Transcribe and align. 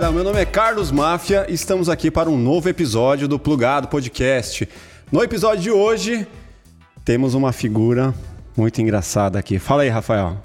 galera, 0.00 0.12
meu 0.14 0.24
nome 0.24 0.40
é 0.40 0.46
Carlos 0.46 0.90
Máfia 0.90 1.44
e 1.46 1.52
estamos 1.52 1.90
aqui 1.90 2.10
para 2.10 2.30
um 2.30 2.38
novo 2.38 2.70
episódio 2.70 3.28
do 3.28 3.38
Plugado 3.38 3.86
Podcast. 3.86 4.66
No 5.12 5.22
episódio 5.22 5.62
de 5.62 5.70
hoje, 5.70 6.26
temos 7.04 7.34
uma 7.34 7.52
figura 7.52 8.14
muito 8.56 8.80
engraçada 8.80 9.38
aqui. 9.38 9.58
Fala 9.58 9.82
aí, 9.82 9.90
Rafael. 9.90 10.38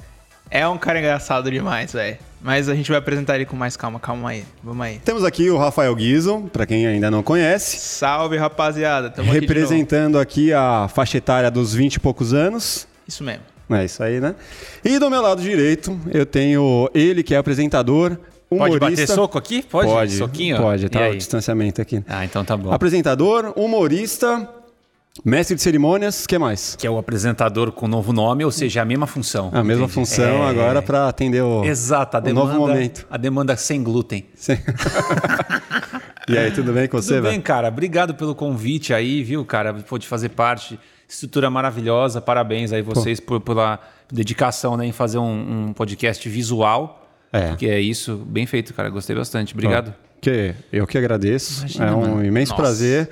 É 0.52 0.68
um 0.68 0.78
cara 0.78 1.00
engraçado 1.00 1.50
demais, 1.50 1.94
velho. 1.94 2.18
Mas 2.42 2.68
a 2.68 2.76
gente 2.76 2.90
vai 2.90 2.98
apresentar 2.98 3.36
ele 3.36 3.46
com 3.46 3.56
mais 3.56 3.78
calma. 3.78 3.98
Calma 3.98 4.32
aí. 4.32 4.44
Vamos 4.62 4.86
aí. 4.86 5.00
Temos 5.06 5.24
aqui 5.24 5.50
o 5.50 5.58
Rafael 5.58 5.96
Guizon, 5.96 6.48
para 6.48 6.66
quem 6.66 6.86
ainda 6.86 7.10
não 7.10 7.24
conhece. 7.24 7.78
Salve, 7.78 8.36
rapaziada. 8.36 9.10
Tamo 9.10 9.32
aqui 9.32 9.40
representando 9.40 10.20
aqui, 10.20 10.52
a 10.52 10.90
faixa 10.94 11.18
etária 11.18 11.50
dos 11.50 11.74
20 11.74 11.96
e 11.96 12.00
poucos 12.02 12.34
anos. 12.34 12.86
Isso 13.08 13.24
mesmo. 13.24 13.44
É 13.70 13.86
isso 13.86 14.04
aí, 14.04 14.20
né? 14.20 14.36
E 14.84 15.00
do 15.00 15.10
meu 15.10 15.22
lado 15.22 15.42
direito, 15.42 15.98
eu 16.14 16.26
tenho 16.26 16.90
ele 16.94 17.24
que 17.24 17.34
é 17.34 17.38
apresentador, 17.38 18.18
humorista. 18.50 18.80
Pode 18.80 18.96
bater 18.96 19.08
soco 19.08 19.38
aqui? 19.38 19.62
Pode? 19.64 19.90
Pode, 19.90 20.18
Soquinho? 20.18 20.58
pode, 20.58 20.90
tá 20.90 21.10
o 21.10 21.16
distanciamento 21.16 21.82
aqui. 21.82 22.04
Ah, 22.08 22.26
então 22.26 22.44
tá 22.46 22.56
bom. 22.56 22.72
Apresentador, 22.72 23.54
humorista, 23.56 24.48
mestre 25.24 25.56
de 25.56 25.62
cerimônias, 25.62 26.28
que 26.28 26.38
mais? 26.38 26.76
Que 26.76 26.86
é 26.86 26.90
o 26.90 26.98
apresentador 26.98 27.72
com 27.72 27.88
novo 27.88 28.12
nome, 28.12 28.44
ou 28.44 28.52
seja, 28.52 28.82
a 28.82 28.86
mesma 28.86 29.08
função. 29.08 29.50
A 29.54 29.64
mesma 29.64 29.86
Entendi. 29.86 29.94
função 29.94 30.44
É. 30.46 30.50
agora 30.50 30.82
para 30.82 31.08
atender 31.08 31.42
o, 31.42 31.64
Exato, 31.64 32.18
a 32.18 32.20
o 32.20 32.24
demanda, 32.24 32.54
novo 32.54 32.68
momento. 32.68 33.08
a 33.10 33.18
demanda 33.18 33.56
sem 33.56 33.82
glúten. 33.84 34.26
Sim. 34.36 34.58
e 36.28 36.38
aí, 36.38 36.52
tudo 36.52 36.74
bem 36.74 36.88
com 36.88 37.02
você, 37.02 37.16
Tudo 37.16 37.30
bem, 37.30 37.40
cara. 37.42 37.68
Obrigado 37.68 38.16
pelo 38.16 38.36
convite 38.36 38.94
aí, 38.94 39.24
viu, 39.24 39.46
cara? 39.46 39.74
Pôde 39.74 40.08
fazer 40.08 40.30
parte. 40.30 40.80
Estrutura 41.08 41.50
maravilhosa. 41.52 42.20
Parabéns 42.20 42.74
aí 42.74 42.82
vocês 42.82 43.20
por, 43.20 43.40
pela 43.40 43.80
dedicação 44.12 44.76
né, 44.76 44.86
em 44.88 44.92
fazer 44.92 45.20
um, 45.20 45.68
um 45.68 45.74
podcast 45.74 46.28
visual. 46.28 47.05
É. 47.36 47.50
Porque 47.50 47.68
é 47.68 47.80
isso. 47.80 48.18
Bem 48.18 48.46
feito, 48.46 48.74
cara. 48.74 48.90
Gostei 48.90 49.16
bastante. 49.16 49.54
Obrigado. 49.54 49.94
Que 50.22 50.56
eu 50.72 50.88
que 50.88 50.98
agradeço. 50.98 51.60
Imagina, 51.62 51.86
é 51.86 51.92
um 51.92 52.02
mano. 52.02 52.26
imenso 52.26 52.52
Nossa. 52.52 52.62
prazer. 52.62 53.10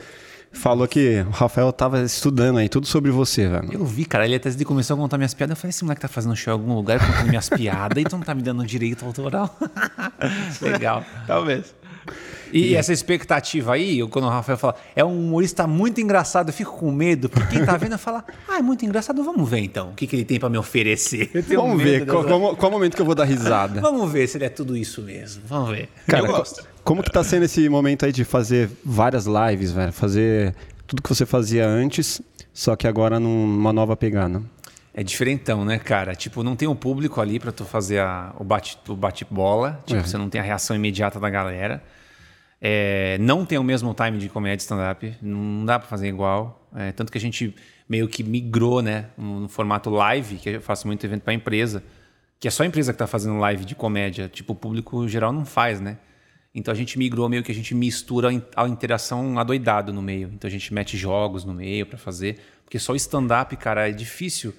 Falou 0.56 0.88
que 0.88 1.26
o 1.28 1.32
Rafael 1.32 1.74
tava 1.74 2.00
estudando 2.04 2.60
aí 2.60 2.70
tudo 2.70 2.86
sobre 2.86 3.10
você, 3.10 3.48
velho. 3.48 3.74
Eu 3.74 3.84
vi, 3.84 4.06
cara, 4.06 4.26
ele 4.26 4.36
até 4.36 4.52
começou 4.64 4.94
a 4.94 4.98
contar 4.98 5.18
minhas 5.18 5.34
piadas. 5.34 5.58
Eu 5.58 5.60
falei, 5.60 5.72
esse 5.72 5.84
moleque 5.84 6.02
tá 6.02 6.08
fazendo 6.08 6.36
show 6.36 6.54
em 6.54 6.60
algum 6.60 6.76
lugar 6.76 7.00
contando 7.00 7.28
minhas 7.28 7.50
piadas 7.50 7.98
e 7.98 8.04
tu 8.04 8.16
não 8.16 8.24
tá 8.24 8.36
me 8.36 8.44
dando 8.44 8.64
direito 8.64 9.04
autoral. 9.04 9.58
Legal. 10.62 11.04
Talvez. 11.26 11.74
E 12.56 12.76
essa 12.76 12.94
expectativa 12.94 13.74
aí, 13.74 14.00
eu- 14.00 14.08
quando 14.08 14.26
o 14.26 14.30
Rafael 14.30 14.58
fala, 14.58 14.76
é 14.96 15.04
um 15.04 15.18
humorista 15.20 15.66
muito 15.66 16.00
engraçado, 16.00 16.50
eu 16.50 16.54
fico 16.54 16.78
com 16.78 16.92
medo, 16.92 17.28
porque 17.30 17.58
quem 17.58 17.66
tá 17.66 17.76
vendo 17.78 17.98
fala, 17.98 18.24
ah, 18.48 18.60
é 18.60 18.62
muito 18.62 18.86
engraçado, 18.86 19.24
vamos 19.24 19.50
ver 19.50 19.60
então, 19.60 19.90
o 19.90 19.94
que, 19.94 20.06
que 20.06 20.16
ele 20.16 20.26
tem 20.26 20.40
pra 20.40 20.50
me 20.50 20.58
oferecer. 20.58 21.32
Vamos 21.56 21.82
ver 21.82 22.06
qual, 22.06 22.24
dessa- 22.24 22.38
qual, 22.40 22.56
qual 22.56 22.72
momento 22.72 22.96
que 22.96 23.02
eu 23.02 23.06
vou 23.06 23.16
dar 23.16 23.24
risada. 23.26 23.82
Vamos 23.82 24.12
ver 24.12 24.28
se 24.28 24.38
ele 24.38 24.46
é 24.46 24.50
tudo 24.50 24.78
isso 24.78 25.02
mesmo, 25.02 25.42
vamos 25.48 25.70
ver. 25.72 25.90
Cara, 26.08 26.28
Eu 26.28 26.32
gosto. 26.32 26.62
co- 26.62 26.68
como 26.84 27.04
que 27.04 27.12
tá 27.12 27.24
sendo 27.24 27.44
esse 27.46 27.68
momento 27.70 28.06
aí 28.06 28.12
de 28.12 28.24
fazer 28.24 28.70
várias 28.86 29.26
lives, 29.26 29.72
velho? 29.72 29.92
Fazer 29.94 30.54
tudo 30.86 31.02
que 31.02 31.10
você 31.10 31.26
fazia 31.26 31.66
antes, 31.68 32.22
só 32.54 32.76
que 32.76 32.88
agora 32.88 33.20
numa 33.20 33.74
nova 33.74 33.96
pegada. 33.96 34.42
É 34.94 35.02
diferentão, 35.02 35.66
né, 35.66 35.80
cara? 35.80 36.14
Tipo, 36.14 36.44
não 36.44 36.56
tem 36.56 36.68
um 36.68 36.76
público 36.76 37.20
ali 37.20 37.40
pra 37.40 37.52
tu 37.52 37.66
fazer 37.66 38.00
a- 38.00 38.32
o 38.38 38.44
bate- 38.44 38.78
o 38.88 38.96
bate-bola. 38.96 39.80
tipo, 39.88 40.00
É. 40.02 40.04
você 40.04 40.18
não 40.20 40.30
tem 40.30 40.40
a 40.40 40.44
reação 40.44 40.76
imediata 40.76 41.20
da 41.20 41.30
galera. 41.32 41.82
É, 42.66 43.18
não 43.20 43.46
tem 43.46 43.58
o 43.58 43.64
mesmo 43.64 43.94
time 43.94 44.18
de 44.18 44.30
comédia 44.30 44.64
stand-up. 44.64 45.14
Não 45.22 45.66
dá 45.66 45.78
pra 45.78 45.88
fazer 45.88 46.08
igual. 46.08 46.66
É, 46.74 46.94
tanto 46.94 47.12
que 47.12 47.18
a 47.18 47.22
gente 47.22 47.54
meio 47.90 48.08
que 48.08 48.24
migrou, 48.24 48.82
né? 48.82 49.08
No, 49.18 49.50
formato 49.50 49.90
live, 49.90 50.38
que 50.38 50.48
eu 50.50 50.62
faço 50.62 50.88
muito 50.88 51.06
evento 51.06 51.24
pra 51.24 51.34
empresa. 51.34 51.84
Que 52.40 52.48
é 52.48 52.52
só 52.52 52.64
a 52.64 52.66
empresa 52.66 52.94
que 52.94 53.00
tá 53.00 53.06
fazendo 53.06 53.38
live 53.38 53.66
de 53.66 53.76
comédia. 53.76 54.30
Tipo, 54.30 54.54
o 54.54 54.56
público 54.56 55.06
geral 55.10 55.34
não 55.34 55.44
faz, 55.46 55.82
né? 55.82 55.98
Então 56.56 56.72
a 56.72 56.76
gente 56.76 56.98
migrou 56.98 57.28
meio 57.28 57.44
que 57.44 57.52
a 57.52 57.56
gente 57.56 57.76
mistura 57.76 58.30
a 58.30 58.34
in- 58.34 58.42
a 58.56 58.68
interação 58.68 59.38
adoidado 59.38 59.92
no 59.92 60.02
meio. 60.02 60.30
Então 60.34 60.48
a 60.48 60.52
gente 60.52 60.74
mete 60.74 60.96
jogos 60.96 61.44
no 61.44 61.54
meio 61.54 61.86
pra 61.86 61.98
fazer. 61.98 62.40
Porque 62.64 62.80
só 62.80 62.94
o 62.94 62.96
stand-up, 62.96 63.54
cara, 63.58 63.90
é 63.90 63.92
difícil. 63.92 64.54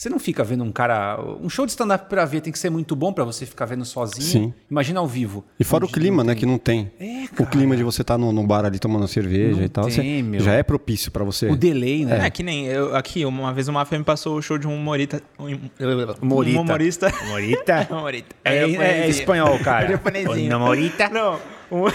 Você 0.00 0.08
não 0.08 0.20
fica 0.20 0.44
vendo 0.44 0.62
um 0.62 0.70
cara. 0.70 1.18
Um 1.42 1.50
show 1.50 1.66
de 1.66 1.72
stand-up 1.72 2.08
pra 2.08 2.24
ver 2.24 2.40
tem 2.40 2.52
que 2.52 2.58
ser 2.60 2.70
muito 2.70 2.94
bom 2.94 3.12
pra 3.12 3.24
você 3.24 3.44
ficar 3.44 3.64
vendo 3.64 3.84
sozinho. 3.84 4.22
Sim. 4.24 4.54
Imagina 4.70 5.00
ao 5.00 5.08
vivo. 5.08 5.44
E 5.58 5.64
fora 5.64 5.84
o 5.84 5.88
clima, 5.88 6.22
não 6.22 6.28
né? 6.28 6.36
Que 6.36 6.46
não 6.46 6.56
tem. 6.56 6.88
É, 7.00 7.24
o 7.24 7.28
cara. 7.38 7.50
clima 7.50 7.76
de 7.76 7.82
você 7.82 8.02
estar 8.02 8.16
no, 8.16 8.30
no 8.30 8.46
bar 8.46 8.64
ali 8.64 8.78
tomando 8.78 9.08
cerveja 9.08 9.56
Não 9.56 9.64
e 9.64 9.68
tal. 9.68 9.86
tem, 9.88 10.22
meu. 10.22 10.40
já 10.40 10.52
é 10.52 10.62
propício 10.62 11.10
pra 11.10 11.24
você. 11.24 11.48
O 11.48 11.56
delay, 11.56 12.04
né? 12.04 12.26
É, 12.26 12.30
que 12.30 12.44
nem 12.44 12.66
eu 12.66 12.94
aqui, 12.94 13.24
uma 13.24 13.52
vez 13.52 13.66
o 13.66 13.72
Mafia 13.72 13.98
me 13.98 14.04
passou 14.04 14.36
o 14.36 14.42
show 14.42 14.56
de 14.56 14.68
um 14.68 14.76
humorista. 14.76 15.20
Um, 15.36 15.46
Humorita. 16.22 16.58
um 16.58 16.60
humorista. 16.62 17.12
Morita? 17.26 17.88
humorista. 17.90 18.36
É, 18.44 18.56
é 18.56 18.68
japonesinho. 18.68 19.10
espanhol, 19.10 19.58
cara. 19.58 19.86
É 19.86 19.90
japonesinho. 19.90 20.56
Ô, 20.56 20.60
Morita? 20.60 21.08
Não, 21.08 21.40
um, 21.72 21.86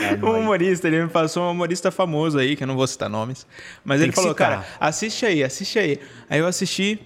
É, 0.00 0.24
um 0.24 0.38
humorista, 0.40 0.86
ele 0.86 1.02
me 1.02 1.08
passou 1.08 1.44
um 1.44 1.50
humorista 1.50 1.90
famoso 1.90 2.38
aí, 2.38 2.54
que 2.56 2.62
eu 2.62 2.66
não 2.66 2.76
vou 2.76 2.86
citar 2.86 3.08
nomes. 3.08 3.46
Mas 3.84 3.98
Tem 3.98 4.06
ele 4.08 4.12
falou, 4.12 4.30
citar. 4.30 4.50
cara, 4.50 4.66
assiste 4.78 5.24
aí, 5.26 5.42
assiste 5.42 5.78
aí. 5.78 5.98
Aí 6.28 6.38
eu 6.38 6.46
assisti. 6.46 7.00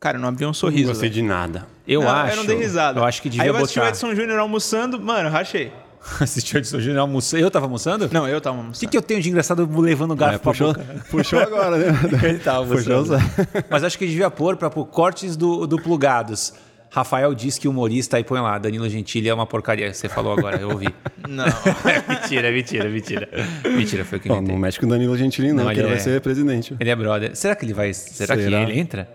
Cara, 0.00 0.18
não 0.18 0.28
abri 0.28 0.44
um 0.44 0.48
Não 0.48 0.54
sorriso. 0.54 0.88
gostei 0.88 1.08
velho. 1.08 1.22
de 1.22 1.28
nada. 1.28 1.66
Eu 1.86 2.02
Não, 2.02 2.10
acho. 2.10 2.32
Eu 2.32 2.36
não 2.36 2.46
dei 2.46 2.56
risada. 2.56 3.00
Eu 3.00 3.04
acho 3.04 3.20
que 3.22 3.28
devia 3.28 3.44
Aí 3.44 3.48
eu 3.48 3.56
assisti 3.56 3.78
o 3.78 3.82
botar. 3.82 3.90
Edson 3.90 4.14
Júnior 4.14 4.38
almoçando, 4.38 5.00
mano, 5.00 5.28
rachei. 5.30 5.72
Assistiu 6.20 6.58
Edson 6.58 6.78
Júnior 6.78 7.00
almoçando. 7.00 7.42
Eu 7.42 7.50
tava 7.50 7.66
almoçando? 7.66 8.08
Não, 8.12 8.28
eu 8.28 8.40
tava 8.40 8.56
O 8.56 8.60
almoçando. 8.60 8.80
que, 8.80 8.86
que 8.88 8.96
eu 8.96 9.02
tenho 9.02 9.20
de 9.20 9.28
engraçado 9.28 9.68
levando 9.80 10.12
o 10.12 10.16
garfo 10.16 10.36
É, 10.36 10.38
pra 10.38 10.52
puxou, 10.52 10.72
boca? 10.72 11.04
puxou 11.10 11.38
agora, 11.40 11.76
né? 11.78 11.98
Ele 12.28 12.38
tava 12.38 12.64
Puxou, 12.66 12.94
almoçando. 12.94 13.20
Zé. 13.20 13.64
Mas 13.68 13.82
acho 13.84 13.98
que 13.98 14.06
devia 14.06 14.30
pôr 14.30 14.56
pra 14.56 14.70
pôr 14.70 14.84
cortes 14.86 15.36
do, 15.36 15.66
do 15.66 15.80
plugados. 15.80 16.52
Rafael 16.96 17.34
diz 17.34 17.58
que 17.58 17.68
humorista, 17.68 18.16
aí 18.16 18.24
põe 18.24 18.40
lá, 18.40 18.56
Danilo 18.58 18.88
Gentili 18.88 19.28
é 19.28 19.34
uma 19.34 19.44
porcaria. 19.46 19.92
Você 19.92 20.08
falou 20.08 20.32
agora, 20.32 20.56
eu 20.56 20.70
ouvi. 20.70 20.88
Não. 21.28 21.44
mentira, 22.08 22.50
mentira, 22.50 22.88
mentira. 22.88 23.28
Mentira, 23.64 24.02
foi 24.04 24.16
o 24.16 24.20
que 24.22 24.30
eu 24.30 24.34
inventei. 24.36 24.54
não 24.54 24.60
mexe 24.60 24.80
com 24.80 24.86
o 24.86 24.88
Danilo 24.88 25.14
Gentili, 25.18 25.48
não, 25.52 25.64
Não, 25.64 25.66
que 25.66 25.72
ele 25.72 25.80
ele 25.80 25.88
vai 25.88 25.96
é- 25.98 26.00
ser 26.00 26.20
presidente. 26.22 26.74
Ele 26.80 26.88
é 26.88 26.96
brother. 26.96 27.36
Será 27.36 27.54
que 27.54 27.66
ele 27.66 27.74
vai. 27.74 27.92
Será, 27.92 28.34
que 28.34 28.44
Será? 28.44 28.62
ele 28.62 28.78
entra? 28.80 29.08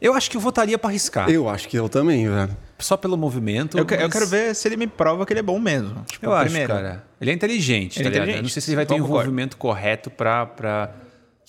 Eu 0.00 0.14
acho 0.14 0.30
que 0.30 0.36
eu 0.36 0.40
votaria 0.40 0.78
pra 0.78 0.88
arriscar. 0.88 1.28
Eu 1.28 1.46
acho 1.48 1.68
que 1.68 1.76
eu 1.78 1.86
também, 1.88 2.26
velho. 2.28 2.56
Só 2.78 2.96
pelo 2.96 3.16
movimento. 3.16 3.76
Eu, 3.76 3.84
que- 3.84 3.92
eu 3.94 4.00
mas 4.02 4.12
quero 4.12 4.26
ver 4.26 4.54
se 4.54 4.66
ele 4.68 4.76
me 4.76 4.86
prova 4.86 5.26
que 5.26 5.32
ele 5.32 5.40
é 5.40 5.42
bom 5.42 5.58
mesmo. 5.58 6.02
Tipo, 6.06 6.26
Eu 6.26 6.32
acho, 6.32 6.44
primeiro. 6.46 6.72
cara. 6.72 7.04
Ele 7.20 7.30
é 7.30 7.34
inteligente, 7.34 7.98
Ele 7.98 8.08
é 8.08 8.10
tá 8.10 8.10
ligado? 8.10 8.22
inteligente. 8.28 8.36
Eu 8.38 8.42
não 8.44 8.48
sei 8.48 8.62
se 8.62 8.70
ele 8.70 8.76
vai 8.76 8.86
ter 8.86 8.94
o 8.94 8.96
concordo. 8.98 9.14
envolvimento 9.16 9.56
correto 9.58 10.08
pra. 10.10 10.46
pra... 10.46 10.90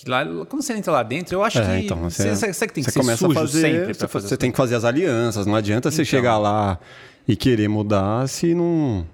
que 0.04 0.10
Lá, 0.10 0.24
quando 0.48 0.62
você 0.62 0.72
entra 0.74 0.92
lá 0.92 1.02
dentro, 1.02 1.34
eu 1.34 1.42
acho 1.44 1.58
É, 1.58 1.78
que. 1.80 1.84
então, 1.86 1.98
você, 1.98 2.34
você, 2.34 2.52
você 2.52 2.66
tem 2.66 2.82
que 2.84 2.90
você 2.90 2.90
ser 2.92 3.00
começa 3.00 3.18
sujo 3.26 3.38
a 3.38 3.40
fazer, 3.42 3.60
sempre 3.60 3.94
você, 3.94 4.08
fazer. 4.08 4.28
você 4.28 4.36
tem 4.36 4.50
que 4.50 4.56
fazer 4.56 4.74
as 4.74 4.84
alianças. 4.84 5.46
Não 5.46 5.54
adianta 5.54 5.90
você 5.90 6.02
Então. 6.02 6.10
chegar 6.10 6.38
lá 6.38 6.78
e 7.26 7.36
querer 7.36 7.68
mudar 7.68 8.28
se 8.28 8.54
não 8.54 9.06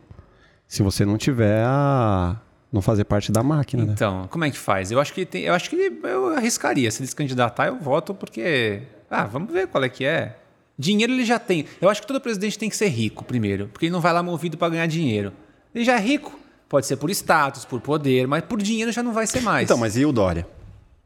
se 0.67 0.83
você 0.83 1.05
não 1.05 1.17
tiver 1.17 1.63
a 1.65 2.37
não 2.71 2.83
fazer 2.83 3.05
parte 3.05 3.33
da 3.33 3.43
máquina, 3.43 3.85
né? 3.87 3.93
Então, 3.95 4.27
como 4.31 4.45
é 4.45 4.51
que 4.51 4.59
faz? 4.59 4.91
Eu 4.91 5.01
acho 5.01 5.13
que 5.15 5.25
tem, 5.25 5.43
eu 5.45 5.55
acho 5.55 5.71
que 5.71 5.77
eu 6.03 6.35
arriscaria. 6.37 6.91
Se 6.91 7.01
ele 7.01 7.07
se 7.09 7.17
candidatar, 7.17 7.67
eu 7.69 7.77
voto 7.79 8.15
porque. 8.15 8.83
Ah, 9.11 9.25
vamos 9.25 9.51
ver 9.53 9.67
qual 9.69 9.83
é 9.85 9.89
que 9.89 10.05
é. 10.05 10.37
Dinheiro 10.79 11.13
ele 11.13 11.25
já 11.25 11.39
tem. 11.39 11.65
Eu 11.81 11.89
acho 11.89 12.01
que 12.03 12.07
todo 12.07 12.21
presidente 12.21 12.59
tem 12.59 12.69
que 12.69 12.77
ser 12.77 12.89
rico 12.89 13.25
primeiro, 13.25 13.69
porque 13.69 13.87
ele 13.87 13.93
não 13.93 14.01
vai 14.01 14.13
lá 14.13 14.23
movido 14.23 14.57
para 14.59 14.69
ganhar 14.69 14.87
dinheiro. 14.87 15.33
Ele 15.75 15.85
já 15.85 15.95
é 15.97 16.01
rico. 16.01 16.39
Pode 16.69 16.87
ser 16.87 16.97
por 16.99 17.09
status, 17.11 17.65
por 17.65 17.81
poder, 17.81 18.27
mas 18.29 18.45
por 18.45 18.61
dinheiro 18.61 18.93
já 18.93 19.03
não 19.03 19.13
vai 19.15 19.27
ser 19.27 19.41
mais. 19.41 19.65
Então, 19.65 19.79
mas 19.79 19.97
e 19.97 20.05
o 20.05 20.13
Dória? 20.13 20.47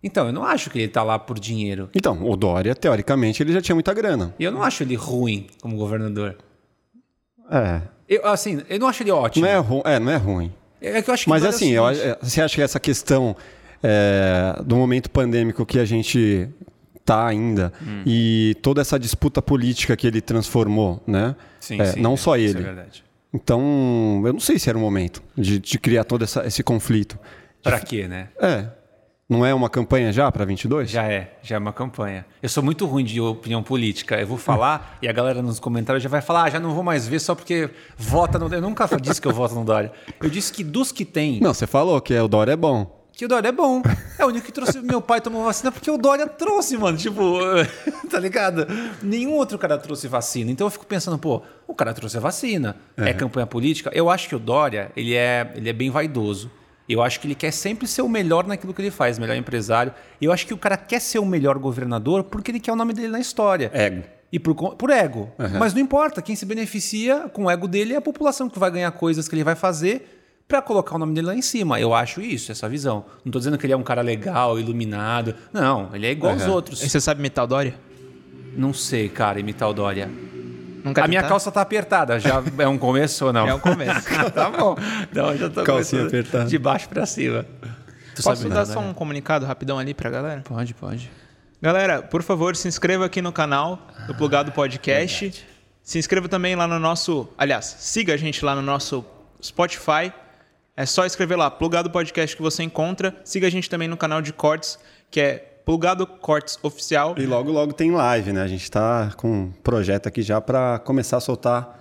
Então, 0.02 0.26
eu 0.26 0.32
não 0.32 0.44
acho 0.44 0.68
que 0.70 0.78
ele 0.80 0.88
tá 0.88 1.02
lá 1.02 1.18
por 1.18 1.38
dinheiro. 1.38 1.88
Então, 1.94 2.28
o 2.28 2.36
Dória, 2.36 2.74
teoricamente, 2.74 3.42
ele 3.42 3.52
já 3.52 3.60
tinha 3.60 3.74
muita 3.74 3.94
grana. 3.94 4.34
E 4.38 4.44
eu 4.44 4.50
não 4.50 4.62
acho 4.62 4.82
ele 4.82 4.94
ruim 4.96 5.46
como 5.60 5.76
governador. 5.76 6.36
É. 7.50 7.82
Eu, 8.08 8.26
assim, 8.26 8.62
eu 8.68 8.78
não 8.78 8.88
acho 8.88 9.02
ele 9.02 9.10
ótimo. 9.10 9.46
Não 9.46 9.52
é, 9.52 9.58
ru 9.58 9.82
é, 9.84 9.98
não 9.98 10.10
é 10.10 10.16
ruim. 10.16 10.52
É 10.80 11.00
que 11.00 11.08
eu 11.08 11.14
acho 11.14 11.24
que 11.24 11.30
Mas 11.30 11.44
assim, 11.44 11.70
eu, 11.70 11.84
você 12.20 12.42
acha 12.42 12.54
que 12.56 12.62
essa 12.62 12.80
questão 12.80 13.36
é, 13.82 14.60
do 14.64 14.76
momento 14.76 15.08
pandêmico 15.10 15.64
que 15.64 15.78
a 15.78 15.84
gente 15.84 16.48
tá 17.04 17.26
ainda 17.26 17.72
Hum. 17.82 18.02
e 18.06 18.56
toda 18.62 18.80
essa 18.80 18.98
disputa 18.98 19.40
política 19.42 19.96
que 19.96 20.06
ele 20.06 20.20
transformou, 20.20 21.02
né? 21.06 21.34
Sim, 21.60 21.80
É, 21.80 21.84
sim, 21.86 22.00
não 22.00 22.14
é, 22.14 22.16
só 22.16 22.36
isso 22.36 22.56
ele. 22.56 22.64
é 22.64 22.72
verdade. 22.72 23.04
Então, 23.32 24.22
eu 24.26 24.32
não 24.32 24.40
sei 24.40 24.58
se 24.58 24.68
era 24.68 24.76
o 24.76 24.80
momento 24.80 25.22
de, 25.36 25.58
de 25.58 25.78
criar 25.78 26.04
todo 26.04 26.22
essa- 26.24 26.46
esse 26.46 26.62
conflito. 26.62 27.18
Pra 27.62 27.80
quê, 27.80 28.06
né? 28.06 28.28
É. 28.40 28.66
Não 29.28 29.46
é 29.46 29.54
uma 29.54 29.70
campanha 29.70 30.12
já 30.12 30.30
para 30.30 30.44
22? 30.44 30.90
Já 30.90 31.04
é, 31.04 31.38
já 31.42 31.56
é 31.56 31.58
uma 31.58 31.72
campanha. 31.72 32.26
Eu 32.42 32.48
sou 32.48 32.62
muito 32.62 32.84
ruim 32.84 33.04
de 33.04 33.20
opinião 33.20 33.62
política. 33.62 34.20
Eu 34.20 34.26
vou 34.26 34.36
falar 34.36 34.98
e 35.00 35.08
a 35.08 35.12
galera 35.12 35.40
nos 35.40 35.58
comentários 35.58 36.02
já 36.02 36.08
vai 36.08 36.20
falar, 36.20 36.44
ah, 36.44 36.50
já 36.50 36.60
não 36.60 36.74
vou 36.74 36.82
mais 36.82 37.06
ver 37.08 37.20
só 37.20 37.34
porque 37.34 37.70
vota 37.96 38.38
no. 38.38 38.52
Eu 38.52 38.60
nunca 38.60 38.86
disse 39.00 39.20
que 39.20 39.28
eu 39.28 39.32
voto 39.32 39.54
no 39.54 39.64
Dória. 39.64 39.90
Eu 40.20 40.28
disse 40.28 40.52
que 40.52 40.62
dos 40.62 40.92
que 40.92 41.04
tem, 41.04 41.40
Não, 41.40 41.54
você 41.54 41.66
falou 41.66 41.98
que 42.00 42.18
o 42.18 42.28
Dória 42.28 42.52
é 42.52 42.56
bom. 42.56 43.00
que 43.12 43.24
o 43.24 43.28
Dória 43.28 43.48
é 43.48 43.52
bom. 43.52 43.80
É 44.18 44.24
o 44.24 44.28
único 44.28 44.44
que 44.44 44.52
trouxe. 44.52 44.80
Meu 44.82 45.00
pai 45.00 45.20
tomou 45.20 45.44
vacina 45.44 45.72
porque 45.72 45.90
o 45.90 45.96
Dória 45.96 46.26
trouxe, 46.26 46.76
mano. 46.76 46.98
Tipo, 46.98 47.38
tá 48.10 48.18
ligado? 48.18 48.66
Nenhum 49.02 49.32
outro 49.32 49.56
cara 49.56 49.78
trouxe 49.78 50.08
vacina. 50.08 50.50
Então 50.50 50.66
eu 50.66 50.70
fico 50.70 50.84
pensando, 50.84 51.16
pô, 51.18 51.40
o 51.66 51.74
cara 51.74 51.94
trouxe 51.94 52.18
a 52.18 52.20
vacina. 52.20 52.76
É, 52.98 53.14
campanha 53.14 53.46
política. 53.46 53.90
Eu 53.94 54.10
acho 54.10 54.28
que 54.28 54.34
o 54.34 54.38
Dória, 54.38 54.92
ele 54.94 55.14
é, 55.14 55.52
ele 55.54 55.70
é 55.70 55.72
bem 55.72 55.88
vaidoso. 55.90 56.50
Eu 56.88 57.02
acho 57.02 57.20
que 57.20 57.26
ele 57.26 57.34
quer 57.34 57.52
sempre 57.52 57.86
ser 57.86 58.02
o 58.02 58.08
melhor 58.08 58.46
naquilo 58.46 58.74
que 58.74 58.82
ele 58.82 58.90
faz, 58.90 59.18
melhor 59.18 59.36
empresário. 59.36 59.92
Eu 60.20 60.32
acho 60.32 60.46
que 60.46 60.52
o 60.54 60.58
cara 60.58 60.76
quer 60.76 61.00
ser 61.00 61.18
o 61.18 61.24
melhor 61.26 61.58
governador 61.58 62.24
porque 62.24 62.50
ele 62.50 62.60
quer 62.60 62.72
o 62.72 62.76
nome 62.76 62.92
dele 62.92 63.08
na 63.08 63.20
história. 63.20 63.70
Ego. 63.72 64.02
e 64.32 64.38
por, 64.38 64.54
por 64.54 64.90
ego. 64.90 65.30
Mas 65.58 65.72
não 65.74 65.80
importa, 65.80 66.20
quem 66.22 66.34
se 66.34 66.44
beneficia 66.46 67.28
com 67.32 67.44
o 67.44 67.50
ego 67.50 67.68
dele 67.68 67.92
é 67.94 67.96
a 67.96 68.00
população 68.00 68.48
que 68.48 68.58
vai 68.58 68.70
ganhar 68.70 68.90
coisas 68.92 69.28
que 69.28 69.34
ele 69.34 69.44
vai 69.44 69.54
fazer 69.54 70.18
pra 70.48 70.60
colocar 70.60 70.96
o 70.96 70.98
nome 70.98 71.14
dele 71.14 71.28
lá 71.28 71.34
em 71.34 71.40
cima. 71.42 71.80
Eu 71.80 71.94
acho 71.94 72.20
isso, 72.20 72.50
essa 72.52 72.68
visão. 72.68 73.04
Não 73.24 73.30
tô 73.32 73.38
dizendo 73.38 73.56
que 73.56 73.64
ele 73.64 73.72
é 73.72 73.76
um 73.76 73.82
cara 73.82 74.02
legal, 74.02 74.58
iluminado. 74.58 75.34
Não, 75.52 75.88
ele 75.94 76.06
é 76.06 76.10
igual 76.10 76.32
aos 76.32 76.42
Uhum. 76.44 76.52
outros. 76.52 76.82
E 76.82 76.88
você 76.90 77.00
sabe 77.00 77.20
imitar 77.20 77.44
o 77.44 77.46
Dória? 77.46 77.74
Não 78.56 78.72
sei, 78.74 79.08
cara, 79.08 79.38
imitar 79.40 79.70
o 79.70 79.72
Dória. 79.72 80.10
Nunca 80.84 81.04
a 81.04 81.08
minha 81.08 81.20
tentar? 81.20 81.28
calça 81.28 81.50
tá 81.52 81.60
apertada, 81.60 82.18
já 82.18 82.42
é 82.58 82.66
um 82.68 82.78
começo 82.78 83.26
ou 83.26 83.32
não? 83.32 83.46
É 83.46 83.54
um 83.54 83.58
começo. 83.60 84.08
tá 84.34 84.50
bom. 84.50 84.76
Então 85.10 85.30
eu 85.32 85.38
já 85.38 85.50
tô 85.50 85.62
Calcinha 85.64 86.06
apertada. 86.06 86.44
de 86.46 86.58
baixo 86.58 86.88
pra 86.88 87.06
cima. 87.06 87.46
Tu 88.14 88.22
Posso 88.22 88.48
dar 88.48 88.66
só 88.66 88.80
um 88.80 88.92
comunicado 88.92 89.46
rapidão 89.46 89.78
ali 89.78 89.94
pra 89.94 90.10
galera? 90.10 90.42
Pode, 90.42 90.74
pode. 90.74 91.10
Galera, 91.60 92.02
por 92.02 92.22
favor, 92.22 92.56
se 92.56 92.66
inscreva 92.68 93.06
aqui 93.06 93.22
no 93.22 93.32
canal 93.32 93.86
do 94.06 94.14
Plugado 94.14 94.50
Podcast. 94.52 95.44
Se 95.82 95.98
inscreva 95.98 96.28
também 96.28 96.54
lá 96.54 96.66
no 96.66 96.78
nosso. 96.78 97.28
Aliás, 97.38 97.64
siga 97.78 98.14
a 98.14 98.16
gente 98.16 98.44
lá 98.44 98.54
no 98.54 98.62
nosso 98.62 99.04
Spotify. 99.42 100.12
É 100.76 100.86
só 100.86 101.04
escrever 101.06 101.36
lá, 101.36 101.50
Plugado 101.50 101.90
Podcast 101.90 102.36
que 102.36 102.42
você 102.42 102.62
encontra. 102.62 103.14
Siga 103.24 103.46
a 103.46 103.50
gente 103.50 103.68
também 103.70 103.88
no 103.88 103.96
canal 103.96 104.20
de 104.20 104.32
cortes, 104.32 104.78
que 105.10 105.20
é 105.20 105.51
Plugado 105.64 106.06
Cortes 106.06 106.58
Oficial. 106.62 107.14
E 107.18 107.26
logo, 107.26 107.50
logo 107.50 107.72
tem 107.72 107.90
live, 107.90 108.32
né? 108.32 108.42
A 108.42 108.48
gente 108.48 108.70
tá 108.70 109.12
com 109.16 109.28
um 109.30 109.52
projeto 109.62 110.06
aqui 110.08 110.22
já 110.22 110.40
para 110.40 110.78
começar 110.80 111.18
a 111.18 111.20
soltar 111.20 111.78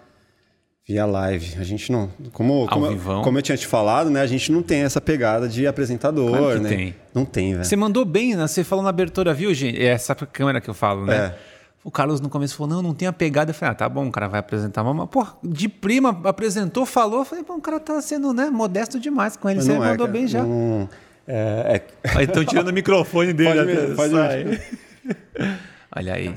via 0.88 1.06
live. 1.06 1.56
A 1.60 1.64
gente 1.64 1.92
não. 1.92 2.10
Como, 2.32 2.68
como, 2.68 2.86
eu, 2.86 3.22
como 3.24 3.38
eu 3.38 3.42
tinha 3.42 3.58
te 3.58 3.66
falado, 3.68 4.10
né? 4.10 4.22
A 4.22 4.28
gente 4.28 4.52
não 4.52 4.62
tem 4.62 4.82
essa 4.82 5.00
pegada 5.02 5.48
de 5.48 5.66
apresentador, 5.66 6.38
Claro 6.38 6.60
né? 6.62 6.70
tem. 6.70 6.96
Não 7.14 7.26
tem, 7.26 7.54
velho. 7.54 7.66
Você 7.66 7.76
mandou 7.76 8.06
bem, 8.06 8.36
né? 8.36 8.48
Você 8.48 8.64
falou 8.64 8.84
na 8.84 8.90
abertura, 8.90 9.34
viu, 9.34 9.54
gente? 9.54 9.80
É 9.82 9.86
essa 9.88 10.14
câmera 10.16 10.60
que 10.62 10.70
eu 10.70 10.74
falo, 10.74 11.06
né? 11.06 11.16
É. 11.16 11.36
O 11.84 11.90
Carlos 11.90 12.22
no 12.22 12.30
começo 12.30 12.56
falou, 12.56 12.76
não, 12.76 12.82
não 12.84 12.94
tem 12.94 13.08
a 13.08 13.14
pegada. 13.14 13.50
Eu 13.50 13.56
falei, 13.56 13.72
ah, 13.72 13.76
tá 13.76 13.90
bom, 13.90 14.08
o 14.08 14.12
cara 14.12 14.28
vai 14.28 14.40
apresentar. 14.40 14.84
Mas, 14.84 15.10
pô, 15.10 15.26
de 15.44 15.68
prima, 15.68 16.20
apresentou, 16.26 16.86
falou. 16.86 17.20
Eu 17.22 17.26
falei, 17.26 17.44
pô, 17.44 17.56
o 17.56 17.62
cara 17.62 17.80
tá 17.80 18.00
sendo, 18.02 18.32
né, 18.34 18.52
modesto 18.52 19.00
demais 19.00 19.36
com 19.36 19.50
ele. 19.50 19.58
Mas 19.58 19.66
Você 19.66 19.72
é, 19.74 19.80
mandou 19.80 20.06
cara. 20.06 20.12
bem 20.12 20.28
já. 20.28 20.44
Não- 20.44 20.88
é, 21.34 21.82
é- 22.04 22.10
Aí 22.18 22.26
estão 22.26 22.44
tirando 22.44 22.68
o 22.68 22.74
microfone 22.74 23.32
dele. 23.34 23.50
Pode 23.50 23.60
até 23.72 23.82
mesmo, 23.82 23.96
pode 23.96 24.14
mesmo. 24.14 24.64
Olha 25.96 26.14
aí. 26.14 26.34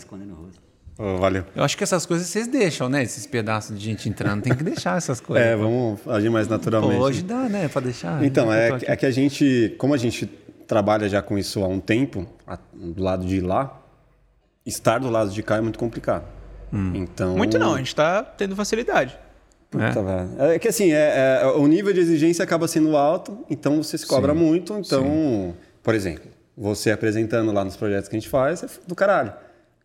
Ô, 0.96 1.17
valeu. 1.17 1.44
Eu 1.56 1.64
acho 1.64 1.76
que 1.76 1.82
essas 1.82 2.06
coisas 2.06 2.26
vocês 2.29 2.46
deixam, 2.46 2.88
né? 2.88 3.02
Esses 3.02 3.26
pedaços 3.26 3.76
de 3.76 3.85
gente 3.85 4.08
entrando. 4.08 4.43
Tem 4.43 4.55
que 4.55 4.62
deixar 4.62 4.96
essas 4.96 5.20
coisas. 5.20 5.44
É, 5.44 5.56
vamos 5.56 6.06
agir 6.06 6.31
mais 6.31 6.46
Pô, 6.46 6.55
naturalmente. 6.55 7.00
hoje 7.00 7.23
dá, 7.23 7.49
né? 7.49 7.67
Pra 7.69 7.81
deixar. 7.81 8.23
Então, 8.25 8.46
Eu 8.46 8.76
é, 8.76 8.79
é 8.85 8.96
que 8.96 9.05
a 9.05 9.11
gente, 9.11 9.75
como 9.79 9.93
a 9.93 9.96
gente 9.96 10.26
trabalha 10.69 11.08
já 11.08 11.20
com 11.20 11.37
isso 11.37 11.64
há 11.64 11.69
um 11.69 11.81
tempo, 11.81 12.26
do 12.73 13.02
lado 13.02 13.26
de 13.26 13.41
lá, 13.41 13.81
estar 14.64 14.99
do 14.99 15.11
lado 15.11 15.31
de 15.31 15.43
cá 15.43 15.56
é 15.56 15.61
muito 15.61 15.79
complicado. 15.79 16.25
Hum. 16.73 16.93
Então, 16.94 17.37
Muito 17.37 17.58
não, 17.58 17.75
a 17.75 17.79
gente 17.79 17.94
tá 17.94 18.23
tendo 18.23 18.56
facilidade. 18.56 19.17
Puta, 19.79 20.03
velho. 20.03 20.53
É 20.53 20.59
que 20.59 20.69
assim, 20.69 20.93
é, 20.93 21.41
é- 21.43 21.47
o 21.47 21.67
nível 21.67 21.93
de 21.93 22.00
exigência 22.00 22.43
acaba 22.43 22.67
sendo 22.69 22.97
alto, 22.97 23.38
então 23.50 23.82
você 23.82 23.97
se 23.99 24.06
cobra 24.06 24.35
muito. 24.35 24.75
Então, 24.79 25.55
por 25.82 25.94
exemplo, 25.94 26.31
você 26.56 26.91
apresentando 26.91 27.50
lá 27.53 27.65
nos 27.65 27.76
projetos 27.76 28.09
que 28.09 28.17
a 28.17 28.19
gente 28.19 28.29
faz, 28.29 28.62
é 28.62 28.67
do 28.87 28.94
caralho. 28.94 29.32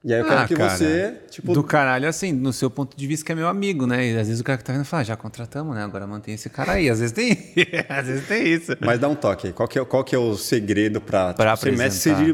E 0.01 0.13
aí 0.13 0.19
eu 0.21 0.25
quero 0.25 0.39
Ah, 0.39 0.47
que 0.47 0.55
cara, 0.55 0.69
você, 0.77 1.13
tipo, 1.29 1.51
Do 1.53 1.61
caralho, 1.61 2.07
assim, 2.07 2.31
no 2.31 2.53
seu 2.53 2.69
ponto 2.69 2.95
de 2.95 3.05
vista 3.05 3.25
que 3.25 3.33
é 3.33 3.35
meu 3.35 3.49
amigo, 3.49 3.85
né? 3.85 4.05
E 4.07 4.17
às 4.17 4.27
vezes 4.27 4.39
o 4.39 4.43
cara 4.45 4.57
que 4.57 4.63
tá 4.63 4.71
vendo 4.71 4.85
fala, 4.85 5.01
ah, 5.01 5.03
já 5.03 5.17
contratamos, 5.17 5.75
né? 5.75 5.83
Agora 5.83 6.07
mantém 6.07 6.35
esse 6.35 6.49
cara 6.49 6.71
aí. 6.73 6.89
Às 6.89 6.99
vezes 7.01 7.11
tem, 7.11 7.31
às 7.89 8.07
vezes 8.07 8.25
tem 8.25 8.47
isso. 8.47 8.77
mas 8.79 8.97
dá 8.97 9.09
um 9.09 9.15
toque 9.15 9.47
aí. 9.47 9.53
Qual 9.53 9.67
que 9.67 9.77
é, 9.77 9.83
qual 9.83 10.01
que 10.05 10.15
é 10.15 10.17
o 10.17 10.37
segredo 10.37 11.01
pra, 11.01 11.33
Pra 11.33 11.53
tipo, 11.57 11.65
ser 11.69 11.77
mestre, 11.77 12.11
apresentar. 12.13 12.33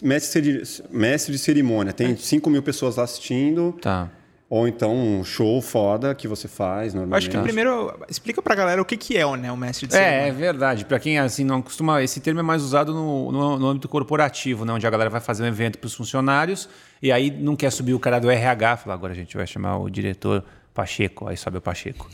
de, 0.00 0.06
mestre, 0.06 0.40
de, 0.40 0.62
mestre 0.90 1.32
de 1.32 1.38
cerimônia? 1.38 1.92
Tem 1.92 2.16
5 2.16 2.48
mil 2.48 2.62
pessoas 2.62 2.96
lá 2.96 3.04
assistindo. 3.04 3.76
Tá. 3.82 4.08
Ou 4.54 4.68
então 4.68 4.94
um 4.94 5.24
show 5.24 5.62
foda 5.62 6.14
que 6.14 6.28
você 6.28 6.46
faz 6.46 6.92
Eu 6.92 7.00
normalmente. 7.00 7.26
acho 7.26 7.30
que 7.38 7.42
primeiro, 7.42 7.98
explica 8.06 8.42
pra 8.42 8.54
galera 8.54 8.82
o 8.82 8.84
que, 8.84 8.98
que 8.98 9.16
é 9.16 9.24
o, 9.24 9.34
né, 9.34 9.50
o 9.50 9.56
mestre 9.56 9.86
de 9.86 9.96
É, 9.96 9.98
é 9.98 10.02
cerimônia. 10.02 10.32
verdade. 10.34 10.84
Pra 10.84 10.98
quem 11.00 11.18
assim 11.18 11.42
não 11.42 11.62
costuma, 11.62 12.02
esse 12.02 12.20
termo 12.20 12.40
é 12.40 12.42
mais 12.42 12.62
usado 12.62 12.92
no, 12.92 13.32
no, 13.32 13.58
no 13.58 13.66
âmbito 13.66 13.88
corporativo, 13.88 14.66
né? 14.66 14.74
Onde 14.74 14.86
a 14.86 14.90
galera 14.90 15.08
vai 15.08 15.22
fazer 15.22 15.42
um 15.42 15.46
evento 15.46 15.78
pros 15.78 15.94
funcionários 15.94 16.68
e 17.00 17.10
aí 17.10 17.30
não 17.30 17.56
quer 17.56 17.72
subir 17.72 17.94
o 17.94 17.98
cara 17.98 18.18
do 18.18 18.30
RH, 18.30 18.76
fala, 18.76 18.92
agora 18.92 19.14
a 19.14 19.16
gente 19.16 19.34
vai 19.38 19.46
chamar 19.46 19.78
o 19.78 19.88
diretor 19.88 20.44
Pacheco, 20.74 21.26
aí 21.28 21.36
sobe 21.38 21.56
o 21.56 21.62
Pacheco. 21.62 22.10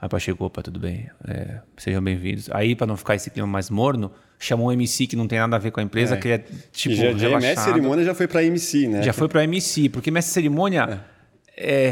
Aí 0.00 0.08
Pacheco, 0.08 0.44
opa, 0.44 0.62
tudo 0.62 0.78
bem, 0.78 1.10
é, 1.26 1.58
sejam 1.76 2.00
bem-vindos. 2.00 2.48
Aí, 2.52 2.76
pra 2.76 2.86
não 2.86 2.96
ficar 2.96 3.16
esse 3.16 3.30
clima 3.30 3.48
mais 3.48 3.68
morno, 3.68 4.12
chamou 4.38 4.68
um 4.68 4.72
MC 4.72 5.08
que 5.08 5.16
não 5.16 5.26
tem 5.26 5.40
nada 5.40 5.56
a 5.56 5.58
ver 5.58 5.72
com 5.72 5.80
a 5.80 5.82
empresa, 5.82 6.16
que 6.16 6.28
é 6.28 6.38
tipo 6.70 6.94
E 6.94 6.96
já, 6.96 7.02
já 7.02 7.08
é 7.08 7.12
mestre 7.12 7.28
relaxado. 7.48 7.64
cerimônia 7.64 8.04
já 8.04 8.14
foi 8.14 8.28
pra 8.28 8.44
MC, 8.44 8.86
né? 8.86 9.02
Já 9.02 9.12
foi 9.12 9.28
para 9.28 9.42
MC, 9.42 9.88
porque 9.88 10.08
mestre 10.12 10.32
cerimônia 10.32 10.88
é, 10.88 11.19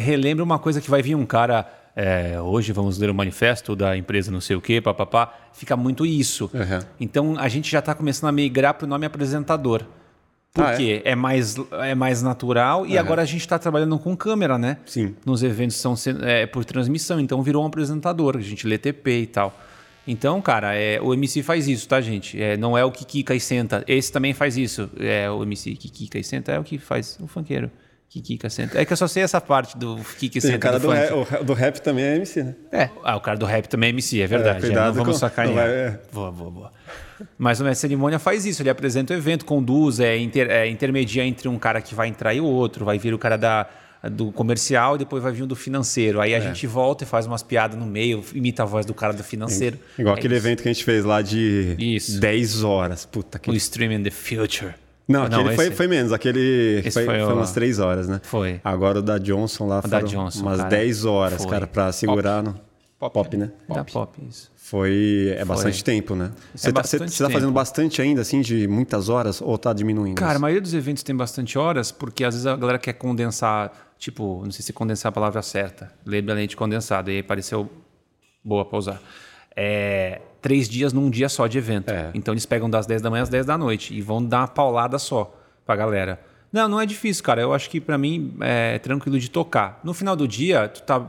relembra 0.03 0.44
uma 0.44 0.59
coisa 0.59 0.81
que 0.81 0.91
vai 0.91 1.03
vir 1.03 1.15
um 1.15 1.26
cara. 1.26 1.67
é, 1.94 2.41
hoje 2.41 2.73
vamos 2.73 2.99
ler 2.99 3.11
o 3.11 3.15
manifesto 3.15 3.75
da 3.75 3.97
empresa 3.97 4.31
não 4.31 4.41
sei 4.41 4.56
o 4.56 4.61
quê, 4.61 4.81
papapá. 4.81 5.35
Fica 5.53 5.76
muito 5.76 6.06
isso. 6.06 6.50
Uhum. 6.55 6.79
Então 7.00 7.37
a 7.38 7.49
gente 7.49 7.70
já 7.70 7.81
está 7.81 7.94
começando 7.94 8.29
a 8.29 8.32
migrar 8.32 8.75
para 8.75 8.85
o 8.85 8.88
nome 8.88 9.05
apresentador. 9.06 9.82
Ah, 10.55 10.70
Porque 10.70 11.03
é? 11.05 11.15
mais, 11.15 11.56
é 11.73 11.94
mais 11.94 12.23
natural 12.23 12.87
e 12.87 12.97
agora 12.99 13.23
a 13.23 13.25
gente 13.25 13.43
está 13.43 13.59
trabalhando 13.59 13.99
com 13.99 14.17
câmera, 14.17 14.59
né? 14.59 14.79
Sim. 14.87 15.15
Nos 15.25 15.43
eventos 15.43 15.76
são 15.76 15.94
é, 16.23 16.47
por 16.47 16.65
transmissão, 16.65 17.20
então 17.20 17.43
virou 17.43 17.62
um 17.62 17.67
apresentador, 17.67 18.37
a 18.37 18.41
gente 18.41 18.67
lê 18.67 18.79
TP 18.79 19.20
e 19.20 19.26
tal. 19.26 19.56
Então, 20.06 20.41
cara, 20.41 20.75
é, 20.75 20.99
o 21.03 21.12
MC 21.12 21.43
faz 21.43 21.69
isso, 21.69 21.87
tá, 21.87 22.00
gente? 22.00 22.41
É, 22.41 22.56
não 22.56 22.76
é 22.79 22.85
o 22.85 22.91
que 22.91 23.05
quica 23.05 23.35
e 23.35 23.41
senta. 23.41 23.85
Esse 23.87 24.11
também 24.11 24.32
faz 24.32 24.56
isso. 24.56 24.88
É 24.99 25.31
o 25.31 25.43
MC 25.43 25.76
que 25.76 25.91
quica 25.91 26.19
e 26.19 26.25
senta 26.25 26.53
é 26.53 26.59
o 26.59 26.65
que 26.65 26.79
faz 26.79 27.19
o 27.20 27.26
funkeiro. 27.26 27.70
Que 28.10 28.22
quica, 28.22 28.49
senta. 28.49 28.81
É 28.81 28.84
que 28.87 28.93
eu 28.93 28.96
só 28.96 29.06
sei 29.06 29.22
essa 29.22 29.38
parte 29.40 29.76
do 29.76 29.99
e 30.22 30.28
Tem 30.31 30.40
senta 30.40 30.56
o 30.56 30.60
cara 30.60 30.78
do 30.78 30.87
do, 30.88 30.93
rap, 30.94 31.44
do 31.44 31.52
rap 31.52 31.78
também 31.81 32.05
é 32.05 32.16
MC, 32.16 32.43
né? 32.43 32.55
É. 32.72 32.88
Ah, 33.05 33.16
o 33.16 33.20
cara 33.20 33.37
do 33.37 33.44
rap 33.44 33.66
também 33.69 33.88
é 33.88 33.90
MC, 33.90 34.22
é 34.22 34.26
verdade. 34.26 34.58
É, 34.58 34.60
cuidado 34.62 34.87
não 34.96 35.05
vamos 35.05 35.16
com- 35.16 35.19
sacanear. 35.20 35.55
vai- 35.56 35.69
é. 35.70 36.00
Boa, 36.10 36.32
boa, 36.32 36.50
boa. 36.50 36.72
Mas 37.37 37.60
o 37.60 37.64
mestre 37.64 37.82
cerimônia 37.82 38.19
faz 38.19 38.46
isso, 38.46 38.62
ele 38.62 38.70
apresenta 38.70 39.12
o 39.12 39.16
evento, 39.16 39.44
conduz, 39.44 40.00
é, 40.00 40.16
inter, 40.16 40.49
é 40.50 40.66
intermedia 40.69 41.22
entre 41.25 41.49
um 41.49 41.58
cara 41.58 41.82
que 41.82 41.94
vai 41.94 42.08
entrar 42.08 42.32
e 42.32 42.40
o 42.40 42.44
outro, 42.46 42.84
vai 42.84 42.96
vir 42.99 43.12
o 43.12 43.19
cara 43.19 43.37
da, 43.37 43.66
do 44.10 44.32
comercial 44.32 44.94
e 44.94 45.00
depois 45.00 45.22
vai 45.22 45.32
vir 45.32 45.43
o 45.43 45.46
do 45.46 45.56
financeiro. 45.56 46.20
É. 46.20 46.25
Aí 46.25 46.34
a 46.34 46.40
gente 46.40 46.66
volta 46.66 47.05
e 47.05 47.06
faz 47.06 47.26
umas 47.26 47.43
piadas 47.43 47.76
no 47.78 47.84
meio, 47.84 48.25
imita 48.32 48.62
a 48.62 48.66
voz 48.66 48.87
do 48.87 48.94
cara 48.94 49.12
do 49.12 49.22
financeiro. 49.22 49.78
Igual 49.99 50.14
É 50.14 50.19
aquele 50.19 50.34
isso. 50.34 50.46
evento 50.46 50.62
que 50.62 50.69
a 50.69 50.72
gente 50.72 50.84
fez 50.84 51.05
lá 51.05 51.20
de 51.20 51.75
Isso. 51.78 52.19
10 52.20 52.62
horas. 52.64 53.05
Puta 53.05 53.38
que. 53.38 53.50
O 53.50 53.55
Stream 53.55 53.93
in 53.93 54.02
the 54.02 54.10
Future. 54.10 54.72
Não, 55.08 55.22
aquele 55.24 55.56
foi, 55.56 55.67
esse- 55.69 55.77
foi 55.77 55.86
menos. 55.88 56.12
Aquele 56.12 56.81
Esse 56.84 56.91
foi, 56.91 57.05
foi 57.06 57.20
foi 57.20 57.32
o- 57.32 57.36
umas 57.36 57.53
3 57.53 57.79
horas, 57.79 58.06
né? 58.08 58.20
Foi. 58.22 58.60
Agora 58.62 58.98
o 58.98 59.03
da 59.03 59.17
Johnson 59.19 59.67
lá 59.67 59.81
Johnson, 60.03 60.43
umas 60.43 60.58
cara. 60.58 60.69
10 60.69 61.05
horas, 61.06 61.43
Foi. 61.43 61.50
cara, 61.50 61.67
pra 61.67 61.91
segurar 61.93 62.43
no 62.43 62.60
Pop, 62.98 63.15
pop, 63.15 63.36
né? 63.36 63.50
Da 63.69 63.84
pop, 63.84 64.19
isso. 64.29 64.50
Foi. 64.56 65.32
É 65.38 65.44
bastante 65.44 65.82
tempo, 65.84 66.15
né? 66.15 66.31
Você 66.55 66.70
tá, 66.72 66.82
você- 66.82 66.98
bastante 66.98 67.12
você 67.15 67.24
tá 67.24 67.31
fazendo 67.31 67.53
bastante 67.53 68.03
ainda, 68.03 68.20
assim, 68.20 68.41
de 68.43 68.67
muitas 68.69 69.08
horas, 69.08 69.41
ou 69.41 69.56
tá 69.56 69.72
diminuindo? 69.72 70.17
Cara, 70.17 70.36
a 70.36 70.38
maioria 70.38 70.60
dos 70.60 70.74
eventos 70.74 71.03
tem 71.03 71.17
bastante 71.17 71.56
horas, 71.56 71.91
porque 71.93 72.22
às 72.24 72.34
vezes 72.34 72.46
a 72.46 72.55
galera 72.56 72.79
quer 72.79 72.93
condensar, 72.94 73.72
tipo, 73.98 74.43
não 74.44 74.50
sei 74.50 74.62
se 74.62 74.72
condensar 74.72 75.08
é 75.08 75.10
a 75.10 75.12
palavra 75.12 75.41
certa, 75.43 75.91
leite 76.05 76.56
condensado, 76.56 77.10
e 77.10 77.17
aí 77.17 77.22
pareceu 77.22 77.70
boa 78.44 78.65
pra 78.65 78.79
usar. 78.79 79.00
É, 79.60 80.20
três 80.41 80.69
dias 80.69 80.93
num 80.93 81.10
dia 81.10 81.29
só 81.29 81.48
de 81.48 81.58
evento. 81.58 81.91
É. 81.91 82.10
Então 82.15 82.32
eles 82.32 82.46
pegam 82.46 82.70
das 82.70 82.86
10 82.86 83.03
da 83.03 83.10
manhã 83.10 83.24
às 83.24 83.29
10 83.29 83.44
da 83.44 83.58
noite 83.58 83.93
e 83.93 84.00
vão 84.00 84.24
dar 84.24 84.43
uma 84.43 84.48
paulada 84.48 84.96
só 85.00 85.34
pra 85.67 85.74
galera. 85.74 86.20
Não, 86.53 86.69
não 86.69 86.81
é 86.81 86.86
difícil, 86.86 87.24
cara. 87.24 87.43
Eu 87.43 87.53
acho 87.53 87.69
que 87.69 87.81
pra 87.81 87.98
mim 87.98 88.34
é 88.41 88.79
tranquilo 88.79 89.19
de 89.19 89.29
tocar. 89.29 89.81
No 89.82 89.93
final 89.93 90.15
do 90.15 90.29
dia, 90.29 90.69
tu 90.69 90.82
tá 90.82 91.05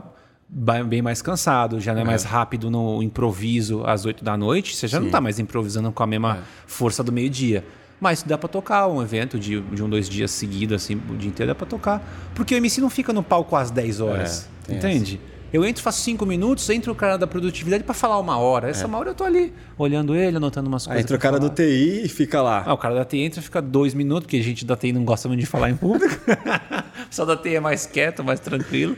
bem 0.48 1.00
mais 1.00 1.22
cansado, 1.22 1.78
já 1.78 1.94
não 1.94 2.00
é, 2.02 2.04
mais 2.04 2.24
rápido 2.24 2.68
no 2.68 3.00
improviso 3.04 3.84
às 3.86 4.04
8 4.04 4.24
da 4.24 4.36
noite, 4.36 4.74
você 4.74 4.88
já 4.88 4.98
não 4.98 5.08
tá 5.08 5.20
mais 5.20 5.38
improvisando 5.38 5.92
com 5.92 6.02
a 6.02 6.06
mesma 6.08 6.38
É. 6.38 6.40
força 6.66 7.04
do 7.04 7.12
meio-dia. 7.12 7.64
Mas 8.00 8.22
dá 8.24 8.36
pra 8.36 8.48
tocar 8.48 8.88
um 8.88 9.00
evento 9.00 9.38
de, 9.38 9.60
de 9.60 9.82
um, 9.82 9.88
dois 9.88 10.08
dias 10.08 10.30
seguidos, 10.32 10.74
assim, 10.82 11.00
o 11.08 11.16
dia 11.16 11.28
inteiro 11.28 11.50
dá 11.50 11.54
pra 11.54 11.66
tocar. 11.66 12.02
Porque 12.34 12.52
o 12.54 12.56
MC 12.56 12.80
não 12.80 12.90
fica 12.90 13.12
no 13.12 13.22
palco 13.22 13.54
às 13.54 13.70
10 13.70 14.00
horas. 14.00 14.48
É, 14.68 14.74
entende? 14.74 15.20
Eu 15.52 15.64
entro, 15.64 15.82
faço 15.82 16.00
cinco 16.00 16.24
minutos, 16.24 16.68
entra 16.70 16.92
o 16.92 16.94
cara 16.94 17.16
da 17.18 17.26
produtividade 17.26 17.82
pra 17.82 17.92
falar 17.94 18.18
uma 18.18 18.38
hora. 18.38 18.68
Essa 18.70 18.86
uma 18.86 18.98
hora 18.98 19.10
eu 19.10 19.14
tô 19.14 19.24
ali, 19.24 19.52
olhando 19.76 20.14
ele, 20.14 20.36
anotando 20.36 20.68
umas 20.68 20.82
Aí 20.86 20.92
coisas. 20.92 21.02
entra 21.04 21.16
o 21.16 21.20
cara 21.20 21.36
falar. 21.38 21.48
do 21.48 21.54
TI 21.54 22.02
e 22.04 22.08
fica 22.08 22.40
lá. 22.40 22.62
Ah, 22.64 22.72
o 22.72 22.78
cara 22.78 22.94
da 22.94 23.04
TI 23.04 23.18
entra 23.20 23.42
fica 23.42 23.60
dois 23.60 23.92
minutos, 23.92 24.24
porque 24.26 24.36
a 24.36 24.42
gente 24.42 24.64
da 24.64 24.76
TI 24.76 24.92
não 24.92 25.04
gosta 25.04 25.26
muito 25.28 25.40
de 25.40 25.46
falar 25.46 25.70
em 25.70 25.76
público. 25.76 26.14
Só 27.10 27.24
da 27.24 27.36
TI 27.36 27.56
é 27.56 27.60
mais 27.60 27.86
quieto, 27.86 28.22
mais 28.22 28.38
tranquilo. 28.38 28.96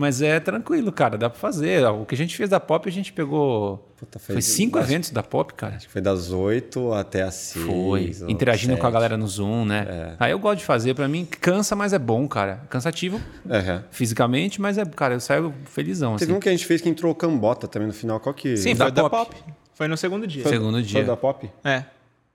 Mas 0.00 0.22
é 0.22 0.38
tranquilo, 0.38 0.92
cara, 0.92 1.18
dá 1.18 1.28
pra 1.28 1.36
fazer. 1.40 1.84
O 1.86 2.04
que 2.06 2.14
a 2.14 2.18
gente 2.18 2.36
fez 2.36 2.48
da 2.48 2.60
Pop, 2.60 2.88
a 2.88 2.92
gente 2.92 3.12
pegou. 3.12 3.84
Puta, 3.96 4.20
foi 4.20 4.40
cinco 4.40 4.78
acho- 4.78 4.86
eventos 4.86 5.10
da 5.10 5.24
Pop, 5.24 5.52
cara. 5.54 5.76
Foi 5.88 6.00
das 6.00 6.30
8 6.30 6.92
até 6.92 7.22
as 7.22 7.34
6. 7.34 7.66
Foi. 7.66 8.12
Interagindo 8.28 8.74
com 8.76 8.82
a 8.86 8.90
7. 8.90 8.92
galera 8.92 9.16
no 9.16 9.26
Zoom, 9.26 9.64
né? 9.64 10.14
Aí 10.20 10.30
eu 10.30 10.38
gosto 10.38 10.60
de 10.60 10.64
fazer. 10.64 10.94
Pra 10.94 11.08
mim, 11.08 11.24
cansa, 11.24 11.74
mas 11.74 11.92
é 11.92 11.98
bom, 11.98 12.28
cara. 12.28 12.60
Cansativo 12.70 13.20
Aham. 13.50 13.82
fisicamente, 13.90 14.60
mas 14.60 14.78
é, 14.78 14.84
cara, 14.84 15.14
eu 15.14 15.20
saio 15.20 15.52
felizão, 15.64 16.14
Teve 16.16 16.30
assim. 16.30 16.36
um 16.38 16.40
que 16.40 16.48
a 16.48 16.52
gente 16.52 16.64
fez 16.64 16.80
que 16.80 16.88
entrou 16.88 17.10
o 17.10 17.14
Cambota 17.16 17.66
também 17.66 17.88
no 17.88 17.94
final. 17.94 18.20
Qual 18.20 18.32
que. 18.32 18.56
Sim, 18.56 18.76
Da 18.76 18.84
foi 18.84 18.92
da 18.92 19.10
Pop. 19.10 19.34
pop. 19.34 19.44
Foi 19.74 19.88
no 19.88 19.96
segundo 19.96 20.28
dia. 20.28 20.44
Segundo 20.46 20.74
Foi 20.74 20.82
dia. 20.84 21.02
da 21.04 21.16
Pop? 21.16 21.50
É. 21.64 21.82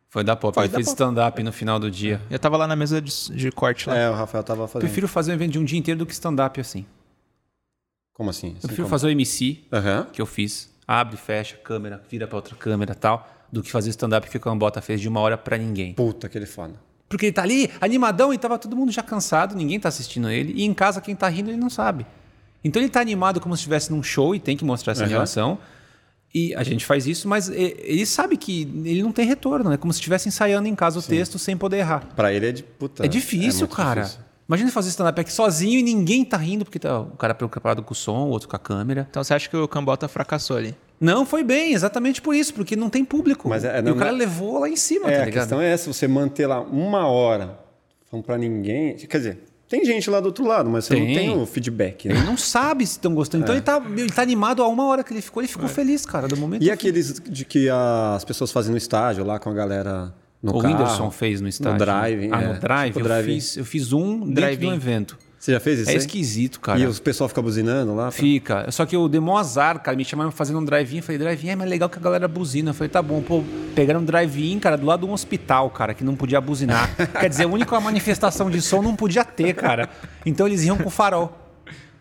Foi 0.09 0.23
da 0.23 0.35
pop. 0.35 0.53
Foi 0.53 0.65
Ele 0.65 0.71
da 0.73 0.79
Pop. 0.79 0.89
stand-up 0.89 1.41
no 1.43 1.51
final 1.53 1.79
do 1.79 1.89
dia. 1.89 2.21
Eu 2.29 2.37
tava 2.37 2.57
lá 2.57 2.67
na 2.67 2.75
mesa 2.75 3.01
de, 3.01 3.11
de 3.31 3.51
corte 3.51 3.87
lá. 3.89 3.97
É, 3.97 4.09
o 4.09 4.13
Rafael 4.13 4.43
tava 4.43 4.67
fazendo. 4.67 4.81
Prefiro 4.87 5.07
fazer 5.07 5.31
um 5.31 5.35
evento 5.35 5.53
de 5.53 5.59
um 5.59 5.63
dia 5.63 5.79
inteiro 5.79 5.97
do 5.99 6.05
que 6.05 6.11
stand-up 6.13 6.59
assim. 6.61 6.85
Como 8.13 8.29
assim? 8.29 8.47
Eu 8.49 8.53
Assim 8.57 8.67
prefiro 8.67 8.83
como? 8.83 8.89
fazer 8.89 9.07
o 9.07 9.09
MC, 9.09 9.59
Aham. 9.71 10.07
que 10.11 10.21
eu 10.21 10.25
fiz. 10.25 10.71
Abre, 10.87 11.17
fecha, 11.17 11.55
câmera, 11.57 12.01
vira 12.09 12.27
pra 12.27 12.35
outra 12.37 12.55
câmera 12.55 12.91
e 12.91 12.95
tal. 12.95 13.27
Do 13.51 13.61
que 13.63 13.71
fazer 13.71 13.89
stand-up 13.91 14.29
que 14.29 14.37
o 14.37 14.39
Cambota 14.39 14.81
fez 14.81 14.99
de 14.99 15.07
uma 15.07 15.19
hora 15.19 15.37
pra 15.37 15.57
ninguém. 15.57 15.93
Puta, 15.93 16.27
aquele 16.27 16.45
foda. 16.45 16.73
Porque 17.07 17.27
ele 17.27 17.33
tá 17.33 17.43
ali, 17.43 17.69
animadão, 17.79 18.33
e 18.33 18.37
tava 18.37 18.57
todo 18.57 18.75
mundo 18.75 18.91
já 18.91 19.03
cansado, 19.03 19.55
ninguém 19.55 19.79
tá 19.79 19.89
assistindo 19.89 20.29
ele. 20.29 20.53
E 20.55 20.63
em 20.63 20.73
casa, 20.73 20.99
quem 20.99 21.15
tá 21.15 21.27
rindo, 21.29 21.49
ele 21.51 21.57
não 21.57 21.69
sabe. 21.69 22.05
Então 22.63 22.81
ele 22.81 22.89
tá 22.89 22.99
animado 22.99 23.39
como 23.39 23.55
se 23.55 23.59
estivesse 23.61 23.91
num 23.91 24.01
show 24.01 24.33
e 24.33 24.39
tem 24.39 24.57
que 24.57 24.65
mostrar 24.65 24.91
essa 24.93 25.01
Aham. 25.03 25.09
animação. 25.11 25.59
E 26.33 26.55
a 26.55 26.63
gente 26.63 26.83
faz 26.83 27.05
isso, 27.05 27.27
mas 27.27 27.47
ele 27.49 28.05
sabe 28.07 28.35
que 28.37 28.63
ele 28.83 29.03
não 29.03 29.11
tem 29.11 29.27
retorno. 29.27 29.71
É 29.71 29.77
como 29.77 29.93
se 29.93 29.99
estivesse 29.99 30.27
ensaiando 30.27 30.67
em 30.67 30.73
casa 30.73 30.97
o 30.97 31.01
texto 31.03 31.37
sem 31.37 31.55
poder 31.55 31.77
errar. 31.77 32.07
Pra 32.15 32.33
ele 32.33 32.47
é 32.47 32.51
de 32.51 32.63
puta. 32.63 33.05
É 33.05 33.07
difícil, 33.07 33.59
muito 33.61 33.75
cara. 33.75 34.01
difícil. 34.01 34.21
Imagina 34.47 34.71
fazer 34.71 34.89
stand-up 34.89 35.19
aqui 35.21 35.31
sozinho 35.31 35.79
e 35.79 35.83
ninguém 35.83 36.25
tá 36.25 36.35
rindo, 36.37 36.65
porque 36.65 36.77
tá 36.79 36.99
o 36.99 37.15
cara 37.17 37.33
preocupado 37.33 37.81
com 37.81 37.93
o 37.93 37.95
som, 37.95 38.25
o 38.25 38.29
outro 38.29 38.47
com 38.49 38.55
a 38.55 38.59
câmera. 38.59 39.07
Então 39.09 39.23
você 39.23 39.33
acha 39.33 39.49
que 39.49 39.55
o 39.55 39.67
Cambota 39.67 40.07
fracassou 40.07 40.57
ali? 40.57 40.75
Não, 40.99 41.25
foi 41.25 41.43
bem, 41.43 41.73
exatamente 41.73 42.21
por 42.21 42.35
isso, 42.35 42.53
porque 42.53 42.75
não 42.75 42.89
tem 42.89 43.03
público. 43.05 43.47
Mas 43.49 43.63
é- 43.63 43.79
e 43.79 43.81
não- 43.81 43.93
o 43.93 43.95
cara 43.95 44.11
não- 44.11 44.17
levou 44.19 44.59
lá 44.59 44.69
em 44.69 44.75
cima, 44.75 45.09
É, 45.09 45.17
tá 45.17 45.23
a 45.23 45.31
questão 45.31 45.61
é 45.61 45.69
essa, 45.71 45.91
você 45.91 46.07
manter 46.07 46.45
lá 46.47 46.61
uma 46.61 47.07
hora 47.07 47.57
falando 48.09 48.25
pra 48.25 48.37
ninguém. 48.37 48.95
Quer 48.95 49.17
dizer, 49.17 49.43
tem 49.67 49.83
gente 49.85 50.09
lá 50.09 50.19
do 50.19 50.25
outro 50.27 50.45
lado, 50.45 50.69
mas 50.69 50.85
você 50.85 50.95
não 50.95 51.05
Tem. 51.05 51.15
tem 51.15 51.37
o 51.41 51.45
feedback, 51.45 52.07
né? 52.07 52.15
Ele 52.15 52.23
não 52.25 52.37
sabe 52.37 52.85
se 52.85 52.93
estão 52.93 53.13
gostando. 53.15 53.43
Então 53.43 53.55
ele, 53.55 53.63
tá, 53.63 53.81
ele 53.97 54.11
tá 54.11 54.21
animado 54.21 54.61
a 54.61 54.67
uma 54.67 54.85
hora 54.85 55.03
que 55.03 55.13
ele 55.13 55.21
ficou, 55.21 55.41
ele 55.41 55.47
ficou 55.51 55.67
feliz, 55.67 56.05
cara, 56.05 56.27
do 56.27 56.37
momento. 56.37 56.61
E 56.63 56.69
aqueles 56.69 57.13
de 57.19 57.43
que 57.45 57.69
as 57.69 58.23
pessoas 58.23 58.51
fazem 58.51 58.71
no 58.71 58.77
estágio 58.77 59.23
lá 59.25 59.39
com 59.39 59.49
a 59.49 59.53
galera 59.53 60.13
no 60.43 60.51
o 60.51 60.61
carro. 60.61 60.73
Whindersson 60.73 61.09
fez 61.09 61.39
no 61.39 61.47
estádio. 61.47 61.71
No 61.73 61.79
drive. 61.79 62.29
Ah, 62.31 62.41
é. 62.41 62.47
no 62.47 62.59
drive? 62.59 62.87
Tipo 62.87 62.99
eu, 62.99 63.03
drive. 63.03 63.25
Fiz, 63.25 63.57
eu 63.57 63.65
fiz 63.65 63.93
um 63.93 64.29
Drive-in. 64.29 64.59
de 64.59 64.67
um 64.67 64.73
evento. 64.73 65.17
Você 65.39 65.51
já 65.51 65.59
fez 65.59 65.79
isso 65.79 65.89
É 65.89 65.95
esquisito, 65.95 66.61
cara. 66.61 66.79
E 66.79 66.87
o 66.87 67.01
pessoal 67.01 67.27
fica 67.27 67.41
buzinando 67.41 67.93
lá? 67.93 68.11
Fica. 68.11 68.71
Só 68.71 68.85
que 68.85 68.95
eu 68.95 69.09
dei 69.09 69.19
mó 69.19 69.37
azar, 69.37 69.81
cara. 69.81 69.95
Me 69.97 70.05
chamaram 70.05 70.29
pra 70.29 70.37
fazer 70.37 70.55
um 70.55 70.63
drive-in. 70.63 71.01
Falei, 71.01 71.17
drive-in 71.17 71.49
é 71.49 71.55
mais 71.55 71.69
legal 71.69 71.89
que 71.89 71.97
a 71.97 72.01
galera 72.01 72.29
buzina. 72.29 72.69
Eu 72.69 72.73
falei, 72.73 72.89
tá 72.89 73.01
bom. 73.01 73.21
Pô, 73.21 73.43
pegaram 73.75 73.99
um 73.99 74.05
drive-in, 74.05 74.57
cara, 74.59 74.77
do 74.77 74.85
lado 74.85 75.01
de 75.01 75.05
um 75.05 75.13
hospital, 75.13 75.69
cara, 75.69 75.93
que 75.93 76.01
não 76.03 76.15
podia 76.15 76.39
buzinar. 76.39 76.89
Quer 77.19 77.27
dizer, 77.27 77.43
a 77.43 77.47
única 77.47 77.77
manifestação 77.81 78.49
de 78.49 78.61
som 78.61 78.81
não 78.81 78.95
podia 78.95 79.25
ter, 79.25 79.53
cara. 79.53 79.89
Então 80.25 80.47
eles 80.47 80.63
iam 80.63 80.77
com 80.77 80.89
farol. 80.89 81.37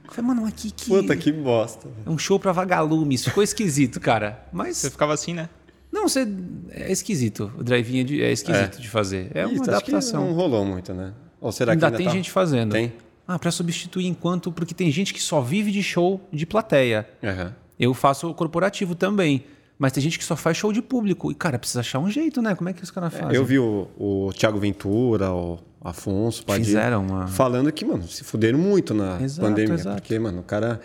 Eu 0.05 0.13
falei, 0.13 0.29
mano, 0.29 0.47
aqui 0.47 0.71
que... 0.71 0.89
Puta, 0.89 1.17
que 1.17 1.33
bosta. 1.33 1.89
É 2.07 2.11
um 2.11 2.19
show 2.19 2.39
pra 2.39 2.53
vagalumes. 2.53 3.25
Ficou 3.25 3.43
esquisito, 3.43 3.99
cara. 3.99 4.45
Mas... 4.53 4.77
Você 4.77 4.91
ficava 4.91 5.15
assim, 5.15 5.35
né? 5.35 5.49
Não, 5.93 6.09
você... 6.09 6.27
É 6.71 6.91
esquisito. 6.91 7.53
O 7.59 7.63
drive-in 7.63 8.01
é, 8.01 8.05
de- 8.05 8.23
é 8.23 8.33
esquisito 8.33 8.81
de 8.81 8.89
fazer. 8.89 9.31
É 9.35 9.47
uma 9.47 9.63
que 9.63 9.69
adaptação. 9.71 10.27
não 10.27 10.33
rolou 10.33 10.65
muito, 10.65 10.93
né? 10.95 11.13
Ou 11.41 11.53
será 11.53 11.73
Ainda, 11.73 11.81
que 11.81 11.85
ainda 11.87 11.97
tem 11.99 12.07
tá? 12.07 12.13
gente 12.13 12.31
fazendo. 12.31 12.73
Tem? 12.73 12.93
Ah, 13.29 13.39
pra 13.39 13.51
substituir 13.51 14.07
enquanto... 14.07 14.51
Porque 14.51 14.73
tem 14.75 14.91
gente 14.91 15.13
que 15.13 15.23
só 15.23 15.41
vive 15.41 15.71
de 15.71 15.83
show 15.83 16.21
de 16.33 16.47
plateia. 16.47 17.07
Aham. 17.23 17.55
Eu 17.79 17.93
faço 17.95 18.33
corporativo 18.35 18.95
também. 18.95 19.45
Mas 19.79 19.93
tem 19.93 20.03
gente 20.03 20.19
que 20.19 20.25
só 20.25 20.37
faz 20.37 20.57
show 20.57 20.73
de 20.73 20.81
público. 20.81 21.31
E, 21.31 21.35
cara, 21.35 21.59
precisa 21.59 21.81
achar 21.81 21.99
um 21.99 22.09
jeito, 22.11 22.41
né? 22.41 22.55
Como 22.55 22.69
é 22.71 22.73
que 22.73 22.83
os 22.83 22.91
caras 22.91 23.13
fazem? 23.13 23.35
Eu 23.35 23.45
vi 23.45 23.59
o, 23.59 23.89
o 23.99 24.31
Thiago 24.33 24.59
Ventura, 24.59 25.33
o 25.33 25.59
Afonso, 25.81 26.45
Padilha, 26.47 26.65
Fizeram 26.67 27.05
uma- 27.07 27.27
falando 27.27 27.71
que, 27.73 27.85
mano, 27.85 28.07
se 28.07 28.23
fuderam 28.23 28.59
muito 28.59 28.95
na 28.95 29.21
Exato, 29.21 29.49
pandemia. 29.49 29.75
exato. 29.75 30.01
Porque, 30.01 30.17
mano, 30.19 30.41
o 30.41 30.43
cara, 30.45 30.81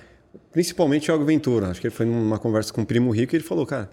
principalmente 0.52 1.04
o 1.04 1.06
Thiago 1.06 1.26
Ventura, 1.26 1.68
acho 1.70 1.80
que 1.80 1.88
ele 1.88 1.94
foi 1.96 2.06
numa 2.08 2.40
conversa 2.40 2.74
com 2.74 2.82
o 2.82 2.86
Primo 2.86 3.12
Rico 3.12 3.36
e 3.36 3.38
ele 3.38 3.44
falou, 3.44 3.66
cara, 3.66 3.90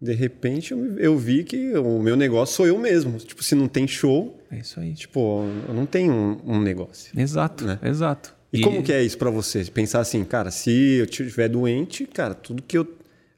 de 0.00 0.12
repente 0.12 0.72
eu, 0.72 0.98
eu 0.98 1.16
vi 1.18 1.44
que 1.44 1.72
o 1.78 1.98
meu 2.00 2.16
negócio 2.16 2.54
sou 2.56 2.66
eu 2.66 2.78
mesmo. 2.78 3.18
Tipo, 3.18 3.42
se 3.42 3.54
não 3.54 3.68
tem 3.68 3.86
show, 3.86 4.38
É 4.50 4.58
isso 4.58 4.78
aí. 4.80 4.94
tipo, 4.94 5.44
eu 5.68 5.74
não 5.74 5.86
tenho 5.86 6.12
um, 6.12 6.40
um 6.56 6.60
negócio. 6.60 7.18
Exato, 7.18 7.64
Né? 7.64 7.78
exato. 7.82 8.34
E, 8.52 8.60
como 8.60 8.82
que 8.84 8.92
é 8.92 9.02
isso 9.02 9.18
pra 9.18 9.30
você? 9.30 9.64
Pensar 9.64 9.98
assim, 10.00 10.24
cara, 10.24 10.50
se 10.52 10.70
eu 10.98 11.04
estiver 11.06 11.48
doente, 11.48 12.06
cara, 12.06 12.34
tudo 12.34 12.62
que 12.62 12.78
eu... 12.78 12.86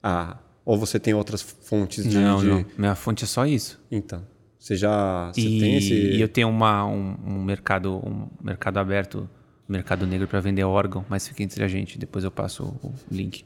Ah, 0.03 0.37
ou 0.65 0.77
você 0.79 0.99
tem 1.01 1.15
outras 1.15 1.41
fontes 1.41 2.07
de... 2.07 2.19
Não, 2.19 2.39
de- 2.41 2.47
não. 2.47 2.67
Minha 2.77 2.95
fonte 2.95 3.25
é 3.25 3.27
só 3.27 3.47
isso. 3.47 3.81
Então, 3.91 4.23
você 4.59 4.77
já... 4.77 5.31
Você 5.33 5.41
E, 5.41 5.61
tem 5.61 5.77
esse... 5.79 5.95
e 5.95 6.21
eu 6.21 6.29
tenho 6.29 6.49
uma, 6.51 6.85
um, 6.87 7.17
um 7.25 7.43
mercado 7.45 7.95
um 8.07 8.29
mercado 8.45 8.79
aberto, 8.79 9.27
mercado 9.67 10.07
negro 10.07 10.29
para 10.29 10.41
vender 10.41 10.65
órgão, 10.65 11.03
mas 11.09 11.27
fica 11.27 11.43
entre 11.43 11.65
a 11.65 11.69
gente. 11.69 11.99
Depois 11.99 12.23
eu 12.25 12.31
passo 12.31 12.65
o 12.83 12.93
link. 13.11 13.43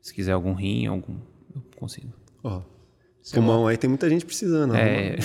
Se 0.00 0.14
quiser 0.14 0.32
algum 0.32 0.54
rim, 0.54 0.86
algum, 0.86 1.16
eu 1.54 1.62
consigo. 1.76 2.14
Ó, 2.42 2.62
pulmão 3.32 3.66
aí 3.66 3.76
tem 3.76 3.88
muita 3.88 4.08
gente 4.08 4.24
precisando. 4.24 4.74
É 4.74 5.16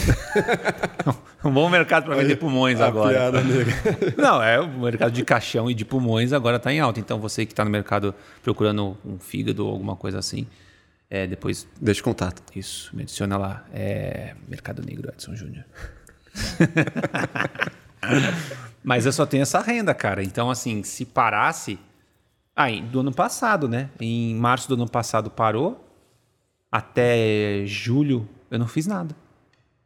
um 1.44 1.52
bom 1.52 1.70
mercado 1.70 2.06
para 2.06 2.16
vender 2.16 2.36
pulmões 2.36 2.82
a 2.82 2.88
agora. 2.88 3.14
piada. 3.14 3.42
Não, 4.18 4.42
é 4.42 4.60
o 4.60 4.68
mercado 4.68 5.12
de 5.12 5.24
caixão 5.24 5.70
e 5.70 5.74
de 5.74 5.86
pulmões 5.86 6.34
agora 6.34 6.58
está 6.58 6.74
em 6.74 6.80
alta. 6.80 7.00
Então 7.00 7.20
você 7.20 7.46
que 7.46 7.54
está 7.54 7.64
no 7.64 7.72
mercado 7.72 8.14
procurando 8.44 8.98
um 9.06 9.18
fígado 9.18 9.66
ou 9.66 9.72
alguma 9.72 9.96
coisa 9.96 10.20
assim, 10.20 10.46
é, 11.10 11.26
depois 11.26 11.68
Deixa 11.80 12.04
contato. 12.04 12.44
isso, 12.56 12.96
me 12.96 13.04
adiciona 13.04 13.38
lá. 13.38 13.66
É 13.74 14.36
Mercado 14.48 14.84
Negro 14.86 15.10
Edson 15.10 15.36
Júnior. 15.36 15.64
Mas 18.84 19.06
eu 19.06 19.12
só 19.12 19.26
tenho 19.26 19.44
essa 19.44 19.60
renda, 19.62 19.94
cara. 19.94 20.24
Então, 20.24 20.50
assim, 20.50 20.84
se 20.84 21.06
parasse. 21.06 21.80
Aí, 22.56 22.82
do 22.82 23.00
ano 23.00 23.12
passado, 23.12 23.68
né? 23.68 23.90
Em 24.00 24.36
março 24.36 24.68
do 24.68 24.76
ano 24.76 24.88
passado 24.88 25.30
parou. 25.30 25.85
Até 26.76 27.64
julho 27.66 28.28
eu 28.52 28.60
não 28.60 28.68
fiz 28.68 28.86
nada. 28.86 29.16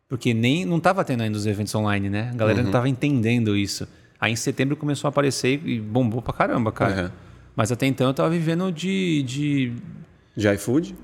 Porque 0.08 0.34
nem 0.34 0.65
não 0.65 0.79
tava 0.79 1.05
tendo 1.05 1.22
ainda 1.22 1.38
os 1.38 1.46
eventos 1.46 1.75
online, 1.75 2.10
né? 2.10 2.31
A 2.34 2.36
galera 2.36 2.63
não 2.63 2.72
tava 2.72 2.89
entendendo 2.89 3.55
isso. 3.55 3.88
Aí 4.19 4.34
em 4.34 4.36
setembro 4.36 4.75
começou 4.75 5.08
a 5.08 5.10
aparecer 5.10 5.62
e 5.63 5.79
bombou 5.79 6.19
pra 6.19 6.34
caramba, 6.34 6.72
cara. 6.72 7.03
Uhum. 7.03 7.10
Mas 7.55 7.72
até 7.72 7.86
então 7.86 8.08
eu 8.08 8.13
tava 8.15 8.31
vivendo 8.31 8.72
de, 8.72 9.22
de 9.22 9.74
De 10.36 10.51
iFood? 10.55 10.96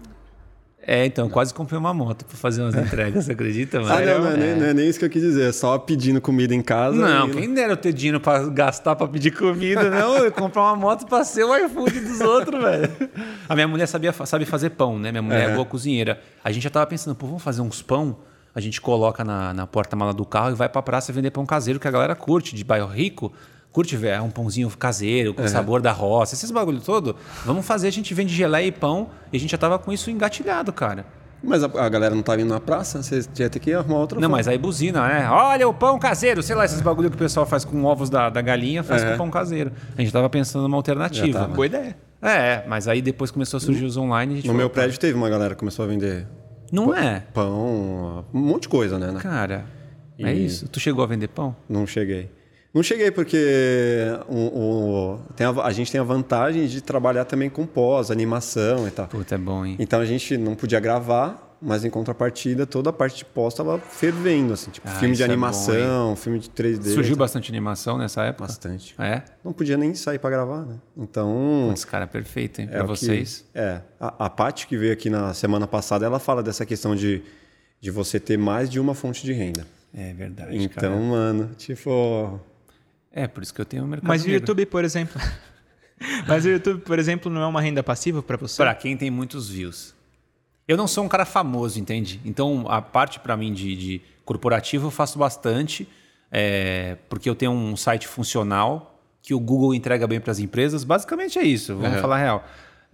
É, 0.88 1.06
então, 1.06 1.28
quase 1.30 1.54
comprei 1.54 1.78
uma 1.80 1.94
moto 1.94 2.24
pra 2.26 2.38
fazer 2.38 2.62
umas 2.62 2.76
entregas, 2.76 3.26
você 3.26 3.32
acredita, 3.32 3.80
mano? 3.82 3.94
Ah, 3.94 4.02
não, 4.02 4.20
não 4.22 4.32
é, 4.32 4.38
nem, 4.38 4.56
não 4.56 4.66
é 4.68 4.74
nem 4.74 4.88
isso 4.88 5.00
que 5.00 5.06
eu 5.06 5.10
quis 5.10 5.22
dizer. 5.22 5.50
É 5.50 5.52
só 5.52 5.78
pedindo 5.80 6.22
comida 6.22 6.54
em 6.54 6.62
casa. 6.62 6.96
Não, 6.98 7.28
e- 7.30 7.32
quem 7.32 7.54
dera 7.54 7.74
eu 7.74 7.78
ter 7.78 7.92
dinheiro 7.92 8.20
pra 8.20 8.44
gastar 8.50 8.96
pra 8.96 9.08
pedir 9.08 9.32
comida, 9.32 9.90
não. 9.90 10.18
Eu 10.18 10.32
comprar 10.32 10.62
uma 10.64 10.76
moto 10.76 11.06
pra 11.08 11.24
ser 11.24 11.44
o 11.44 11.56
iFood 11.66 12.00
dos 12.02 12.22
outros, 12.22 12.62
velho. 12.62 12.92
A 13.50 13.56
minha 13.56 13.68
mulher 13.68 13.88
sabia, 13.88 14.14
sabe 14.14 14.46
fazer 14.46 14.70
pão, 14.72 15.00
né? 15.00 15.12
Minha 15.12 15.22
mulher 15.24 15.50
é, 15.50 15.52
É. 15.52 15.56
boa 15.56 15.66
cozinheira. 15.66 16.20
A 16.44 16.52
gente 16.52 16.64
já 16.64 16.70
tava 16.70 16.86
pensando, 16.86 17.16
pô, 17.16 17.26
vamos 17.26 17.42
fazer 17.44 17.62
uns 17.62 17.82
pão? 17.82 18.18
A 18.54 18.62
gente 18.62 18.80
coloca 18.80 19.24
na, 19.24 19.54
na 19.54 19.68
porta-mala 19.68 20.14
do 20.14 20.24
carro 20.26 20.52
e 20.52 20.56
vai 20.56 20.70
pra 20.70 20.82
praça 20.82 21.12
vender 21.12 21.32
pão 21.32 21.46
caseiro, 21.46 21.80
que 21.80 21.88
a 21.88 21.92
galera 21.92 22.16
curte, 22.16 22.56
de 22.56 22.64
bairro 22.64 22.88
rico. 22.88 23.34
Curte, 23.76 23.98
velho, 23.98 24.24
um 24.24 24.30
pãozinho 24.30 24.70
caseiro, 24.70 25.34
com 25.34 25.46
sabor 25.50 25.82
da 25.82 25.92
roça, 25.92 26.34
esses 26.34 26.50
bagulho 26.50 26.80
todo. 26.80 27.14
Vamos 27.46 27.66
fazer, 27.66 27.90
a 27.90 27.92
gente 27.92 28.14
vende 28.14 28.34
geleia 28.34 28.66
e 28.68 28.72
pão. 28.72 29.10
E 29.34 29.36
a 29.36 29.40
gente 29.40 29.52
já 29.52 29.58
tava 29.58 29.78
com 29.78 29.92
isso 29.92 30.10
engatilhado, 30.10 30.72
cara. 30.72 31.06
Mas 31.44 31.62
a, 31.62 31.66
a 31.66 31.90
galera 31.90 32.16
não 32.16 32.24
tá 32.24 32.36
indo 32.36 32.46
na 32.48 32.60
praça, 32.62 33.04
você 33.04 33.20
ia 33.38 33.50
ter 33.50 33.60
que 33.60 33.74
arrumar 33.74 33.98
outra 34.00 34.16
Não, 34.16 34.24
forma. 34.30 34.38
mas 34.38 34.48
aí 34.48 34.58
buzina, 34.58 35.06
né? 35.06 35.30
Olha 35.30 35.68
o 35.68 35.74
pão 35.74 36.00
caseiro, 36.00 36.42
sei 36.42 36.56
lá, 36.56 36.64
esses 36.64 36.80
bagulho 36.80 37.10
que 37.10 37.18
o 37.18 37.20
pessoal 37.20 37.46
faz 37.46 37.66
com 37.66 37.84
ovos 37.84 38.10
da, 38.10 38.30
da 38.30 38.42
galinha, 38.42 38.82
faz 38.82 39.04
É. 39.04 39.12
com 39.12 39.18
pão 39.18 39.30
caseiro. 39.30 39.74
A 39.98 40.02
gente 40.02 40.14
tava 40.14 40.30
pensando 40.30 40.62
numa 40.64 40.78
alternativa. 40.78 41.40
tava. 41.42 41.54
Boa 41.54 41.66
ideia. 41.66 41.98
É, 42.22 42.64
mas 42.70 42.88
aí 42.88 43.02
depois 43.02 43.30
começou 43.30 43.58
a 43.58 43.60
surgir 43.60 43.84
os 43.84 43.98
online. 43.98 44.32
A 44.32 44.36
gente 44.38 44.46
No 44.46 44.54
falou, 44.54 44.58
meu 44.60 44.70
prédio 44.70 44.98
teve 44.98 45.18
uma 45.18 45.30
galera 45.30 45.54
que 45.54 45.60
começou 45.60 45.84
a 45.84 45.88
vender 45.90 46.26
Não 46.72 46.96
é, 46.96 47.24
pão, 47.34 48.26
um 48.34 48.40
monte 48.40 48.62
de 48.64 48.70
coisa, 48.70 48.98
né? 48.98 49.20
cara. 49.22 49.66
É 50.18 50.34
E- 50.34 50.46
isso. 50.46 50.66
Tu 50.70 50.80
chegou 50.80 51.04
a 51.04 51.08
vender 51.08 51.28
pão? 51.28 51.54
Não 51.68 51.86
cheguei. 51.86 52.32
Não 52.76 52.84
cheguei 52.84 53.10
porque 53.10 53.38
o, 54.28 54.36
o- 54.36 55.20
tem 55.36 55.48
a, 55.48 55.50
a 55.50 55.72
gente 55.72 55.90
tem 55.92 56.00
a 56.02 56.04
vantagem 56.04 56.68
de 56.68 56.82
trabalhar 56.82 57.24
também 57.24 57.50
com 57.50 57.66
pós, 57.66 58.12
animação 58.12 58.86
e 58.88 58.92
tal. 58.92 59.08
Puta, 59.08 59.36
é 59.36 59.38
bom, 59.38 59.66
hein? 59.66 59.78
Então 59.80 60.00
a 60.02 60.06
gente 60.06 60.38
não 60.38 60.56
podia 60.56 60.80
gravar, 60.82 61.58
mas 61.62 61.86
em 61.86 61.90
contrapartida 61.90 62.66
toda 62.66 62.90
a 62.90 62.94
parte 62.94 63.16
de 63.20 63.26
pós 63.26 63.54
estava 63.54 63.80
fervendo, 63.80 64.52
assim, 64.54 64.70
tipo 64.72 64.88
Ah, 64.90 64.92
filme 64.92 65.16
de 65.16 65.22
isso 65.22 65.24
é 65.24 65.28
bom, 65.28 65.32
animação, 65.34 66.16
filme 66.18 66.38
de 66.38 66.50
3D. 66.50 66.94
Surgiu 66.94 67.16
bastante 67.16 67.50
animação 67.50 67.98
nessa 67.98 68.24
época? 68.24 68.46
bastante. 68.48 68.94
É? 69.00 69.22
Não 69.42 69.54
podia 69.54 69.78
nem 69.78 69.96
sair 69.96 70.20
para 70.20 70.30
gravar, 70.32 70.66
né? 70.66 70.76
Então 70.98 71.72
Esse 71.74 71.88
cara 71.88 72.04
é 72.04 72.08
perfeito, 72.08 72.60
hein? 72.60 72.68
é 72.70 72.76
pra 72.78 72.84
que- 72.84 72.88
vocês. 72.90 73.46
é, 73.56 73.80
a, 73.98 74.26
a 74.26 74.30
Paty 74.30 74.68
que 74.68 74.76
veio 74.78 74.92
aqui 74.92 75.10
na 75.10 75.34
semana 75.34 75.66
passada, 75.66 76.06
ela 76.06 76.20
fala 76.20 76.44
dessa 76.44 76.66
questão 76.66 76.94
de, 76.94 77.24
de 77.80 77.90
você 77.90 78.20
ter 78.20 78.38
mais 78.38 78.70
de 78.70 78.82
uma 78.82 78.94
fonte 78.94 79.24
de 79.26 79.32
renda. 79.32 79.66
É 79.98 80.14
verdade, 80.14 80.58
Então, 80.58 80.92
cara. 80.92 80.96
mano, 81.00 81.52
tipo, 81.58 82.38
É, 83.16 83.28
por 83.28 83.42
isso 83.42 83.54
que 83.54 83.62
eu 83.62 83.66
tenho 83.66 83.84
um 83.84 83.88
mercado 83.88 84.08
Mas 84.08 84.22
o 84.24 84.26
negro. 84.28 84.42
YouTube, 84.42 84.66
por 84.66 84.84
exemplo. 84.84 85.20
Mas 86.28 86.44
o 86.46 86.50
YouTube, 86.50 86.82
por 86.82 87.00
exemplo, 87.00 87.32
não 87.32 87.42
é 87.42 87.48
uma 87.48 87.62
renda 87.62 87.82
passiva 87.82 88.22
pra 88.22 88.36
você? 88.36 88.58
Pra 88.62 88.76
quem 88.76 88.98
tem 88.98 89.10
muitos 89.10 89.50
views. 89.50 89.96
Eu 90.68 90.76
não 90.76 90.88
sou 90.88 91.06
um 91.06 91.08
cara 91.08 91.26
famoso, 91.26 91.80
entende? 91.80 92.20
Então, 92.26 92.66
a 92.68 92.82
parte 92.82 93.20
pra 93.22 93.38
mim 93.38 93.54
de, 93.54 93.76
de 93.78 94.02
corporativo 94.26 94.88
eu 94.88 94.92
faço 94.92 95.18
bastante, 95.18 95.88
é, 96.32 96.98
porque 97.08 97.30
eu 97.30 97.36
tenho 97.36 97.52
um 97.52 97.78
site 97.78 98.08
funcional 98.08 99.00
que 99.22 99.34
o 99.34 99.40
Google 99.40 99.74
entrega 99.74 100.06
bem 100.06 100.20
para 100.20 100.32
as 100.32 100.40
empresas. 100.40 100.84
Basicamente 100.84 101.40
é 101.40 101.44
isso, 101.44 101.76
vamos 101.76 101.96
Uhum. 101.96 102.02
falar 102.02 102.16
a 102.18 102.20
real. 102.20 102.44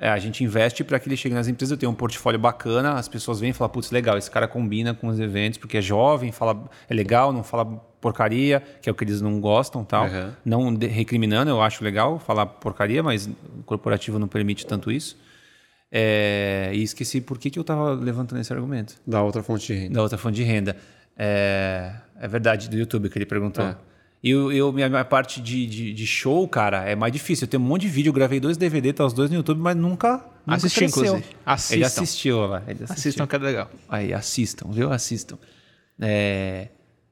É, 0.02 0.10
a 0.10 0.18
gente 0.18 0.44
investe 0.44 0.84
para 0.84 1.00
que 1.00 1.08
ele 1.08 1.16
chegue 1.16 1.36
nas 1.36 1.48
empresas, 1.48 1.72
eu 1.74 1.78
tenho 1.78 1.92
um 1.92 1.96
portfólio 1.96 2.40
bacana, 2.40 2.94
as 2.94 3.08
pessoas 3.08 3.40
vêm 3.40 3.52
e 3.52 3.54
falam, 3.54 3.72
putz, 3.72 3.92
legal, 3.92 4.18
esse 4.18 4.32
cara 4.32 4.48
combina 4.48 4.96
com 4.96 5.08
os 5.08 5.20
eventos, 5.20 5.60
porque 5.60 5.78
é 5.78 5.82
jovem, 5.82 6.32
fala, 6.32 6.68
é 6.90 6.94
legal, 6.96 7.32
não 7.32 7.44
fala 7.44 7.66
porcaria, 8.02 8.64
que 8.82 8.90
é 8.90 8.92
o 8.92 8.96
que 8.96 9.04
eles 9.04 9.22
não 9.22 9.40
gostam 9.40 9.86
tal. 9.86 10.06
Uhum. 10.08 10.32
Não 10.44 10.76
recriminando, 10.76 11.52
eu 11.52 11.62
acho 11.62 11.84
legal 11.84 12.18
falar 12.18 12.48
porcaria, 12.48 13.04
mas 13.04 13.28
o 13.28 13.62
corporativo 13.64 14.18
não 14.18 14.28
permite 14.28 14.66
tanto 14.66 14.92
isso. 14.92 15.16
É, 15.92 16.72
e 16.74 16.82
esqueci 16.82 17.22
por 17.22 17.38
que, 17.38 17.52
que 17.52 17.60
eu 17.60 17.62
estava 17.62 17.94
levantando 17.94 18.42
esse 18.42 18.52
argumento. 18.52 18.96
Da 19.06 19.22
outra 19.22 19.44
fonte 19.44 19.68
de 19.68 19.74
renda. 19.74 19.94
Da 19.94 20.02
outra 20.02 20.18
fonte 20.18 20.36
de 20.36 20.44
renda. 20.44 20.78
É, 21.16 21.94
é 22.20 22.28
verdade, 22.28 22.68
do 22.72 22.76
YouTube 22.76 23.08
que 23.08 23.20
ele 23.20 23.28
perguntou. 23.28 23.66
É. 23.66 23.76
E 24.24 24.30
eu, 24.30 24.52
eu- 24.52 24.72
minha, 24.72 24.88
minha 24.88 25.04
parte 25.06 25.42
de, 25.42 25.66
de, 25.66 25.94
de 25.94 26.06
show, 26.06 26.48
cara, 26.48 26.88
é 26.88 26.96
mais 26.96 27.12
difícil. 27.12 27.46
Eu 27.46 27.50
tenho 27.50 27.64
um 27.64 27.66
monte 27.66 27.82
de 27.82 27.88
vídeo, 27.88 28.10
eu 28.10 28.14
gravei 28.14 28.40
dois 28.40 28.56
DVD, 28.58 28.94
tá 28.94 29.04
os 29.06 29.14
dois 29.14 29.30
no 29.32 29.38
YouTube, 29.38 29.60
mas 29.60 29.76
nunca. 29.76 30.14
nunca 30.46 30.58
Assisti, 30.58 30.80
cresceu. 30.80 31.04
inclusive. 31.06 31.36
Assistam. 31.46 31.76
Ele 31.76 31.86
assistiu 31.86 32.40
lá. 32.46 32.62
Ele 32.68 32.84
assistiu. 32.84 32.94
Assistam 32.94 33.28
que 33.28 33.36
é 33.36 33.40
legal. 33.40 33.70
Aí, 33.90 34.14
assistam, 34.14 34.70
viu? 34.72 34.92
Assistam. 34.92 35.38
É, 36.00 36.68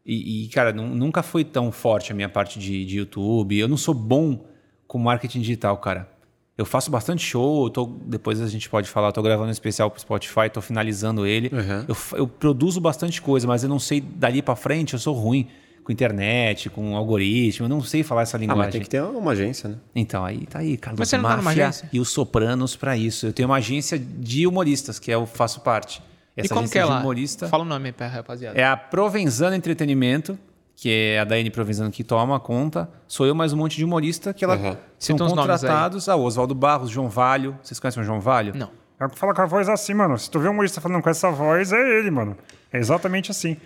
e, 0.05 0.45
e, 0.45 0.47
cara, 0.49 0.71
nu- 0.71 0.95
nunca 0.95 1.21
foi 1.23 1.43
tão 1.43 1.71
forte 1.71 2.11
a 2.11 2.15
minha 2.15 2.29
parte 2.29 2.59
de, 2.59 2.85
de 2.85 2.97
YouTube. 2.97 3.57
Eu 3.57 3.67
não 3.67 3.77
sou 3.77 3.93
bom 3.93 4.45
com 4.87 4.97
marketing 4.99 5.39
digital, 5.41 5.77
cara. 5.77 6.09
Eu 6.57 6.65
faço 6.65 6.91
bastante 6.91 7.23
show, 7.25 7.69
tô, 7.69 7.85
depois 8.05 8.41
a 8.41 8.47
gente 8.47 8.69
pode 8.69 8.89
falar, 8.89 9.07
eu 9.07 9.13
tô 9.13 9.21
gravando 9.21 9.47
um 9.47 9.51
especial 9.51 9.89
pro 9.89 9.99
Spotify, 10.01 10.49
tô 10.51 10.61
finalizando 10.61 11.25
ele. 11.25 11.49
Uhum. 11.55 11.85
Eu, 11.87 12.17
eu 12.19 12.27
produzo 12.27 12.81
bastante 12.81 13.21
coisa, 13.21 13.47
mas 13.47 13.63
eu 13.63 13.69
não 13.69 13.79
sei 13.79 14.01
dali 14.01 14.41
pra 14.41 14.55
frente, 14.57 14.93
eu 14.93 14.99
sou 14.99 15.13
ruim 15.15 15.47
com 15.89 15.93
internet, 15.93 16.69
com 16.69 16.95
algoritmo, 16.95 17.65
eu 17.65 17.69
não 17.69 17.81
sei 17.81 18.03
falar 18.03 18.21
essa 18.21 18.37
Ah, 18.37 18.39
linguagem. 18.39 18.63
mas 18.65 18.71
tem 18.71 18.81
que 18.81 18.89
ter 18.89 19.01
uma 19.01 19.31
agência, 19.31 19.69
né? 19.69 19.75
Então, 19.95 20.23
aí 20.23 20.45
tá 20.45 20.59
aí, 20.59 20.77
Carlos 20.77 20.99
Mas 20.99 21.09
você 21.09 21.17
não 21.17 21.23
tá 21.23 21.37
numa 21.37 21.41
Máfia 21.41 21.63
agência? 21.69 21.89
e 21.91 21.99
os 21.99 22.09
Sopranos 22.09 22.75
pra 22.75 22.95
isso. 22.95 23.25
Eu 23.25 23.33
tenho 23.33 23.49
uma 23.49 23.55
agência 23.57 23.97
de 23.97 24.45
humoristas, 24.45 24.99
que 24.99 25.09
eu 25.09 25.25
faço 25.25 25.61
parte. 25.61 25.99
e 26.37 26.41
Essa 26.41 26.49
como 26.49 26.59
agência 26.61 26.73
que 26.73 26.77
é 26.79 26.83
de 26.83 26.89
lá? 26.89 26.99
humorista 26.99 27.47
Fala 27.47 27.63
o 27.63 27.65
nome 27.65 27.91
pra 27.91 28.07
rapaziada. 28.07 28.59
é 28.59 28.63
a 28.63 28.77
Provenzano 28.77 29.55
Entretenimento, 29.55 30.37
que 30.75 30.89
é 30.91 31.19
a 31.19 31.23
Daiane 31.23 31.49
Provenzano 31.49 31.89
que 31.89 32.03
toma 32.03 32.39
conta. 32.39 32.87
Sou 33.07 33.25
eu 33.25 33.33
mais 33.33 33.51
um 33.51 33.57
monte 33.57 33.75
de 33.75 33.83
humorista 33.83 34.31
que 34.31 34.45
ela 34.45 34.55
Uhum. 34.55 34.75
são 34.99 35.17
Cita 35.17 35.25
contratados. 35.25 36.07
Ah, 36.07 36.15
o 36.15 36.21
Oswaldo 36.23 36.53
Barros, 36.53 36.91
João 36.91 37.09
Valho. 37.09 37.57
Vocês 37.63 37.79
conhecem 37.79 38.01
o 38.03 38.05
João 38.05 38.19
Valho? 38.21 38.53
Não. 38.55 38.69
Fala 39.15 39.33
com 39.33 39.41
a 39.41 39.45
voz 39.47 39.67
assim, 39.67 39.93
mano. 39.95 40.17
Se 40.19 40.29
tu 40.29 40.39
vê 40.39 40.47
um 40.49 40.51
humorista 40.51 40.79
falando 40.79 41.01
com 41.01 41.09
essa 41.09 41.31
voz, 41.31 41.73
é 41.73 41.97
ele, 41.99 42.11
mano. 42.11 42.37
É 42.71 42.77
exatamente 42.77 43.31
assim. 43.31 43.57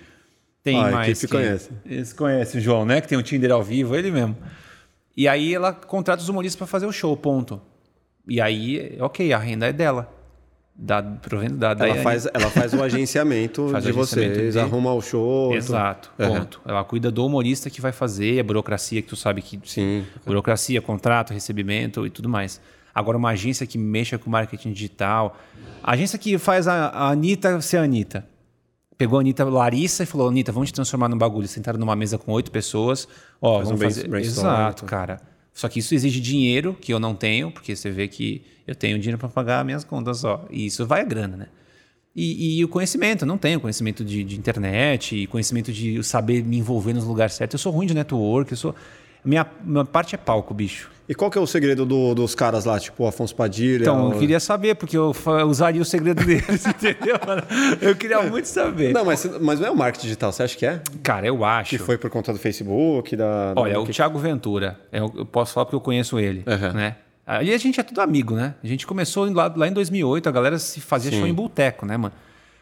Tem 0.63 0.79
Ah, 0.79 0.88
a 0.88 0.91
mais. 0.91 1.10
equipe 1.10 1.27
que- 1.27 1.34
conhece. 1.34 1.70
Eles 1.86 2.13
conhecem 2.13 2.60
o 2.60 2.63
João, 2.63 2.86
né? 2.86 3.01
Que 3.01 3.08
tem 3.08 3.17
o 3.17 3.22
Tinder 3.24 3.51
ao 3.51 3.62
vivo, 3.63 3.96
ele 3.96 4.10
mesmo. 4.12 4.38
E 5.15 5.27
aí 5.27 5.53
ela 5.53 5.74
contrata 5.74 6.22
os 6.24 6.29
humoristas 6.29 6.58
para 6.58 6.67
fazer 6.67 6.86
o 6.86 6.91
show, 6.91 7.15
ponto. 7.17 7.62
E 8.27 8.39
aí, 8.39 8.98
ok, 9.01 9.34
a 9.34 9.38
renda 9.38 9.67
é 9.67 9.74
dela. 9.74 10.10
Da, 10.75 11.03
provendo 11.03 11.55
da 11.58 11.67
Ela 11.67 11.75
Daiane. 11.75 12.01
faz, 12.01 12.25
ela 12.34 12.50
faz 12.50 12.74
o 12.74 12.82
agenciamento 12.82 13.67
Faz 13.72 13.86
o 13.86 13.91
de 13.91 14.00
agenciamento 14.00 14.36
vocês, 14.39 14.53
de- 14.55 14.60
arruma 14.60 14.91
o 14.93 15.01
show. 15.03 15.50
tudo. 15.50 15.58
Exato, 15.58 16.12
Uhum. 16.17 16.27
ponto. 16.39 16.62
Ela 16.65 16.84
cuida 16.84 17.12
do 17.12 17.24
humorista 17.24 17.70
que 17.70 17.79
vai 17.79 17.91
fazer, 17.91 18.39
a 18.39 18.43
burocracia 18.43 19.00
que 19.01 19.08
tu 19.08 19.15
sabe 19.15 19.43
que 19.43 19.60
Sim. 19.65 20.03
burocracia, 20.25 20.82
contrato, 20.82 21.32
recebimento 21.32 22.08
e 22.08 22.10
tudo 22.10 22.27
mais. 22.27 22.60
Agora, 22.96 23.17
uma 23.20 23.29
agência 23.29 23.67
que 23.67 23.77
mexa 23.77 24.17
com 24.17 24.32
marketing 24.32 24.72
digital, 24.72 25.38
a 25.84 25.91
agência 25.91 26.17
que 26.17 26.39
faz 26.39 26.67
a, 26.67 26.88
a 26.88 27.10
Anitta 27.10 27.62
ser 27.62 27.77
a 27.77 27.84
Anitta. 27.84 28.25
Pegou 29.03 29.19
a 29.19 29.22
Anitta 29.22 29.43
Larissa 29.43 30.03
e 30.03 30.05
falou: 30.05 30.29
Anitta, 30.29 30.53
vamos 30.53 30.69
te 30.69 30.75
transformar 30.75 31.10
num 31.10 31.17
bagulho. 31.17 31.45
Sentaram 31.45 31.77
numa 31.77 31.93
mesa 31.93 32.17
com 32.17 32.31
oito 32.31 32.50
pessoas. 32.50 33.05
Ó, 33.41 33.57
Faz 33.57 33.67
vamos 33.67 33.81
um 33.81 33.83
fazer. 33.83 34.13
Exato, 34.15 34.83
tudo. 34.83 34.89
cara. 34.89 35.19
Só 35.53 35.67
que 35.67 35.79
isso 35.79 35.93
exige 35.93 36.22
dinheiro 36.22 36.74
que 36.79 36.93
eu 36.93 37.01
não 37.01 37.13
tenho, 37.13 37.51
porque 37.51 37.75
você 37.75 37.91
vê 37.91 38.07
que 38.07 38.45
eu 38.65 38.74
tenho 38.74 38.98
dinheiro 38.98 39.17
para 39.17 39.27
pagar 39.27 39.65
minhas 39.65 39.83
contas 39.83 40.19
só. 40.19 40.45
E 40.50 40.67
isso 40.67 40.86
vai 40.88 41.01
a 41.01 41.03
grana, 41.03 41.36
né? 41.36 41.48
E, 42.15 42.60
e 42.60 42.63
o 42.63 42.69
conhecimento, 42.69 43.24
eu 43.24 43.27
não 43.27 43.38
tenho 43.38 43.60
conhecimento 43.60 44.05
de, 44.05 44.24
de 44.24 44.38
internet, 44.38 45.17
e 45.17 45.27
conhecimento 45.27 45.74
de 45.74 46.01
saber 46.01 46.41
me 46.41 46.57
envolver 46.57 46.93
nos 46.93 47.03
lugares 47.03 47.33
certos. 47.33 47.55
Eu 47.55 47.60
sou 47.60 47.74
ruim 47.74 47.86
de 47.86 47.93
network, 47.93 48.51
eu 48.51 48.57
sou. 48.57 48.73
Minha, 49.25 49.45
minha 49.65 49.84
parte 49.84 50.15
é 50.15 50.17
palco, 50.17 50.54
bicho. 50.54 50.89
E 51.08 51.13
qual 51.13 51.30
que 51.30 51.38
é 51.38 51.42
o 51.42 51.46
segredo 51.46 51.86
do- 51.86 52.16
dos 52.16 52.34
caras 52.34 52.63
lá, 52.63 52.80
tipo 52.80 53.04
o 53.04 53.08
Afonso 53.08 53.36
Padilha? 53.36 53.82
Então, 53.84 54.13
eu 54.13 54.20
queria 54.20 54.39
saber, 54.39 54.76
porque 54.76 54.96
eu 54.98 55.13
usaria 55.48 55.82
o 55.82 55.86
segredo 55.86 56.24
deles, 56.26 56.66
entendeu? 56.66 57.18
Eu 57.82 57.94
queria 57.96 58.22
muito 58.24 58.46
saber. 58.46 58.94
Não, 58.94 59.04
mas, 59.04 59.26
mas 59.42 59.60
não 59.60 59.68
é 59.68 59.72
o 59.72 59.76
marketing 59.76 60.06
digital, 60.08 60.32
você 60.32 60.44
acha 60.44 60.58
que 60.58 60.66
é? 60.66 60.82
Cara, 61.04 61.28
eu 61.28 61.44
acho. 61.44 61.72
Que 61.72 61.78
foi 61.78 61.98
por 61.98 62.10
conta 62.10 62.32
do 62.32 62.39
Facebook, 62.39 63.16
da... 63.18 63.54
da- 63.54 63.62
Olha, 63.62 63.80
o 63.82 63.86
que- 63.86 63.92
Thiago 63.92 64.18
Ventura, 64.18 64.80
eu, 64.94 65.12
eu 65.18 65.26
posso 65.26 65.54
falar 65.54 65.66
porque 65.66 65.76
eu 65.76 65.82
conheço 65.82 66.18
ele, 66.20 66.44
Uhum. 66.48 66.74
né? 66.74 66.96
Ali 67.28 67.54
a 67.54 67.58
gente 67.58 67.80
é 67.80 67.84
tudo 67.84 68.00
amigo, 68.02 68.36
né? 68.36 68.56
A 68.63 68.68
gente 68.68 68.86
começou 68.88 69.30
lá, 69.34 69.52
lá 69.56 69.68
em 69.68 69.72
2008, 69.74 70.28
a 70.28 70.32
galera 70.32 70.58
se 70.60 70.80
fazia 70.82 71.12
Sim. 71.12 71.20
show 71.20 71.28
em 71.28 71.34
boteco, 71.34 71.86
né, 71.86 71.96
mano? 71.98 72.13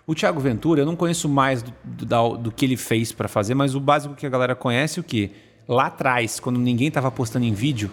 O 0.06 0.14
Thiago 0.16 0.40
Ventura, 0.40 0.82
eu 0.82 0.86
não 0.86 0.96
conheço 0.96 1.30
mais 1.30 1.62
do, 1.64 1.72
do, 1.84 2.38
do 2.38 2.52
que 2.52 2.66
ele 2.66 2.76
fez 2.78 3.12
pra 3.12 3.28
fazer, 3.28 3.54
mas 3.54 3.76
o 3.76 3.80
básico 3.80 4.14
que 4.16 4.26
a 4.26 4.30
galera 4.30 4.56
conhece 4.56 5.00
é 5.00 5.02
o 5.02 5.04
quê? 5.04 5.30
Lá 5.68 5.86
atrás, 5.88 6.40
quando 6.40 6.60
ninguém 6.60 6.90
tava 6.92 7.10
postando 7.12 7.46
em 7.46 7.54
vídeo, 7.54 7.90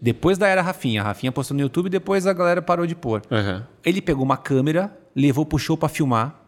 depois 0.00 0.36
da 0.38 0.46
era 0.46 0.60
Rafinha, 0.62 1.00
a 1.00 1.04
Rafinha 1.04 1.32
postou 1.32 1.54
no 1.56 1.62
YouTube, 1.62 1.88
depois 1.88 2.26
a 2.26 2.32
galera 2.32 2.60
parou 2.62 2.86
de 2.86 2.94
pôr. 2.94 3.22
Uhum. 3.30 3.62
Ele 3.84 4.00
pegou 4.02 4.24
uma 4.24 4.36
câmera, 4.36 4.96
levou 5.14 5.44
pro 5.46 5.58
show 5.58 5.76
pra 5.76 5.88
filmar, 5.88 6.40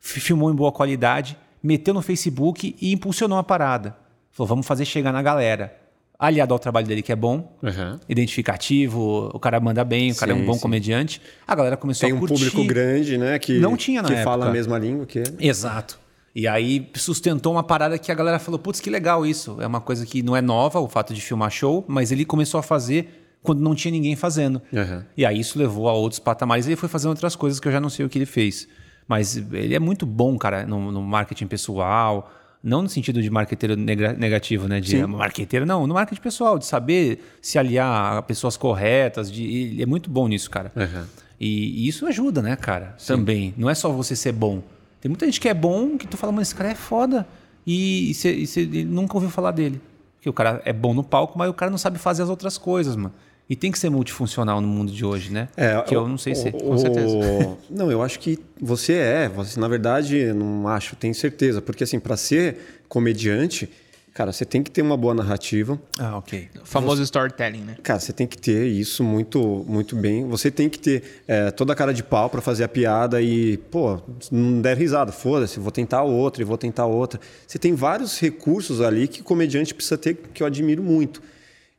fi- 0.00 0.20
filmou 0.20 0.50
em 0.50 0.54
boa 0.54 0.72
qualidade, 0.72 1.36
meteu 1.62 1.94
no 1.94 2.02
Facebook 2.02 2.74
e 2.80 2.92
impulsionou 2.92 3.38
a 3.38 3.42
parada. 3.44 3.96
Falou, 4.30 4.48
vamos 4.48 4.66
fazer 4.66 4.84
chegar 4.84 5.12
na 5.12 5.22
galera. 5.22 5.76
Aliado 6.18 6.54
ao 6.54 6.58
trabalho 6.58 6.86
dele, 6.86 7.02
que 7.02 7.10
é 7.12 7.16
bom, 7.16 7.52
Uhum. 7.62 7.98
identificativo, 8.08 9.30
o 9.34 9.38
cara 9.38 9.58
manda 9.60 9.84
bem, 9.84 10.10
o 10.12 10.14
cara 10.16 10.32
é 10.32 10.34
um 10.34 10.44
bom 10.44 10.54
sim. 10.54 10.60
comediante. 10.60 11.20
A 11.46 11.54
galera 11.54 11.76
começou 11.76 12.06
Tem 12.08 12.12
a 12.12 12.16
um 12.16 12.20
curtir. 12.20 12.34
público 12.50 12.64
grande, 12.64 13.18
né? 13.18 13.38
Que, 13.38 13.58
Não 13.58 13.76
tinha 13.76 14.02
na 14.02 14.08
Que 14.08 14.14
época. 14.14 14.30
fala 14.30 14.46
a 14.46 14.50
mesma 14.50 14.78
língua 14.78 15.04
que 15.06 15.18
ele. 15.18 15.36
Exato. 15.40 15.98
E 16.34 16.48
aí 16.48 16.90
sustentou 16.94 17.52
uma 17.52 17.62
parada 17.62 17.98
que 17.98 18.10
a 18.10 18.14
galera 18.14 18.38
falou, 18.38 18.58
putz, 18.58 18.80
que 18.80 18.88
legal 18.88 19.26
isso. 19.26 19.58
É 19.60 19.66
uma 19.66 19.80
coisa 19.80 20.06
que 20.06 20.22
não 20.22 20.34
é 20.34 20.40
nova, 20.40 20.80
o 20.80 20.88
fato 20.88 21.12
de 21.12 21.20
filmar 21.20 21.50
show, 21.50 21.84
mas 21.86 22.10
ele 22.10 22.24
começou 22.24 22.58
a 22.58 22.62
fazer 22.62 23.18
quando 23.42 23.60
não 23.60 23.74
tinha 23.74 23.92
ninguém 23.92 24.16
fazendo. 24.16 24.62
Uhum. 24.72 25.02
E 25.16 25.26
aí 25.26 25.40
isso 25.40 25.58
levou 25.58 25.88
a 25.88 25.92
outros 25.92 26.18
patamares. 26.18 26.66
Ele 26.66 26.76
foi 26.76 26.88
fazendo 26.88 27.10
outras 27.10 27.36
coisas 27.36 27.60
que 27.60 27.68
eu 27.68 27.72
já 27.72 27.80
não 27.80 27.90
sei 27.90 28.06
o 28.06 28.08
que 28.08 28.16
ele 28.18 28.24
fez. 28.26 28.66
Mas 29.06 29.36
ele 29.36 29.74
é 29.74 29.78
muito 29.78 30.06
bom, 30.06 30.38
cara, 30.38 30.64
no, 30.64 30.90
no 30.90 31.02
marketing 31.02 31.46
pessoal. 31.48 32.32
Não 32.62 32.80
no 32.80 32.88
sentido 32.88 33.20
de 33.20 33.28
marqueteiro 33.28 33.74
nega- 33.76 34.12
negativo, 34.12 34.68
né? 34.68 34.80
De 34.80 34.90
Sim. 34.90 35.04
marqueteiro, 35.06 35.66
não. 35.66 35.86
No 35.86 35.94
marketing 35.94 36.22
pessoal, 36.22 36.58
de 36.58 36.64
saber 36.64 37.22
se 37.42 37.58
aliar 37.58 38.18
a 38.18 38.22
pessoas 38.22 38.56
corretas. 38.56 39.30
De, 39.30 39.42
ele 39.44 39.82
é 39.82 39.86
muito 39.86 40.08
bom 40.08 40.28
nisso, 40.28 40.48
cara. 40.48 40.70
Uhum. 40.76 41.04
E, 41.40 41.84
e 41.84 41.88
isso 41.88 42.06
ajuda, 42.06 42.40
né, 42.40 42.54
cara? 42.54 42.96
Também. 43.04 43.52
Não 43.58 43.68
é 43.68 43.74
só 43.74 43.90
você 43.90 44.14
ser 44.14 44.32
bom. 44.32 44.62
Tem 45.02 45.10
muita 45.10 45.26
gente 45.26 45.38
que 45.40 45.48
é 45.48 45.52
bom 45.54 45.98
que 45.98 46.06
tu 46.06 46.16
fala, 46.16 46.32
mano, 46.32 46.40
esse 46.42 46.54
cara 46.54 46.70
é 46.70 46.74
foda. 46.74 47.26
E, 47.66 48.14
você- 48.14 48.66
nunca 48.86 49.14
ouviu 49.16 49.28
falar 49.28 49.50
dele. 49.50 49.78
Porque 50.16 50.30
o 50.30 50.32
cara 50.32 50.62
é 50.64 50.72
bom 50.72 50.94
no 50.94 51.02
palco, 51.04 51.36
mas 51.36 51.50
o 51.50 51.52
cara 51.52 51.70
não 51.70 51.76
sabe 51.76 51.98
fazer 51.98 52.22
as 52.22 52.28
outras 52.30 52.56
coisas, 52.56 52.96
mano. 52.96 53.12
E 53.50 53.56
tem 53.56 53.70
que 53.72 53.78
ser 53.78 53.90
multifuncional 53.90 54.60
no 54.60 54.68
mundo 54.68 54.90
de 54.92 55.04
hoje, 55.04 55.32
né? 55.32 55.48
É, 55.56 55.78
que 55.82 55.94
eu 55.94 56.04
o- 56.04 56.08
não 56.08 56.16
sei 56.16 56.32
o- 56.32 56.36
ser. 56.36 56.54
o- 56.54 56.78
certeza. 56.78 57.16
Não, 57.68 57.90
eu 57.90 58.00
acho 58.00 58.18
que 58.20 58.38
você 58.60 58.92
é. 58.94 59.28
Você, 59.28 59.58
na 59.58 59.66
verdade, 59.68 60.32
não 60.32 60.68
acho, 60.68 60.94
tenho 60.96 61.14
certeza. 61.14 61.60
Porque, 61.60 61.82
assim, 61.84 61.98
para 61.98 62.16
ser 62.16 62.80
comediante, 62.88 63.68
cara, 64.14 64.32
você 64.32 64.44
tem 64.44 64.62
que 64.62 64.70
ter 64.70 64.82
uma 64.82 64.96
boa 64.96 65.14
narrativa. 65.14 65.80
Ah, 65.98 66.16
ok. 66.18 66.48
O 66.62 66.66
famoso 66.66 67.02
storytelling, 67.02 67.60
né? 67.62 67.76
Cara, 67.82 67.98
você 68.00 68.12
tem 68.12 68.26
que 68.26 68.36
ter 68.38 68.66
isso 68.66 69.02
muito, 69.02 69.64
muito 69.66 69.96
bem. 69.96 70.26
Você 70.28 70.50
tem 70.50 70.68
que 70.68 70.78
ter 70.78 71.22
é, 71.26 71.50
toda 71.50 71.72
a 71.72 71.76
cara 71.76 71.92
de 71.94 72.02
pau 72.02 72.28
para 72.30 72.40
fazer 72.40 72.64
a 72.64 72.68
piada 72.68 73.20
e, 73.22 73.56
pô, 73.56 74.00
não 74.30 74.60
der 74.60 74.76
risada, 74.76 75.12
foda-se, 75.12 75.58
vou 75.58 75.72
tentar 75.72 76.02
outra 76.02 76.42
e 76.42 76.44
vou 76.44 76.58
tentar 76.58 76.86
outra. 76.86 77.20
Você 77.46 77.58
tem 77.58 77.74
vários 77.74 78.18
recursos 78.20 78.80
ali 78.80 79.08
que 79.08 79.20
o 79.20 79.24
comediante 79.24 79.74
precisa 79.74 79.96
ter, 79.98 80.14
que 80.34 80.42
eu 80.42 80.46
admiro 80.46 80.82
muito. 80.82 81.22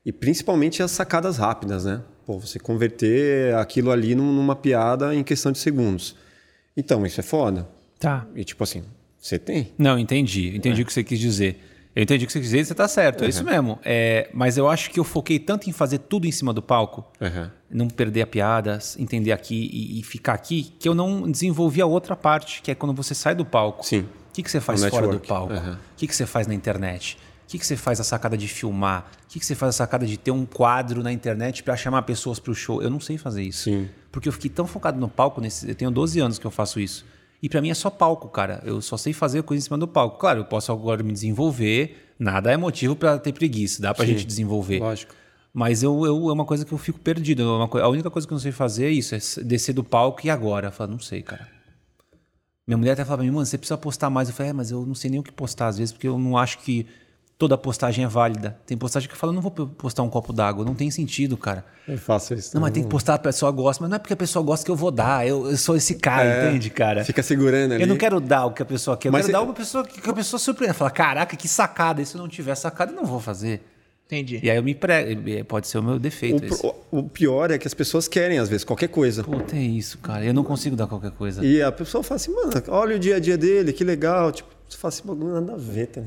E 0.05 0.11
principalmente 0.11 0.83
as 0.83 0.91
sacadas 0.91 1.37
rápidas, 1.37 1.85
né? 1.85 2.01
Pô, 2.25 2.39
você 2.39 2.57
converter 2.59 3.53
aquilo 3.55 3.91
ali 3.91 4.15
num- 4.15 4.33
numa 4.33 4.55
piada 4.55 5.13
em 5.15 5.23
questão 5.23 5.51
de 5.51 5.59
segundos. 5.59 6.15
Então, 6.75 7.05
isso 7.05 7.19
é 7.19 7.23
foda. 7.23 7.67
Tá. 7.99 8.25
E 8.35 8.43
tipo 8.43 8.63
assim, 8.63 8.83
você 9.19 9.37
tem. 9.39 9.71
Não, 9.77 9.97
entendi. 9.99 10.55
Entendi 10.55 10.81
o 10.81 10.85
que 10.85 10.91
você 10.91 11.03
quis 11.03 11.19
dizer. 11.19 11.57
Eu 11.95 12.01
entendi 12.03 12.23
o 12.23 12.27
que 12.27 12.33
você 12.33 12.39
quis 12.39 12.49
dizer 12.49 12.61
e 12.61 12.65
você 12.65 12.73
tá 12.73 12.87
certo. 12.87 13.23
É 13.23 13.27
isso 13.27 13.43
mesmo. 13.43 13.77
É, 13.83 14.29
mas 14.33 14.57
eu 14.57 14.67
acho 14.67 14.89
que 14.89 14.99
eu 14.99 15.03
foquei 15.03 15.37
tanto 15.37 15.69
em 15.69 15.73
fazer 15.73 15.99
tudo 15.99 16.25
em 16.25 16.31
cima 16.31 16.51
do 16.51 16.61
palco, 16.61 17.05
Uhum. 17.21 17.49
não 17.69 17.87
perder 17.87 18.23
a 18.23 18.27
piada, 18.27 18.79
entender 18.97 19.31
aqui 19.31 19.69
e, 19.71 19.99
e 19.99 20.03
ficar 20.03 20.33
aqui, 20.33 20.73
que 20.79 20.89
eu 20.89 20.95
não 20.95 21.29
desenvolvi 21.29 21.81
a 21.81 21.85
outra 21.85 22.15
parte, 22.15 22.61
que 22.63 22.71
é 22.71 22.75
quando 22.75 22.93
você 22.95 23.13
sai 23.13 23.35
do 23.35 23.45
palco. 23.45 23.85
Sim. 23.85 23.99
O 24.01 24.33
que, 24.33 24.41
que 24.41 24.49
você 24.49 24.59
faz 24.59 24.83
O 24.83 24.89
fora 24.89 25.05
do 25.07 25.13
network. 25.13 25.27
palco? 25.27 25.53
Uhum. 25.53 25.73
O 25.73 25.77
que, 25.95 26.07
que 26.07 26.15
você 26.15 26.25
faz 26.25 26.47
na 26.47 26.55
internet? 26.55 27.17
O 27.45 27.47
que, 27.53 27.59
que 27.59 27.67
você 27.67 27.75
faz 27.77 27.99
a 27.99 28.03
sacada 28.03 28.35
de 28.35 28.47
filmar? 28.47 29.05
O 29.25 29.27
que, 29.27 29.39
que 29.39 29.45
você 29.45 29.53
faz 29.53 29.69
a 29.69 29.77
sacada 29.77 30.07
de 30.07 30.17
ter 30.17 30.31
um 30.31 30.43
quadro 30.43 31.03
na 31.03 31.11
internet 31.13 31.61
para 31.61 31.75
chamar 31.77 32.01
pessoas 32.01 32.39
para 32.39 32.51
o 32.51 32.55
show? 32.55 32.81
Eu 32.81 32.89
não 32.89 32.99
sei 32.99 33.19
fazer 33.19 33.43
isso. 33.43 33.65
Sim. 33.65 33.87
Porque 34.11 34.27
eu 34.27 34.33
fiquei 34.33 34.49
tão 34.49 34.65
focado 34.65 34.99
no 34.99 35.07
palco, 35.07 35.39
nesse, 35.39 35.69
eu 35.69 35.75
tenho 35.75 35.91
12 35.91 36.19
anos 36.19 36.39
que 36.39 36.47
eu 36.47 36.51
faço 36.51 36.79
isso. 36.79 37.05
E 37.43 37.49
para 37.49 37.61
mim 37.61 37.69
é 37.69 37.73
só 37.73 37.89
palco, 37.89 38.29
cara. 38.29 38.63
Eu 38.63 38.81
só 38.81 38.95
sei 38.95 39.11
fazer 39.11 39.43
coisa 39.43 39.59
em 39.59 39.65
cima 39.65 39.77
do 39.77 39.85
palco. 39.85 40.17
Claro, 40.17 40.39
eu 40.39 40.45
posso 40.45 40.71
agora 40.71 41.03
me 41.03 41.11
desenvolver, 41.11 42.13
nada 42.17 42.49
é 42.49 42.55
motivo 42.55 42.95
para 42.95 43.19
ter 43.19 43.33
preguiça, 43.33 43.81
dá 43.81 43.93
pra 43.93 44.05
Sim. 44.05 44.13
gente 44.13 44.25
desenvolver. 44.25 44.79
Lógico. 44.79 45.13
Mas 45.53 45.83
eu, 45.83 46.05
eu, 46.05 46.29
é 46.29 46.33
uma 46.33 46.45
coisa 46.45 46.63
que 46.63 46.71
eu 46.71 46.77
fico 46.77 46.99
perdido. 46.99 47.43
É 47.43 47.81
a 47.81 47.89
única 47.89 48.09
coisa 48.09 48.25
que 48.25 48.33
eu 48.33 48.35
não 48.35 48.41
sei 48.41 48.53
fazer 48.53 48.85
é 48.85 48.91
isso, 48.91 49.13
é 49.13 49.19
descer 49.43 49.73
do 49.73 49.83
palco 49.83 50.25
e 50.25 50.29
agora. 50.29 50.69
Eu 50.69 50.71
falo, 50.71 50.91
não 50.91 50.99
sei, 50.99 51.21
cara. 51.21 51.45
Minha 52.65 52.77
mulher 52.77 52.93
até 52.93 53.03
fala 53.03 53.17
pra 53.17 53.25
mim, 53.25 53.31
mano, 53.31 53.45
você 53.45 53.57
precisa 53.57 53.77
postar 53.77 54.09
mais. 54.09 54.29
Eu 54.29 54.35
falei, 54.35 54.51
é, 54.51 54.53
mas 54.53 54.71
eu 54.71 54.85
não 54.85 54.95
sei 54.95 55.11
nem 55.11 55.19
o 55.19 55.23
que 55.23 55.31
postar 55.33 55.67
às 55.67 55.77
vezes, 55.77 55.91
porque 55.91 56.07
eu 56.07 56.17
não 56.17 56.37
acho 56.37 56.59
que 56.59 56.87
toda 57.37 57.57
postagem 57.57 58.05
é 58.05 58.07
válida. 58.07 58.57
Tem 58.65 58.77
postagem 58.77 59.07
que 59.09 59.13
eu 59.15 59.19
falo, 59.19 59.31
eu 59.31 59.35
não 59.35 59.41
vou 59.41 59.51
postar 59.51 60.03
um 60.03 60.09
copo 60.09 60.31
d'água, 60.31 60.63
não 60.63 60.73
tem 60.75 60.89
sentido, 60.91 61.35
cara. 61.35 61.65
Eu 61.87 61.97
faço 61.97 62.33
isso. 62.33 62.51
Não, 62.53 62.61
mas 62.61 62.71
tem 62.71 62.83
que 62.83 62.89
postar, 62.89 63.15
a 63.15 63.19
pessoa 63.19 63.51
gosta. 63.51 63.83
Mas 63.83 63.89
não 63.89 63.95
é 63.97 63.99
porque 63.99 64.13
a 64.13 64.17
pessoa 64.17 64.43
gosta 64.43 64.63
que 64.65 64.71
eu 64.71 64.75
vou 64.75 64.91
dar. 64.91 65.27
Eu, 65.27 65.49
eu 65.51 65.57
sou 65.57 65.75
esse 65.75 65.95
cara, 65.95 66.47
entende, 66.49 66.69
cara? 66.69 67.03
Fica 67.03 67.21
segurando 67.21 67.73
ali. 67.73 67.83
Eu 67.83 67.87
não 67.87 67.97
quero 67.97 68.19
dar 68.21 68.45
o 68.45 68.51
que 68.53 68.61
a 68.61 68.65
pessoa 68.65 68.95
quer. 68.95 69.09
Eu 69.09 69.11
Mas 69.11 69.25
quero 69.25 69.27
você- 69.27 69.31
dar 69.33 69.41
uma 69.43 69.53
pessoa 69.53 69.83
que 69.85 69.99
que 69.99 70.09
a 70.09 70.13
pessoa 70.13 70.39
surpreenda. 70.39 70.73
Fala, 70.73 70.91
caraca, 70.91 71.35
que 71.35 71.47
sacada. 71.47 72.01
E 72.01 72.05
se 72.05 72.15
eu 72.15 72.21
não 72.21 72.27
tiver 72.29 72.55
sacada, 72.55 72.91
eu 72.91 72.95
não 72.95 73.05
vou 73.05 73.19
fazer. 73.19 73.61
Entendi. 74.05 74.39
E 74.43 74.49
aí 74.51 74.57
eu 74.57 74.63
me 74.63 74.75
prego. 74.75 75.21
Pode 75.45 75.67
ser 75.67 75.77
o 75.79 75.83
meu 75.83 75.97
defeito. 75.97 76.41
O, 76.43 76.45
esse. 76.45 76.59
pro- 76.61 76.75
o 76.91 77.03
pior 77.03 77.49
é 77.51 77.57
que 77.57 77.67
as 77.67 77.73
pessoas 77.73 78.07
querem, 78.07 78.37
às 78.37 78.47
vezes, 78.47 78.63
qualquer 78.63 78.87
coisa. 78.89 79.23
Puta, 79.23 79.55
é 79.55 79.59
isso, 79.61 79.97
cara. 79.97 80.23
Eu 80.23 80.33
não 80.33 80.43
consigo 80.43 80.75
dar 80.75 80.87
qualquer 80.87 81.11
coisa. 81.11 81.43
E 81.43 81.61
a 81.61 81.71
pessoa 81.71 82.03
fala 82.03 82.17
assim, 82.17 82.31
mano, 82.33 82.51
olha 82.67 82.95
o 82.95 82.99
dia 82.99 83.15
a 83.15 83.19
dia 83.19 83.37
dele, 83.37 83.73
que 83.73 83.83
legal. 83.83 84.31
Tipo, 84.31 84.49
você 84.69 84.77
fala 84.77 84.93
assim, 84.93 85.03
nada 85.41 85.53
a 85.53 85.57
ver, 85.57 85.87
tá? 85.87 86.01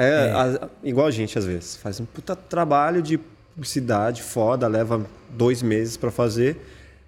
Ligado? 0.00 0.56
É, 0.58 0.64
a- 0.64 0.68
igual 0.82 1.06
a 1.06 1.10
gente, 1.10 1.38
às 1.38 1.44
vezes. 1.44 1.76
Faz 1.76 2.00
um 2.00 2.04
puta 2.04 2.34
trabalho 2.36 3.02
de 3.02 3.18
publicidade 3.54 4.22
foda, 4.22 4.66
leva 4.66 5.04
dois 5.30 5.62
meses 5.62 5.96
pra 5.96 6.10
fazer. 6.10 6.56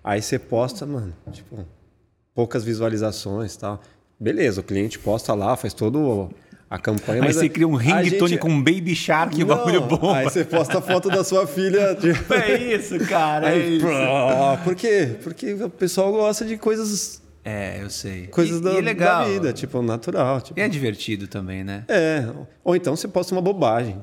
Aí 0.03 0.21
você 0.21 0.39
posta, 0.39 0.85
mano, 0.85 1.15
tipo, 1.33 1.65
poucas 2.35 2.63
visualizações 2.65 3.55
e 3.55 3.59
tal. 3.59 3.81
Beleza, 4.21 4.61
o 4.61 4.65
cliente 4.65 4.99
posta 4.99 5.33
lá, 5.35 5.57
faz 5.57 5.73
todo 5.73 6.31
a 6.69 6.79
campanha. 6.79 7.21
Aí 7.23 7.29
mas 7.29 7.37
você 7.37 7.47
a- 7.47 7.49
cria 7.49 7.67
um 7.67 7.75
ringtone 7.75 8.31
gente- 8.33 8.39
com 8.39 8.49
um 8.49 8.63
Baby 8.63 8.95
Shark 8.95 9.39
e 9.39 9.43
o 9.43 9.47
Não, 9.47 9.57
bagulho 9.57 9.81
bom. 9.83 10.13
Aí 10.13 10.25
você 10.25 10.45
posta 10.45 10.79
a 10.79 10.83
foto 10.83 11.09
da 11.09 11.25
sua 11.25 11.47
filha. 11.47 11.95
Tipo, 12.01 12.35
É 12.35 12.75
isso, 12.75 12.99
cara. 13.07 13.49
É 13.49 13.53
aí, 13.53 13.77
isso. 13.79 13.87
pô, 13.87 14.65
por 14.65 14.75
quê? 14.75 15.17
Porque 15.23 15.55
o 15.55 15.71
pessoal 15.71 16.13
gosta 16.13 16.45
de 16.45 16.57
coisas, 16.59 17.23
É, 17.45 17.79
eu 17.83 17.91
sei. 17.91 18.27
coisas 18.29 18.61
e, 18.61 18.63
da, 18.63 18.73
e 18.73 18.77
é 18.79 18.81
legal. 18.81 19.25
da 19.25 19.31
vida, 19.31 19.53
tipo, 19.53 19.83
natural. 19.83 20.41
Tipo, 20.41 20.59
E 20.59 20.63
é 20.63 20.69
divertido 20.69 21.27
também, 21.29 21.63
né? 21.63 21.85
é, 21.89 22.27
ou 22.63 22.75
então 22.75 22.97
você 22.97 23.07
posta 23.07 23.35
uma 23.35 23.43
bobagem 23.43 24.01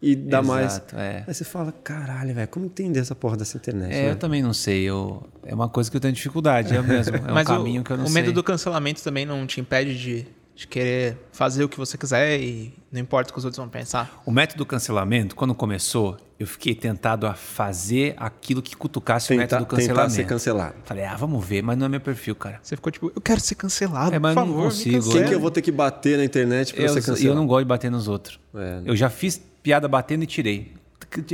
e 0.00 0.14
dá 0.16 0.40
Exato, 0.40 0.46
mais. 0.46 0.82
é. 0.94 1.24
Aí 1.26 1.32
você 1.34 1.44
fala, 1.44 1.72
caralho, 1.84 2.34
velho, 2.34 2.48
como 2.48 2.66
entender 2.66 3.00
essa 3.00 3.14
porra 3.14 3.36
dessa 3.36 3.56
internet? 3.56 3.94
É, 3.94 4.02
né? 4.02 4.10
eu 4.10 4.16
também 4.16 4.42
não 4.42 4.52
sei. 4.52 4.82
Eu... 4.82 5.22
É 5.44 5.54
uma 5.54 5.68
coisa 5.68 5.90
que 5.90 5.96
eu 5.96 6.00
tenho 6.00 6.12
dificuldade, 6.12 6.74
é 6.76 6.82
mesmo. 6.82 7.16
É 7.16 7.30
um 7.30 7.34
Mas 7.34 7.48
o- 7.48 7.52
caminho 7.56 7.82
que 7.84 7.90
eu 7.92 7.96
não 7.96 8.04
o 8.04 8.08
sei. 8.08 8.20
medo 8.22 8.32
do 8.32 8.42
cancelamento 8.42 9.02
também 9.02 9.24
não 9.24 9.46
te 9.46 9.60
impede 9.60 9.96
de, 9.98 10.26
de 10.62 10.66
querer 10.68 11.16
fazer 11.32 11.62
o 11.64 11.68
que 11.68 11.76
você 11.76 11.96
quiser 11.98 12.40
e 12.40 12.74
não 12.90 13.00
importa 13.00 13.30
o 13.30 13.32
que 13.32 13.38
os 13.38 13.44
outros 13.44 13.58
vão 13.58 13.68
pensar. 13.68 14.22
O 14.26 14.30
método 14.30 14.64
cancelamento, 14.66 15.36
quando 15.36 15.54
começou, 15.54 16.16
eu 16.38 16.46
fiquei 16.46 16.74
tentado 16.74 17.26
a 17.26 17.34
fazer 17.34 18.14
aquilo 18.16 18.60
que 18.62 18.74
cutucasse 18.76 19.26
o 19.26 19.28
Tentar, 19.36 19.42
método 19.60 19.64
tentar 19.64 19.76
cancelamento. 19.76 20.14
ser 20.14 20.24
cancelado. 20.26 20.74
Falei, 20.84 21.04
ah, 21.04 21.14
vamos 21.16 21.44
ver, 21.44 21.62
mas 21.62 21.76
não 21.78 21.86
é 21.86 21.88
meu 21.88 22.00
perfil, 22.00 22.34
cara. 22.34 22.58
Você 22.62 22.74
ficou 22.76 22.90
tipo, 22.90 23.12
eu 23.14 23.20
quero 23.20 23.40
ser 23.40 23.54
cancelado, 23.54 24.14
É, 24.14 24.18
mas 24.18 24.34
por 24.34 24.40
não 24.40 24.46
favor, 24.46 24.58
me 24.58 24.64
consigo. 24.70 25.12
Quem 25.12 25.24
que 25.24 25.34
eu 25.34 25.40
vou 25.40 25.50
ter 25.50 25.62
que 25.62 25.70
bater 25.70 26.18
na 26.18 26.24
internet 26.24 26.74
pra 26.74 26.82
Eu, 26.84 26.88
você 26.88 26.98
e 26.98 27.02
cancelar? 27.02 27.32
eu 27.32 27.34
não 27.34 27.46
gosto 27.46 27.64
de 27.64 27.68
bater 27.68 27.90
nos 27.90 28.08
outros. 28.08 28.40
É. 28.54 28.80
Eu 28.84 28.96
já 28.96 29.08
fiz 29.10 29.40
piada 29.62 29.86
batendo 29.88 30.24
e 30.24 30.26
tirei. 30.26 30.74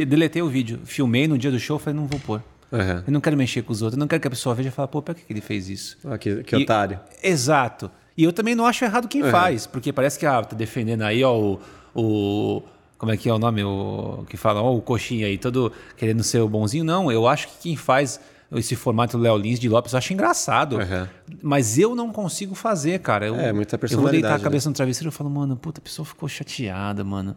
Deletei 0.06 0.42
o 0.42 0.48
vídeo. 0.48 0.80
Filmei 0.84 1.28
no 1.28 1.38
dia 1.38 1.50
do 1.50 1.58
show, 1.58 1.78
falei, 1.78 1.98
não 1.98 2.06
vou 2.06 2.18
pôr. 2.20 2.42
Aham. 2.70 3.02
Eu 3.06 3.12
não 3.12 3.20
quero 3.20 3.34
mexer 3.36 3.62
com 3.62 3.72
os 3.72 3.80
outros. 3.80 3.96
Eu 3.96 4.00
não 4.00 4.06
quero 4.08 4.20
que 4.20 4.26
a 4.28 4.30
pessoa 4.30 4.54
veja 4.54 4.68
e 4.68 4.72
fale, 4.72 4.88
pô, 4.88 5.00
por 5.00 5.14
que 5.14 5.22
que 5.22 5.32
ele 5.32 5.40
fez 5.40 5.70
isso? 5.70 5.96
Ah, 6.04 6.18
que, 6.18 6.42
que 6.42 6.54
E- 6.54 6.62
otário. 6.64 7.00
Exato. 7.22 7.90
E 8.18 8.24
eu 8.24 8.32
também 8.32 8.54
não 8.56 8.66
acho 8.66 8.84
errado 8.84 9.06
quem 9.06 9.22
faz, 9.22 9.64
porque 9.64 9.92
parece 9.92 10.18
que 10.18 10.26
ah, 10.26 10.42
tá 10.42 10.56
defendendo 10.56 11.02
aí, 11.02 11.22
ó, 11.22 11.34
o, 11.38 11.60
o- 11.94 12.62
Como 12.98 13.12
é 13.12 13.16
que 13.16 13.28
é 13.28 13.32
o 13.32 13.38
nome? 13.38 13.62
O 13.62 14.24
que 14.28 14.36
fala, 14.36 14.60
ó, 14.60 14.74
o 14.74 14.82
coxinha 14.82 15.26
aí, 15.28 15.38
todo 15.38 15.72
querendo 15.96 16.24
ser 16.24 16.40
o 16.40 16.48
bonzinho. 16.48 16.82
Não, 16.84 17.12
eu 17.12 17.28
acho 17.28 17.46
que 17.46 17.54
quem 17.62 17.76
faz 17.76 18.18
esse 18.50 18.74
formato 18.74 19.16
do 19.16 19.22
Léo 19.22 19.36
Lins 19.36 19.60
de 19.60 19.68
Lopes 19.68 19.92
eu 19.92 19.98
acho 19.98 20.12
engraçado. 20.12 20.80
Aham. 20.80 21.08
Mas 21.40 21.78
eu 21.78 21.94
não 21.94 22.10
consigo 22.12 22.56
fazer, 22.56 22.98
cara. 22.98 23.26
Eu, 23.28 23.36
É, 23.36 23.52
muita 23.52 23.76
Eu 23.76 23.78
vou 23.78 23.88
personalidade, 23.88 24.12
deitar 24.22 24.34
a 24.34 24.38
né? 24.38 24.42
cabeça 24.42 24.68
no 24.68 24.74
travesseiro 24.74 25.10
e 25.10 25.12
falo, 25.12 25.30
mano, 25.30 25.56
puta, 25.56 25.80
a 25.80 25.82
pessoa 25.84 26.04
ficou 26.04 26.28
chateada, 26.28 27.04
mano. 27.04 27.36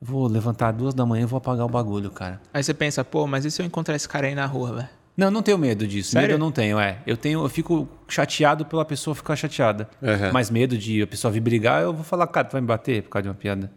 Vou 0.00 0.26
levantar 0.26 0.72
duas 0.72 0.94
da 0.94 1.04
manhã 1.04 1.24
e 1.24 1.26
vou 1.26 1.36
apagar 1.36 1.66
o 1.66 1.68
bagulho, 1.68 2.10
cara. 2.10 2.40
Aí 2.52 2.62
você 2.64 2.72
pensa, 2.72 3.04
pô, 3.04 3.26
mas 3.26 3.44
e 3.44 3.50
se 3.50 3.60
eu 3.60 3.66
encontrar 3.66 3.94
esse 3.96 4.08
cara 4.08 4.26
aí 4.26 4.34
na 4.34 4.46
rua, 4.46 4.72
velho? 4.72 4.88
Não, 5.16 5.30
não 5.30 5.42
tenho 5.42 5.56
medo 5.56 5.86
disso. 5.86 6.10
Sério? 6.10 6.28
Medo 6.28 6.34
eu 6.34 6.38
não 6.38 6.50
tenho, 6.50 6.78
é. 6.78 6.98
Eu 7.06 7.16
tenho, 7.16 7.44
eu 7.44 7.48
fico 7.48 7.88
chateado 8.08 8.64
pela 8.64 8.84
pessoa 8.84 9.14
ficar 9.14 9.36
chateada. 9.36 9.88
Aham. 10.02 10.32
Mas 10.32 10.50
medo 10.50 10.76
de 10.76 11.02
a 11.02 11.06
pessoa 11.06 11.30
vir 11.30 11.40
brigar, 11.40 11.82
eu 11.82 11.92
vou 11.92 12.04
falar, 12.04 12.26
cara, 12.26 12.48
tu 12.48 12.52
vai 12.52 12.60
me 12.60 12.66
bater 12.66 13.02
por 13.02 13.10
causa 13.10 13.22
de 13.24 13.28
uma 13.28 13.34
piada. 13.34 13.70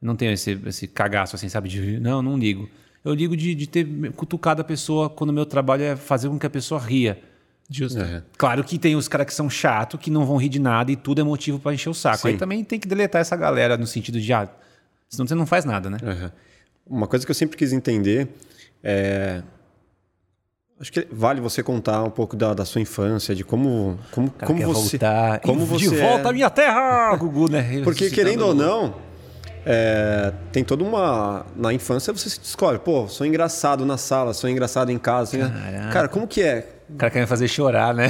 Não 0.00 0.14
tenho 0.14 0.32
esse, 0.32 0.58
esse 0.66 0.86
cagaço 0.86 1.34
assim, 1.34 1.48
sabe? 1.48 1.68
De, 1.68 1.98
não, 1.98 2.22
não 2.22 2.38
ligo. 2.38 2.68
Eu 3.04 3.12
ligo 3.12 3.36
de, 3.36 3.54
de 3.54 3.66
ter 3.66 3.86
cutucado 4.12 4.60
a 4.60 4.64
pessoa 4.64 5.10
quando 5.10 5.30
o 5.30 5.32
meu 5.32 5.44
trabalho 5.44 5.82
é 5.82 5.96
fazer 5.96 6.28
com 6.28 6.38
que 6.38 6.46
a 6.46 6.50
pessoa 6.50 6.80
ria. 6.80 7.20
Justo. 7.68 8.00
Aham. 8.00 8.22
Claro 8.36 8.62
que 8.62 8.78
tem 8.78 8.94
os 8.94 9.08
caras 9.08 9.26
que 9.26 9.34
são 9.34 9.50
chatos, 9.50 9.98
que 10.00 10.10
não 10.10 10.24
vão 10.24 10.36
rir 10.36 10.48
de 10.48 10.60
nada 10.60 10.92
e 10.92 10.96
tudo 10.96 11.20
é 11.20 11.24
motivo 11.24 11.58
pra 11.58 11.74
encher 11.74 11.90
o 11.90 11.94
saco. 11.94 12.18
Sim. 12.18 12.28
Aí 12.28 12.36
também 12.36 12.62
tem 12.62 12.78
que 12.78 12.86
deletar 12.86 13.20
essa 13.20 13.36
galera 13.36 13.76
no 13.76 13.86
sentido 13.86 14.20
de, 14.20 14.32
ah, 14.32 14.48
senão 15.08 15.26
você 15.26 15.34
não 15.34 15.44
faz 15.44 15.64
nada, 15.64 15.90
né? 15.90 15.98
Aham. 16.02 16.32
Uma 16.86 17.06
coisa 17.06 17.26
que 17.26 17.30
eu 17.30 17.34
sempre 17.34 17.56
quis 17.56 17.72
entender 17.72 18.28
é. 18.82 19.42
Acho 20.80 20.92
que 20.92 21.08
vale 21.10 21.40
você 21.40 21.60
contar 21.62 22.04
um 22.04 22.10
pouco 22.10 22.36
da, 22.36 22.54
da 22.54 22.64
sua 22.64 22.80
infância, 22.80 23.34
de 23.34 23.42
como, 23.42 23.98
como, 24.12 24.30
cara 24.30 24.46
como 24.46 24.64
você. 24.64 24.96
voltar. 24.98 25.40
Como 25.40 25.62
E 25.62 25.66
você 25.66 25.88
de 25.88 25.96
volta 25.96 26.28
é- 26.28 26.30
à 26.30 26.32
minha 26.32 26.50
terra, 26.50 27.16
Gugu, 27.16 27.50
né? 27.50 27.80
Porque 27.82 28.10
querendo 28.10 28.42
ou 28.46 28.54
não, 28.54 28.94
é, 29.66 30.32
tem 30.52 30.62
toda 30.62 30.84
uma. 30.84 31.44
Na 31.56 31.72
infância 31.72 32.12
você 32.12 32.30
se 32.30 32.38
descobre, 32.38 32.78
pô, 32.78 33.08
sou 33.08 33.26
engraçado 33.26 33.84
na 33.84 33.96
sala, 33.96 34.32
sou 34.32 34.48
engraçado 34.48 34.90
em 34.90 34.98
casa. 34.98 35.36
Cara, 35.92 36.06
como 36.08 36.28
que 36.28 36.42
é? 36.42 36.77
O 36.90 36.94
cara 36.96 37.10
quer 37.10 37.20
me 37.20 37.26
fazer 37.26 37.48
chorar, 37.48 37.92
né? 37.94 38.08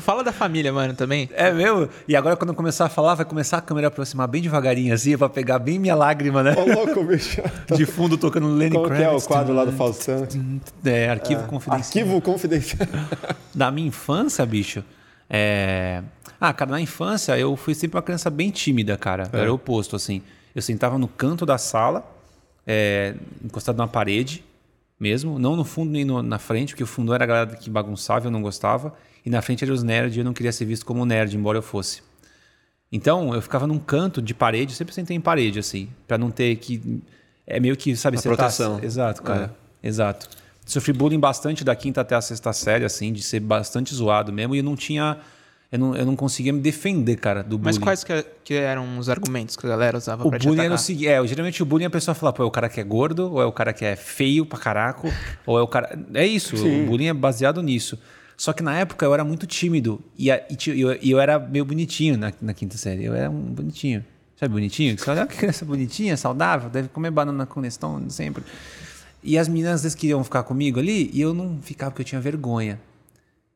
Fala 0.00 0.22
da 0.22 0.32
família, 0.32 0.72
mano, 0.72 0.92
também. 0.94 1.30
É 1.32 1.50
mesmo? 1.50 1.88
E 2.06 2.14
agora 2.14 2.36
quando 2.36 2.50
eu 2.50 2.54
começar 2.54 2.86
a 2.86 2.88
falar, 2.88 3.14
vai 3.14 3.24
começar 3.24 3.56
a 3.58 3.60
câmera 3.60 3.86
a 3.86 3.88
aproximar 3.88 4.28
bem 4.28 4.42
devagarinho 4.42 4.92
assim, 4.92 5.16
pra 5.16 5.28
pegar 5.28 5.58
bem 5.58 5.78
minha 5.78 5.94
lágrima, 5.94 6.42
né? 6.42 6.54
Ô, 6.56 6.64
louco, 6.64 7.02
bicho. 7.04 7.40
De 7.74 7.86
fundo 7.86 8.18
tocando 8.18 8.48
Lenny 8.48 8.76
Como 8.76 8.88
que 8.88 8.94
é 8.94 8.96
o 8.96 9.00
Kravitz. 9.02 9.26
quadro 9.26 9.54
lá 9.54 9.64
do 9.64 9.72
Faustão? 9.72 10.26
É, 10.84 11.08
arquivo 11.08 11.44
confidencial. 11.44 12.04
Arquivo 12.04 12.20
confidencial. 12.20 12.88
Da 13.54 13.70
minha 13.70 13.88
infância, 13.88 14.44
bicho. 14.44 14.84
É... 15.30 16.02
Ah, 16.38 16.52
cara, 16.52 16.72
na 16.72 16.80
infância 16.80 17.38
eu 17.38 17.56
fui 17.56 17.74
sempre 17.74 17.96
uma 17.96 18.02
criança 18.02 18.28
bem 18.28 18.50
tímida, 18.50 18.98
cara. 18.98 19.30
É. 19.32 19.40
Era 19.40 19.50
o 19.50 19.54
oposto, 19.54 19.96
assim. 19.96 20.20
Eu 20.54 20.60
sentava 20.60 20.98
no 20.98 21.08
canto 21.08 21.46
da 21.46 21.56
sala, 21.56 22.04
é, 22.66 23.14
encostado 23.42 23.78
na 23.78 23.88
parede 23.88 24.44
mesmo. 24.98 25.38
Não 25.38 25.56
no 25.56 25.64
fundo 25.64 25.90
nem 25.92 26.04
no- 26.04 26.22
na 26.22 26.38
frente, 26.38 26.70
porque 26.72 26.84
o 26.84 26.86
fundo 26.86 27.12
era 27.14 27.24
a 27.24 27.26
galera 27.26 27.56
que 27.56 27.68
bagunçava 27.70 28.26
e 28.26 28.28
eu 28.28 28.30
não 28.30 28.42
gostava. 28.42 28.94
E 29.24 29.30
na 29.30 29.42
frente 29.42 29.64
eram 29.64 29.74
os 29.74 29.82
nerds 29.82 30.16
e 30.16 30.20
eu 30.20 30.24
não 30.24 30.32
queria 30.32 30.52
ser 30.52 30.64
visto 30.64 30.86
como 30.86 31.04
nerd, 31.04 31.36
embora 31.36 31.58
eu 31.58 31.62
fosse. 31.62 32.02
Então, 32.90 33.34
eu 33.34 33.42
ficava 33.42 33.66
num 33.66 33.78
canto 33.78 34.22
de 34.22 34.32
parede, 34.32 34.72
sempre 34.72 34.94
sentei 34.94 35.16
em 35.16 35.20
parede, 35.20 35.58
assim, 35.58 35.88
pra 36.06 36.16
não 36.16 36.30
ter 36.30 36.54
que. 36.56 37.02
É 37.46 37.58
meio 37.58 37.76
que, 37.76 37.96
sabe, 37.96 38.16
você 38.16 38.28
proteção. 38.28 38.78
Tá... 38.78 38.86
Exato, 38.86 39.22
cara. 39.22 39.54
Exato. 39.82 40.28
Sofri 40.64 40.92
bullying 40.92 41.18
bastante 41.20 41.64
da 41.64 41.74
quinta 41.76 42.00
até 42.00 42.14
a 42.14 42.20
sexta 42.20 42.52
série, 42.52 42.84
assim, 42.84 43.12
de 43.12 43.22
ser 43.22 43.40
bastante 43.40 43.94
zoado 43.94 44.32
mesmo, 44.32 44.54
e 44.54 44.58
eu 44.58 44.64
não 44.64 44.76
tinha. 44.76 45.18
Eu 45.70 45.78
não, 45.80 45.96
eu 45.96 46.06
não 46.06 46.14
conseguia 46.14 46.52
me 46.52 46.60
defender, 46.60 47.16
cara, 47.16 47.42
do 47.42 47.58
bullying. 47.58 47.64
Mas 47.64 47.78
quais 47.78 48.04
que, 48.04 48.24
que 48.44 48.54
eram 48.54 48.98
os 48.98 49.08
argumentos 49.08 49.56
que 49.56 49.66
a 49.66 49.68
galera 49.68 49.98
usava 49.98 50.24
O 50.26 50.30
pra 50.30 50.38
te 50.38 50.46
bullying 50.46 50.62
era 50.64 50.74
o 50.74 50.78
seguinte: 50.78 51.08
é, 51.08 51.26
geralmente 51.26 51.60
o 51.62 51.66
bullying 51.66 51.86
a 51.86 51.90
pessoa 51.90 52.14
fala, 52.14 52.32
pô, 52.32 52.42
é 52.42 52.46
o 52.46 52.50
cara 52.50 52.68
que 52.68 52.80
é 52.80 52.84
gordo, 52.84 53.32
ou 53.32 53.42
é 53.42 53.44
o 53.46 53.50
cara 53.52 53.72
que 53.72 53.84
é 53.84 53.96
feio 53.96 54.46
pra 54.46 54.58
caraco, 54.58 55.08
ou 55.44 55.58
é 55.58 55.62
o 55.62 55.66
cara. 55.66 55.98
É 56.14 56.24
isso, 56.24 56.54
o 56.56 56.86
bullying 56.86 57.06
é 57.08 57.12
baseado 57.14 57.60
nisso. 57.62 57.98
Só 58.36 58.52
que 58.52 58.62
na 58.62 58.76
época 58.76 59.04
eu 59.06 59.12
era 59.14 59.24
muito 59.24 59.46
tímido 59.46 60.00
e, 60.16 60.30
a- 60.30 60.40
e 60.50 60.80
eu, 60.80 60.92
eu 60.92 61.18
era 61.18 61.38
meio 61.38 61.64
bonitinho 61.64 62.16
na, 62.18 62.32
na 62.40 62.52
quinta 62.54 62.76
série. 62.76 63.04
Eu 63.04 63.14
era 63.14 63.30
um 63.30 63.40
bonitinho. 63.40 64.04
Sabe 64.38 64.52
bonitinho? 64.52 64.94
Que 64.94 65.02
Você 65.02 65.10
olha 65.10 65.22
"Ah, 65.22 65.26
que 65.26 65.36
criança 65.36 65.64
bonitinha, 65.64 66.14
saudável, 66.18 66.68
deve 66.68 66.88
comer 66.88 67.10
banana 67.10 67.46
com 67.46 67.60
Neston 67.62 68.08
sempre. 68.10 68.44
E 69.24 69.38
as 69.38 69.48
meninas 69.48 69.76
às 69.76 69.82
vezes 69.82 69.96
queriam 69.96 70.22
ficar 70.22 70.42
comigo 70.42 70.78
ali 70.78 71.10
e 71.12 71.20
eu 71.20 71.32
não 71.34 71.58
ficava 71.62 71.90
porque 71.90 72.02
eu 72.02 72.06
tinha 72.06 72.20
vergonha. 72.20 72.78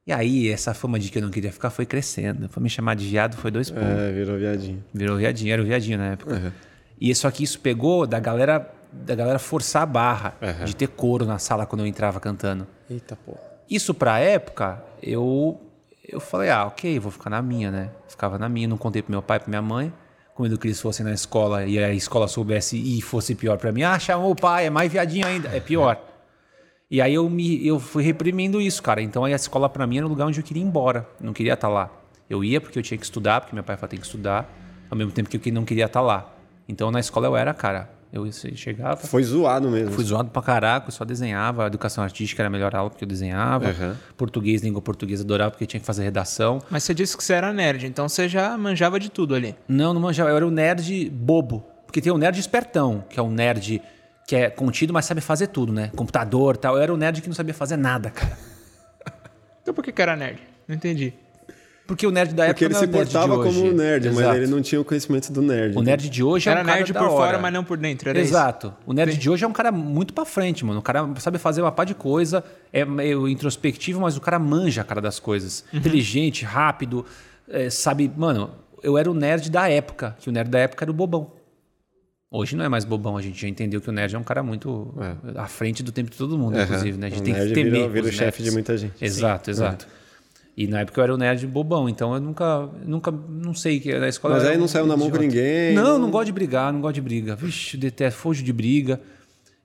E 0.06 0.12
aí 0.12 0.48
essa 0.50 0.72
fama 0.74 0.98
de 0.98 1.10
que 1.10 1.18
eu 1.18 1.22
não 1.22 1.30
queria 1.30 1.52
ficar 1.52 1.70
foi 1.70 1.84
crescendo. 1.86 2.48
Foi 2.48 2.62
me 2.62 2.70
chamar 2.70 2.94
de 2.96 3.06
viado, 3.06 3.36
foi 3.36 3.50
dois 3.50 3.70
pontos. 3.70 3.86
É, 3.98 4.10
virou 4.12 4.38
viadinho. 4.38 4.84
Virou 4.92 5.16
viadinho, 5.16 5.52
era 5.52 5.62
o 5.62 5.64
viadinho 5.64 5.98
na 5.98 6.06
época. 6.12 6.34
Uhum. 6.34 6.52
E 7.00 7.14
só 7.14 7.30
que 7.30 7.44
isso 7.44 7.60
pegou 7.60 8.06
da 8.06 8.18
galera, 8.18 8.68
da 8.92 9.14
galera 9.14 9.38
forçar 9.38 9.82
a 9.82 9.86
barra 9.86 10.34
Uhum. 10.40 10.64
de 10.64 10.74
ter 10.74 10.88
coro 10.88 11.24
na 11.24 11.38
sala 11.38 11.66
quando 11.66 11.80
eu 11.82 11.86
entrava 11.86 12.18
cantando. 12.18 12.66
Eita 12.88 13.14
porra. 13.16 13.40
Isso 13.68 13.94
pra 13.94 14.18
época, 14.18 14.82
eu 15.02 15.60
eu 16.08 16.18
falei, 16.18 16.50
ah, 16.50 16.64
ok, 16.66 16.98
vou 16.98 17.12
ficar 17.12 17.30
na 17.30 17.40
minha, 17.40 17.70
né? 17.70 17.90
Ficava 18.08 18.36
na 18.36 18.48
minha, 18.48 18.66
não 18.66 18.76
contei 18.76 19.00
pro 19.00 19.12
meu 19.12 19.22
pai, 19.22 19.38
pra 19.38 19.48
minha 19.48 19.62
mãe. 19.62 19.92
Com 20.34 20.42
medo 20.42 20.58
que 20.58 20.66
eles 20.66 20.80
fossem 20.80 21.04
na 21.06 21.12
escola 21.12 21.64
e 21.66 21.78
a 21.78 21.92
escola 21.92 22.26
soubesse 22.26 22.76
e 22.76 23.00
fosse 23.00 23.34
pior 23.36 23.58
pra 23.58 23.70
mim. 23.70 23.82
Ah, 23.84 23.96
chamou 23.98 24.32
o 24.32 24.34
pai, 24.34 24.66
é 24.66 24.70
mais 24.70 24.90
viadinho 24.90 25.24
ainda, 25.26 25.48
é 25.54 25.60
pior. 25.60 26.02
E 26.90 27.00
aí 27.00 27.14
eu 27.14 27.30
me 27.30 27.64
eu 27.64 27.78
fui 27.78 28.02
reprimindo 28.02 28.60
isso, 28.60 28.82
cara. 28.82 29.00
Então 29.00 29.24
aí 29.24 29.32
a 29.32 29.36
escola 29.36 29.68
pra 29.68 29.86
mim 29.86 29.98
era 29.98 30.06
o 30.06 30.08
lugar 30.08 30.26
onde 30.26 30.40
eu 30.40 30.44
queria 30.44 30.62
ir 30.62 30.66
embora. 30.66 31.06
Não 31.20 31.32
queria 31.32 31.54
estar 31.54 31.68
lá. 31.68 31.90
Eu 32.28 32.42
ia 32.42 32.60
porque 32.60 32.78
eu 32.78 32.82
tinha 32.82 32.98
que 32.98 33.04
estudar, 33.04 33.40
porque 33.40 33.54
meu 33.54 33.62
pai 33.62 33.76
falou 33.76 33.88
tem 33.90 33.98
que 33.98 34.06
estudar, 34.06 34.52
ao 34.90 34.96
mesmo 34.96 35.12
tempo 35.12 35.28
que 35.28 35.48
eu 35.48 35.54
não 35.54 35.64
queria 35.64 35.86
estar 35.86 36.00
lá. 36.00 36.34
Então 36.68 36.90
na 36.90 37.00
escola 37.00 37.26
eu 37.26 37.36
era, 37.36 37.54
cara, 37.54 37.90
Eu 38.12 38.28
chegava. 38.32 38.96
Foi 38.96 39.22
zoado 39.22 39.70
mesmo. 39.70 39.92
Fui 39.92 40.02
zoado 40.02 40.30
pra 40.30 40.42
caraca, 40.42 40.88
eu 40.88 40.92
só 40.92 41.04
desenhava. 41.04 41.64
A 41.64 41.66
educação 41.68 42.02
artística 42.02 42.42
era 42.42 42.48
a 42.48 42.50
melhor 42.50 42.74
aula 42.74 42.90
porque 42.90 43.04
eu 43.04 43.08
desenhava. 43.08 43.68
Uhum. 43.68 43.94
Português, 44.16 44.62
língua 44.62 44.82
portuguesa, 44.82 45.22
adorava 45.22 45.52
porque 45.52 45.64
tinha 45.64 45.80
que 45.80 45.86
fazer 45.86 46.02
redação. 46.02 46.60
Mas 46.68 46.82
você 46.82 46.92
disse 46.92 47.16
que 47.16 47.22
você 47.22 47.34
era 47.34 47.52
nerd, 47.52 47.86
então 47.86 48.08
você 48.08 48.28
já 48.28 48.58
manjava 48.58 48.98
de 48.98 49.10
tudo 49.10 49.34
ali. 49.34 49.54
Não, 49.68 49.94
não 49.94 50.00
manjava. 50.00 50.30
Eu 50.30 50.36
era 50.36 50.46
o 50.46 50.50
nerd 50.50 51.08
bobo. 51.10 51.64
Porque 51.86 52.00
tem 52.00 52.12
o 52.12 52.18
nerd 52.18 52.38
espertão, 52.38 53.04
que 53.08 53.18
é 53.18 53.22
um 53.22 53.30
nerd 53.30 53.80
que 54.26 54.36
é 54.36 54.50
contido, 54.50 54.92
mas 54.92 55.04
sabe 55.04 55.20
fazer 55.20 55.48
tudo, 55.48 55.72
né? 55.72 55.90
Computador 55.96 56.54
e 56.54 56.58
tal. 56.58 56.76
Eu 56.76 56.82
era 56.82 56.94
o 56.94 56.96
nerd 56.96 57.20
que 57.20 57.28
não 57.28 57.34
sabia 57.34 57.54
fazer 57.54 57.76
nada, 57.76 58.10
cara. 58.10 58.38
Então 59.62 59.74
por 59.74 59.84
que 59.84 59.92
que 59.92 60.02
era 60.02 60.16
nerd? 60.16 60.40
Não 60.66 60.74
entendi. 60.74 61.12
Porque 61.90 62.06
o 62.06 62.12
nerd 62.12 62.34
da 62.34 62.46
Porque 62.46 62.64
época 62.64 62.64
ele 62.66 62.74
não 62.74 62.80
se 62.80 62.84
é 62.84 62.88
o 62.88 62.92
nerd 62.92 63.08
de 63.08 63.12
portava 63.12 63.42
como 63.42 63.64
um 63.64 63.72
nerd, 63.72 64.06
Exato. 64.06 64.28
mas 64.28 64.36
ele 64.36 64.46
não 64.46 64.62
tinha 64.62 64.80
o 64.80 64.84
conhecimento 64.84 65.32
do 65.32 65.42
nerd. 65.42 65.76
O 65.76 65.82
nerd 65.82 66.08
de 66.08 66.22
hoje 66.22 66.48
é 66.48 66.52
Era 66.52 66.60
um 66.60 66.64
cara 66.64 66.76
nerd 66.78 66.92
da 66.92 67.00
por 67.00 67.08
fora, 67.08 67.38
mas 67.40 67.52
não 67.52 67.64
por 67.64 67.76
dentro, 67.76 68.08
era 68.08 68.20
isso? 68.20 68.30
Exato. 68.30 68.72
O 68.86 68.92
nerd 68.92 69.16
de 69.16 69.28
hoje 69.28 69.44
é 69.44 69.48
um 69.48 69.52
cara 69.52 69.72
muito 69.72 70.14
pra 70.14 70.24
frente, 70.24 70.64
mano. 70.64 70.78
O 70.78 70.82
cara 70.82 71.08
sabe 71.18 71.36
fazer 71.38 71.62
uma 71.62 71.72
pá 71.72 71.84
de 71.84 71.96
coisa, 71.96 72.44
é 72.72 72.84
meio 72.84 73.26
introspectivo, 73.26 74.00
mas 74.00 74.16
o 74.16 74.20
cara 74.20 74.38
manja 74.38 74.82
a 74.82 74.84
cara 74.84 75.00
das 75.00 75.18
coisas. 75.18 75.64
Uhum. 75.72 75.80
Inteligente, 75.80 76.44
rápido, 76.44 77.04
é, 77.48 77.68
sabe... 77.68 78.08
Mano, 78.16 78.52
eu 78.84 78.96
era 78.96 79.10
o 79.10 79.14
nerd 79.14 79.50
da 79.50 79.68
época, 79.68 80.16
que 80.20 80.28
o 80.28 80.32
nerd 80.32 80.48
da 80.48 80.60
época 80.60 80.84
era 80.84 80.92
o 80.92 80.94
bobão. 80.94 81.32
Hoje 82.32 82.54
não 82.54 82.64
é 82.64 82.68
mais 82.68 82.84
bobão, 82.84 83.16
a 83.16 83.22
gente 83.22 83.40
já 83.40 83.48
entendeu 83.48 83.80
que 83.80 83.88
o 83.88 83.92
nerd 83.92 84.14
é 84.14 84.18
um 84.18 84.22
cara 84.22 84.40
muito 84.40 84.94
à 85.34 85.48
frente 85.48 85.82
do 85.82 85.90
tempo 85.90 86.10
de 86.10 86.16
todo 86.16 86.38
mundo, 86.38 86.54
Aham. 86.54 86.62
inclusive, 86.64 86.96
né? 86.96 87.08
A 87.08 87.10
gente 87.10 87.20
O 87.22 87.24
tem 87.24 87.34
que 87.34 87.40
nerd 87.40 87.52
temer 87.54 87.72
vira- 87.72 87.88
vira 87.88 88.06
o 88.06 88.12
chefe 88.12 88.42
de 88.42 88.50
muita 88.52 88.76
gente. 88.78 89.04
Exato, 89.04 89.50
exato. 89.50 89.88
E 90.56 90.68
na 90.68 90.80
época 90.80 91.00
eu 91.00 91.04
era 91.04 91.14
o 91.14 91.16
nerd 91.16 91.44
bobão, 91.48 91.88
então 91.88 92.14
eu 92.14 92.20
nunca, 92.20 92.68
nunca, 92.86 93.10
não 93.10 93.52
sei 93.52 93.80
que 93.80 93.92
na 93.98 94.08
escola. 94.08 94.34
Mas 94.36 94.44
aí 94.44 94.56
não 94.56 94.66
um 94.66 94.68
saiu 94.68 94.86
na 94.86 94.96
mão 94.96 95.10
com 95.10 95.16
ninguém, 95.18 95.74
Não, 95.74 95.98
não- 95.98 96.08
gosto 96.10 96.26
de 96.26 96.32
brigar, 96.32 96.72
não 96.72 96.80
gosto 96.80 96.94
de 96.94 97.00
briga. 97.00 97.34
Vixe, 97.34 97.76
detesto, 97.76 98.20
fujo 98.20 98.44
de 98.44 98.52
briga. 98.52 99.00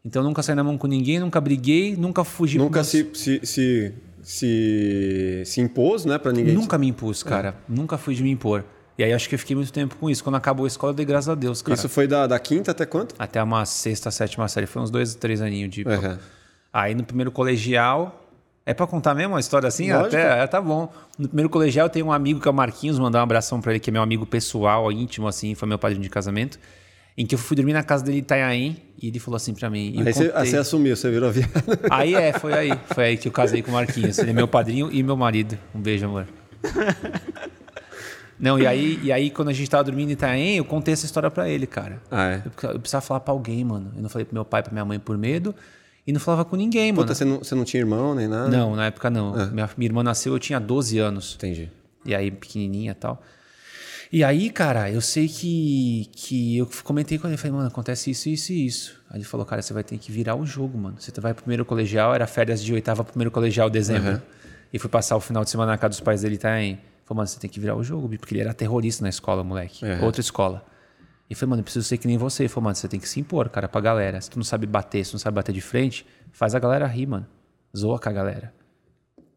Então 0.04 0.24
nunca 0.24 0.42
saí 0.42 0.56
na 0.56 0.64
mão 0.64 0.76
com 0.78 0.88
ninguém, 0.88 1.20
nunca 1.20 1.40
briguei, 1.40 1.96
nunca 1.96 2.24
fugi. 2.24 2.58
Nunca 2.58 2.84
se, 2.84 3.08
se, 3.14 3.42
se, 3.44 3.94
se, 4.24 5.44
se 5.46 5.62
impôs, 5.62 6.04
né, 6.06 6.18
pra 6.18 6.32
ninguém. 6.32 6.54
Nunca 6.56 6.78
me 6.80 6.88
impus, 6.88 7.22
cara. 7.22 7.56
Nunca 7.70 7.96
fui 7.98 8.16
de 8.16 8.24
me 8.24 8.32
impor. 8.32 8.64
E 8.98 9.04
aí 9.04 9.12
acho 9.14 9.28
que 9.28 9.36
eu 9.36 9.40
fiquei 9.40 9.56
muito 9.56 9.74
tempo 9.74 9.96
com 9.98 10.10
isso. 10.10 10.24
Quando 10.24 10.36
acabou 10.36 10.64
a 10.66 10.68
escola, 10.68 10.92
eu 10.92 10.96
dei 10.96 11.06
graças 11.06 11.28
a 11.30 11.36
Deus, 11.36 11.62
cara. 11.62 11.78
Isso 11.78 11.90
foi 11.90 12.08
da, 12.08 12.26
da 12.28 12.40
quinta 12.40 12.72
até 12.72 12.86
quanto? 12.86 13.14
Até 13.20 13.42
uma 13.44 13.66
sexta, 13.66 14.10
sétima 14.12 14.48
série. 14.48 14.66
Foi 14.66 14.82
uns 14.82 14.90
dois, 14.90 15.16
três 15.16 15.42
aninhos 15.42 15.70
de. 15.72 15.88
Aham. 15.88 16.18
Aí 16.72 16.96
no 16.96 17.04
primeiro 17.04 17.32
colegial. 17.32 18.22
É 18.68 18.74
pra 18.74 18.88
contar 18.88 19.14
mesmo 19.14 19.34
uma 19.34 19.40
história 19.40 19.68
assim? 19.68 19.92
Lógico. 19.94 20.16
Até, 20.16 20.42
é, 20.44 20.48
tá 20.48 20.60
bom. 20.60 20.92
No 21.20 21.28
primeiro 21.28 21.50
colegial 21.52 21.86
eu 21.86 21.90
tenho 21.90 22.08
um 22.08 22.12
amigo 22.12 22.40
que 22.40 22.48
é 22.48 22.52
o 22.52 22.54
Marquinhos, 22.54 22.98
mandar 22.98 23.20
um 23.20 23.22
abração 23.22 23.62
pra 23.62 23.72
ele, 23.72 23.80
que 23.80 23.92
é 23.92 23.94
meu 23.94 24.02
amigo 24.02 24.26
pessoal, 24.26 24.92
íntimo, 24.92 25.28
assim, 25.28 25.54
foi 25.54 25.68
meu 25.68 25.78
padrinho 25.78 26.02
de 26.02 26.10
casamento. 26.10 26.58
Em 27.16 27.28
que 27.28 27.36
eu 27.36 27.40
fui 27.40 27.56
dormir 27.56 27.74
na 27.74 27.84
casa 27.84 28.04
dele 28.04 28.18
em 28.18 28.22
Itanhaém 28.22 28.82
e 29.00 29.08
ele 29.10 29.20
falou 29.20 29.36
assim 29.36 29.54
pra 29.54 29.70
mim. 29.70 29.94
Aí 30.00 30.12
você, 30.12 30.26
contei- 30.26 30.42
aí 30.42 30.48
você 30.50 30.58
assumiu, 30.58 30.96
você 30.96 31.12
virou 31.12 31.32
viado. 31.32 31.52
Aí 31.92 32.16
é, 32.16 32.34
foi 32.34 32.54
aí. 32.54 32.72
Foi 32.94 33.04
aí 33.06 33.18
que 33.18 33.28
eu 33.28 33.32
casei 33.32 33.62
com 33.62 33.70
o 33.70 33.74
Marquinhos. 33.76 34.18
Ele 34.18 34.32
é 34.32 34.34
meu 34.34 34.48
padrinho 34.48 34.90
e 34.92 35.04
meu 35.04 35.16
marido. 35.16 35.56
Um 35.74 35.80
beijo, 35.80 36.06
amor. 36.08 36.26
Não, 38.40 38.60
e 38.60 38.68
aí, 38.68 39.00
e 39.04 39.12
aí 39.12 39.30
quando 39.30 39.50
a 39.50 39.54
gente 39.54 39.70
tava 39.70 39.84
dormindo 39.86 40.10
em 40.10 40.14
Itaém, 40.14 40.58
eu 40.58 40.66
contei 40.66 40.94
essa 40.94 41.06
história 41.06 41.32
pra 41.32 41.48
ele, 41.50 41.66
cara. 41.66 42.02
Ah, 42.12 42.28
é? 42.32 42.36
Eu, 42.46 42.52
precisava- 42.52 42.74
eu 42.74 42.80
precisava 42.80 43.06
falar 43.06 43.20
pra 43.22 43.32
alguém, 43.34 43.64
mano. 43.64 43.92
Eu 43.96 44.02
não 44.02 44.10
falei 44.10 44.26
pro 44.26 44.34
meu 44.34 44.44
pai, 44.46 44.62
pra 44.62 44.72
minha 44.74 44.84
mãe 44.86 45.00
por 45.00 45.18
medo. 45.18 45.56
E 46.06 46.12
não 46.12 46.20
falava 46.20 46.46
com 46.46 46.56
ninguém, 46.56 46.92
mano. 46.92 47.04
Puta, 47.04 47.16
você 47.16 47.26
não, 47.26 47.38
você 47.40 47.56
não 47.56 47.64
tinha 47.64 47.82
irmão 47.82 48.14
nem 48.14 48.28
nada? 48.28 48.50
Não, 48.50 48.76
na 48.76 48.86
época 48.88 49.10
não. 49.10 49.34
Minha, 49.52 49.70
minha 49.78 49.88
irmã 49.90 50.04
nasceu, 50.04 50.34
eu 50.34 50.40
tinha 50.40 50.60
12 50.60 51.00
anos. 51.00 51.34
Entendi. 51.36 51.72
E 52.06 52.14
aí, 52.14 52.30
pequenininha 52.30 52.92
e 52.92 52.96
tal. 52.96 53.22
E 54.12 54.24
aí, 54.24 54.52
cara, 54.52 54.90
eu 54.92 55.02
sei 55.02 55.28
que, 55.28 56.08
que 56.12 56.58
eu 56.58 56.70
comentei 56.84 57.18
com 57.18 57.28
ele, 57.28 57.38
falei, 57.38 57.54
mano, 57.54 57.68
acontece 57.68 58.12
isso, 58.12 58.30
isso 58.30 58.54
e 58.54 58.66
isso. 58.68 59.02
Aí 59.10 59.18
ele 59.18 59.24
falou, 59.26 59.46
cara, 59.46 59.62
você 59.64 59.74
vai 59.74 59.84
ter 59.84 59.98
que 59.98 60.12
virar 60.12 60.36
o 60.36 60.46
jogo, 60.46 60.78
mano. 60.78 60.96
Você 61.00 61.12
vai 61.20 61.34
pro 61.34 61.44
primeiro 61.44 61.66
colegial, 61.66 62.14
era 62.14 62.28
férias 62.28 62.64
de 62.64 62.72
oitava, 62.72 63.04
pro 63.04 63.14
primeiro 63.14 63.32
colegial, 63.32 63.68
dezembro. 63.70 64.22
E 64.72 64.78
fui 64.78 64.90
passar 64.90 65.16
o 65.16 65.20
final 65.20 65.44
de 65.44 65.50
semana 65.50 65.72
na 65.72 65.78
casa 65.78 65.90
dos 65.90 66.00
pais 66.02 66.22
dele, 66.22 66.38
tá 66.38 66.62
em... 66.62 66.78
Falei, 67.06 67.18
mano, 67.18 67.28
você 67.28 67.40
tem 67.40 67.50
que 67.50 67.60
virar 67.60 67.76
o 67.76 67.84
jogo, 67.84 68.10
porque 68.18 68.34
ele 68.34 68.42
era 68.42 68.54
terrorista 68.54 69.04
na 69.04 69.10
escola, 69.10 69.44
moleque. 69.44 69.86
Outra 70.04 70.20
escola. 70.22 70.66
E 71.30 71.36
falei, 71.36 71.52
mano, 71.52 71.60
eu 71.62 71.64
preciso 71.64 71.88
ser 71.88 71.98
que 71.98 72.08
nem 72.08 72.18
você. 72.18 72.44
Ele 72.44 72.50
falou, 72.50 72.66
mano, 72.66 72.76
você 72.76 72.88
tem 72.88 73.00
que 73.00 73.08
se 73.08 73.20
impor, 73.20 73.48
cara, 73.50 73.68
pra 73.68 73.80
galera. 73.80 74.20
Se 74.20 74.30
tu 74.30 74.38
não 74.38 74.44
sabe 74.44 74.66
bater, 74.66 75.06
se 75.06 75.12
tu 75.12 75.14
não 75.14 75.20
sabe 75.20 75.36
bater 75.36 75.54
de 75.54 75.62
frente, 75.62 76.06
faz 76.32 76.56
a 76.56 76.60
galera 76.60 76.86
rir, 76.88 77.06
mano. 77.06 77.28
Zoa 77.76 78.00
com 78.00 78.10
a 78.10 78.12
galera. 78.12 78.54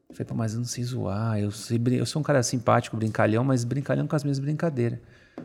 Eu 0.08 0.14
falei, 0.14 0.26
pô, 0.26 0.34
mas 0.34 0.54
eu 0.54 0.58
não 0.58 0.66
sei 0.66 0.82
zoar, 0.84 1.38
eu, 1.38 1.50
sei, 1.50 1.78
eu 1.92 2.06
sou 2.06 2.20
um 2.20 2.22
cara 2.22 2.42
simpático, 2.42 2.96
brincalhão, 2.96 3.44
mas 3.44 3.62
brincalhão 3.64 4.06
com 4.06 4.16
as 4.16 4.24
minhas 4.24 4.38
brincadeiras. 4.38 4.98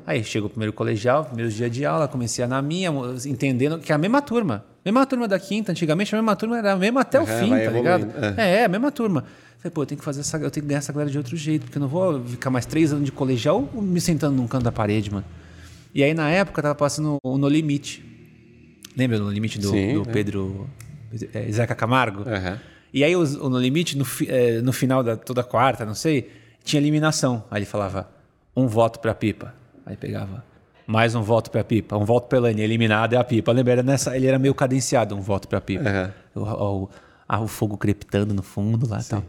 Aí 0.05 0.23
chegou 0.23 0.47
o 0.47 0.49
primeiro 0.49 0.73
colegial, 0.73 1.25
primeiros 1.25 1.53
dias 1.53 1.71
de 1.71 1.85
aula, 1.85 2.07
comecei 2.07 2.43
a 2.43 2.47
na 2.47 2.61
minha, 2.61 2.91
entendendo 3.25 3.79
que 3.79 3.91
é 3.91 3.95
a 3.95 3.97
mesma 3.97 4.21
turma. 4.21 4.65
Mesma 4.85 5.05
turma 5.05 5.27
da 5.27 5.39
quinta, 5.39 5.71
antigamente 5.71 6.13
a 6.13 6.17
mesma 6.17 6.35
turma 6.35 6.57
era 6.57 6.73
a 6.73 6.75
mesma 6.75 7.01
até 7.01 7.19
o 7.19 7.23
É, 7.23 7.39
fim, 7.39 7.49
tá 7.49 7.71
ligado? 7.71 8.03
evoluindo, 8.03 8.39
É. 8.41 8.61
é, 8.61 8.65
a 8.65 8.67
mesma 8.67 8.91
turma. 8.91 9.23
Falei, 9.59 9.73
pô, 9.73 9.81
eu 9.83 9.85
tenho 9.85 9.99
que 9.99 10.03
fazer 10.05 10.19
essa, 10.21 10.35
eu 10.37 10.51
tenho 10.51 10.63
que 10.63 10.67
ganhar 10.67 10.79
essa 10.79 10.91
galera 10.91 11.09
de 11.09 11.17
outro 11.17 11.37
jeito, 11.37 11.63
porque 11.63 11.77
eu 11.77 11.81
não 11.81 11.87
vou 11.87 12.21
ficar 12.25 12.49
mais 12.49 12.65
três 12.65 12.91
anos 12.91 13.05
de 13.05 13.11
colegial 13.11 13.61
me 13.73 14.01
sentando 14.01 14.35
num 14.35 14.45
canto 14.47 14.63
da 14.65 14.71
parede, 14.73 15.09
mano. 15.11 15.25
E 15.95 16.03
aí 16.03 16.13
na 16.13 16.29
época 16.29 16.61
tava 16.61 16.75
passando 16.75 17.17
o 17.23 17.37
No 17.37 17.47
Limite. 17.47 18.03
Lembra 18.97 19.17
do 19.19 19.23
No 19.25 19.31
Limite 19.31 19.57
do, 19.59 19.69
Sim, 19.69 19.93
do 19.93 20.09
é. 20.09 20.11
Pedro 20.11 20.67
é, 21.33 21.51
Zeca 21.51 21.73
Camargo? 21.75 22.27
Aham. 22.29 22.59
E 22.93 23.03
aí, 23.03 23.15
os- 23.15 23.35
o 23.35 23.49
No 23.49 23.57
Limite, 23.59 23.97
no, 23.97 24.05
eh, 24.27 24.61
no 24.61 24.71
final 24.73 25.01
da 25.01 25.15
toda 25.15 25.43
quarta, 25.43 25.83
não 25.85 25.95
sei, 25.95 26.29
tinha 26.63 26.79
eliminação. 26.81 27.43
Aí 27.49 27.59
ele 27.59 27.65
falava, 27.65 28.07
um 28.55 28.67
voto 28.67 28.99
pra 28.99 29.15
Pipa. 29.15 29.53
Aí 29.85 29.97
pegava, 29.97 30.43
mais 30.87 31.15
um 31.15 31.21
voto 31.21 31.51
pra 31.51 31.63
Pipa, 31.63 31.97
um 31.97 32.05
voto 32.05 32.27
pra 32.27 32.37
Elaine, 32.37 32.61
eliminado 32.61 33.13
é 33.13 33.17
a 33.17 33.23
Pipa. 33.23 33.51
Lembra, 33.51 33.73
era 33.73 33.83
nessa, 33.83 34.15
ele 34.15 34.27
era 34.27 34.39
meio 34.39 34.53
cadenciado, 34.53 35.15
um 35.15 35.21
voto 35.21 35.47
pra 35.47 35.59
Pipa. 35.59 35.89
Aham. 35.89 36.13
O, 36.35 36.41
o, 36.41 36.89
ah, 37.27 37.41
o 37.41 37.47
fogo 37.47 37.77
crepitando 37.77 38.33
no 38.33 38.43
fundo 38.43 38.87
lá 38.87 38.99
e 38.99 39.03
tal. 39.03 39.23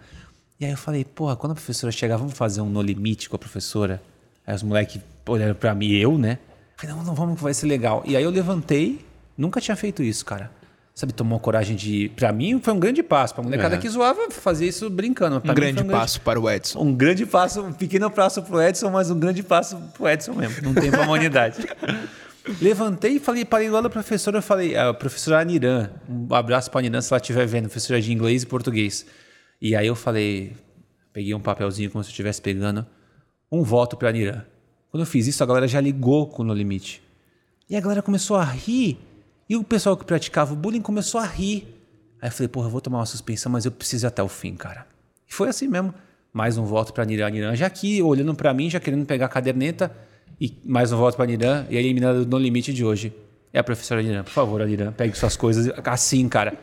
E 0.58 0.64
aí 0.64 0.70
eu 0.70 0.76
falei, 0.76 1.04
porra, 1.04 1.36
quando 1.36 1.52
a 1.52 1.54
professora 1.54 1.90
chegar, 1.90 2.16
vamos 2.16 2.34
fazer 2.34 2.60
um 2.60 2.68
No 2.68 2.80
Limite 2.80 3.28
com 3.28 3.36
a 3.36 3.38
professora? 3.38 4.00
Aí 4.46 4.54
os 4.54 4.62
moleques 4.62 5.00
olharam 5.26 5.54
pra 5.54 5.74
mim, 5.74 5.92
eu, 5.92 6.16
né? 6.16 6.38
Falei, 6.76 6.94
não, 6.94 7.04
não, 7.04 7.14
vamos 7.14 7.36
que 7.36 7.42
vai 7.42 7.54
ser 7.54 7.66
legal. 7.66 8.02
E 8.06 8.16
aí 8.16 8.22
eu 8.22 8.30
levantei, 8.30 9.04
nunca 9.36 9.60
tinha 9.60 9.76
feito 9.76 10.02
isso, 10.02 10.24
cara. 10.24 10.50
Sabe, 10.94 11.12
tomou 11.12 11.40
coragem 11.40 11.74
de. 11.74 12.08
Pra 12.10 12.32
mim 12.32 12.60
foi 12.60 12.72
um 12.72 12.78
grande 12.78 13.02
passo. 13.02 13.34
Pra 13.34 13.42
molecada 13.42 13.74
Aham. 13.74 13.82
que 13.82 13.88
zoava, 13.88 14.30
fazia 14.30 14.68
isso 14.68 14.88
brincando. 14.88 15.42
Um 15.44 15.54
grande 15.54 15.80
foi 15.82 15.90
passo 15.90 16.20
para 16.20 16.40
o 16.40 16.48
Edson. 16.48 16.80
Um 16.80 16.94
grande 16.94 17.26
passo, 17.26 17.62
um 17.62 17.72
pequeno 17.72 18.08
passo 18.08 18.40
pro 18.42 18.62
Edson, 18.62 18.90
mas 18.90 19.10
um 19.10 19.18
grande 19.18 19.42
passo 19.42 19.76
pro 19.92 20.08
Edson 20.08 20.34
mesmo. 20.34 20.62
Não 20.62 20.72
tem 20.72 20.92
pra 20.92 21.02
humanidade. 21.02 21.66
Levantei 22.60 23.16
e 23.16 23.18
falei, 23.18 23.44
parei 23.44 23.70
lá 23.70 23.80
da 23.80 23.90
professora, 23.90 24.38
eu 24.38 24.42
falei, 24.42 24.76
a 24.76 24.92
professora 24.92 25.40
Aniran, 25.40 25.90
um 26.06 26.32
abraço 26.34 26.70
pra 26.70 26.78
Aniran 26.78 27.00
se 27.00 27.10
ela 27.12 27.18
estiver 27.18 27.46
vendo, 27.46 27.64
professora 27.64 28.00
de 28.00 28.12
inglês 28.12 28.42
e 28.42 28.46
português. 28.46 29.06
E 29.60 29.74
aí 29.74 29.86
eu 29.86 29.96
falei, 29.96 30.52
peguei 31.10 31.34
um 31.34 31.40
papelzinho 31.40 31.90
como 31.90 32.04
se 32.04 32.08
eu 32.08 32.12
estivesse 32.12 32.42
pegando, 32.42 32.86
um 33.50 33.62
voto 33.62 33.96
pra 33.96 34.10
Aniran. 34.10 34.44
Quando 34.90 35.00
eu 35.00 35.06
fiz 35.06 35.26
isso, 35.26 35.42
a 35.42 35.46
galera 35.46 35.66
já 35.66 35.80
ligou 35.80 36.28
com 36.28 36.42
o 36.42 36.44
No 36.44 36.52
Limite. 36.52 37.02
E 37.68 37.74
a 37.74 37.80
galera 37.80 38.02
começou 38.02 38.36
a 38.36 38.44
rir. 38.44 38.98
E 39.48 39.56
o 39.56 39.64
pessoal 39.64 39.96
que 39.96 40.04
praticava 40.04 40.52
o 40.52 40.56
bullying 40.56 40.80
começou 40.80 41.20
a 41.20 41.26
rir. 41.26 41.66
Aí 42.20 42.28
eu 42.28 42.32
falei, 42.32 42.48
porra, 42.48 42.66
eu 42.66 42.70
vou 42.70 42.80
tomar 42.80 42.98
uma 42.98 43.06
suspensão, 43.06 43.52
mas 43.52 43.64
eu 43.64 43.70
preciso 43.70 44.06
ir 44.06 44.08
até 44.08 44.22
o 44.22 44.28
fim, 44.28 44.54
cara. 44.54 44.86
E 45.28 45.34
foi 45.34 45.48
assim 45.48 45.68
mesmo. 45.68 45.92
Mais 46.32 46.56
um 46.56 46.64
voto 46.64 46.92
pra 46.92 47.04
Niran. 47.04 47.30
Niran 47.30 47.54
já 47.54 47.66
aqui, 47.66 48.02
olhando 48.02 48.34
pra 48.34 48.52
mim, 48.54 48.68
já 48.70 48.80
querendo 48.80 49.04
pegar 49.04 49.26
a 49.26 49.28
caderneta. 49.28 49.94
E 50.40 50.52
mais 50.64 50.90
um 50.92 50.96
voto 50.96 51.16
pra 51.16 51.26
Niran. 51.26 51.66
E 51.68 51.76
a 51.76 51.80
eliminada 51.80 52.24
no 52.24 52.38
limite 52.38 52.72
de 52.72 52.84
hoje. 52.84 53.12
É 53.52 53.58
a 53.58 53.64
professora 53.64 54.02
Niran. 54.02 54.24
Por 54.24 54.32
favor, 54.32 54.66
Niran, 54.66 54.92
pegue 54.92 55.16
suas 55.16 55.36
coisas 55.36 55.70
assim, 55.84 56.28
cara. 56.28 56.54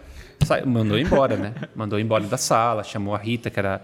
Sai- 0.45 0.65
mandou 0.65 0.97
embora, 0.97 1.37
né? 1.37 1.53
Mandou 1.75 1.99
embora 1.99 2.23
da 2.25 2.37
sala, 2.37 2.83
chamou 2.83 3.13
a 3.13 3.17
Rita, 3.17 3.49
que 3.49 3.59
era... 3.59 3.81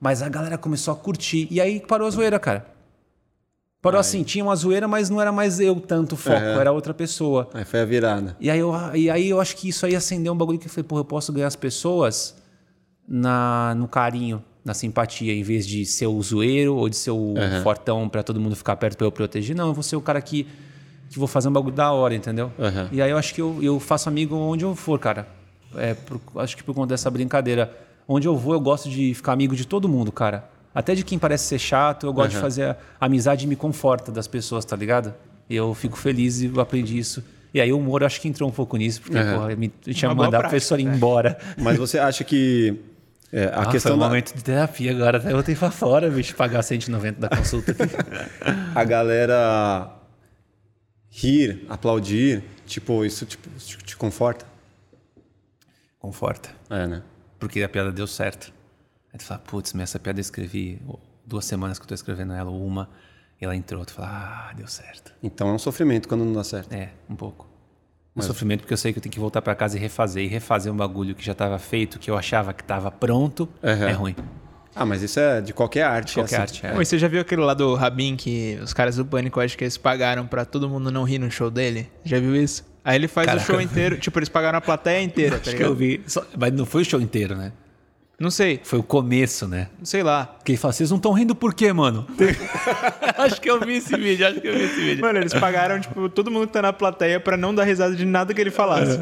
Mas 0.00 0.20
a 0.20 0.28
galera 0.28 0.58
começou 0.58 0.92
a 0.92 0.96
curtir. 0.96 1.46
E 1.48 1.60
aí 1.60 1.78
parou 1.80 2.08
a 2.08 2.10
zoeira, 2.10 2.38
cara. 2.40 2.66
Parou 3.82 3.98
assim, 3.98 4.22
tinha 4.22 4.44
uma 4.44 4.54
zoeira, 4.54 4.86
mas 4.86 5.10
não 5.10 5.20
era 5.20 5.32
mais 5.32 5.58
eu 5.58 5.74
tanto 5.80 6.16
foco, 6.16 6.36
era 6.60 6.70
outra 6.70 6.94
pessoa. 6.94 7.50
Aí 7.52 7.64
foi 7.64 7.80
a 7.80 7.84
virada. 7.84 8.36
E 8.40 8.48
aí, 8.48 8.58
eu, 8.60 8.72
e 8.94 9.10
aí 9.10 9.28
eu 9.28 9.40
acho 9.40 9.56
que 9.56 9.68
isso 9.68 9.84
aí 9.84 9.96
acendeu 9.96 10.32
um 10.32 10.36
bagulho 10.36 10.56
que 10.58 10.66
eu 10.66 10.70
falei, 10.70 10.84
porra, 10.84 11.00
eu 11.00 11.04
posso 11.04 11.32
ganhar 11.32 11.48
as 11.48 11.56
pessoas 11.56 12.36
na, 13.08 13.74
no 13.76 13.88
carinho, 13.88 14.42
na 14.64 14.72
simpatia, 14.74 15.32
em 15.34 15.42
vez 15.42 15.66
de 15.66 15.84
ser 15.84 16.06
o 16.06 16.22
zoeiro 16.22 16.76
ou 16.76 16.88
de 16.88 16.96
ser 16.96 17.10
o 17.10 17.34
fortão 17.62 18.08
pra 18.08 18.22
todo 18.22 18.38
mundo 18.38 18.54
ficar 18.54 18.76
perto 18.76 18.96
pra 18.96 19.06
eu 19.06 19.12
proteger. 19.12 19.56
Não, 19.56 19.66
eu 19.68 19.74
vou 19.74 19.82
ser 19.82 19.96
o 19.96 20.00
cara 20.00 20.20
que, 20.22 20.46
que 21.10 21.18
vou 21.18 21.26
fazer 21.26 21.48
um 21.48 21.52
bagulho 21.52 21.74
da 21.74 21.90
hora, 21.90 22.14
entendeu? 22.14 22.52
Aham. 22.58 22.88
E 22.92 23.02
aí 23.02 23.10
eu 23.10 23.18
acho 23.18 23.34
que 23.34 23.42
eu, 23.42 23.58
eu 23.60 23.80
faço 23.80 24.08
amigo 24.08 24.36
onde 24.36 24.64
eu 24.64 24.74
for, 24.76 24.98
cara. 25.00 25.26
É, 25.74 25.94
por- 25.94 26.20
acho 26.36 26.56
que 26.56 26.62
por 26.62 26.72
conta 26.74 26.88
dessa 26.90 27.10
brincadeira. 27.10 27.76
Onde 28.06 28.28
eu 28.28 28.36
vou, 28.36 28.52
eu 28.54 28.60
gosto 28.60 28.88
de 28.88 29.12
ficar 29.14 29.32
amigo 29.32 29.56
de 29.56 29.66
todo 29.66 29.88
mundo, 29.88 30.12
cara. 30.12 30.48
Até 30.74 30.94
de 30.94 31.04
quem 31.04 31.18
parece 31.18 31.44
ser 31.44 31.58
chato, 31.58 32.06
eu 32.06 32.12
gosto 32.12 32.30
de 32.30 32.36
fazer 32.38 32.64
a 33.00 33.06
amizade 33.06 33.44
e 33.44 33.48
me 33.48 33.56
conforta 33.56 34.10
das 34.10 34.26
pessoas, 34.26 34.64
tá 34.64 34.74
ligado? 34.76 35.14
E 35.48 35.54
eu 35.56 35.74
fico 35.74 35.96
feliz 35.96 36.40
e 36.40 36.52
aprendi 36.58 36.98
isso. 36.98 37.22
E 37.52 37.60
aí 37.60 37.70
o 37.72 37.78
humor 37.78 38.02
acho 38.02 38.20
que 38.20 38.28
entrou 38.28 38.48
um 38.48 38.52
pouco 38.52 38.76
nisso, 38.78 39.02
porque 39.02 39.18
Aham. 39.18 39.34
porra, 39.34 39.56
me, 39.56 39.70
eu 39.86 39.92
tinha 39.94 40.08
Uma 40.10 40.24
mandado 40.24 40.46
a 40.46 40.48
pessoa 40.48 40.80
ir 40.80 40.84
né? 40.84 40.94
embora. 40.94 41.36
Mas 41.58 41.76
você 41.76 41.98
acha 41.98 42.24
que 42.24 42.80
é, 43.30 43.44
a 43.46 43.62
Ah, 43.62 43.66
questão 43.66 43.90
foi 43.92 43.96
um 43.96 44.00
da 44.00 44.06
momento 44.08 44.34
de 44.34 44.42
terapia 44.42 44.90
agora. 44.90 45.18
Até 45.18 45.32
eu 45.32 45.42
tenho 45.42 45.58
pra 45.58 45.70
fora, 45.70 46.10
bicho, 46.10 46.34
pagar 46.34 46.62
190 46.62 47.20
da 47.20 47.28
consulta. 47.28 47.74
a 48.74 48.84
galera 48.84 49.90
rir, 51.10 51.66
aplaudir, 51.68 52.42
tipo, 52.66 53.04
isso 53.04 53.26
tipo, 53.26 53.50
te, 53.58 53.76
te 53.78 53.96
conforta? 53.96 54.46
Conforta. 55.98 56.50
É, 56.70 56.86
né? 56.86 57.02
Porque 57.38 57.62
a 57.62 57.68
piada 57.68 57.92
deu 57.92 58.06
certo. 58.06 58.52
Aí 59.12 59.18
tu 59.18 59.24
fala, 59.24 59.40
putz, 59.40 59.72
mas 59.72 59.84
essa 59.84 59.98
piada 59.98 60.18
eu 60.18 60.22
escrevi 60.22 60.80
duas 61.26 61.44
semanas 61.44 61.78
que 61.78 61.84
eu 61.84 61.88
tô 61.88 61.94
escrevendo 61.94 62.32
ela, 62.32 62.50
ou 62.50 62.64
uma, 62.66 62.88
e 63.40 63.44
ela 63.44 63.54
entrou. 63.54 63.84
Tu 63.84 63.92
fala, 63.92 64.08
ah, 64.50 64.52
deu 64.54 64.66
certo. 64.66 65.12
Então 65.22 65.48
é 65.48 65.52
um 65.52 65.58
sofrimento 65.58 66.08
quando 66.08 66.24
não 66.24 66.32
dá 66.32 66.44
certo. 66.44 66.72
É, 66.72 66.90
um 67.08 67.14
pouco. 67.16 67.46
Um 68.14 68.20
sofrimento 68.20 68.60
porque 68.60 68.74
eu 68.74 68.78
sei 68.78 68.92
que 68.92 68.98
eu 68.98 69.02
tenho 69.02 69.12
que 69.12 69.18
voltar 69.20 69.40
pra 69.40 69.54
casa 69.54 69.76
e 69.78 69.80
refazer. 69.80 70.22
E 70.24 70.26
refazer 70.26 70.70
um 70.72 70.76
bagulho 70.76 71.14
que 71.14 71.24
já 71.24 71.34
tava 71.34 71.58
feito, 71.58 71.98
que 71.98 72.10
eu 72.10 72.16
achava 72.16 72.52
que 72.52 72.62
tava 72.62 72.90
pronto, 72.90 73.48
Aham. 73.64 73.88
é 73.88 73.92
ruim. 73.92 74.16
Ah, 74.74 74.84
mas 74.86 75.02
isso 75.02 75.18
é 75.20 75.40
de 75.40 75.52
qualquer 75.54 75.82
arte. 75.82 76.14
Qualquer 76.14 76.40
assim. 76.42 76.58
arte. 76.58 76.66
É. 76.66 76.72
E 76.80 76.84
você 76.86 76.98
já 76.98 77.08
viu 77.08 77.20
aquele 77.20 77.40
lá 77.42 77.52
do 77.54 77.74
Rabin 77.74 78.16
que 78.16 78.58
os 78.62 78.72
caras 78.72 78.96
do 78.96 79.04
Pânico, 79.04 79.40
acho 79.40 79.56
que 79.56 79.64
eles 79.64 79.76
pagaram 79.78 80.26
pra 80.26 80.44
todo 80.46 80.68
mundo 80.68 80.90
não 80.90 81.04
rir 81.04 81.18
no 81.18 81.30
show 81.30 81.50
dele? 81.50 81.90
Já 82.04 82.18
viu 82.20 82.34
isso? 82.36 82.64
Aí 82.84 82.96
ele 82.96 83.08
faz 83.08 83.26
Caraca. 83.26 83.44
o 83.44 83.46
show 83.46 83.60
inteiro, 83.60 83.96
tipo, 84.00 84.18
eles 84.18 84.28
pagaram 84.28 84.58
a 84.58 84.60
plateia 84.60 85.02
inteira, 85.02 85.38
tá 85.38 85.48
Acho 85.50 85.56
que 85.56 85.62
eu 85.62 85.74
vi. 85.74 86.02
Só- 86.06 86.24
Mas 86.38 86.52
não 86.52 86.64
foi 86.66 86.82
o 86.82 86.84
show 86.84 87.00
inteiro, 87.00 87.34
né? 87.36 87.52
Não 88.22 88.30
sei, 88.30 88.60
Foi 88.62 88.78
o 88.78 88.84
começo, 88.84 89.48
né? 89.48 89.66
sei 89.82 90.04
lá. 90.04 90.26
Porque 90.26 90.52
ele 90.52 90.56
fala, 90.56 90.72
vocês 90.72 90.88
não 90.90 90.96
estão 90.96 91.12
rindo 91.12 91.34
por 91.34 91.52
quê, 91.52 91.72
mano? 91.72 92.06
acho 93.18 93.40
que 93.40 93.50
eu 93.50 93.58
vi 93.58 93.78
esse 93.78 93.96
vídeo, 93.96 94.24
acho 94.28 94.40
que 94.40 94.46
eu 94.46 94.54
vi 94.54 94.62
esse 94.62 94.80
vídeo. 94.80 95.00
Mano, 95.00 95.18
eles 95.18 95.34
pagaram, 95.34 95.80
tipo, 95.80 96.08
todo 96.08 96.30
mundo 96.30 96.46
que 96.46 96.52
tá 96.52 96.62
na 96.62 96.72
plateia 96.72 97.18
pra 97.18 97.36
não 97.36 97.52
dar 97.52 97.64
risada 97.64 97.96
de 97.96 98.04
nada 98.04 98.32
que 98.32 98.40
ele 98.40 98.52
falasse. 98.52 98.96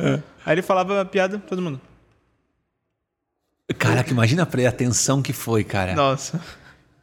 Aí 0.47 0.55
ele 0.55 0.63
falava 0.63 1.03
a 1.03 1.05
piada, 1.05 1.39
todo 1.39 1.61
mundo. 1.61 1.79
Caraca, 3.77 4.11
imagina 4.11 4.43
a 4.43 4.73
tensão 4.73 5.21
que 5.21 5.35
foi, 5.35 5.65
cara. 5.65 5.95
Nossa. 5.95 6.41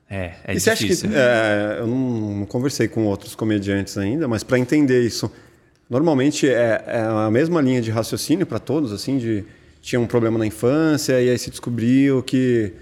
É, 0.10 0.34
é 0.44 0.56
e 0.56 0.60
você 0.60 0.72
acha 0.72 0.82
difícil. 0.82 1.10
que. 1.10 1.16
é, 1.16 1.78
eu 1.82 1.86
não, 1.86 2.40
não 2.40 2.46
conversei 2.48 2.88
com 2.88 3.06
outros 3.06 3.36
comediantes 3.36 3.96
ainda, 3.96 4.28
mas 4.28 4.44
para 4.44 4.58
entender 4.58 5.04
isso, 5.04 5.32
normalmente 5.88 6.50
é, 6.50 6.84
é 6.88 7.00
a 7.00 7.30
mesma 7.30 7.62
linha 7.62 7.80
de 7.80 7.92
raciocínio 7.92 8.48
para 8.48 8.58
todos, 8.58 8.92
assim, 8.92 9.20
de 9.20 9.46
tinha 9.82 10.00
um 10.00 10.08
problema 10.08 10.38
na 10.38 10.46
infância 10.46 11.22
e 11.22 11.30
aí 11.30 11.38
se 11.38 11.50
descobriu 11.50 12.22
que. 12.24 12.74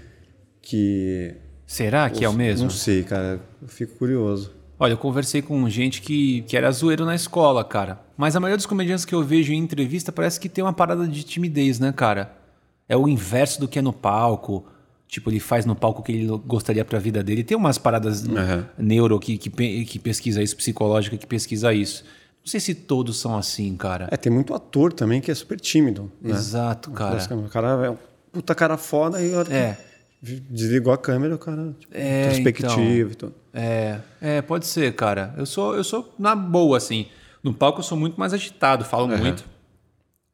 que 0.60 1.34
Será 1.66 2.08
que 2.08 2.24
é 2.24 2.28
o 2.28 2.32
mesmo? 2.32 2.64
Não 2.64 2.70
sei, 2.70 3.02
cara. 3.02 3.40
Eu 3.60 3.68
fico 3.68 3.96
curioso. 3.96 4.54
Olha, 4.78 4.92
eu 4.92 4.98
conversei 4.98 5.40
com 5.40 5.68
gente 5.70 6.02
que, 6.02 6.42
que 6.42 6.56
era 6.56 6.70
zoeiro 6.70 7.04
na 7.04 7.14
escola, 7.14 7.64
cara. 7.64 8.00
Mas 8.16 8.36
a 8.36 8.40
maioria 8.40 8.56
dos 8.56 8.66
comediantes 8.66 9.04
que 9.04 9.14
eu 9.14 9.22
vejo 9.22 9.52
em 9.52 9.58
entrevista 9.58 10.12
parece 10.12 10.38
que 10.38 10.48
tem 10.48 10.62
uma 10.62 10.72
parada 10.72 11.08
de 11.08 11.22
timidez, 11.22 11.80
né, 11.80 11.92
cara? 11.92 12.36
É 12.88 12.96
o 12.96 13.08
inverso 13.08 13.58
do 13.58 13.66
que 13.66 13.78
é 13.78 13.82
no 13.82 13.92
palco. 13.92 14.66
Tipo, 15.08 15.30
ele 15.30 15.40
faz 15.40 15.64
no 15.64 15.74
palco 15.74 16.00
o 16.00 16.04
que 16.04 16.12
ele 16.12 16.26
gostaria 16.44 16.84
pra 16.84 16.98
vida 16.98 17.22
dele. 17.22 17.42
Tem 17.42 17.56
umas 17.56 17.78
paradas 17.78 18.24
neuro 18.76 19.18
que, 19.18 19.38
que, 19.38 19.84
que 19.84 19.98
pesquisa 19.98 20.42
isso, 20.42 20.56
psicológica 20.56 21.16
que 21.16 21.26
pesquisa 21.26 21.72
isso. 21.72 22.04
Não 22.46 22.50
sei 22.52 22.60
se 22.60 22.76
todos 22.76 23.18
são 23.18 23.36
assim, 23.36 23.76
cara. 23.76 24.06
É, 24.08 24.16
tem 24.16 24.30
muito 24.32 24.54
ator 24.54 24.92
também 24.92 25.20
que 25.20 25.32
é 25.32 25.34
super 25.34 25.58
tímido. 25.58 26.12
Né? 26.22 26.30
Exato, 26.30 26.92
cara. 26.92 27.18
O 27.34 27.48
cara 27.48 27.86
é 27.86 27.90
um 27.90 27.96
puta 28.30 28.54
cara 28.54 28.76
foda 28.76 29.20
e 29.20 29.34
a 29.34 29.38
hora 29.38 29.48
que 29.48 29.52
É. 29.52 29.76
desligou 30.22 30.92
a 30.92 30.96
câmera, 30.98 31.34
o 31.34 31.38
cara 31.38 31.74
tipo, 31.76 31.92
É, 31.92 32.26
introspectivo 32.38 33.10
e 33.10 33.14
tudo. 33.16 33.34
É, 33.52 33.98
é, 34.20 34.42
pode 34.42 34.64
ser, 34.68 34.94
cara. 34.94 35.34
Eu 35.36 35.44
sou, 35.44 35.74
eu 35.74 35.82
sou 35.82 36.14
na 36.16 36.36
boa, 36.36 36.76
assim. 36.76 37.08
No 37.42 37.52
palco 37.52 37.80
eu 37.80 37.82
sou 37.82 37.98
muito 37.98 38.18
mais 38.18 38.32
agitado, 38.32 38.84
falo 38.84 39.08
muito. 39.08 39.44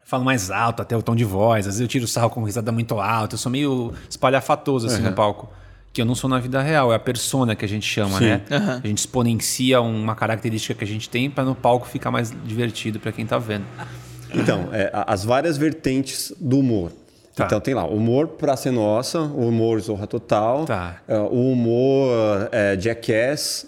Falo 0.04 0.22
mais 0.22 0.50
alto, 0.50 0.82
até 0.82 0.94
o 0.94 1.02
tom 1.02 1.16
de 1.16 1.24
voz. 1.24 1.60
Às 1.60 1.74
vezes 1.76 1.80
eu 1.80 1.88
tiro 1.88 2.06
sarro 2.06 2.28
com 2.28 2.42
risada 2.44 2.70
muito 2.70 3.00
alta. 3.00 3.36
Eu 3.36 3.38
sou 3.38 3.50
meio 3.50 3.94
espalhafatoso, 4.10 4.86
assim, 4.86 5.00
no 5.00 5.12
palco. 5.14 5.48
Que 5.92 6.00
eu 6.00 6.06
não 6.06 6.14
sou 6.14 6.28
na 6.30 6.38
vida 6.38 6.62
real. 6.62 6.92
É 6.92 6.96
a 6.96 6.98
persona 6.98 7.54
que 7.54 7.64
a 7.64 7.68
gente 7.68 7.86
chama, 7.86 8.18
Sim. 8.18 8.24
né? 8.24 8.40
A 8.82 8.86
gente 8.86 8.98
exponencia 8.98 9.80
uma 9.80 10.14
característica 10.14 10.74
que 10.74 10.84
a 10.84 10.86
gente 10.86 11.08
tem 11.10 11.28
para 11.28 11.44
no 11.44 11.54
palco 11.54 11.86
ficar 11.86 12.10
mais 12.10 12.32
divertido 12.44 12.98
para 12.98 13.12
quem 13.12 13.26
tá 13.26 13.38
vendo. 13.38 13.64
Então, 14.34 14.70
é, 14.72 14.90
as 15.06 15.24
várias 15.24 15.58
vertentes 15.58 16.32
do 16.40 16.58
humor. 16.58 16.92
Tá. 17.34 17.46
Então 17.46 17.60
tem 17.60 17.72
lá, 17.72 17.86
humor 17.86 18.28
Praça 18.28 18.68
é 18.68 18.72
Nossa, 18.72 19.20
o 19.20 19.48
humor 19.48 19.80
Zorra 19.80 20.06
Total, 20.06 20.66
Tá. 20.66 21.00
é, 21.08 21.18
o 21.18 21.50
humor 21.52 22.48
é, 22.52 22.76
Jackass. 22.78 23.66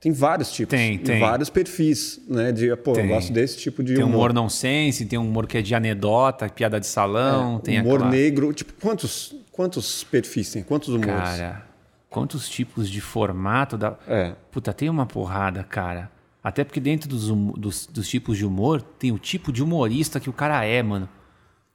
Tem 0.00 0.12
vários 0.12 0.52
tipos. 0.52 0.76
Tem, 0.76 0.98
tem. 0.98 1.18
vários 1.18 1.48
perfis, 1.48 2.20
né? 2.28 2.52
De, 2.52 2.76
pô, 2.76 2.92
Tem. 2.92 3.04
eu 3.04 3.14
gosto 3.14 3.32
desse 3.32 3.56
tipo 3.56 3.82
de 3.82 3.94
Tem 3.94 4.04
humor. 4.04 4.16
humor 4.16 4.32
não 4.34 4.50
sense, 4.50 5.06
tem 5.06 5.18
humor 5.18 5.46
que 5.46 5.56
é 5.56 5.62
de 5.62 5.74
anedota, 5.74 6.46
piada 6.48 6.78
de 6.78 6.86
salão, 6.86 7.58
tem 7.58 7.80
humor 7.80 7.94
aquela... 7.94 8.10
negro. 8.10 8.52
Tipo, 8.52 8.74
quantos, 8.82 9.34
quantos 9.54 10.04
perfis 10.04 10.50
tem? 10.50 10.62
Quantos 10.62 10.88
humores? 10.88 11.06
Cara, 11.12 11.66
quantos 12.10 12.48
tipos 12.48 12.88
de 12.90 13.00
formato 13.00 13.76
da. 13.76 13.96
É. 14.06 14.34
Puta, 14.50 14.72
tem 14.72 14.88
uma 14.88 15.06
porrada, 15.06 15.62
cara. 15.64 16.10
Até 16.42 16.62
porque 16.64 16.80
dentro 16.80 17.08
dos, 17.08 17.28
dos, 17.28 17.86
dos 17.86 18.08
tipos 18.08 18.36
de 18.36 18.44
humor, 18.44 18.82
tem 18.82 19.10
o 19.12 19.18
tipo 19.18 19.50
de 19.52 19.62
humorista 19.62 20.20
que 20.20 20.28
o 20.28 20.32
cara 20.32 20.64
é, 20.64 20.82
mano. 20.82 21.08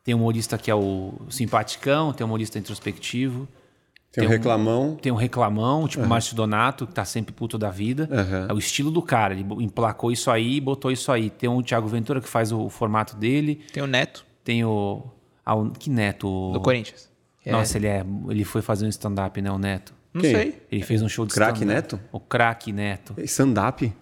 Tem 0.04 0.14
humorista 0.14 0.58
que 0.58 0.70
é 0.72 0.76
o 0.76 1.14
simpaticão, 1.30 2.14
tem 2.14 2.24
humorista 2.26 2.58
introspectivo, 2.58 3.48
Tem, 4.12 4.22
tem 4.22 4.28
um 4.28 4.30
reclamão. 4.32 4.96
tem 5.02 5.12
um 5.12 5.16
reclamão, 5.16 5.88
tipo 5.88 6.04
o 6.04 6.08
Márcio 6.08 6.36
Donato, 6.36 6.88
que 6.88 6.94
tá 6.94 7.04
sempre 7.06 7.34
puto 7.34 7.58
da 7.58 7.70
vida. 7.70 8.08
Uhum. 8.12 8.48
É 8.50 8.54
o 8.54 8.58
estilo 8.58 8.90
do 8.92 9.02
cara, 9.02 9.34
ele 9.34 9.46
emplacou 9.64 10.12
isso 10.12 10.30
aí 10.32 10.56
e 10.56 10.62
botou 10.62 10.92
isso 10.92 11.12
aí. 11.12 11.30
Tem 11.30 11.50
o 11.50 11.62
Thiago 11.62 11.88
Ventura 11.88 12.22
que 12.22 12.30
faz 12.30 12.52
o 12.52 12.70
formato 12.70 13.16
dele, 13.16 13.62
Tem 13.74 13.84
o 13.84 13.88
Neto, 13.88 14.26
tem 14.44 14.64
o. 14.64 15.04
ah, 15.46 15.56
o- 15.56 15.72
que 15.72 15.90
neto? 15.90 16.28
O- 16.28 16.54
do 16.54 16.62
Corinthians. 16.62 17.09
É- 17.46 17.52
Nossa, 17.52 17.78
ele, 17.78 17.88
é, 17.88 18.06
ele 18.30 18.44
foi 18.44 18.62
fazer 18.62 18.86
um 18.86 18.90
stand-up, 18.90 19.42
né, 19.42 19.52
o 19.52 19.58
Neto? 19.58 19.94
Não 20.14 20.22
Quem? 20.22 20.32
sei. 20.34 20.62
Ele 20.72 20.84
fez 20.84 21.02
um 21.02 21.08
show 21.10 21.26
de 21.26 21.32
stand-up. 21.34 21.64
Neto? 21.66 22.00
O 22.12 22.20
craque 22.20 22.72
Neto. 22.72 23.14
Stand-up? 23.20 23.94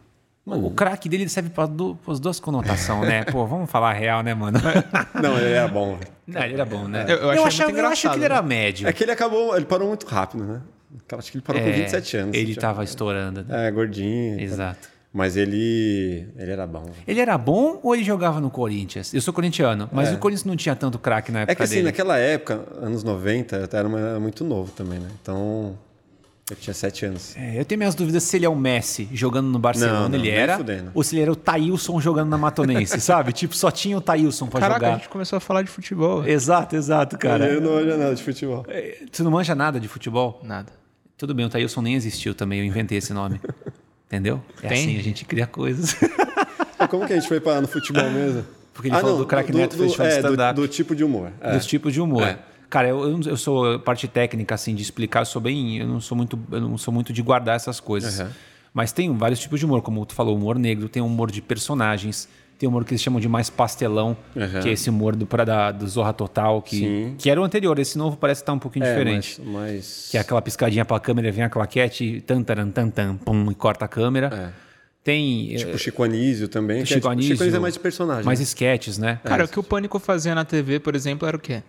O 0.46 0.72
craque 0.72 1.10
dele 1.10 1.28
serve 1.28 1.50
para 1.50 1.66
as 2.08 2.20
duas 2.22 2.40
conotações, 2.40 3.02
né? 3.06 3.26
Pô, 3.26 3.46
vamos 3.46 3.70
falar 3.70 3.90
a 3.90 3.94
real, 3.94 4.24
né, 4.24 4.34
mano? 4.34 4.58
Não, 5.22 5.38
ele 5.38 5.52
era 5.52 5.68
bom. 5.68 6.00
Não, 6.26 6.42
ele 6.42 6.54
era 6.54 6.64
bom, 6.66 6.88
né? 6.88 7.04
Eu- 7.10 7.18
eu 7.18 7.30
achei 7.32 7.44
achava- 7.48 7.72
muito 7.72 7.84
eu 7.84 7.88
acho 7.92 8.10
que 8.10 8.16
ele 8.16 8.24
era 8.26 8.42
médio. 8.42 8.88
É 8.88 8.94
que 8.94 9.04
ele 9.04 9.12
acabou, 9.12 9.56
ele 9.58 9.66
parou 9.66 9.90
muito 9.90 10.06
rápido, 10.08 10.46
né? 10.46 10.62
Eu 11.12 11.18
Acho 11.20 11.32
que 11.32 11.38
ele 11.38 11.44
parou 11.44 11.62
com 11.62 11.68
É, 11.68 11.72
27 11.74 12.16
anos. 12.18 12.38
Ele 12.38 12.56
tava 12.56 12.82
estourando. 12.86 13.44
né? 13.44 13.68
É, 13.68 13.72
gordinho. 13.72 14.40
Exato. 14.40 14.88
Mas 15.18 15.36
ele, 15.36 16.28
ele 16.38 16.52
era 16.52 16.68
bom. 16.68 16.86
Ele 17.08 17.20
era 17.20 17.36
bom 17.40 17.80
ou 17.82 17.96
ele 17.96 18.04
jogava 18.04 18.40
no 18.40 18.52
Corinthians? 18.52 19.12
Eu 19.16 19.20
sou 19.20 19.34
corintiano, 19.34 19.90
mas 19.92 20.14
o 20.14 20.18
Corinthians 20.20 20.46
não 20.46 20.56
tinha 20.56 20.76
tanto 20.76 21.00
craque 21.00 21.32
na 21.32 21.40
época 21.40 21.54
É 21.54 21.56
que 21.56 21.64
assim, 21.64 21.74
dele. 21.78 21.86
naquela 21.88 22.18
época, 22.20 22.62
anos 22.80 23.04
90, 23.04 23.56
eu 23.56 23.64
era 23.80 24.20
muito 24.20 24.44
novo 24.44 24.72
também, 24.74 25.00
né? 25.00 25.08
Então, 25.20 25.76
eu 26.52 26.56
tinha 26.56 26.72
7 26.72 27.06
anos. 27.08 27.36
É, 27.36 27.60
eu 27.60 27.66
tenho 27.66 27.80
minhas 27.80 27.96
dúvidas 27.96 28.22
se 28.22 28.38
ele 28.38 28.46
é 28.46 28.50
o 28.50 28.56
Messi 28.56 29.10
jogando 29.12 29.48
no 29.48 29.58
Barcelona, 29.58 30.02
Não, 30.02 30.10
não, 30.10 30.16
ele 30.20 30.30
era, 30.30 30.56
fudendo. 30.58 30.92
ou 30.94 31.02
se 31.04 31.16
ele 31.16 31.24
era 31.24 31.32
o 31.32 31.36
Taílson 31.36 32.00
jogando 32.00 32.30
na 32.30 32.38
Matonense, 32.38 33.02
sabe? 33.02 33.34
Tipo, 33.34 33.56
só 33.56 33.72
tinha 33.72 33.98
o 33.98 34.02
Taílson 34.02 34.46
pra 34.46 34.60
Caraca, 34.60 34.86
a 34.86 34.90
jogar. 34.90 35.00
gente 35.00 35.10
começou 35.10 35.38
a 35.38 35.40
falar 35.40 35.64
de 35.64 35.72
futebol. 35.72 36.28
Exato, 36.28 36.76
exato, 36.76 37.18
cara. 37.18 37.48
Eu 37.48 37.60
não 37.60 37.72
olho 37.72 37.98
nada 37.98 38.14
de 38.14 38.22
futebol. 38.22 38.64
É, 38.68 39.00
Você 39.12 39.24
não 39.24 39.32
manja 39.32 39.56
nada 39.56 39.80
de 39.80 39.88
futebol? 39.88 40.40
Nada. 40.44 40.72
Tudo 41.18 41.34
bem, 41.34 41.44
o 41.44 41.50
Taílson 41.50 41.82
nem 41.82 41.96
existiu 41.96 42.36
também, 42.36 42.60
eu 42.60 42.66
inventei 42.66 43.00
esse 43.00 43.12
nome. 43.14 43.42
Entendeu? 44.08 44.42
É 44.64 44.70
Tem? 44.70 44.84
assim, 44.84 44.98
a 44.98 45.04
gente 45.04 45.26
cria 45.26 45.46
coisas. 45.46 45.96
Como 46.90 47.06
que 47.06 47.14
a 47.14 47.16
gente 47.16 47.28
foi 47.28 47.40
parar 47.40 47.62
no 47.62 47.68
futebol 47.68 48.10
mesmo? 48.10 48.46
Porque 48.74 48.88
ele 48.90 48.96
falou 48.96 49.18
do 49.18 49.26
craque 49.26 49.52
Neto, 49.52 49.76
fez 49.76 49.94
show 49.94 50.06
de 50.06 50.12
é, 50.12 50.22
do, 50.22 50.28
stand-up. 50.28 50.56
do 50.62 50.68
tipo 50.68 50.96
de 50.96 51.04
humor. 51.04 51.32
É. 51.42 51.52
Dos 51.54 51.66
tipos 51.66 51.92
de 51.92 52.00
humor. 52.00 52.24
É. 52.24 52.40
Cara, 52.70 52.88
eu, 52.90 53.02
eu 53.04 53.18
não- 53.18 53.28
eu 53.30 53.36
sou 53.38 53.80
parte 53.80 54.08
técnica, 54.08 54.56
assim, 54.56 54.76
de 54.76 54.82
explicar, 54.82 55.22
eu 55.22 55.26
sou 55.26 55.42
bem. 55.42 55.78
Eu 55.80 55.88
não 55.88 56.00
sou 56.00 56.16
muito, 56.16 56.40
eu 56.52 56.62
não 56.62 56.78
sou 56.78 56.94
muito 56.94 57.12
de 57.12 57.22
guardar 57.22 57.56
essas 57.56 57.80
coisas. 57.80 58.20
Uhum. 58.20 58.28
Mas 58.74 58.92
tem 58.92 59.16
vários 59.18 59.40
tipos 59.40 59.60
de 59.60 59.66
humor, 59.66 59.82
como 59.82 60.06
tu 60.06 60.14
falou, 60.14 60.36
humor 60.36 60.60
negro, 60.60 60.88
tem 60.88 61.02
humor 61.02 61.32
de 61.32 61.42
personagens, 61.42 62.30
tem 62.58 62.68
humor 62.68 62.84
que 62.86 62.92
eles 62.94 63.02
chamam 63.02 63.20
de 63.20 63.28
mais 63.30 63.50
pastelão, 63.50 64.18
Uhum. 64.36 64.62
que 64.62 64.70
é 64.70 64.72
esse 64.72 64.90
humor 64.90 65.16
do, 65.16 65.26
pra, 65.26 65.44
da, 65.46 65.72
do 65.72 65.88
Zorra 65.88 66.12
Total, 66.14 66.62
que, 66.62 66.78
Sim. 66.80 67.16
que 67.18 67.30
era 67.30 67.40
o 67.40 67.44
anterior. 67.44 67.78
Esse 67.80 67.98
novo 67.98 68.18
parece 68.18 68.42
estar 68.42 68.54
um 68.54 68.60
pouquinho 68.60 68.86
É, 68.86 68.90
diferente. 68.92 69.40
Mas, 69.44 69.52
mas- 69.54 70.08
Que 70.12 70.18
é 70.18 70.22
aquela 70.22 70.42
piscadinha 70.42 70.84
pra 70.86 71.00
câmera, 71.00 71.32
vem 71.32 71.44
a 71.44 71.50
claquete, 71.50 72.22
tan, 72.26 72.42
taran, 72.44 72.70
tan, 72.72 72.90
tan, 72.90 73.16
pum, 73.18 73.52
e 73.52 73.56
corta 73.56 73.86
a 73.86 73.88
câmera. 73.88 74.54
Tem. 75.04 75.56
Tipo 75.56 75.76
o 75.76 75.78
Chico 75.78 76.04
Anísio 76.04 76.48
também. 76.50 76.82
é, 76.82 76.86
Chico 76.86 77.00
tipo, 77.00 77.10
Anísio, 77.10 77.32
Chico 77.32 77.44
Anísio 77.44 77.58
é 77.58 77.62
mais 77.62 77.74
de 77.76 77.80
personagem. 77.80 78.26
mais 78.26 78.40
sketches, 78.42 78.98
né? 78.98 79.20
Cara, 79.24 79.46
o 79.46 79.48
que 79.48 79.60
o 79.60 79.64
Pânico 79.64 80.00
fazia 80.00 80.36
na 80.36 80.44
TV, 80.44 80.80
por 80.80 80.96
exemplo, 80.96 81.26
era 81.28 81.38
o 81.38 81.40
quê? 81.40 81.64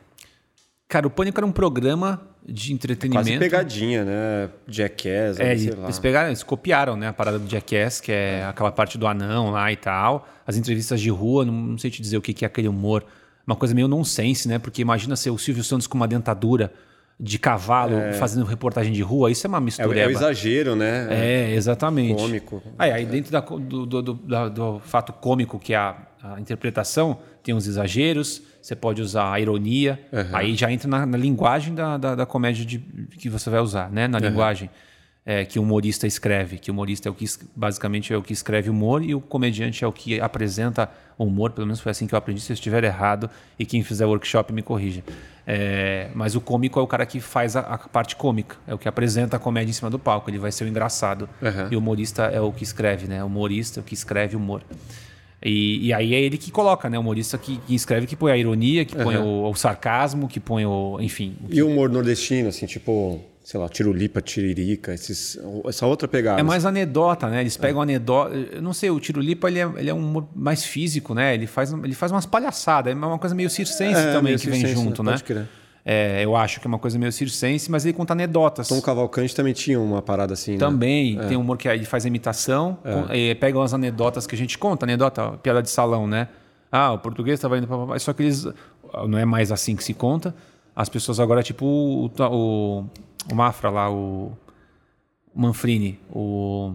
Cara, 0.88 1.06
o 1.06 1.10
Pânico 1.10 1.38
era 1.38 1.46
um 1.46 1.52
programa 1.52 2.20
de 2.46 2.72
entretenimento. 2.72 3.26
Quase 3.28 3.38
pegadinha, 3.38 4.04
né? 4.04 4.48
Jackass, 4.66 5.38
É, 5.38 5.54
sei 5.56 5.70
lá. 5.72 5.84
eles 5.84 5.98
pegaram, 5.98 6.28
eles 6.30 6.42
copiaram, 6.42 6.96
né, 6.96 7.08
a 7.08 7.12
parada 7.12 7.38
do 7.38 7.46
Jackass, 7.48 8.00
que 8.00 8.10
é 8.10 8.42
aquela 8.46 8.72
parte 8.72 8.96
do 8.96 9.06
anão 9.06 9.50
lá 9.50 9.70
e 9.70 9.76
tal. 9.76 10.26
As 10.46 10.56
entrevistas 10.56 10.98
de 11.00 11.10
rua, 11.10 11.44
não, 11.44 11.52
não 11.52 11.78
sei 11.78 11.90
te 11.90 12.00
dizer 12.00 12.16
o 12.16 12.22
que, 12.22 12.32
que 12.32 12.44
é 12.44 12.48
aquele 12.48 12.68
humor. 12.68 13.04
Uma 13.46 13.54
coisa 13.54 13.74
meio 13.74 13.86
nonsense, 13.86 14.48
né? 14.48 14.58
Porque 14.58 14.80
imagina 14.80 15.14
ser 15.14 15.28
o 15.30 15.36
Silvio 15.38 15.62
Santos 15.62 15.86
com 15.86 15.96
uma 15.98 16.08
dentadura 16.08 16.72
de 17.20 17.38
cavalo 17.38 17.94
fazendo 18.18 18.46
reportagem 18.46 18.92
de 18.92 19.02
rua. 19.02 19.30
Isso 19.30 19.46
é 19.46 19.48
uma 19.48 19.58
É, 19.58 19.60
o- 19.60 19.64
mistureba. 19.64 20.00
é 20.00 20.06
o 20.06 20.10
exagero, 20.10 20.74
né? 20.76 21.06
É, 21.10 21.52
exatamente. 21.54 22.14
Cômico. 22.22 22.62
Aí, 22.78 22.92
aí 22.92 23.04
dentro 23.04 23.30
da 23.32 23.40
do, 23.40 23.84
do, 23.84 24.02
do- 24.02 24.50
do 24.50 24.78
fato 24.80 25.12
cômico, 25.12 25.58
que 25.58 25.74
é 25.74 25.76
a, 25.76 25.96
a 26.22 26.40
interpretação, 26.40 27.18
tem 27.42 27.54
os 27.54 27.66
exageros, 27.66 28.42
você 28.60 28.74
pode 28.76 29.00
usar 29.02 29.32
a 29.32 29.40
ironia, 29.40 29.98
aí 30.32 30.54
já 30.54 30.70
entra 30.70 30.88
na, 30.88 31.06
na 31.06 31.16
linguagem 31.18 31.74
da, 31.74 31.96
da, 31.96 32.14
da 32.14 32.26
comédia 32.26 32.64
de- 32.64 32.78
que 33.18 33.28
você 33.30 33.48
vai 33.50 33.60
usar, 33.60 33.90
né? 33.90 34.06
Na 34.08 34.18
linguagem. 34.30 34.70
é, 35.30 35.44
que 35.44 35.58
o 35.58 35.62
humorista 35.62 36.06
escreve, 36.06 36.56
que 36.58 36.70
o 36.70 36.72
humorista 36.74 37.06
é 37.06 37.10
o 37.10 37.14
que 37.14 37.26
basicamente 37.54 38.14
é 38.14 38.16
o 38.16 38.22
que 38.22 38.32
escreve 38.32 38.70
humor 38.70 39.02
e 39.04 39.14
o 39.14 39.20
comediante 39.20 39.84
é 39.84 39.86
o 39.86 39.92
que 39.92 40.18
apresenta 40.18 40.88
o 41.18 41.24
humor, 41.24 41.50
pelo 41.50 41.66
menos 41.66 41.80
foi 41.80 41.90
assim 41.92 42.06
que 42.06 42.14
eu 42.14 42.18
aprendi, 42.18 42.40
se 42.40 42.50
eu 42.50 42.54
estiver 42.54 42.82
errado 42.82 43.28
e 43.58 43.66
quem 43.66 43.82
fizer 43.82 44.06
workshop 44.06 44.54
me 44.54 44.62
corrija. 44.62 45.02
É, 45.46 46.08
mas 46.14 46.34
o 46.34 46.40
cômico 46.40 46.80
é 46.80 46.82
o 46.82 46.86
cara 46.86 47.04
que 47.04 47.20
faz 47.20 47.56
a, 47.56 47.60
a 47.60 47.76
parte 47.78 48.16
cômica, 48.16 48.56
é 48.66 48.72
o 48.72 48.78
que 48.78 48.88
apresenta 48.88 49.36
a 49.36 49.38
comédia 49.38 49.68
em 49.70 49.74
cima 49.74 49.90
do 49.90 49.98
palco, 49.98 50.30
ele 50.30 50.38
vai 50.38 50.50
ser 50.50 50.64
o 50.64 50.68
engraçado. 50.68 51.28
Uhum. 51.42 51.68
E 51.72 51.76
o 51.76 51.78
humorista 51.78 52.22
é 52.24 52.40
o 52.40 52.50
que 52.50 52.64
escreve, 52.64 53.06
né? 53.06 53.22
O 53.22 53.26
humorista 53.26 53.80
é 53.80 53.82
o 53.82 53.84
que 53.84 53.92
escreve 53.94 54.34
humor. 54.34 54.62
E, 55.42 55.86
e 55.86 55.92
aí 55.92 56.14
é 56.14 56.20
ele 56.20 56.36
que 56.36 56.50
coloca, 56.50 56.90
né? 56.90 56.98
O 56.98 57.00
humorista 57.00 57.38
que, 57.38 57.58
que 57.58 57.74
escreve, 57.74 58.06
que 58.06 58.16
põe 58.16 58.32
a 58.32 58.36
ironia, 58.36 58.84
que 58.84 58.96
põe 58.96 59.16
o, 59.16 59.48
o 59.48 59.54
sarcasmo, 59.54 60.28
que 60.28 60.40
põe 60.40 60.66
o. 60.66 60.98
Enfim. 61.00 61.36
o 61.48 61.54
E 61.54 61.62
o 61.62 61.68
humor 61.68 61.88
nordestino, 61.88 62.48
assim, 62.48 62.66
tipo, 62.66 63.20
sei 63.44 63.58
lá, 63.58 63.68
tirulipa, 63.68 64.20
tiririca, 64.20 64.92
esses, 64.92 65.38
essa 65.66 65.86
outra 65.86 66.08
pegada. 66.08 66.40
É 66.40 66.42
mais 66.42 66.66
anedota, 66.66 67.28
né? 67.28 67.40
Eles 67.40 67.56
pegam 67.56 67.80
anedota. 67.80 68.34
Eu 68.34 68.60
não 68.60 68.74
sei, 68.74 68.90
o 68.90 69.00
Tirulipa 69.00 69.48
ele 69.48 69.60
é, 69.60 69.72
ele 69.76 69.90
é 69.90 69.94
um 69.94 69.98
humor 69.98 70.28
mais 70.34 70.64
físico, 70.64 71.14
né? 71.14 71.34
Ele 71.34 71.46
faz, 71.46 71.72
ele 71.72 71.94
faz 71.94 72.10
umas 72.12 72.26
palhaçadas. 72.26 72.92
É 72.92 72.94
uma 72.94 73.18
coisa 73.18 73.34
meio 73.34 73.48
circense 73.48 73.98
É, 74.00 74.12
também 74.12 74.22
meio 74.24 74.38
que 74.38 74.50
vem 74.50 74.60
circense, 74.60 74.82
junto, 74.82 75.02
né? 75.02 75.12
né? 75.12 75.16
Pode 75.16 75.24
crer. 75.24 75.48
É, 75.90 76.22
eu 76.22 76.36
acho 76.36 76.60
que 76.60 76.66
é 76.66 76.68
uma 76.68 76.78
coisa 76.78 76.98
meio 76.98 77.10
circense, 77.10 77.70
mas 77.70 77.86
ele 77.86 77.94
conta 77.94 78.12
anedotas. 78.12 78.68
Tom 78.68 78.78
Cavalcante 78.82 79.34
também 79.34 79.54
tinha 79.54 79.80
uma 79.80 80.02
parada 80.02 80.34
assim, 80.34 80.52
né? 80.52 80.58
Também 80.58 81.18
tem 81.28 81.36
humor 81.38 81.56
que 81.56 81.66
ele 81.66 81.86
faz 81.86 82.04
imitação, 82.04 82.76
com- 82.82 83.06
eh, 83.10 83.34
pega 83.34 83.58
umas 83.58 83.72
anedotas 83.72 84.26
que 84.26 84.34
a 84.34 84.38
gente 84.38 84.58
conta, 84.58 84.84
anedota, 84.84 85.30
piada 85.42 85.62
de 85.62 85.70
salão, 85.70 86.06
né? 86.06 86.28
Ah, 86.70 86.92
o 86.92 86.98
português 86.98 87.38
estava 87.38 87.56
indo 87.56 87.66
para 87.66 87.98
só 88.00 88.12
que 88.12 88.22
eles 88.22 88.46
não 89.08 89.16
é 89.18 89.24
mais 89.24 89.50
assim 89.50 89.74
que 89.74 89.82
se 89.82 89.94
conta. 89.94 90.34
As 90.76 90.90
pessoas 90.90 91.18
agora 91.18 91.42
tipo 91.42 91.64
o, 91.64 92.10
o, 92.30 92.84
o 93.32 93.34
Mafra 93.34 93.70
lá, 93.70 93.90
o, 93.90 94.32
o 95.34 95.40
Manfrini, 95.40 95.98
o, 96.10 96.74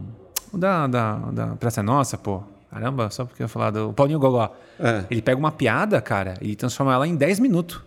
o 0.51 0.57
da, 0.57 0.87
da, 0.87 1.15
da 1.31 1.47
Praça 1.57 1.81
é 1.81 1.83
Nossa, 1.83 2.17
pô. 2.17 2.41
Caramba, 2.71 3.11
só 3.11 3.23
porque 3.25 3.43
eu 3.43 3.45
ia 3.45 3.47
falar 3.47 3.69
do 3.69 3.89
o 3.91 3.93
Paulinho 3.93 4.17
Gogó. 4.17 4.51
É. 4.79 5.03
Ele 5.11 5.21
pega 5.21 5.37
uma 5.37 5.51
piada, 5.51 6.01
cara, 6.01 6.33
e 6.41 6.55
transforma 6.55 6.91
ela 6.91 7.07
em 7.07 7.15
10 7.15 7.39
minutos. 7.39 7.79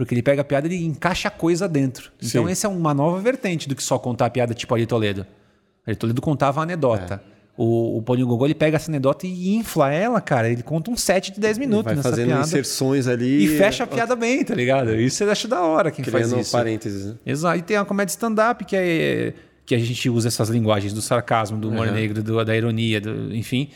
Porque 0.00 0.14
ele 0.14 0.22
pega 0.22 0.40
a 0.40 0.44
piada 0.44 0.66
e 0.66 0.72
ele 0.74 0.84
encaixa 0.86 1.28
a 1.28 1.30
coisa 1.30 1.68
dentro. 1.68 2.10
Então, 2.22 2.46
Sim. 2.46 2.50
essa 2.52 2.66
é 2.66 2.70
uma 2.70 2.94
nova 2.94 3.20
vertente 3.20 3.68
do 3.68 3.74
que 3.74 3.82
só 3.82 3.98
contar 3.98 4.26
a 4.26 4.30
piada 4.30 4.54
tipo 4.54 4.74
Ari 4.74 4.86
Toledo. 4.86 5.26
Ari 5.86 5.94
Toledo 5.94 6.22
contava 6.22 6.60
a 6.60 6.62
anedota. 6.62 7.22
É. 7.26 7.30
O, 7.54 7.98
o 7.98 8.02
Paulinho 8.02 8.26
Gogol 8.26 8.46
ele 8.46 8.54
pega 8.54 8.76
essa 8.76 8.90
anedota 8.90 9.26
e 9.26 9.54
infla 9.54 9.92
ela, 9.92 10.18
cara. 10.22 10.48
Ele 10.48 10.62
conta 10.62 10.90
um 10.90 10.96
set 10.96 11.30
de 11.30 11.38
10 11.38 11.58
minutos 11.58 11.84
Vai 11.84 11.96
nessa 11.96 12.08
fazendo 12.08 12.28
piada. 12.28 12.42
inserções 12.42 13.06
ali. 13.06 13.44
E 13.44 13.58
fecha 13.58 13.84
a 13.84 13.86
piada 13.86 14.16
bem, 14.16 14.42
tá 14.42 14.54
ligado? 14.54 14.94
Isso 14.98 15.22
eu 15.22 15.30
acho 15.30 15.46
da 15.46 15.60
hora 15.60 15.90
quem 15.90 16.02
faz 16.02 16.24
Criando 16.28 16.40
isso. 16.40 16.52
parênteses, 16.52 17.06
né? 17.06 17.14
Exato. 17.26 17.58
E 17.58 17.62
tem 17.62 17.76
a 17.76 17.84
comédia 17.84 18.12
stand-up, 18.12 18.64
que 18.64 18.74
é 18.74 19.34
que 19.66 19.74
a 19.74 19.78
gente 19.78 20.08
usa 20.08 20.28
essas 20.28 20.48
linguagens 20.48 20.94
do 20.94 21.02
sarcasmo, 21.02 21.58
do 21.58 21.68
humor 21.68 21.92
negro, 21.92 22.22
do- 22.22 22.42
da 22.44 22.56
ironia, 22.56 23.00
do- 23.00 23.34
enfim. 23.36 23.68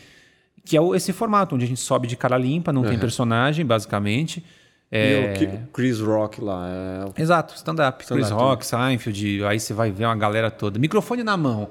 Que 0.65 0.75
é 0.75 0.81
esse 0.95 1.13
formato, 1.13 1.53
onde 1.53 1.65
a 1.65 1.67
gente 1.67 1.79
sobe 1.79 2.07
de 2.07 2.17
cara 2.17 2.37
limpa, 2.39 2.73
não 2.73 2.83
tem 2.83 2.97
personagem, 2.97 3.63
basicamente. 3.63 4.43
É... 4.91 5.33
E 5.33 5.33
o 5.33 5.33
Ki- 5.37 5.59
Chris 5.73 5.99
Rock 5.99 6.41
lá. 6.41 6.67
é 7.17 7.21
Exato, 7.21 7.55
stand-up. 7.55 8.05
Chris 8.05 8.25
Stand-up, 8.27 8.43
Rock, 8.49 8.65
Seinfeld, 8.65 9.43
aí 9.45 9.59
você 9.59 9.73
vai 9.73 9.91
ver 9.91 10.05
uma 10.05 10.15
galera 10.15 10.49
toda. 10.51 10.79
Microfone 10.79 11.23
na 11.23 11.35
mão. 11.35 11.67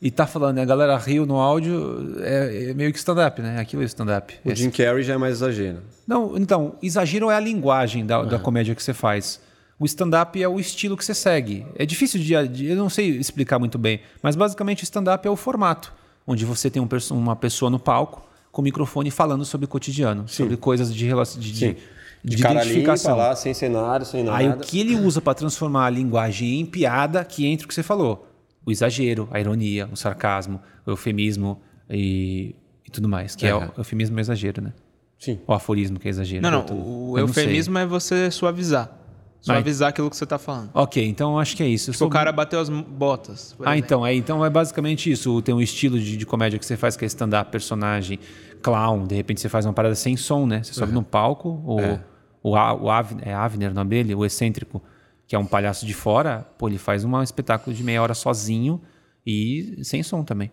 E 0.00 0.10
tá 0.10 0.26
falando, 0.26 0.56
né? 0.56 0.62
A 0.62 0.64
galera 0.64 0.96
riu 0.98 1.24
no 1.24 1.36
áudio, 1.38 2.16
é, 2.20 2.70
é 2.70 2.74
meio 2.74 2.90
que 2.92 2.98
stand-up, 2.98 3.40
né? 3.40 3.60
Aquilo 3.60 3.82
é 3.82 3.84
stand-up. 3.84 4.34
O 4.44 4.50
É 4.50 4.54
Jim 4.54 4.70
Carrey 4.70 5.02
já 5.04 5.14
é 5.14 5.16
mais 5.16 5.34
exagero. 5.34 5.78
não, 6.06 6.36
então, 6.36 6.74
exagero 6.82 7.30
é 7.30 7.36
a 7.36 7.40
linguagem 7.40 8.04
da, 8.04 8.22
da 8.24 8.38
comédia 8.38 8.74
que 8.74 8.82
você 8.82 8.92
faz. 8.92 9.40
O 9.78 9.84
stand-up 9.84 10.40
é 10.42 10.48
o 10.48 10.58
estilo 10.58 10.96
que 10.96 11.04
você 11.04 11.14
segue. 11.14 11.64
É 11.76 11.86
difícil 11.86 12.18
de, 12.20 12.48
de- 12.48 12.66
Eu 12.70 12.76
não 12.76 12.88
sei 12.88 13.10
explicar 13.16 13.58
muito 13.60 13.78
bem, 13.78 14.00
mas 14.20 14.34
basicamente 14.34 14.82
o 14.82 14.84
stand-up 14.84 15.26
é 15.26 15.30
o 15.30 15.36
formato, 15.36 15.92
onde 16.26 16.44
você 16.44 16.68
tem 16.68 16.82
um 16.82 16.88
uma 17.12 17.36
pessoa 17.36 17.70
no 17.70 17.78
palco 17.78 18.28
com 18.50 18.60
o 18.60 18.64
microfone 18.64 19.08
falando 19.10 19.44
sobre 19.44 19.66
o 19.66 19.68
cotidiano, 19.68 20.28
sobre 20.28 20.56
coisas 20.56 20.92
de, 20.92 21.06
relação, 21.06 21.40
de, 21.40 21.52
de, 21.52 21.58
Sim. 21.58 21.76
De 22.24 22.36
De 22.36 22.42
cara 22.42 22.54
limpa 22.60 22.66
identificação. 22.70 23.16
lá, 23.16 23.34
sem 23.34 23.52
cenário, 23.52 24.06
sem 24.06 24.22
nada. 24.22 24.38
Aí 24.38 24.48
o 24.48 24.56
que 24.58 24.78
ele 24.80 24.94
usa 24.96 25.20
para 25.20 25.34
transformar 25.34 25.86
a 25.86 25.90
linguagem 25.90 26.60
em 26.60 26.66
piada 26.66 27.24
que 27.24 27.46
entra 27.46 27.64
o 27.64 27.68
que 27.68 27.74
você 27.74 27.82
falou. 27.82 28.28
O 28.64 28.70
exagero, 28.70 29.28
a 29.32 29.40
ironia, 29.40 29.88
o 29.92 29.96
sarcasmo, 29.96 30.60
o 30.86 30.90
eufemismo 30.90 31.60
e, 31.90 32.54
e 32.86 32.90
tudo 32.92 33.08
mais. 33.08 33.34
Que 33.34 33.46
é 33.46 33.50
Aham. 33.50 33.72
o 33.76 33.80
eufemismo 33.80 34.18
é 34.18 34.20
exagero, 34.20 34.62
né? 34.62 34.72
Sim. 35.18 35.40
O 35.46 35.52
aforismo 35.52 35.98
que 35.98 36.06
é 36.06 36.10
exagero. 36.10 36.42
Não, 36.42 36.50
não. 36.50 36.66
O 37.10 37.18
eu 37.18 37.26
eufemismo 37.26 37.76
é 37.78 37.84
você 37.86 38.30
suavizar. 38.30 38.98
Suavizar 39.40 39.88
aquilo 39.88 40.08
que 40.08 40.16
você 40.16 40.24
tá 40.24 40.38
falando. 40.38 40.70
Ok, 40.72 41.04
então 41.04 41.36
acho 41.36 41.56
que 41.56 41.62
é 41.64 41.66
isso. 41.66 41.86
Tipo, 41.86 41.98
sou- 41.98 42.06
o 42.06 42.10
cara 42.10 42.30
bateu 42.30 42.60
as 42.60 42.68
botas. 42.68 43.56
Ah, 43.58 43.72
exemplo. 43.72 43.78
então 43.78 44.06
é, 44.06 44.14
então 44.14 44.44
é 44.44 44.48
basicamente 44.48 45.10
isso. 45.10 45.42
Tem 45.42 45.52
um 45.52 45.60
estilo 45.60 45.98
de, 45.98 46.16
de 46.16 46.24
comédia 46.24 46.56
que 46.60 46.64
você 46.64 46.76
faz 46.76 46.96
que 46.96 47.04
é 47.04 47.06
stand-up, 47.08 47.50
personagem, 47.50 48.20
clown. 48.62 49.04
De 49.06 49.16
repente 49.16 49.40
você 49.40 49.48
faz 49.48 49.66
uma 49.66 49.72
parada 49.72 49.96
sem 49.96 50.16
som, 50.16 50.46
né? 50.46 50.62
Você 50.62 50.72
sobe 50.72 50.92
num 50.92 51.02
palco, 51.02 51.48
o, 51.66 51.98
o, 52.42 52.56
A- 52.56 52.74
o 52.74 52.90
Av- 52.90 53.16
é 53.22 53.32
Avner, 53.32 53.70
o 53.70 53.74
nome 53.74 53.90
dele, 53.90 54.14
o 54.14 54.24
excêntrico, 54.24 54.82
que 55.26 55.34
é 55.36 55.38
um 55.38 55.46
palhaço 55.46 55.86
de 55.86 55.94
fora, 55.94 56.46
pô, 56.58 56.68
ele 56.68 56.78
faz 56.78 57.04
um 57.04 57.22
espetáculo 57.22 57.74
de 57.74 57.82
meia 57.82 58.02
hora 58.02 58.14
sozinho 58.14 58.80
e 59.26 59.78
sem 59.82 60.02
som 60.02 60.22
também. 60.24 60.50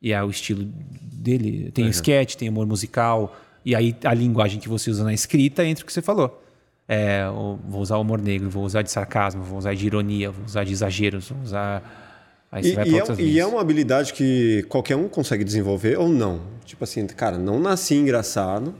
E 0.00 0.12
é 0.12 0.22
o 0.22 0.30
estilo 0.30 0.64
dele. 0.64 1.70
Tem 1.72 1.88
sketch, 1.88 2.34
tem 2.36 2.48
humor 2.48 2.66
musical, 2.66 3.36
e 3.64 3.74
aí 3.74 3.94
a 4.04 4.14
linguagem 4.14 4.60
que 4.60 4.68
você 4.68 4.90
usa 4.90 5.04
na 5.04 5.12
escrita 5.12 5.64
entra 5.64 5.82
o 5.84 5.86
que 5.86 5.92
você 5.92 6.00
falou. 6.02 6.42
É, 6.86 7.24
vou 7.68 7.82
usar 7.82 7.98
humor 7.98 8.18
negro, 8.20 8.48
vou 8.48 8.64
usar 8.64 8.80
de 8.82 8.90
sarcasmo, 8.90 9.42
vou 9.42 9.58
usar 9.58 9.74
de 9.74 9.84
ironia, 9.86 10.30
vou 10.30 10.44
usar 10.46 10.64
de 10.64 10.72
exageros, 10.72 11.28
vou 11.28 11.42
usar. 11.42 12.46
Aí 12.50 12.62
você 12.62 12.70
E, 12.70 12.74
vai 12.74 12.88
e 12.88 12.98
é, 12.98 13.02
e 13.22 13.38
é 13.40 13.44
uma 13.46 13.60
habilidade 13.60 14.14
que 14.14 14.64
qualquer 14.70 14.96
um 14.96 15.06
consegue 15.06 15.44
desenvolver 15.44 15.98
ou 15.98 16.08
não? 16.08 16.40
Tipo 16.64 16.84
assim, 16.84 17.06
cara, 17.06 17.36
não 17.36 17.58
nasci 17.60 17.94
engraçado, 17.94 18.74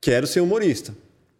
quero 0.00 0.26
ser 0.26 0.40
humorista. 0.42 0.94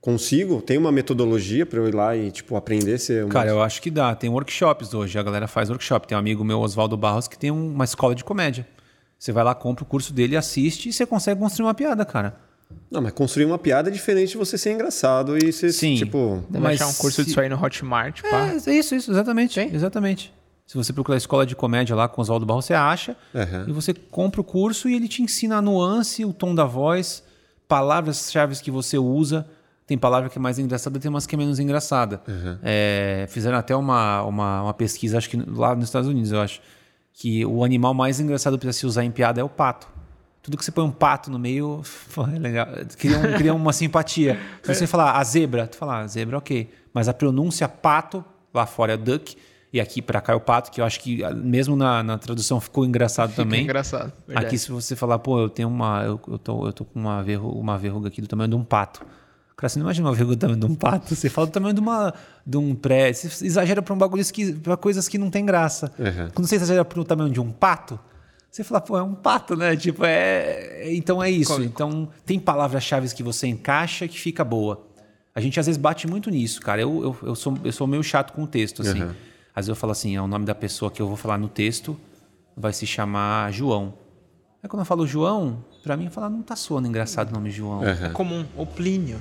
Consigo? 0.04 0.60
Tem 0.60 0.76
uma 0.76 0.92
metodologia 0.92 1.64
para 1.64 1.78
eu 1.78 1.88
ir 1.88 1.94
lá 1.94 2.14
e 2.14 2.30
tipo 2.30 2.56
aprender 2.56 2.98
ser 2.98 3.20
humorista? 3.24 3.38
Cara, 3.38 3.48
eu 3.50 3.62
acho 3.62 3.80
que 3.80 3.90
dá. 3.90 4.14
Tem 4.14 4.28
workshops 4.28 4.92
hoje, 4.92 5.18
a 5.18 5.22
galera 5.22 5.48
faz 5.48 5.70
workshop. 5.70 6.06
Tem 6.06 6.14
um 6.14 6.18
amigo 6.18 6.44
meu, 6.44 6.60
Oswaldo 6.60 6.94
Barros, 6.94 7.26
que 7.26 7.38
tem 7.38 7.50
um- 7.50 7.72
uma 7.72 7.84
escola 7.84 8.14
de 8.14 8.22
comédia. 8.22 8.68
Você 9.18 9.32
vai 9.32 9.42
lá, 9.42 9.54
compra 9.54 9.82
o 9.82 9.86
curso 9.86 10.12
dele, 10.12 10.36
assiste 10.36 10.90
e 10.90 10.92
você 10.92 11.06
consegue 11.06 11.40
construir 11.40 11.64
uma 11.66 11.72
piada, 11.72 12.04
cara. 12.04 12.36
Não, 12.90 13.00
mas 13.00 13.12
construir 13.12 13.46
uma 13.46 13.58
piada 13.58 13.88
é 13.88 13.92
diferente 13.92 14.32
de 14.32 14.36
você 14.36 14.58
ser 14.58 14.72
engraçado 14.72 15.38
e 15.38 15.50
ser 15.50 15.72
Sim. 15.72 15.94
tipo. 15.94 16.44
Deve 16.50 16.62
Mas 16.62 16.82
achar 16.82 16.90
um 16.90 16.94
curso 17.00 17.22
se- 17.22 17.24
disso 17.24 17.40
aí 17.40 17.48
no 17.48 17.56
Hotmart, 17.62 18.20
pá. 18.28 18.48
É, 18.48 18.70
é 18.70 18.74
isso, 18.74 18.94
isso, 18.94 19.10
exatamente. 19.10 19.58
Exatamente. 19.58 20.34
Se 20.66 20.76
você 20.76 20.92
procurar 20.92 21.16
a 21.16 21.18
escola 21.18 21.46
de 21.46 21.56
comédia 21.56 21.96
lá 21.96 22.08
com 22.08 22.20
Oswaldo 22.20 22.44
Barros, 22.44 22.66
você 22.66 22.74
acha. 22.74 23.16
Aham. 23.34 23.64
E 23.68 23.72
você 23.72 23.94
compra 23.94 24.42
o 24.42 24.44
curso 24.44 24.86
e 24.86 24.94
ele 24.94 25.08
te 25.08 25.22
ensina 25.22 25.56
a 25.56 25.62
nuance, 25.62 26.26
o 26.26 26.32
tom 26.34 26.54
da 26.54 26.64
voz, 26.66 27.22
palavras-chave 27.66 28.54
que 28.60 28.70
você 28.70 28.98
usa. 28.98 29.46
Tem 29.86 29.98
palavra 29.98 30.30
que 30.30 30.38
é 30.38 30.40
mais 30.40 30.58
engraçada, 30.58 30.98
tem 30.98 31.10
umas 31.10 31.26
que 31.26 31.34
é 31.34 31.38
menos 31.38 31.58
engraçada. 31.58 32.22
É, 32.62 33.26
fizeram 33.28 33.58
até 33.58 33.76
uma, 33.76 34.22
uma, 34.22 34.62
uma 34.62 34.74
pesquisa, 34.74 35.18
acho 35.18 35.28
que 35.28 35.36
lá 35.36 35.74
nos 35.74 35.84
Estados 35.84 36.08
Unidos, 36.08 36.32
eu 36.32 36.40
acho, 36.40 36.60
que 37.12 37.44
o 37.44 37.62
animal 37.62 37.92
mais 37.94 38.18
engraçado 38.18 38.58
para 38.58 38.72
se 38.72 38.86
usar 38.86 39.04
em 39.04 39.10
piada 39.10 39.40
é 39.40 39.44
o 39.44 39.48
pato. 39.48 39.86
Tudo 40.42 40.56
que 40.58 40.64
você 40.64 40.72
põe 40.72 40.84
um 40.84 40.90
pato 40.90 41.30
no 41.30 41.38
meio, 41.38 41.82
é 42.34 42.38
legal. 42.38 42.66
Cria, 42.98 43.18
um- 43.18 43.32
cria 43.36 43.54
uma 43.54 43.72
simpatia. 43.72 44.38
Se 44.62 44.72
você 44.74 44.86
falar 44.86 45.12
a 45.18 45.24
zebra, 45.24 45.66
tu 45.66 45.76
fala, 45.76 46.00
ah, 46.00 46.06
zebra, 46.06 46.38
ok. 46.38 46.70
Mas 46.92 47.08
a 47.08 47.14
pronúncia 47.14 47.68
pato, 47.68 48.24
lá 48.52 48.66
fora 48.66 48.94
é 48.94 48.96
duck, 48.96 49.36
e 49.72 49.80
aqui 49.80 50.00
para 50.00 50.20
cá 50.20 50.32
é 50.32 50.36
o 50.36 50.40
pato, 50.40 50.70
que 50.70 50.80
eu 50.80 50.84
acho 50.84 51.00
que 51.00 51.22
ah, 51.24 51.30
mesmo 51.30 51.76
na, 51.76 52.02
na 52.02 52.16
tradução 52.18 52.60
ficou 52.60 52.84
engraçado 52.84 53.30
Fica 53.30 53.42
também. 53.42 53.62
engraçado. 53.64 54.12
verdade. 54.26 54.46
Aqui, 54.46 54.58
se 54.58 54.70
você 54.72 54.96
falar, 54.96 55.18
pô, 55.18 55.40
eu 55.40 55.48
tenho 55.48 55.68
uma. 55.68 56.02
Eu, 56.04 56.20
eu, 56.28 56.38
tô, 56.38 56.66
eu 56.66 56.72
tô 56.72 56.84
com 56.84 56.98
uma 56.98 57.22
verruga, 57.22 57.58
uma 57.58 57.78
verruga 57.78 58.08
aqui 58.08 58.20
do 58.20 58.26
tamanho 58.28 58.48
de 58.48 58.56
um 58.56 58.64
pato. 58.64 59.04
Cara, 59.56 59.68
você 59.68 59.78
não 59.78 59.86
imagina 59.86 60.08
uma 60.08 60.14
verruga 60.14 60.36
do 60.36 60.40
tamanho 60.40 60.58
de 60.60 60.66
um 60.66 60.74
pato. 60.74 61.14
Você 61.14 61.28
fala 61.28 61.46
do 61.46 61.52
tamanho 61.52 61.74
de, 61.74 61.80
uma, 61.80 62.12
de 62.44 62.56
um 62.56 62.74
pré. 62.74 63.12
Você 63.12 63.46
exagera 63.46 63.80
pra 63.80 63.94
um 63.94 63.98
bagulho 63.98 64.24
que, 64.32 64.52
pra 64.52 64.76
coisas 64.76 65.08
que 65.08 65.16
não 65.16 65.30
tem 65.30 65.46
graça. 65.46 65.92
Uhum. 65.98 66.30
Quando 66.34 66.46
você 66.48 66.56
exagera 66.56 66.84
pro 66.84 67.04
tamanho 67.04 67.30
de 67.30 67.40
um 67.40 67.52
pato, 67.52 67.98
você 68.50 68.64
fala, 68.64 68.80
pô, 68.80 68.98
é 68.98 69.02
um 69.02 69.14
pato, 69.14 69.56
né? 69.56 69.76
Tipo, 69.76 70.04
é. 70.04 70.92
Então 70.94 71.22
é 71.22 71.30
isso. 71.30 71.52
Cômico. 71.52 71.72
Então 71.72 72.08
tem 72.26 72.38
palavras-chave 72.38 73.12
que 73.14 73.22
você 73.22 73.46
encaixa 73.46 74.08
que 74.08 74.18
fica 74.18 74.44
boa. 74.44 74.86
A 75.34 75.40
gente 75.40 75.58
às 75.58 75.66
vezes 75.66 75.80
bate 75.80 76.06
muito 76.06 76.30
nisso, 76.30 76.60
cara. 76.60 76.80
Eu, 76.80 77.02
eu, 77.02 77.28
eu, 77.28 77.34
sou, 77.34 77.58
eu 77.64 77.72
sou 77.72 77.86
meio 77.86 78.02
chato 78.02 78.32
com 78.32 78.42
o 78.42 78.46
texto, 78.46 78.82
assim. 78.82 79.02
Uhum. 79.02 79.10
Às 79.54 79.66
vezes 79.66 79.68
eu 79.68 79.76
falo 79.76 79.92
assim, 79.92 80.16
é 80.16 80.22
o 80.22 80.26
nome 80.26 80.44
da 80.44 80.54
pessoa 80.54 80.90
que 80.90 81.00
eu 81.00 81.06
vou 81.06 81.16
falar 81.16 81.38
no 81.38 81.48
texto 81.48 81.96
vai 82.56 82.72
se 82.72 82.86
chamar 82.86 83.52
João. 83.52 83.94
Aí 84.62 84.68
quando 84.68 84.80
eu 84.80 84.86
falo 84.86 85.06
João, 85.06 85.64
pra 85.82 85.96
mim 85.96 86.08
fala, 86.08 86.30
não 86.30 86.42
tá 86.42 86.56
soando 86.56 86.88
engraçado 86.88 87.30
o 87.30 87.34
nome 87.34 87.50
João. 87.50 87.84
É 87.84 88.08
comum. 88.10 88.44
O 88.56 88.64
Plínio. 88.64 89.20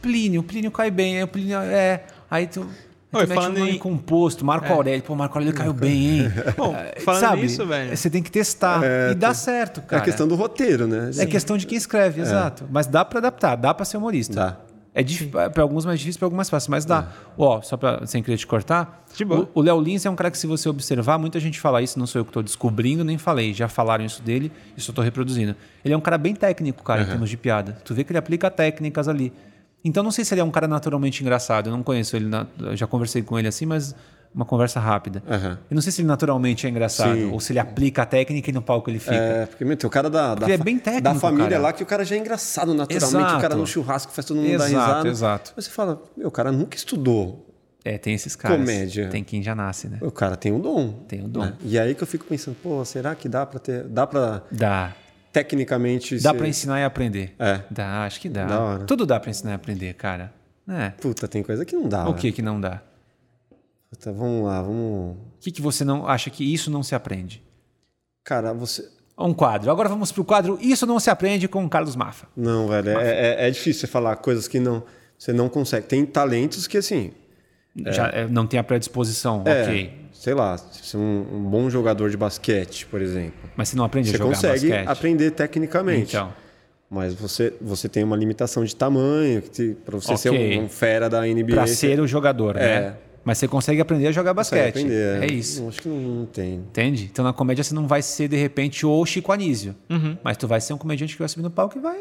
Plínio, 0.00 0.42
Plínio 0.42 0.70
cai 0.70 0.90
bem, 0.90 1.16
aí 1.18 1.22
o 1.22 1.28
Plínio 1.28 1.58
é. 1.58 2.04
Aí 2.30 2.46
tu. 2.46 2.66
Oi, 3.12 3.26
mete 3.26 3.34
falando 3.34 3.56
um 3.56 3.58
nome 3.60 3.72
em- 3.72 3.74
É. 3.74 3.78
composto, 3.78 4.44
Marco 4.44 4.72
Aurélio. 4.72 5.02
Pô, 5.02 5.16
Marco 5.16 5.36
Aurélio 5.36 5.52
caiu 5.56 5.72
bem, 5.72 6.20
hein? 6.20 6.32
Bom, 6.56 6.74
É, 6.76 7.00
falando 7.00 7.20
Sabe? 7.20 7.42
nisso, 7.42 7.66
velho. 7.66 7.96
Você 7.96 8.08
tem 8.08 8.22
que 8.22 8.30
testar. 8.30 8.80
e 9.10 9.14
dá 9.16 9.34
certo, 9.34 9.80
É 9.80 9.82
cara. 9.82 10.02
a 10.02 10.04
questão 10.04 10.28
do 10.28 10.36
roteiro, 10.36 10.86
né? 10.86 11.10
É 11.18 11.26
questão 11.26 11.56
de 11.56 11.66
quem 11.66 11.76
escreve, 11.76 12.20
exato. 12.20 12.64
Mas 12.70 12.86
dá 12.86 13.04
pra 13.04 13.18
adaptar, 13.18 13.56
dá 13.56 13.74
pra 13.74 13.84
ser 13.84 13.96
humorista. 13.96 14.34
Dá. 14.34 14.56
É 14.92 15.02
difícil 15.04 15.30
para 15.30 15.62
alguns 15.62 15.84
mais 15.86 16.00
difícil, 16.00 16.18
para 16.18 16.26
alguns 16.26 16.36
mais 16.36 16.50
fácil, 16.50 16.70
mas 16.72 16.84
dá. 16.84 17.08
Ó, 17.38 17.60
só 17.62 17.76
para 17.76 18.04
sem 18.06 18.22
querer 18.22 18.36
te 18.36 18.46
cortar. 18.46 19.04
De 19.16 19.24
boa. 19.24 19.48
O 19.54 19.60
Léo 19.60 19.80
Lins 19.80 20.04
é 20.06 20.10
um 20.10 20.16
cara 20.16 20.30
que 20.32 20.38
se 20.38 20.46
você 20.48 20.68
observar, 20.68 21.16
muita 21.18 21.38
gente 21.40 21.60
fala 21.60 21.80
isso, 21.82 21.96
não 21.98 22.06
sou 22.08 22.20
eu 22.20 22.24
que 22.24 22.30
estou 22.30 22.42
descobrindo, 22.42 23.04
nem 23.04 23.16
falei, 23.18 23.52
já 23.54 23.68
falaram 23.68 24.04
isso 24.04 24.20
dele, 24.22 24.50
isso 24.76 24.90
eu 24.90 24.92
estou 24.92 25.04
reproduzindo. 25.04 25.54
Ele 25.84 25.94
é 25.94 25.96
um 25.96 26.00
cara 26.00 26.18
bem 26.18 26.34
técnico, 26.34 26.82
cara, 26.82 27.02
em 27.02 27.06
termos 27.06 27.28
de 27.30 27.36
piada. 27.36 27.78
Tu 27.84 27.94
vê 27.94 28.02
que 28.04 28.10
ele 28.12 28.18
aplica 28.18 28.50
técnicas 28.50 29.06
ali. 29.08 29.32
Então 29.84 30.02
não 30.02 30.10
sei 30.10 30.24
se 30.24 30.34
ele 30.34 30.40
é 30.40 30.44
um 30.44 30.50
cara 30.50 30.68
naturalmente 30.68 31.22
engraçado, 31.22 31.68
eu 31.68 31.72
não 31.76 31.82
conheço 31.82 32.14
ele, 32.16 32.26
na- 32.26 32.46
eu 32.60 32.76
já 32.76 32.86
conversei 32.86 33.22
com 33.22 33.38
ele 33.38 33.48
assim, 33.48 33.64
mas 33.66 33.94
uma 34.34 34.44
conversa 34.44 34.78
rápida. 34.78 35.22
Aham. 35.28 35.58
Eu 35.70 35.74
não 35.74 35.82
sei 35.82 35.90
se 35.90 36.00
ele 36.02 36.08
naturalmente 36.08 36.66
é 36.66 36.70
engraçado, 36.70 37.16
Sim. 37.16 37.30
ou 37.32 37.40
se 37.40 37.52
ele 37.52 37.58
aplica 37.58 38.02
a 38.02 38.06
técnica 38.06 38.50
e 38.50 38.52
no 38.52 38.62
palco 38.62 38.88
ele 38.90 38.98
fica. 39.00 39.14
É, 39.14 39.46
porque, 39.46 39.64
meu, 39.64 39.76
tem 39.76 39.86
o 39.88 39.90
cara 39.90 40.08
da, 40.10 40.34
da, 40.36 40.48
é 40.48 40.56
bem 40.56 40.78
técnico, 40.78 41.02
da 41.02 41.14
família 41.14 41.48
cara. 41.50 41.62
lá 41.62 41.72
que 41.72 41.82
o 41.82 41.86
cara 41.86 42.04
já 42.04 42.14
é 42.14 42.18
engraçado 42.18 42.72
naturalmente. 42.74 43.14
O 43.16 43.26
cara 43.40 43.46
Exato. 43.46 43.56
no 43.58 43.66
churrasco 43.66 44.12
faz 44.12 44.24
todo 44.26 44.36
mundo 44.36 44.46
dar 44.58 44.68
Exato, 44.68 44.68
risada. 44.88 45.08
exato. 45.08 45.52
Mas 45.56 45.64
você 45.64 45.70
fala, 45.72 46.00
meu, 46.16 46.28
o 46.28 46.30
cara 46.30 46.52
nunca 46.52 46.76
estudou. 46.76 47.46
É, 47.82 47.96
tem 47.96 48.12
esses 48.14 48.36
caras. 48.36 48.58
Comédia. 48.58 49.08
Tem 49.08 49.24
quem 49.24 49.42
já 49.42 49.54
nasce, 49.54 49.88
né? 49.88 49.96
O 50.02 50.10
cara 50.10 50.36
tem 50.36 50.52
um 50.52 50.60
dom. 50.60 50.92
Tem 51.08 51.24
um 51.24 51.28
dom. 51.28 51.40
né? 51.46 51.54
E 51.64 51.78
aí 51.78 51.94
que 51.94 52.02
eu 52.02 52.06
fico 52.06 52.26
pensando, 52.26 52.54
pô, 52.62 52.84
será 52.84 53.14
que 53.14 53.26
dá 53.28 53.46
pra 53.46 53.58
ter. 53.58 53.84
Dá 53.84 54.06
pra 54.06 54.42
Dá. 54.52 54.92
Tecnicamente. 55.32 56.16
Dá 56.20 56.30
ser- 56.30 56.36
pra 56.36 56.48
ensinar 56.48 56.80
e 56.80 56.84
aprender. 56.84 57.34
É. 57.38 57.60
Dá, 57.70 58.04
acho 58.04 58.20
que 58.20 58.28
dá. 58.28 58.78
Tudo 58.86 59.06
dá 59.06 59.18
pra 59.18 59.30
ensinar 59.30 59.52
e 59.52 59.54
aprender, 59.54 59.94
cara. 59.94 60.32
É. 60.68 60.90
Puta, 60.90 61.26
tem 61.26 61.42
coisa 61.42 61.64
que 61.64 61.74
não 61.74 61.88
dá. 61.88 62.08
O 62.08 62.12
né? 62.12 62.18
que 62.18 62.32
que 62.32 62.42
não 62.42 62.60
dá? 62.60 62.82
Puta, 63.90 64.12
vamos 64.12 64.46
lá, 64.46 64.62
vamos. 64.62 65.16
O 65.16 65.40
que 65.40 65.50
que 65.50 65.60
você 65.60 65.84
não 65.84 66.06
acha 66.06 66.30
que 66.30 66.44
isso 66.44 66.70
não 66.70 66.82
se 66.82 66.94
aprende? 66.94 67.42
Cara, 68.22 68.52
você. 68.52 68.88
Um 69.18 69.34
quadro. 69.34 69.70
Agora 69.70 69.88
vamos 69.88 70.10
pro 70.10 70.24
quadro 70.24 70.58
Isso 70.62 70.86
não 70.86 70.98
se 70.98 71.10
aprende 71.10 71.46
com 71.46 71.62
o 71.64 71.68
Carlos 71.68 71.94
Maffa. 71.94 72.26
Não, 72.34 72.68
velho, 72.68 72.88
é, 72.90 73.44
é, 73.44 73.48
é 73.48 73.50
difícil 73.50 73.80
você 73.80 73.86
falar 73.86 74.16
coisas 74.16 74.48
que 74.48 74.58
não. 74.60 74.82
Você 75.18 75.32
não 75.32 75.48
consegue. 75.48 75.86
Tem 75.86 76.06
talentos 76.06 76.66
que, 76.66 76.78
assim. 76.78 77.12
Já 77.86 78.08
é, 78.08 78.26
não 78.26 78.46
tem 78.46 78.58
a 78.58 78.64
predisposição, 78.64 79.42
É, 79.46 79.62
ok. 79.62 79.99
Sei 80.20 80.34
lá, 80.34 80.54
você 80.58 80.96
é 80.98 81.00
um, 81.00 81.26
um 81.32 81.42
bom 81.44 81.70
jogador 81.70 82.10
de 82.10 82.16
basquete, 82.18 82.84
por 82.84 83.00
exemplo. 83.00 83.48
Mas 83.56 83.70
você 83.70 83.76
não 83.76 83.84
aprende 83.84 84.10
Você 84.10 84.16
a 84.16 84.18
jogar 84.18 84.34
consegue 84.34 84.68
basquete. 84.68 84.86
aprender 84.88 85.30
tecnicamente. 85.30 86.14
Então, 86.14 86.30
Mas 86.90 87.14
você, 87.14 87.54
você 87.58 87.88
tem 87.88 88.04
uma 88.04 88.16
limitação 88.18 88.62
de 88.62 88.76
tamanho, 88.76 89.42
para 89.82 89.96
você 89.96 90.14
ser 90.18 90.28
Ok. 90.28 90.58
um, 90.58 90.64
um 90.64 90.68
fera 90.68 91.08
da 91.08 91.22
NBA. 91.22 91.54
pra 91.54 91.66
você 91.66 91.74
ser 91.74 92.00
o 92.00 92.06
jogador, 92.06 92.56
É. 92.58 92.80
né? 92.90 92.94
Mas 93.24 93.38
você 93.38 93.48
consegue 93.48 93.80
aprender 93.80 94.08
a 94.08 94.12
jogar 94.12 94.34
consegue 94.34 94.62
basquete. 94.62 94.82
aprender. 94.84 95.22
É 95.22 95.32
isso. 95.32 95.62
Eu 95.62 95.68
Acho 95.68 95.80
que 95.82 95.88
não, 95.88 95.96
não 95.96 96.26
tem. 96.26 96.54
Entende? 96.56 97.08
Então 97.10 97.24
na 97.24 97.32
comédia 97.32 97.64
você 97.64 97.74
não 97.74 97.86
vai 97.86 98.02
ser, 98.02 98.28
de 98.28 98.36
repente, 98.36 98.84
o 98.84 99.06
Chico 99.06 99.32
Anísio. 99.32 99.74
Mas 100.22 100.36
tu 100.36 100.46
vai 100.46 100.60
ser 100.60 100.74
um 100.74 100.78
comediante 100.78 101.14
que 101.14 101.18
vai 101.18 101.28
subir 101.30 101.42
no 101.42 101.50
palco 101.50 101.78
e 101.78 101.80
vai. 101.80 102.00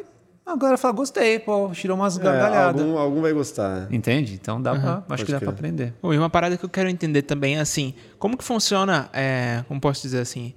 A 0.52 0.56
galera 0.56 0.78
fala, 0.78 0.94
gostei, 0.94 1.38
pô, 1.40 1.70
tirou 1.74 1.96
umas 1.96 2.18
É, 2.18 2.24
gargalhadas. 2.24 2.82
algum, 2.82 2.98
algum 2.98 3.22
vai 3.22 3.32
gostar. 3.34 3.88
Entende? 3.92 4.34
Então 4.34 4.62
dá 4.62 4.72
pra, 4.72 4.92
acho 4.94 5.02
Pode 5.08 5.26
que 5.26 5.32
dá 5.32 5.40
pra 5.40 5.50
aprender. 5.52 5.94
Oi, 6.02 6.18
uma 6.18 6.30
parada 6.30 6.58
que 6.58 6.66
eu 6.66 6.70
quero 6.70 6.90
entender 6.90 7.22
também 7.22 7.58
é 7.58 7.60
assim, 7.60 7.94
como 8.18 8.36
que 8.38 8.44
funciona, 8.44 9.10
é, 9.14 9.64
como 9.68 9.80
posso 9.80 10.02
dizer 10.02 10.20
assim, 10.22 10.54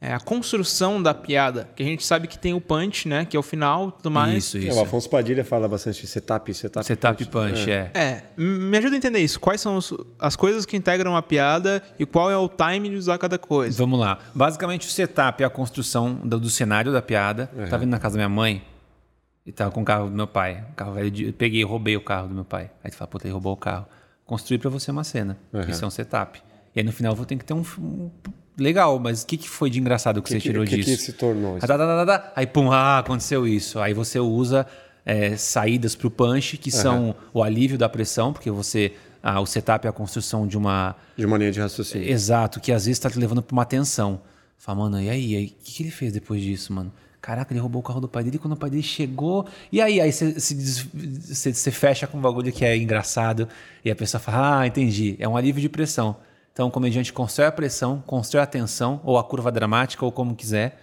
é, 0.00 0.12
a 0.14 0.20
construção 0.20 1.02
da 1.02 1.12
piada, 1.14 1.68
que 1.76 1.82
a 1.82 1.86
gente 1.86 2.04
sabe 2.04 2.26
que 2.28 2.38
tem 2.38 2.52
o 2.54 2.60
punch, 2.60 3.08
né, 3.08 3.24
que 3.24 3.36
é 3.36 3.40
o 3.40 3.42
final, 3.42 3.88
e 3.88 3.92
tudo 3.92 4.10
mais. 4.10 4.44
Isso, 4.44 4.56
É, 4.56 4.60
isso. 4.60 4.78
o 4.78 4.82
Afonso 4.82 5.08
Padilha 5.10 5.44
fala 5.44 5.66
bastante 5.68 6.00
de 6.00 6.06
setup, 6.06 6.52
setup. 6.54 6.84
Setup 6.86 7.24
punch, 7.26 7.70
é. 7.70 7.90
É, 7.94 8.22
m- 8.38 8.58
me 8.70 8.78
ajuda 8.78 8.94
a 8.94 8.98
entender 8.98 9.18
isso. 9.20 9.38
Quais 9.40 9.60
são 9.60 9.76
os- 9.76 9.92
as 10.18 10.34
coisas 10.36 10.64
que 10.66 10.76
integram 10.76 11.14
a 11.16 11.22
piada 11.22 11.82
e 11.98 12.06
qual 12.06 12.30
é 12.30 12.36
o 12.36 12.48
time 12.48 12.88
de 12.90 12.96
usar 12.96 13.18
cada 13.18 13.38
coisa? 13.38 13.76
Vamos 13.78 13.98
lá. 13.98 14.18
Basicamente, 14.34 14.86
o 14.86 14.90
setup 14.90 15.42
é 15.42 15.46
a 15.46 15.50
construção 15.50 16.14
do, 16.24 16.38
do 16.40 16.48
cenário 16.50 16.92
da 16.92 17.02
piada. 17.02 17.50
Tava 17.68 17.82
indo 17.84 17.90
na 17.90 17.98
casa 17.98 18.14
da 18.14 18.18
minha 18.18 18.28
mãe 18.34 18.62
e 19.46 19.52
tava 19.52 19.70
com 19.70 19.80
o 19.82 19.84
carro 19.84 20.08
do 20.10 20.14
meu 20.16 20.26
pai. 20.26 20.64
Um 20.70 20.74
carro 20.74 20.92
velho. 20.94 21.10
de- 21.10 21.24
Eu 21.26 21.32
peguei 21.32 21.60
e 21.60 21.64
roubei 21.64 21.96
o 21.96 22.00
carro 22.00 22.28
do 22.28 22.34
meu 22.34 22.44
pai. 22.44 22.70
Aí 22.82 22.90
tu 22.90 22.96
fala, 22.96 23.08
puta, 23.08 23.26
ele 23.26 23.32
roubou 23.32 23.52
o 23.52 23.56
carro. 23.56 23.86
Construir 24.24 24.58
pra 24.58 24.68
você 24.68 24.90
uma 24.90 25.04
cena. 25.04 25.38
Isso 25.70 25.84
é 25.84 25.86
um 25.86 25.90
setup. 25.90 26.42
E 26.74 26.80
aí 26.80 26.84
no 26.84 26.92
final 26.92 27.12
eu 27.12 27.16
vou 27.16 27.24
ter 27.24 27.36
que 27.36 27.44
ter 27.44 27.54
um. 27.54 27.62
um- 27.78 28.10
Legal, 28.58 28.98
mas 28.98 29.22
o 29.22 29.26
que, 29.26 29.36
que 29.36 29.48
foi 29.48 29.68
de 29.68 29.78
engraçado 29.78 30.22
que, 30.22 30.30
você 30.30 30.36
que- 30.38 30.42
tirou 30.48 30.64
que 30.64 30.76
que 30.78 30.82
disso? 30.84 31.04
se 31.04 31.12
tornou 31.12 31.58
isso? 31.58 31.66
Tá, 31.66 31.76
tá, 31.76 32.06
tá. 32.06 32.32
Aí, 32.34 32.46
pum, 32.46 32.72
ah, 32.72 32.98
aconteceu 33.00 33.46
isso. 33.46 33.78
Aí 33.78 33.92
você 33.92 34.18
usa 34.18 34.66
é, 35.04 35.36
saídas 35.36 35.94
pro 35.94 36.10
punch, 36.10 36.56
que 36.56 36.70
são 36.70 37.14
o 37.34 37.42
alívio 37.42 37.76
da 37.78 37.88
pressão, 37.88 38.32
porque 38.32 38.50
você. 38.50 38.92
Ah, 39.22 39.40
o 39.40 39.46
setup 39.46 39.86
é 39.86 39.90
a 39.90 39.92
construção 39.92 40.46
de 40.46 40.56
uma. 40.56 40.96
De 41.16 41.26
uma 41.26 41.36
linha 41.36 41.52
de 41.52 41.60
raciocínio. 41.60 42.08
Exato, 42.10 42.58
que 42.60 42.72
às 42.72 42.86
vezes 42.86 42.98
tá 42.98 43.10
te 43.10 43.18
levando 43.18 43.42
pra 43.42 43.52
uma 43.52 43.64
tensão. 43.66 44.20
Fala, 44.56 44.78
mano, 44.78 45.00
e 45.02 45.10
aí? 45.10 45.32
E 45.32 45.36
aí? 45.36 45.44
O 45.46 45.64
que, 45.64 45.72
que 45.74 45.82
ele 45.82 45.90
fez 45.90 46.12
depois 46.12 46.40
disso, 46.42 46.72
mano? 46.72 46.90
Caraca, 47.26 47.52
ele 47.52 47.58
roubou 47.58 47.80
o 47.80 47.82
carro 47.82 48.00
do 48.00 48.06
pai 48.06 48.22
dele 48.22 48.38
quando 48.38 48.52
o 48.52 48.56
pai 48.56 48.70
dele 48.70 48.84
chegou. 48.84 49.48
E 49.72 49.80
aí? 49.80 50.00
Aí 50.00 50.12
você 50.12 51.72
fecha 51.72 52.06
com 52.06 52.18
um 52.18 52.20
bagulho 52.20 52.52
que 52.52 52.64
é 52.64 52.76
engraçado 52.76 53.48
e 53.84 53.90
a 53.90 53.96
pessoa 53.96 54.20
fala, 54.20 54.60
ah, 54.60 54.66
entendi. 54.68 55.16
É 55.18 55.26
um 55.26 55.36
alívio 55.36 55.60
de 55.60 55.68
pressão. 55.68 56.14
Então 56.52 56.68
o 56.68 56.70
comediante 56.70 57.12
constrói 57.12 57.48
a 57.48 57.50
pressão, 57.50 58.00
constrói 58.06 58.44
a 58.44 58.46
tensão, 58.46 59.00
ou 59.02 59.18
a 59.18 59.24
curva 59.24 59.50
dramática, 59.50 60.04
ou 60.04 60.12
como 60.12 60.36
quiser. 60.36 60.80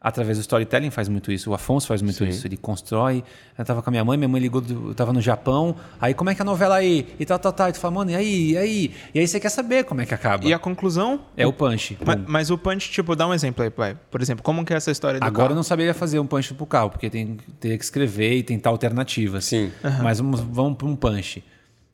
Através 0.00 0.38
do 0.38 0.42
storytelling 0.42 0.90
faz 0.90 1.08
muito 1.08 1.32
isso. 1.32 1.50
O 1.50 1.54
Afonso 1.54 1.88
faz 1.88 2.00
muito 2.00 2.24
isso. 2.24 2.46
Ele 2.46 2.56
constrói. 2.56 3.24
Eu 3.58 3.64
tava 3.64 3.82
com 3.82 3.90
a 3.90 3.92
minha 3.92 4.04
mãe, 4.04 4.16
minha 4.16 4.28
mãe 4.28 4.40
ligou, 4.40 4.60
do- 4.60 4.90
eu 4.90 4.94
tava 4.94 5.12
no 5.12 5.20
Japão. 5.20 5.74
Aí, 6.00 6.14
como 6.14 6.30
é 6.30 6.36
que 6.36 6.40
é 6.40 6.44
a 6.44 6.46
novela 6.46 6.76
aí? 6.76 7.04
E 7.18 7.26
tal, 7.26 7.36
tal, 7.36 7.52
tal. 7.52 7.68
E 7.68 7.72
tu 7.72 7.80
fala, 7.80 7.94
mano, 7.94 8.12
e 8.12 8.14
aí? 8.14 8.50
E 8.52 8.56
aí? 8.56 8.94
E 9.12 9.18
aí 9.18 9.26
você 9.26 9.40
quer 9.40 9.48
saber 9.48 9.82
como 9.84 10.00
é 10.00 10.06
que 10.06 10.14
acaba. 10.14 10.46
E 10.46 10.54
a 10.54 10.58
conclusão? 10.58 11.22
É 11.36 11.44
o 11.48 11.52
punch. 11.52 11.98
Ma- 12.06 12.16
Pum. 12.16 12.24
Mas, 12.28 12.48
o 12.48 12.56
punch, 12.56 12.92
tipo, 12.92 13.16
dá 13.16 13.26
um 13.26 13.34
exemplo 13.34 13.64
aí, 13.64 13.70
pai. 13.70 13.96
Por 14.08 14.22
exemplo, 14.22 14.44
como 14.44 14.64
que 14.64 14.72
é 14.72 14.76
essa 14.76 14.92
história 14.92 15.18
do 15.18 15.24
Agora 15.26 15.46
eu 15.46 15.48
carro? 15.48 15.56
não 15.56 15.62
saberia 15.64 15.92
fazer 15.92 16.20
um 16.20 16.26
punch 16.26 16.54
pro 16.54 16.64
carro, 16.64 16.90
porque 16.90 17.10
tem 17.10 17.36
teria 17.58 17.76
que 17.76 17.82
escrever 17.84 18.36
e 18.36 18.42
tentar 18.44 18.70
alternativas. 18.70 19.46
Sim. 19.46 19.72
Mas 20.00 20.18
vamos, 20.20 20.38
vamos 20.38 20.78
para 20.78 20.86
um 20.86 20.94
punch. 20.94 21.42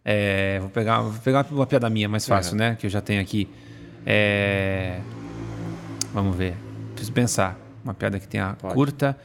É, 0.05 0.59
vou, 0.61 0.69
pegar, 0.69 1.01
vou 1.01 1.13
pegar 1.23 1.47
uma 1.51 1.67
piada 1.67 1.89
minha 1.89 2.07
mais 2.07 2.27
fácil, 2.29 2.55
né? 2.55 2.77
Que 2.79 2.85
eu 2.85 2.91
já 2.91 3.01
tenho 3.01 3.23
aqui. 3.23 3.49
É, 4.05 4.99
vamos 6.13 6.37
ver. 6.37 6.55
Preciso 6.95 7.11
pensar. 7.13 7.64
Uma 7.85 7.95
piada 7.95 8.19
que 8.19 8.27
tenha 8.27 8.57
curta, 8.75 9.17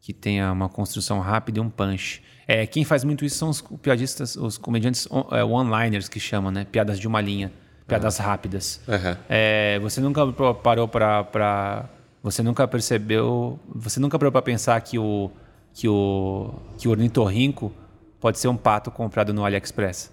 que 0.00 0.12
tenha 0.12 0.50
uma 0.52 0.68
construção 0.68 1.20
rápida 1.20 1.58
e 1.58 1.62
um 1.62 1.70
punch. 1.70 2.22
É, 2.46 2.66
quem 2.66 2.84
faz 2.84 3.04
muito 3.04 3.24
isso 3.24 3.36
são 3.38 3.48
os 3.48 3.60
piadistas, 3.80 4.34
os 4.36 4.58
comediantes 4.58 5.06
on- 5.10 5.28
é, 5.30 5.44
one-liners 5.44 6.08
que 6.08 6.18
chamam, 6.18 6.50
né? 6.50 6.64
Piadas 6.64 6.98
de 6.98 7.06
uma 7.06 7.20
linha, 7.20 7.52
piadas 7.86 8.18
rápidas. 8.18 8.80
Aham. 8.88 9.16
É, 9.28 9.78
você 9.80 10.00
nunca 10.00 10.26
parou 10.54 10.88
pra, 10.88 11.22
pra- 11.24 11.88
Você 12.22 12.42
nunca 12.42 12.66
percebeu. 12.68 13.58
Você 13.74 13.98
nunca 14.00 14.18
parou 14.18 14.30
pra 14.32 14.42
pensar 14.42 14.78
que 14.80 14.98
o. 14.98 15.30
Que 15.72 15.88
o. 15.88 16.52
Que 16.76 16.88
o 16.88 16.90
ornitorrinco 16.90 17.72
pode 18.20 18.38
ser 18.38 18.48
um 18.48 18.56
pato 18.56 18.90
comprado 18.90 19.32
no 19.32 19.44
AliExpress. 19.44 20.12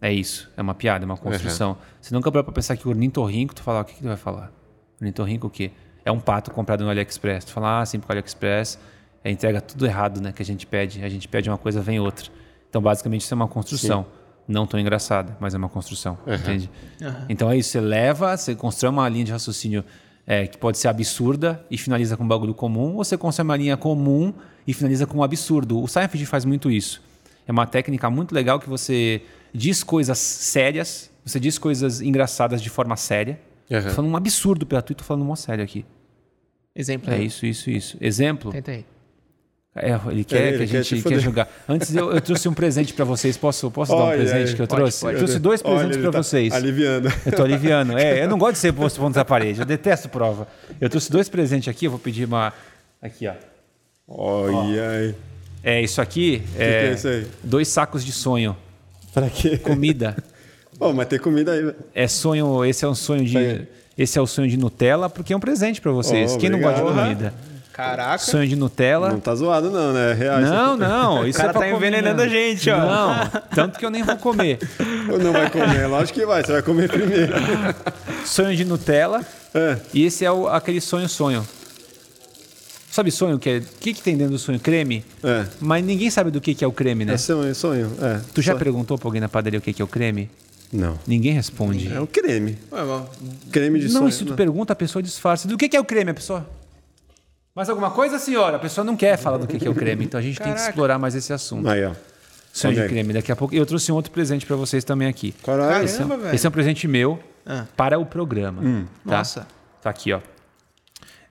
É 0.00 0.12
isso. 0.12 0.48
É 0.56 0.62
uma 0.62 0.74
piada, 0.74 1.04
é 1.04 1.06
uma 1.06 1.16
construção. 1.16 1.76
Você 2.00 2.14
nunca 2.14 2.30
parou 2.30 2.44
pra 2.44 2.52
pensar 2.52 2.76
que 2.76 2.86
o 2.86 2.90
ornitorrinco, 2.90 3.54
tu 3.54 3.62
fala, 3.64 3.80
o 3.80 3.84
que, 3.84 3.94
que 3.94 4.00
tu 4.02 4.06
vai 4.06 4.16
falar? 4.16 4.52
Ornitorrinco 5.00 5.46
o 5.48 5.50
quê? 5.50 5.72
É 6.08 6.12
um 6.12 6.18
pato 6.18 6.50
comprado 6.50 6.82
no 6.82 6.88
AliExpress. 6.90 7.44
Tu 7.44 7.52
fala, 7.52 7.80
ah, 7.82 7.86
sim, 7.86 7.98
porque 7.98 8.10
o 8.10 8.14
AliExpress 8.14 8.78
é, 9.22 9.30
entrega 9.30 9.60
tudo 9.60 9.84
errado, 9.84 10.22
né? 10.22 10.32
Que 10.32 10.40
a 10.40 10.44
gente 10.44 10.66
pede. 10.66 11.04
A 11.04 11.08
gente 11.08 11.28
pede 11.28 11.50
uma 11.50 11.58
coisa, 11.58 11.82
vem 11.82 12.00
outra. 12.00 12.30
Então, 12.70 12.80
basicamente, 12.80 13.20
isso 13.20 13.34
é 13.34 13.36
uma 13.36 13.46
construção. 13.46 14.06
Não 14.46 14.66
tão 14.66 14.80
engraçada, 14.80 15.36
mas 15.38 15.52
é 15.52 15.58
uma 15.58 15.68
construção. 15.68 16.16
Entende? 16.26 16.70
Então 17.28 17.50
é 17.50 17.58
isso. 17.58 17.68
Você 17.68 17.80
leva, 17.82 18.34
você 18.34 18.54
constrói 18.54 18.90
uma 18.90 19.06
linha 19.06 19.26
de 19.26 19.32
raciocínio 19.32 19.84
é, 20.26 20.46
que 20.46 20.56
pode 20.56 20.78
ser 20.78 20.88
absurda 20.88 21.62
e 21.70 21.76
finaliza 21.76 22.16
com 22.16 22.24
um 22.24 22.28
bagulho 22.28 22.54
comum, 22.54 22.94
ou 22.96 23.04
você 23.04 23.18
constrói 23.18 23.44
uma 23.44 23.56
linha 23.56 23.76
comum 23.76 24.32
e 24.66 24.72
finaliza 24.72 25.06
com 25.06 25.18
um 25.18 25.22
absurdo. 25.22 25.82
O 25.82 25.86
Seinfeld 25.86 26.24
faz 26.24 26.46
muito 26.46 26.70
isso. 26.70 27.02
É 27.46 27.52
uma 27.52 27.66
técnica 27.66 28.08
muito 28.08 28.34
legal 28.34 28.58
que 28.58 28.68
você 28.68 29.20
diz 29.52 29.84
coisas 29.84 30.16
sérias, 30.16 31.10
você 31.22 31.38
diz 31.38 31.58
coisas 31.58 32.00
engraçadas 32.00 32.62
de 32.62 32.70
forma 32.70 32.96
séria. 32.96 33.38
Aham. 33.70 33.82
Tô 33.82 33.90
falando 33.90 34.12
um 34.12 34.16
absurdo 34.16 34.64
pela 34.64 34.80
tu 34.80 34.92
e 34.92 34.94
tô 34.94 35.04
falando 35.04 35.26
mó 35.26 35.36
sério 35.36 35.62
aqui. 35.62 35.84
Exemplo. 36.74 37.12
É 37.12 37.16
aí. 37.16 37.26
isso, 37.26 37.44
isso, 37.46 37.70
isso. 37.70 37.96
Exemplo. 38.00 38.52
Tenta 38.52 38.70
aí. 38.72 38.84
É, 39.76 39.92
ele 40.10 40.24
quer 40.24 40.54
Ele 40.54 40.56
que 40.58 40.62
a 40.64 40.66
quer 40.66 40.82
te 40.82 40.88
gente 40.96 41.02
quer, 41.04 41.10
foder. 41.10 41.20
jogar. 41.20 41.48
Antes 41.68 41.94
eu, 41.94 42.10
eu 42.10 42.20
trouxe 42.20 42.48
um 42.48 42.54
presente 42.54 42.92
pra 42.94 43.04
vocês. 43.04 43.36
Posso, 43.36 43.70
posso 43.70 43.92
dar 43.92 43.98
um 43.98 44.06
Olha 44.06 44.16
presente 44.18 44.48
aí. 44.50 44.54
que 44.56 44.62
eu 44.62 44.66
Pode, 44.66 44.80
trouxe? 44.80 45.00
pode. 45.00 45.12
Eu 45.14 45.18
trouxe 45.18 45.38
dois 45.38 45.62
Olha, 45.64 45.74
presentes 45.76 46.02
pra 46.02 46.10
tá 46.10 46.22
vocês. 46.22 46.52
Aliviando. 46.52 47.12
Eu 47.24 47.32
tô 47.32 47.42
aliviando. 47.44 47.96
É, 47.98 48.24
eu 48.24 48.28
não 48.28 48.38
gosto 48.38 48.54
de 48.54 48.58
ser 48.58 48.72
posto 48.72 48.98
pontos 48.98 49.14
da 49.14 49.24
parede. 49.24 49.60
Eu 49.60 49.66
detesto 49.66 50.08
prova. 50.08 50.48
Eu 50.80 50.88
trouxe 50.90 51.12
dois 51.12 51.28
presentes 51.28 51.68
aqui. 51.68 51.84
Eu 51.84 51.90
vou 51.92 52.00
pedir 52.00 52.24
uma. 52.24 52.52
Aqui, 53.00 53.28
ó. 53.28 53.34
Olha 54.08 54.90
aí. 54.90 55.14
É 55.62 55.80
isso 55.82 56.00
aqui. 56.00 56.42
que 56.56 56.62
é 56.62 56.92
isso 56.94 57.06
aí? 57.06 57.26
Dois 57.44 57.68
sacos 57.68 58.04
de 58.04 58.10
sonho. 58.10 58.56
Pra 59.14 59.28
quê? 59.30 59.58
Comida. 59.58 60.16
Pô, 60.78 60.92
mas 60.92 61.06
tem 61.08 61.18
comida 61.20 61.52
aí, 61.52 61.60
velho. 61.62 61.76
É 61.94 62.08
sonho. 62.08 62.64
Esse 62.64 62.84
é 62.84 62.88
um 62.88 62.94
sonho 62.94 63.24
de. 63.24 63.66
Esse 63.98 64.16
é 64.18 64.22
o 64.22 64.26
sonho 64.26 64.48
de 64.48 64.56
Nutella, 64.56 65.10
porque 65.10 65.32
é 65.32 65.36
um 65.36 65.40
presente 65.40 65.80
pra 65.80 65.90
vocês. 65.90 66.32
Oh, 66.34 66.38
Quem 66.38 66.48
não 66.48 66.60
gosta 66.60 66.80
de 66.82 66.88
comida? 66.88 67.34
Caraca. 67.72 68.18
Sonho 68.18 68.46
de 68.48 68.56
Nutella. 68.56 69.10
Não 69.10 69.20
tá 69.20 69.34
zoado, 69.34 69.70
não, 69.70 69.92
né? 69.92 70.10
É 70.12 70.14
real. 70.14 70.40
Não, 70.40 70.76
não. 70.76 71.26
Isso 71.28 71.38
O 71.38 71.40
cara 71.42 71.50
é 71.50 71.52
tá 71.52 71.60
comer 71.60 71.76
envenenando 71.76 72.22
mesmo. 72.22 72.36
a 72.36 72.40
gente, 72.40 72.70
ó. 72.70 72.78
Não, 72.78 73.30
tanto 73.54 73.78
que 73.78 73.84
eu 73.86 73.90
nem 73.90 74.02
vou 74.02 74.16
comer. 74.16 74.58
Ou 75.10 75.18
não 75.18 75.32
vai 75.32 75.50
comer? 75.50 75.86
Lógico 75.86 76.18
que 76.18 76.26
vai, 76.26 76.42
você 76.44 76.52
vai 76.52 76.62
comer 76.62 76.88
primeiro. 76.88 77.32
Sonho 78.24 78.56
de 78.56 78.64
Nutella. 78.64 79.24
É. 79.54 79.78
E 79.94 80.04
esse 80.04 80.24
é 80.24 80.30
o- 80.30 80.48
aquele 80.48 80.80
sonho 80.80 81.08
sonho. 81.08 81.46
Sabe 82.90 83.10
sonho 83.10 83.38
que 83.38 83.48
é? 83.48 83.58
O 83.58 83.62
que, 83.80 83.94
que 83.94 84.02
tem 84.02 84.16
dentro 84.16 84.32
do 84.32 84.38
sonho? 84.38 84.58
Creme? 84.58 85.04
É. 85.22 85.44
Mas 85.60 85.84
ninguém 85.84 86.10
sabe 86.10 86.30
do 86.30 86.40
que, 86.40 86.54
que 86.54 86.64
é 86.64 86.66
o 86.68 86.72
creme, 86.72 87.04
né? 87.04 87.14
É 87.14 87.16
sonho, 87.18 87.54
sonho. 87.54 87.92
É. 88.00 88.20
Tu 88.34 88.42
já 88.42 88.52
Só- 88.54 88.58
perguntou 88.58 88.98
pra 88.98 89.06
alguém 89.08 89.20
na 89.20 89.28
padaria 89.28 89.58
o 89.58 89.62
que, 89.62 89.72
que 89.72 89.80
é 89.82 89.84
o 89.84 89.88
creme? 89.88 90.28
Não. 90.72 90.98
Ninguém 91.06 91.32
responde. 91.32 91.90
É 91.92 91.98
o 92.00 92.06
creme. 92.06 92.58
Creme 93.50 93.78
de 93.80 93.86
Não, 93.86 93.92
sonho. 94.00 94.08
e 94.08 94.12
se 94.12 94.24
tu 94.24 94.30
né? 94.30 94.36
pergunta, 94.36 94.72
a 94.72 94.76
pessoa 94.76 95.02
disfarça. 95.02 95.48
Do 95.48 95.56
que, 95.56 95.68
que 95.68 95.76
é 95.76 95.80
o 95.80 95.84
creme, 95.84 96.10
a 96.10 96.14
pessoa? 96.14 96.46
Mais 97.54 97.68
alguma 97.68 97.90
coisa, 97.90 98.18
senhora? 98.18 98.56
A 98.56 98.60
pessoa 98.60 98.84
não 98.84 98.96
quer 98.96 99.16
falar 99.16 99.38
do 99.38 99.46
que, 99.46 99.58
que 99.58 99.66
é 99.66 99.70
o 99.70 99.74
creme, 99.74 100.04
então 100.04 100.20
a 100.20 100.22
gente 100.22 100.36
tem 100.36 100.46
que 100.48 100.52
Caraca. 100.52 100.68
explorar 100.70 100.98
mais 100.98 101.14
esse 101.14 101.32
assunto. 101.32 101.68
Aí, 101.68 101.84
ó. 101.84 101.92
Sonho 102.52 102.74
de 102.74 102.80
é? 102.80 102.88
creme. 102.88 103.12
Daqui 103.12 103.32
a 103.32 103.36
pouco. 103.36 103.54
Eu 103.54 103.64
trouxe 103.66 103.90
um 103.90 103.94
outro 103.94 104.10
presente 104.12 104.44
pra 104.46 104.56
vocês 104.56 104.84
também 104.84 105.08
aqui. 105.08 105.32
Caralho. 105.44 105.84
Esse 105.84 106.00
é, 106.00 106.04
um- 106.04 106.08
Caramba, 106.08 106.24
velho. 106.24 106.34
esse 106.34 106.46
é 106.46 106.48
um 106.48 106.52
presente 106.52 106.86
meu 106.88 107.18
Ah. 107.46 107.66
para 107.76 107.98
o 107.98 108.06
programa. 108.06 108.62
tá? 108.62 109.16
Nossa. 109.18 109.46
Tá 109.82 109.90
aqui, 109.90 110.12
ó. 110.12 110.20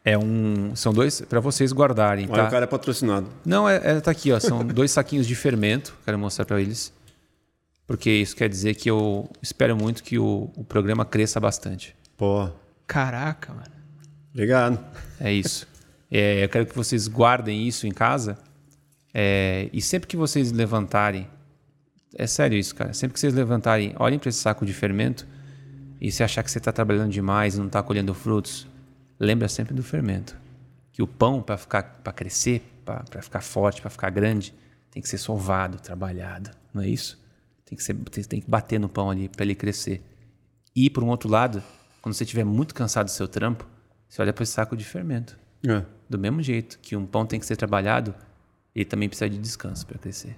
É 0.04 0.18
um. 0.18 0.72
São 0.76 0.94
dois 0.94 1.22
para 1.22 1.40
vocês 1.40 1.72
guardarem, 1.74 2.28
Olha, 2.30 2.44
tá? 2.44 2.48
o 2.48 2.52
cara 2.52 2.64
é 2.64 2.68
patrocinado. 2.68 3.28
Não, 3.46 3.68
é, 3.68 3.76
é- 3.84 4.00
tá 4.00 4.12
aqui, 4.12 4.32
ó. 4.32 4.40
São 4.40 4.60
dois 4.66 4.92
saquinhos 4.92 5.28
de 5.28 5.36
fermento. 5.36 5.94
Quero 6.06 6.18
mostrar 6.18 6.46
para 6.46 6.62
eles. 6.62 6.94
Porque 7.88 8.12
isso 8.12 8.36
quer 8.36 8.50
dizer 8.50 8.76
que 8.76 8.92
eu 8.92 9.30
espero 9.42 9.76
muito 9.78 10.04
que 10.04 10.20
o, 10.20 10.52
o 10.58 10.64
programa 10.64 11.06
cresça 11.06 11.40
bastante. 11.40 11.96
Pô, 12.18 12.50
Caraca, 12.86 13.54
mano. 13.54 13.72
obrigado. 14.32 14.80
É 15.20 15.32
isso. 15.32 15.68
É, 16.12 16.44
eu 16.44 16.50
quero 16.50 16.66
que 16.66 16.76
vocês 16.76 17.08
guardem 17.08 17.68
isso 17.68 17.88
em 17.88 17.92
casa. 17.92 18.38
É, 19.14 19.70
e 19.72 19.82
sempre 19.82 20.08
que 20.08 20.18
vocês 20.18 20.52
levantarem. 20.52 21.28
É 22.16 22.28
sério 22.28 22.58
isso, 22.58 22.74
cara. 22.74 22.94
Sempre 22.94 23.14
que 23.14 23.20
vocês 23.20 23.34
levantarem, 23.34 23.94
olhem 24.00 24.18
para 24.20 24.30
esse 24.30 24.40
saco 24.40 24.66
de 24.66 24.74
fermento. 24.74 25.28
E 26.00 26.12
se 26.12 26.24
achar 26.24 26.44
que 26.44 26.52
você 26.52 26.58
está 26.58 26.72
trabalhando 26.72 27.12
demais 27.12 27.56
e 27.56 27.58
não 27.58 27.68
está 27.68 27.82
colhendo 27.82 28.14
frutos, 28.14 28.68
lembra 29.20 29.48
sempre 29.48 29.74
do 29.74 29.84
fermento. 29.84 30.38
Que 30.92 31.02
o 31.02 31.08
pão, 31.08 31.42
para 31.42 31.58
ficar, 31.58 31.84
para 32.04 32.14
crescer, 32.14 32.62
para 32.86 33.22
ficar 33.22 33.42
forte, 33.42 33.82
para 33.82 33.90
ficar 33.90 34.10
grande, 34.10 34.54
tem 34.92 35.02
que 35.02 35.10
ser 35.10 35.18
sovado, 35.18 35.80
trabalhado. 35.80 36.52
Não 36.74 36.82
é 36.82 36.88
isso? 36.88 37.20
Tem 37.68 37.78
que, 37.78 37.84
ser, 37.84 37.94
tem, 37.96 38.24
tem 38.24 38.42
que 38.42 38.50
bater 38.50 38.80
no 38.80 38.88
pão 38.90 39.10
ali 39.12 39.28
para 39.30 39.44
ele 39.44 39.54
crescer. 39.54 40.02
E, 40.76 40.90
por 40.90 41.04
um 41.04 41.08
outro 41.10 41.30
lado, 41.30 41.62
quando 42.02 42.16
você 42.16 42.24
estiver 42.24 42.46
muito 42.46 42.74
cansado 42.74 43.06
do 43.08 43.12
seu 43.12 43.28
trampo, 43.28 43.68
você 44.08 44.22
olha 44.22 44.32
para 44.32 44.44
esse 44.44 44.54
saco 44.54 44.76
de 44.78 44.86
fermento. 44.86 45.38
É. 45.68 45.84
Do 46.10 46.18
mesmo 46.18 46.42
jeito 46.42 46.80
que 46.80 46.96
um 46.96 47.06
pão 47.06 47.26
tem 47.26 47.40
que 47.40 47.46
ser 47.46 47.58
trabalhado, 47.58 48.16
ele 48.74 48.86
também 48.86 49.10
precisa 49.10 49.30
de 49.30 49.38
descanso 49.38 49.86
para 49.86 49.98
crescer. 49.98 50.38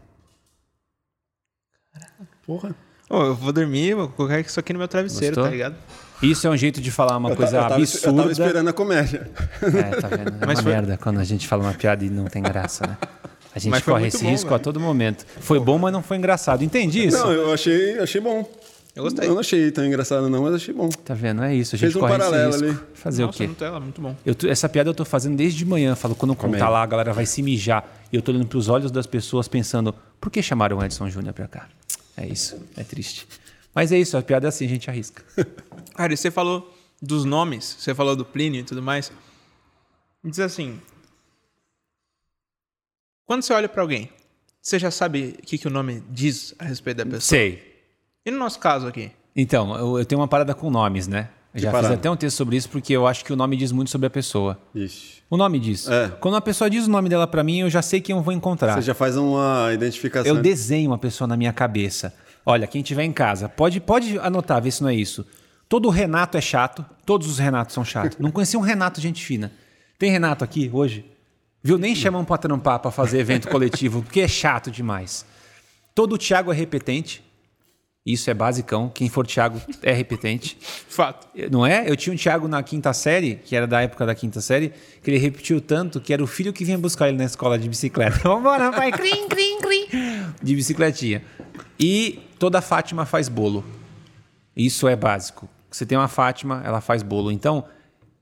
Porra. 2.45 2.75
Ô, 3.09 3.23
eu 3.23 3.35
vou 3.35 3.51
dormir, 3.51 3.95
vou 3.95 4.07
colocar 4.09 4.39
isso 4.39 4.59
aqui 4.59 4.71
no 4.71 4.79
meu 4.79 4.87
travesseiro, 4.87 5.35
Gostou? 5.35 5.43
tá 5.45 5.49
ligado? 5.51 5.75
Isso 6.21 6.45
é 6.45 6.49
um 6.49 6.57
jeito 6.57 6.79
de 6.79 6.91
falar 6.91 7.17
uma 7.17 7.29
Eu, 7.31 7.35
coisa 7.35 7.51
ta- 7.53 7.57
eu 7.57 7.61
tava, 7.63 7.75
eu 7.75 7.83
absurda. 7.83 8.17
tava 8.17 8.31
esperando 8.31 8.67
a 8.67 8.73
comédia. 8.73 9.31
É, 9.63 10.01
tá 10.01 10.07
vendo? 10.09 10.43
É 10.43 10.45
Mas 10.45 10.59
uma 10.59 10.63
foi- 10.63 10.71
merda 10.71 10.97
quando 10.97 11.19
a 11.19 11.23
gente 11.23 11.47
fala 11.47 11.63
uma 11.63 11.73
piada 11.73 12.03
e 12.05 12.09
não 12.09 12.25
tem 12.25 12.41
graça, 12.43 12.85
né? 12.85 12.97
A 13.53 13.59
gente 13.59 13.81
corre 13.83 14.07
esse 14.07 14.23
bom, 14.23 14.29
risco 14.29 14.47
a 14.47 14.51
velho. 14.51 14.63
todo 14.63 14.79
momento. 14.79 15.25
Foi 15.39 15.59
bom, 15.59 15.77
mas 15.77 15.91
não 15.91 16.03
foi 16.03 16.17
engraçado. 16.17 16.63
Entendi 16.63 17.07
isso? 17.07 17.17
Não, 17.17 17.31
eu 17.31 17.51
achei, 17.53 17.97
achei 17.99 18.21
bom. 18.21 18.47
Eu 18.95 19.03
gostei. 19.03 19.27
Eu 19.27 19.33
não 19.33 19.39
achei 19.39 19.71
tão 19.71 19.85
engraçado, 19.85 20.29
não, 20.29 20.43
mas 20.43 20.55
achei 20.55 20.73
bom. 20.73 20.89
Tá 20.89 21.13
vendo? 21.13 21.43
É 21.43 21.55
isso. 21.55 21.75
A 21.75 21.77
gente 21.77 21.91
Fez 21.91 21.95
um 21.95 21.99
corre 22.01 22.11
paralelo 22.17 22.49
esse 22.55 22.65
risco. 22.65 22.79
ali. 22.81 22.87
Fazer 22.95 23.21
Nossa, 23.25 23.35
o 23.35 23.37
quê? 23.37 23.47
Nutella, 23.47 23.79
muito 23.79 24.01
bom. 24.01 24.15
Eu 24.25 24.35
essa 24.49 24.67
piada 24.67 24.89
eu 24.89 24.93
tô 24.93 25.05
fazendo 25.05 25.35
desde 25.37 25.57
de 25.59 25.65
manhã. 25.65 25.95
Falo, 25.95 26.15
quando 26.15 26.31
eu 26.31 26.35
contar 26.35 26.47
Comédia. 26.47 26.69
lá, 26.69 26.83
a 26.83 26.85
galera 26.85 27.13
vai 27.13 27.25
se 27.25 27.41
mijar. 27.41 27.87
E 28.11 28.15
eu 28.15 28.21
tô 28.21 28.31
olhando 28.31 28.47
pros 28.47 28.67
olhos 28.67 28.91
das 28.91 29.07
pessoas 29.07 29.47
pensando, 29.47 29.93
por 30.19 30.29
que 30.31 30.41
chamaram 30.41 30.77
o 30.77 30.83
Edson 30.83 31.09
Júnior 31.09 31.33
pra 31.33 31.47
cá? 31.47 31.67
É 32.17 32.27
isso. 32.27 32.57
É 32.75 32.83
triste. 32.83 33.27
Mas 33.73 33.91
é 33.91 33.97
isso, 33.97 34.17
a 34.17 34.21
piada 34.21 34.47
é 34.47 34.49
assim, 34.49 34.65
a 34.65 34.69
gente 34.69 34.89
arrisca. 34.89 35.23
Cara, 35.95 36.11
e 36.13 36.17
você 36.17 36.29
falou 36.31 36.75
dos 37.01 37.23
nomes, 37.23 37.77
você 37.79 37.93
falou 37.95 38.15
do 38.15 38.25
Plínio 38.25 38.59
e 38.61 38.63
tudo 38.63 38.81
mais. 38.81 39.11
Me 40.23 40.29
diz 40.31 40.39
assim. 40.39 40.79
Quando 43.29 43.43
você 43.43 43.53
olha 43.53 43.69
pra 43.69 43.83
alguém, 43.83 44.09
você 44.59 44.79
já 44.79 44.89
sabe 44.89 45.35
o 45.37 45.45
que, 45.45 45.59
que 45.59 45.67
o 45.67 45.69
nome 45.69 46.01
diz 46.09 46.55
a 46.57 46.65
respeito 46.65 46.97
da 46.97 47.05
pessoa? 47.05 47.21
Sei. 47.21 47.61
E 48.25 48.31
no 48.31 48.39
nosso 48.39 48.57
caso 48.57 48.87
aqui? 48.87 49.11
Então, 49.35 49.77
eu, 49.77 49.99
eu 49.99 50.03
tenho 50.03 50.19
uma 50.19 50.27
parada 50.27 50.55
com 50.55 50.71
nomes, 50.71 51.07
né? 51.07 51.29
Eu 51.53 51.61
já 51.61 51.69
fiz 51.69 51.77
parada? 51.79 51.93
até 51.93 52.09
um 52.09 52.15
texto 52.15 52.35
sobre 52.35 52.57
isso 52.57 52.67
porque 52.69 52.91
eu 52.91 53.05
acho 53.05 53.23
que 53.23 53.31
o 53.31 53.35
nome 53.35 53.55
diz 53.55 53.71
muito 53.71 53.91
sobre 53.91 54.07
a 54.07 54.09
pessoa. 54.09 54.57
Ixi. 54.73 55.21
O 55.29 55.37
nome 55.37 55.59
diz. 55.59 55.87
É. 55.87 56.07
Quando 56.19 56.33
uma 56.33 56.41
pessoa 56.41 56.71
diz 56.71 56.87
o 56.87 56.89
nome 56.89 57.07
dela 57.07 57.27
pra 57.27 57.43
mim, 57.43 57.59
eu 57.59 57.69
já 57.69 57.83
sei 57.83 58.01
quem 58.01 58.15
eu 58.15 58.23
vou 58.23 58.33
encontrar. 58.33 58.73
Você 58.73 58.81
já 58.81 58.95
faz 58.95 59.15
uma 59.15 59.69
identificação. 59.75 60.35
Eu 60.35 60.41
desenho 60.41 60.89
uma 60.89 60.97
pessoa 60.97 61.27
na 61.27 61.37
minha 61.37 61.53
cabeça. 61.53 62.11
Olha, 62.43 62.65
quem 62.65 62.81
tiver 62.81 63.03
em 63.03 63.13
casa, 63.13 63.47
pode, 63.47 63.79
pode 63.79 64.17
anotar, 64.17 64.59
ver 64.59 64.71
se 64.71 64.81
não 64.81 64.89
é 64.89 64.95
isso. 64.95 65.23
Todo 65.69 65.87
Renato 65.89 66.35
é 66.35 66.41
chato, 66.41 66.83
todos 67.05 67.27
os 67.27 67.37
Renatos 67.37 67.75
são 67.75 67.85
chatos. 67.85 68.17
Não 68.17 68.31
conheci 68.31 68.57
um 68.57 68.61
Renato 68.61 68.99
gente 68.99 69.23
fina. 69.23 69.51
Tem 69.99 70.09
Renato 70.09 70.43
aqui 70.43 70.67
hoje? 70.73 71.05
Viu? 71.61 71.77
Nem 71.77 71.93
chamam 71.93 72.23
pra 72.23 72.37
trampar 72.37 72.79
pra 72.79 72.91
fazer 72.91 73.19
evento 73.19 73.47
coletivo, 73.47 74.01
porque 74.03 74.21
é 74.21 74.27
chato 74.27 74.71
demais. 74.71 75.25
Todo 75.93 76.17
Thiago 76.17 76.51
é 76.51 76.55
repetente. 76.55 77.23
Isso 78.05 78.29
é 78.29 78.33
basicão. 78.33 78.89
Quem 78.89 79.09
for 79.09 79.27
Thiago 79.27 79.61
é 79.83 79.93
repetente. 79.93 80.57
Fato. 80.87 81.27
Não 81.51 81.65
é? 81.65 81.89
Eu 81.89 81.95
tinha 81.95 82.13
um 82.13 82.17
Thiago 82.17 82.47
na 82.47 82.63
quinta 82.63 82.93
série, 82.93 83.35
que 83.35 83.55
era 83.55 83.67
da 83.67 83.81
época 83.81 84.05
da 84.05 84.15
quinta 84.15 84.39
série, 84.41 84.73
que 85.03 85.11
ele 85.11 85.17
repetiu 85.17 85.59
tanto 85.59 85.99
que 85.99 86.13
era 86.13 86.23
o 86.23 86.27
filho 86.27 86.53
que 86.53 86.63
vinha 86.63 86.77
buscar 86.77 87.09
ele 87.09 87.17
na 87.17 87.25
escola 87.25 87.59
de 87.59 87.67
bicicleta. 87.67 88.17
Vambora, 88.23 88.71
pai! 88.71 88.91
Crim, 88.91 89.27
crim, 89.27 89.59
crim! 89.59 89.87
De 90.41 90.55
bicicletinha. 90.55 91.21
E 91.79 92.19
toda 92.39 92.61
Fátima 92.61 93.05
faz 93.05 93.27
bolo. 93.27 93.63
Isso 94.55 94.87
é 94.87 94.95
básico. 94.95 95.47
Você 95.69 95.85
tem 95.85 95.97
uma 95.97 96.07
Fátima, 96.07 96.61
ela 96.65 96.81
faz 96.81 97.03
bolo. 97.03 97.31
Então, 97.31 97.65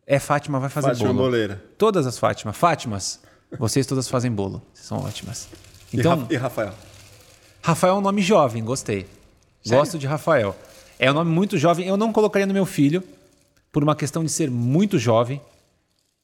é 0.06 0.20
Fátima, 0.20 0.60
vai 0.60 0.70
fazer 0.70 0.90
Fátima 0.90 1.14
bolo. 1.14 1.26
Boleira. 1.26 1.64
Todas 1.78 2.06
as 2.06 2.18
Fátimas. 2.18 2.58
Fátimas, 2.58 3.22
vocês 3.58 3.86
todas 3.86 4.08
fazem 4.08 4.32
bolo. 4.32 4.62
Vocês 4.74 4.88
são 4.88 5.00
ótimas. 5.00 5.48
Então, 5.93 6.28
e 6.30 6.36
Rafael? 6.36 6.74
Rafael 7.62 7.95
é 7.95 7.98
um 7.98 8.02
nome 8.02 8.22
jovem, 8.22 8.64
gostei. 8.64 9.06
Gosto 9.66 9.98
de 10.00 10.08
Rafael. 10.08 10.56
É 11.00 11.12
um 11.12 11.14
nome 11.14 11.32
muito 11.32 11.58
jovem. 11.58 11.86
Eu 11.88 11.98
não 11.98 12.12
colocaria 12.14 12.45
no 12.45 12.54
meu 12.54 12.66
filho, 12.66 13.04
por 13.72 13.84
uma 13.84 13.95
questão 13.95 14.24
de 14.24 14.32
ser 14.32 14.50
muito 14.50 14.98
jovem. 14.98 15.41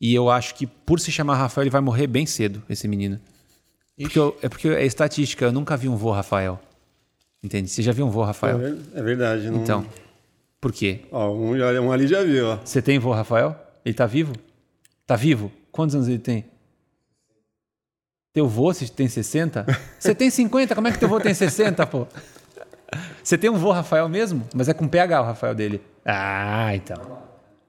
E 0.01 0.13
eu 0.13 0.29
acho 0.29 0.55
que 0.55 0.65
por 0.67 0.99
se 0.99 1.11
chamar 1.11 1.35
Rafael, 1.35 1.63
ele 1.63 1.69
vai 1.69 1.81
morrer 1.81 2.07
bem 2.07 2.25
cedo, 2.25 2.61
esse 2.69 2.87
menino. 2.87 3.19
Porque 3.97 4.17
eu- 4.19 4.37
é 4.41 4.49
porque 4.49 4.67
é 4.67 4.85
estatística, 4.85 5.45
eu 5.45 5.51
nunca 5.51 5.77
vi 5.77 5.87
um 5.87 5.95
vô 5.95 6.11
Rafael. 6.11 6.59
Entende? 7.41 7.69
Você 7.69 7.81
já 7.81 7.91
viu 7.91 8.05
um 8.05 8.09
vô 8.09 8.23
É 8.23 8.27
Rafael? 8.27 8.57
ver- 8.57 8.77
É 8.95 9.01
verdade. 9.03 9.49
Não... 9.49 9.61
Então, 9.61 9.85
por 10.59 10.71
quê? 10.71 11.01
Ó, 11.11 11.31
um, 11.33 11.51
um 11.55 11.91
ali 11.91 12.07
já 12.07 12.23
viu, 12.23 12.47
ó. 12.47 12.57
Você 12.63 12.81
tem 12.81 12.97
vô 12.99 13.11
Rafael? 13.11 13.55
Ele 13.85 13.93
tá 13.93 14.05
vivo? 14.05 14.33
Tá 15.05 15.15
vivo? 15.15 15.51
Quantos 15.71 15.95
anos 15.95 16.07
ele 16.07 16.19
tem? 16.19 16.45
Teu 18.33 18.47
vô 18.47 18.73
tem 18.73 19.07
60? 19.07 19.63
Você 19.99 20.15
tem 20.15 20.31
50? 20.31 20.73
Como 20.73 20.87
é 20.87 20.91
que 20.91 20.97
teu 20.97 21.07
vô 21.07 21.19
tem 21.19 21.35
60, 21.35 21.85
pô? 21.85 22.07
Você 23.23 23.37
tem 23.37 23.47
um 23.47 23.57
vô 23.57 23.71
Rafael 23.71 24.09
mesmo? 24.09 24.43
Mas 24.55 24.67
é 24.67 24.73
com 24.73 24.87
PH 24.87 25.21
o 25.21 25.23
Rafael 25.23 25.53
dele. 25.53 25.79
Ah, 26.03 26.75
então. 26.75 26.97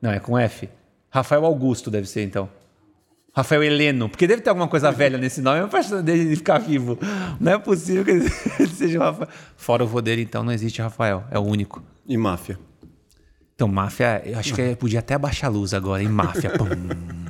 Não, 0.00 0.10
é 0.10 0.18
com 0.18 0.38
F. 0.38 0.70
Rafael 1.10 1.44
Augusto 1.44 1.90
deve 1.90 2.08
ser, 2.08 2.22
então. 2.24 2.48
Rafael 3.36 3.62
Heleno. 3.62 4.08
Porque 4.08 4.26
deve 4.26 4.40
ter 4.40 4.48
alguma 4.48 4.66
coisa 4.66 4.90
velha 4.90 5.18
nesse 5.18 5.42
nome 5.42 5.68
pra 5.68 5.80
dele 6.00 6.34
ficar 6.34 6.58
vivo. 6.58 6.98
Não 7.38 7.52
é 7.52 7.58
possível 7.58 8.02
que 8.02 8.12
ele 8.58 8.74
seja 8.74 8.98
o 8.98 9.02
Rafael. 9.02 9.28
Fora 9.56 9.84
o 9.84 9.86
vô 9.86 10.00
dele, 10.00 10.22
então, 10.22 10.42
não 10.42 10.52
existe 10.52 10.80
Rafael. 10.80 11.24
É 11.30 11.38
o 11.38 11.42
único. 11.42 11.82
E 12.06 12.16
máfia. 12.16 12.58
Então, 13.54 13.68
máfia, 13.68 14.22
eu 14.24 14.38
acho 14.38 14.54
que 14.54 14.74
podia 14.76 15.00
até 15.00 15.12
abaixar 15.12 15.50
a 15.50 15.52
luz 15.52 15.74
agora, 15.74 16.02
hein? 16.02 16.08
Máfia. 16.08 16.50
Pum. 16.56 17.23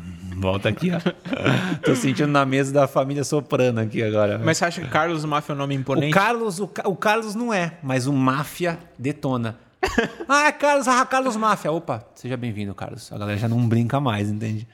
Volta 0.44 0.68
aqui, 0.68 0.90
ó. 0.90 1.00
Tô 1.82 1.96
sentindo 1.96 2.28
na 2.28 2.44
mesa 2.44 2.70
da 2.70 2.86
família 2.86 3.24
soprano 3.24 3.80
aqui 3.80 4.02
agora. 4.02 4.38
Mas 4.38 4.58
você 4.58 4.66
acha 4.66 4.82
que 4.82 4.88
Carlos 4.88 5.24
Máfia 5.24 5.52
é 5.52 5.54
um 5.54 5.58
nome 5.58 5.74
o 5.74 5.80
imponente? 5.80 6.12
Carlos, 6.12 6.60
o, 6.60 6.70
o 6.84 6.94
Carlos 6.94 7.34
não 7.34 7.50
é, 7.52 7.78
mas 7.82 8.06
o 8.06 8.12
Máfia 8.12 8.78
detona. 8.98 9.58
ah, 10.28 10.48
é 10.48 10.52
Carlos, 10.52 10.86
ah, 10.86 11.04
Carlos 11.06 11.34
Máfia. 11.34 11.72
Opa, 11.72 12.06
seja 12.14 12.36
bem-vindo, 12.36 12.74
Carlos. 12.74 13.10
A 13.10 13.16
galera 13.16 13.38
já 13.38 13.48
não 13.48 13.66
brinca 13.66 13.98
mais, 14.00 14.30
entende? 14.30 14.68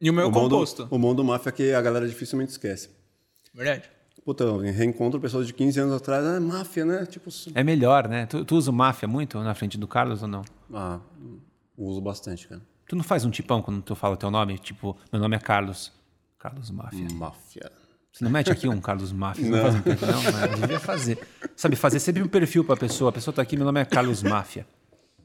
E 0.00 0.08
o 0.08 0.12
meu 0.12 0.28
o 0.28 0.30
composto. 0.30 0.86
o 0.88 0.96
bom 0.96 1.12
do 1.12 1.24
máfia 1.24 1.48
é 1.48 1.52
que 1.52 1.72
a 1.72 1.82
galera 1.82 2.06
dificilmente 2.06 2.52
esquece. 2.52 2.88
Verdade. 3.52 3.90
Puta, 4.24 4.44
eu 4.44 4.58
reencontro 4.58 5.18
pessoas 5.18 5.48
de 5.48 5.52
15 5.52 5.80
anos 5.80 5.94
atrás, 5.96 6.24
ah, 6.24 6.36
é 6.36 6.38
máfia, 6.38 6.84
né? 6.84 7.04
Tipo, 7.06 7.28
É 7.56 7.64
melhor, 7.64 8.06
né? 8.06 8.26
Tu, 8.26 8.44
tu 8.44 8.54
usa 8.54 8.70
o 8.70 8.74
Máfia 8.74 9.08
muito 9.08 9.36
na 9.40 9.54
frente 9.54 9.76
do 9.76 9.88
Carlos 9.88 10.22
ou 10.22 10.28
não? 10.28 10.44
ah, 10.72 11.00
uso 11.76 12.00
bastante, 12.00 12.46
cara. 12.46 12.60
Tu 12.88 12.96
não 12.96 13.04
faz 13.04 13.24
um 13.24 13.30
tipão 13.30 13.60
quando 13.60 13.82
tu 13.82 13.94
fala 13.94 14.14
o 14.14 14.16
teu 14.16 14.30
nome? 14.30 14.58
Tipo, 14.58 14.96
meu 15.12 15.20
nome 15.20 15.36
é 15.36 15.38
Carlos. 15.38 15.92
Carlos 16.38 16.70
Máfia. 16.70 17.06
Máfia. 17.12 17.70
Você 18.10 18.24
não 18.24 18.30
mete 18.30 18.50
aqui 18.50 18.66
um 18.66 18.80
Carlos 18.80 19.12
Máfia? 19.12 19.48
Não, 19.48 19.60
faz 19.62 19.74
um 19.74 19.80
perfil, 19.82 20.06
não, 20.08 20.22
mas 20.22 20.60
devia 20.60 20.80
fazer. 20.80 21.18
Sabe, 21.54 21.76
fazer 21.76 22.00
sempre 22.00 22.22
um 22.22 22.28
perfil 22.28 22.64
pra 22.64 22.76
pessoa. 22.76 23.10
A 23.10 23.12
pessoa 23.12 23.34
tá 23.34 23.42
aqui, 23.42 23.56
meu 23.56 23.66
nome 23.66 23.80
é 23.80 23.84
Carlos 23.84 24.22
Máfia. 24.22 24.66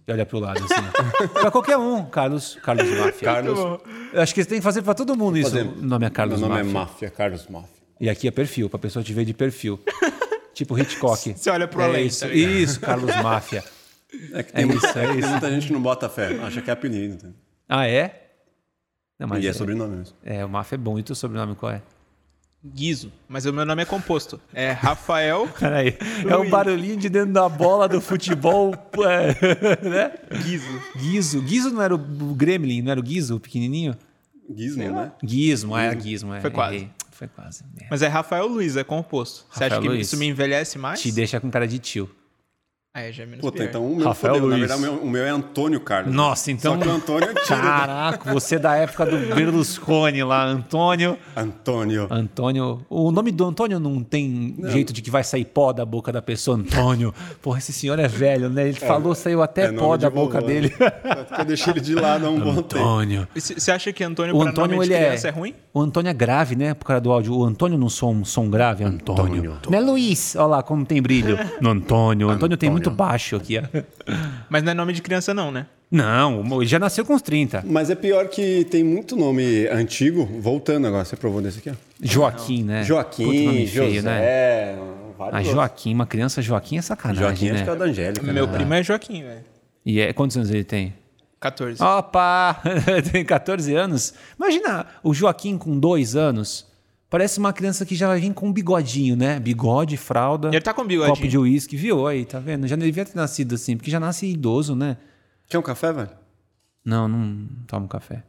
E 0.05 0.11
olha 0.11 0.26
pro 0.26 0.39
lado 0.39 0.59
assim. 0.64 1.30
pra 1.30 1.49
qualquer 1.49 1.78
um, 1.78 2.03
Carlos, 2.05 2.57
Carlos 2.61 2.89
Máfia. 2.99 3.34
Carlos. 3.34 3.59
Eu 4.11 4.22
acho 4.22 4.34
que 4.36 4.43
você 4.43 4.49
tem 4.49 4.57
que 4.59 4.64
fazer 4.64 4.82
pra 4.82 4.93
todo 4.93 5.16
mundo 5.16 5.38
isso. 5.38 5.51
Fazer. 5.51 5.66
O 5.66 5.82
nome 5.82 6.05
é 6.05 6.09
Carlos 6.09 6.41
Meu 6.41 6.49
nome 6.49 6.64
Máfia. 6.64 6.70
é 6.70 6.74
máfia, 6.82 7.09
Carlos 7.09 7.47
Máfia. 7.47 7.70
E 8.01 8.09
aqui 8.09 8.28
é 8.28 8.32
perfil, 8.32 8.70
pra 8.70 8.78
pessoa 8.78 9.01
te 9.01 9.14
ver 9.14 9.24
de 9.24 9.34
perfil. 9.34 9.80
tipo 10.53 10.78
Hitchcock. 10.78 11.34
Você 11.34 11.49
olha 11.49 11.68
pro 11.68 11.82
é 11.82 11.86
além, 11.86 12.07
Isso, 12.07 12.28
tá 12.28 12.34
isso, 12.34 12.80
Carlos 12.82 13.16
Máfia. 13.16 13.64
É 14.34 14.43
que 14.43 14.51
tem, 14.51 14.70
É 14.70 14.76
isso, 14.76 14.99
é 14.99 15.16
isso. 15.16 15.30
muita 15.30 15.49
gente 15.49 15.68
que 15.68 15.74
não 15.74 15.82
bota 15.82 16.09
fé, 16.09 16.38
acha 16.43 16.61
que 16.61 16.70
é 16.70 16.74
apelido. 16.74 17.34
Ah, 17.68 17.88
é? 17.88 18.32
Não, 19.20 19.28
mas 19.28 19.43
e 19.43 19.47
é, 19.47 19.49
é, 19.49 19.53
sobrenome 19.53 19.97
mesmo. 19.97 20.16
é, 20.24 20.43
o 20.43 20.49
Mafia 20.49 20.76
é 20.76 20.80
bom. 20.80 20.97
E 20.99 21.03
teu 21.03 21.16
sobrenome 21.16 21.55
qual 21.55 21.72
é? 21.72 21.82
Guizo. 22.66 23.11
Mas 23.28 23.45
o 23.45 23.51
meu 23.51 23.66
nome 23.66 23.82
é 23.82 23.86
composto. 23.86 24.39
É 24.53 24.72
Rafael 24.72 25.47
Peraí. 25.59 25.97
É 26.30 26.36
o 26.36 26.49
barulhinho 26.49 26.95
de 26.95 27.09
dentro 27.09 27.34
da 27.34 27.49
bola 27.49 27.89
do 27.89 27.99
futebol. 27.99 28.74
é, 29.05 29.84
né? 29.88 30.14
Guizo. 30.43 30.82
Guizo. 30.97 31.41
Guizo 31.41 31.70
não 31.72 31.82
era 31.82 31.93
o 31.93 31.97
Gremlin, 31.97 32.82
não 32.82 32.91
era 32.91 32.99
o 32.99 33.03
Guizo, 33.03 33.36
o 33.36 33.39
pequenininho? 33.39 33.95
Gizmo, 34.55 34.91
né? 34.91 35.11
Gizmo, 35.24 35.78
é 35.78 35.99
Gizmo. 35.99 36.34
É, 36.34 36.41
Foi 36.41 36.51
quase. 36.51 36.76
errei. 36.76 36.89
Foi 37.11 37.28
quase. 37.28 37.64
merda. 37.64 37.88
Mas 37.89 38.01
é 38.01 38.07
Rafael 38.07 38.47
Luiz, 38.47 38.76
é 38.76 38.84
composto. 38.84 39.45
Você 39.49 39.64
acha 39.66 39.76
Rafael 39.76 39.82
que 39.82 39.88
Luiz. 39.89 40.07
isso 40.07 40.18
me 40.18 40.28
envelhece 40.28 40.78
mais? 40.78 41.01
Te 41.01 41.11
deixa 41.11 41.39
com 41.39 41.49
cara 41.49 41.68
de 41.68 41.80
tio. 41.80 42.09
Ah, 42.95 43.01
é, 43.01 43.11
já 43.11 43.23
é 43.23 43.25
menos 43.25 43.41
Puta, 43.41 43.57
pior. 43.57 43.69
então 43.69 43.91
o 43.91 43.95
meu 43.95 44.05
Rafael 44.05 44.35
fodeu. 44.35 44.49
Na 44.49 44.55
Luiz. 44.55 44.69
verdade, 44.69 44.87
o 44.87 44.93
meu, 44.93 45.03
o 45.03 45.09
meu 45.09 45.23
é 45.23 45.29
Antônio 45.31 45.79
Carlos. 45.79 46.13
Nossa, 46.13 46.51
então. 46.51 46.73
Só 46.75 46.79
que 46.79 46.87
o 46.87 46.91
Antônio 46.91 47.29
é 47.31 47.33
tiro. 47.33 47.47
Caraca, 47.47 48.31
você 48.31 48.53
é 48.55 48.59
da 48.59 48.75
época 48.75 49.07
do 49.07 49.33
Berlusconi 49.33 50.21
lá, 50.23 50.45
Antônio. 50.45 51.17
Antônio. 51.35 52.05
Antônio. 52.11 52.85
O 52.87 53.09
nome 53.11 53.31
do 53.31 53.45
Antônio 53.45 53.79
não 53.79 54.03
tem 54.03 54.55
jeito 54.65 54.93
de 54.93 55.01
que 55.01 55.09
vai 55.09 55.23
sair 55.23 55.43
pó 55.43 55.73
da 55.73 55.83
boca 55.83 56.11
da 56.11 56.21
pessoa, 56.21 56.55
Antônio. 56.55 57.11
Porra, 57.41 57.57
esse 57.57 57.73
senhor 57.73 57.97
é 57.97 58.07
velho, 58.07 58.47
né? 58.47 58.67
Ele 58.67 58.79
falou, 58.79 59.15
saiu 59.15 59.41
até 59.41 59.63
É 59.63 59.71
pó 59.71 59.95
de 59.95 60.03
da 60.03 60.09
vovô, 60.09 60.25
boca 60.27 60.41
né? 60.41 60.45
dele. 60.45 60.69
Porque 60.69 61.41
eu 61.41 61.45
deixei 61.45 61.73
ele 61.73 61.81
de 61.81 61.95
lado 61.95 62.27
há 62.27 62.29
um 62.29 62.39
bom 62.39 62.61
tempo. 62.61 62.75
Antônio. 62.77 63.27
Você 63.33 63.71
acha 63.71 63.91
que 63.91 64.03
Antônio, 64.03 64.35
O 64.35 64.39
pra 64.41 64.51
Antônio, 64.51 64.75
nome 64.75 64.87
de 64.87 64.93
ele 64.93 65.03
é. 65.03 65.07
criança 65.07 65.29
é... 65.29 65.31
ruim? 65.31 65.55
O 65.73 65.81
Antônio 65.81 66.11
é 66.11 66.13
grave, 66.13 66.55
né? 66.55 66.75
Por 66.75 66.85
causa 66.85 67.01
do 67.01 67.11
áudio. 67.11 67.33
O 67.33 67.43
Antônio 67.43 67.75
não 67.75 67.89
som, 67.89 68.23
som 68.23 68.51
grave, 68.51 68.83
Antônio. 68.83 69.23
Antônio. 69.23 69.57
Não 69.67 69.79
é 69.79 69.81
Luiz? 69.81 70.35
Olha 70.35 70.45
lá 70.45 70.61
como 70.61 70.85
tem 70.85 71.01
brilho. 71.01 71.39
No 71.59 71.71
Antônio. 71.71 72.27
O 72.27 72.29
Antônio 72.29 72.55
tem 72.55 72.69
muito 72.69 72.82
Antônio. 72.89 72.97
baixo 72.97 73.36
aqui. 73.36 73.57
ó. 73.57 73.63
Mas 74.49 74.63
não 74.63 74.71
é 74.71 74.73
nome 74.75 74.93
de 74.93 75.01
criança, 75.01 75.34
não, 75.34 75.51
né? 75.51 75.65
Não, 75.91 76.43
ele 76.59 76.65
já 76.65 76.79
nasceu 76.79 77.05
com 77.05 77.13
uns 77.13 77.21
30. 77.21 77.63
Mas 77.67 77.91
é 77.91 77.95
pior 77.95 78.27
que 78.27 78.65
tem 78.65 78.84
muito 78.84 79.15
nome 79.15 79.67
antigo. 79.67 80.25
Voltando 80.39 80.88
agora, 80.88 81.05
você 81.05 81.15
provou 81.15 81.39
desse 81.39 81.59
aqui, 81.59 81.69
ó. 81.69 81.73
Joaquim, 82.01 82.63
né? 82.63 82.79
Puta 82.79 82.88
Joaquim, 82.88 83.45
nome 83.45 83.67
José, 83.67 83.89
feio, 83.89 84.03
né? 84.03 84.75
vários 85.17 85.36
A 85.36 85.38
outros. 85.38 85.53
Joaquim, 85.53 85.93
uma 85.93 86.07
criança 86.07 86.41
Joaquim 86.41 86.77
é 86.77 86.81
sacanagem, 86.81 87.23
Joaquim 87.23 87.45
né? 87.45 87.53
acho 87.53 87.63
que 87.63 87.69
é 87.69 87.73
o 87.73 87.75
da 87.75 87.86
Angélica. 87.86 88.34
Meu 88.34 88.47
né? 88.47 88.53
primo 88.53 88.73
é 88.73 88.84
Joaquim, 88.84 89.23
velho. 89.23 89.43
E 89.86 89.99
é, 89.99 90.11
quantos 90.13 90.36
anos 90.36 90.49
ele 90.49 90.63
tem? 90.63 90.93
14. 91.39 91.84
Opa! 91.84 92.61
tem 93.11 93.23
14 93.23 93.75
anos. 93.75 94.13
Imagina 94.38 94.86
o 95.03 95.13
Joaquim 95.13 95.57
com 95.57 95.77
dois 95.77 96.15
anos. 96.15 96.65
Parece 97.14 97.38
uma 97.38 97.53
criança 97.53 97.86
que 97.86 97.93
já 97.93 98.07
vai 98.07 98.20
vir 98.20 98.34
com 98.34 98.47
um 98.47 98.51
bigodinho, 98.51 99.16
né? 99.16 99.39
Bigode, 99.39 99.97
fralda. 99.97 100.47
Ele 100.47 100.59
tá 100.59 100.74
com 100.74 100.84
bigodinho. 100.84 101.16
Copo 101.16 101.28
de 101.28 101.38
uísque, 101.38 101.78
viu? 101.78 102.07
Aí, 102.07 102.26
tá 102.26 102.39
vendo? 102.39 102.68
Já 102.68 102.76
não 102.76 102.84
devia 102.84 103.05
ter 103.05 103.16
nascido 103.16 103.53
assim, 103.53 103.78
porque 103.78 103.91
já 103.91 103.99
nasce 103.99 104.26
idoso, 104.26 104.76
né? 104.76 104.97
Quer 105.47 105.59
um 105.59 105.61
café, 105.61 105.93
velho? 105.93 106.09
Não, 106.84 107.07
não 107.07 107.47
tomo 107.68 107.88
café. 107.88 108.24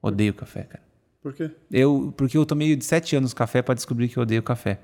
Odeio 0.00 0.32
café, 0.32 0.62
cara. 0.62 0.82
Por 1.22 1.34
quê? 1.34 1.50
Eu, 1.70 2.14
porque 2.16 2.38
eu 2.38 2.46
tomei 2.46 2.74
de 2.74 2.82
7 2.82 3.14
anos 3.16 3.34
café 3.34 3.60
pra 3.60 3.74
descobrir 3.74 4.08
que 4.08 4.16
eu 4.16 4.22
odeio 4.22 4.42
café. 4.42 4.78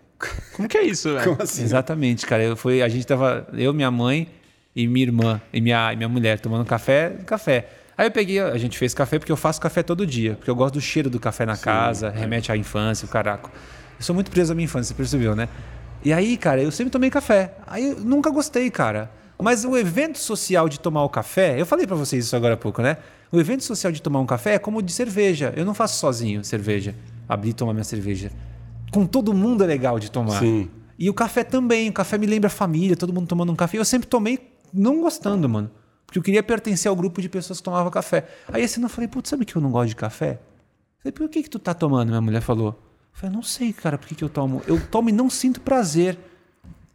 Como 0.55 0.69
que 0.69 0.77
é 0.77 0.83
isso, 0.83 1.15
velho? 1.15 1.25
Como 1.25 1.43
assim? 1.43 1.63
Exatamente, 1.63 2.27
cara. 2.27 2.43
Eu 2.43 2.57
fui, 2.59 2.83
a 2.83 2.89
gente 2.91 3.07
tava, 3.07 3.49
eu, 3.55 3.73
minha 3.73 3.91
mãe 3.91 4.29
e 4.75 4.87
minha 4.87 5.07
irmã 5.07 5.41
e 5.51 5.63
minha, 5.63 5.95
e 5.95 5.97
minha 5.97 6.11
mulher 6.11 6.41
tomando 6.41 6.67
café, 6.67 7.21
café. 7.25 7.71
Aí 7.99 8.07
eu 8.07 8.11
peguei, 8.11 8.41
a 8.41 8.59
gente 8.59 8.77
fez 8.77 8.93
café 8.93 9.19
porque 9.19 9.33
eu 9.33 9.37
faço 9.37 9.61
café 9.61 9.83
todo 9.83 10.07
dia, 10.07 10.35
porque 10.35 10.51
eu 10.51 10.55
gosto 10.55 10.75
do 10.75 10.81
cheiro 10.81 11.09
do 11.09 11.19
café 11.19 11.47
na 11.47 11.57
casa, 11.57 12.11
remete 12.11 12.53
à 12.53 12.57
infância, 12.57 13.07
o 13.07 13.09
caraco. 13.09 13.51
Eu 13.99 14.05
sou 14.05 14.15
muito 14.15 14.31
preso 14.31 14.53
à 14.53 14.55
minha 14.55 14.67
infância, 14.67 14.89
você 14.89 14.95
percebeu, 14.95 15.35
né? 15.35 15.49
E 16.05 16.13
aí, 16.13 16.37
cara, 16.37 16.63
eu 16.63 16.71
sempre 16.71 16.91
tomei 16.91 17.09
café. 17.09 17.55
Aí 17.67 17.91
eu 17.91 18.01
nunca 18.01 18.31
gostei, 18.31 18.71
cara. 18.71 19.11
Mas 19.43 19.65
o 19.65 19.77
evento 19.77 20.19
social 20.19 20.69
de 20.69 20.79
tomar 20.79 21.05
o 21.05 21.09
café, 21.09 21.61
eu 21.61 21.67
falei 21.67 21.87
pra 21.87 21.97
vocês 21.97 22.27
isso 22.27 22.37
agora 22.37 22.55
há 22.55 22.57
pouco, 22.57 22.83
né? 22.83 22.99
O 23.33 23.41
evento 23.41 23.65
social 23.65 23.93
de 23.93 24.01
tomar 24.01 24.21
um 24.21 24.27
café 24.27 24.55
é 24.55 24.59
como 24.59 24.79
o 24.79 24.83
de 24.83 24.93
cerveja. 24.93 25.53
Eu 25.57 25.65
não 25.65 25.75
faço 25.75 25.99
sozinho 25.99 26.45
cerveja. 26.45 26.95
Abrir 27.29 27.51
e 27.51 27.53
tomar 27.53 27.73
minha 27.73 27.85
cerveja. 27.85 28.31
Com 28.93 29.05
todo 29.05 29.35
mundo 29.35 29.65
é 29.65 29.67
legal 29.67 29.99
de 29.99 30.11
tomar. 30.11 30.39
Sim. 30.39 30.71
E 30.99 31.11
o 31.11 31.15
café 31.15 31.43
também. 31.43 31.89
O 31.89 31.93
café 31.93 32.17
me 32.17 32.27
lembra 32.27 32.47
a 32.47 32.51
família, 32.51 32.97
todo 32.97 33.13
mundo 33.13 33.27
tomando 33.27 33.53
um 33.53 33.57
café. 33.57 33.79
Eu 33.79 33.85
sempre 33.85 34.07
tomei 34.07 34.39
não 34.73 35.01
gostando, 35.01 35.49
mano. 35.49 35.71
Porque 36.07 36.19
eu 36.19 36.23
queria 36.23 36.43
pertencer 36.43 36.89
ao 36.89 36.95
grupo 36.97 37.21
de 37.21 37.29
pessoas 37.29 37.59
que 37.59 37.65
tomavam 37.65 37.91
café. 37.91 38.27
Aí 38.49 38.63
esse 38.63 38.79
ano 38.79 38.87
eu 38.87 38.91
falei, 38.91 39.09
putz, 39.09 39.29
sabe 39.29 39.45
que 39.45 39.57
eu 39.57 39.61
não 39.63 39.71
gosto 39.71 39.89
de 39.89 39.97
café? 39.97 40.33
Eu 40.33 41.03
falei, 41.03 41.13
por 41.13 41.29
que, 41.29 41.43
que 41.43 41.51
tu 41.51 41.59
tá 41.59 41.75
tomando? 41.75 42.09
Minha 42.09 42.21
mulher 42.21 42.41
falou. 42.41 42.69
Eu 42.69 43.21
falei, 43.21 43.35
não 43.35 43.43
sei, 43.43 43.73
cara, 43.73 43.99
por 43.99 44.07
que, 44.07 44.15
que 44.15 44.25
eu 44.25 44.29
tomo? 44.29 44.63
Eu 44.67 44.81
tomo 44.91 45.09
e 45.09 45.13
não 45.13 45.29
sinto 45.29 45.61
prazer. 45.61 46.19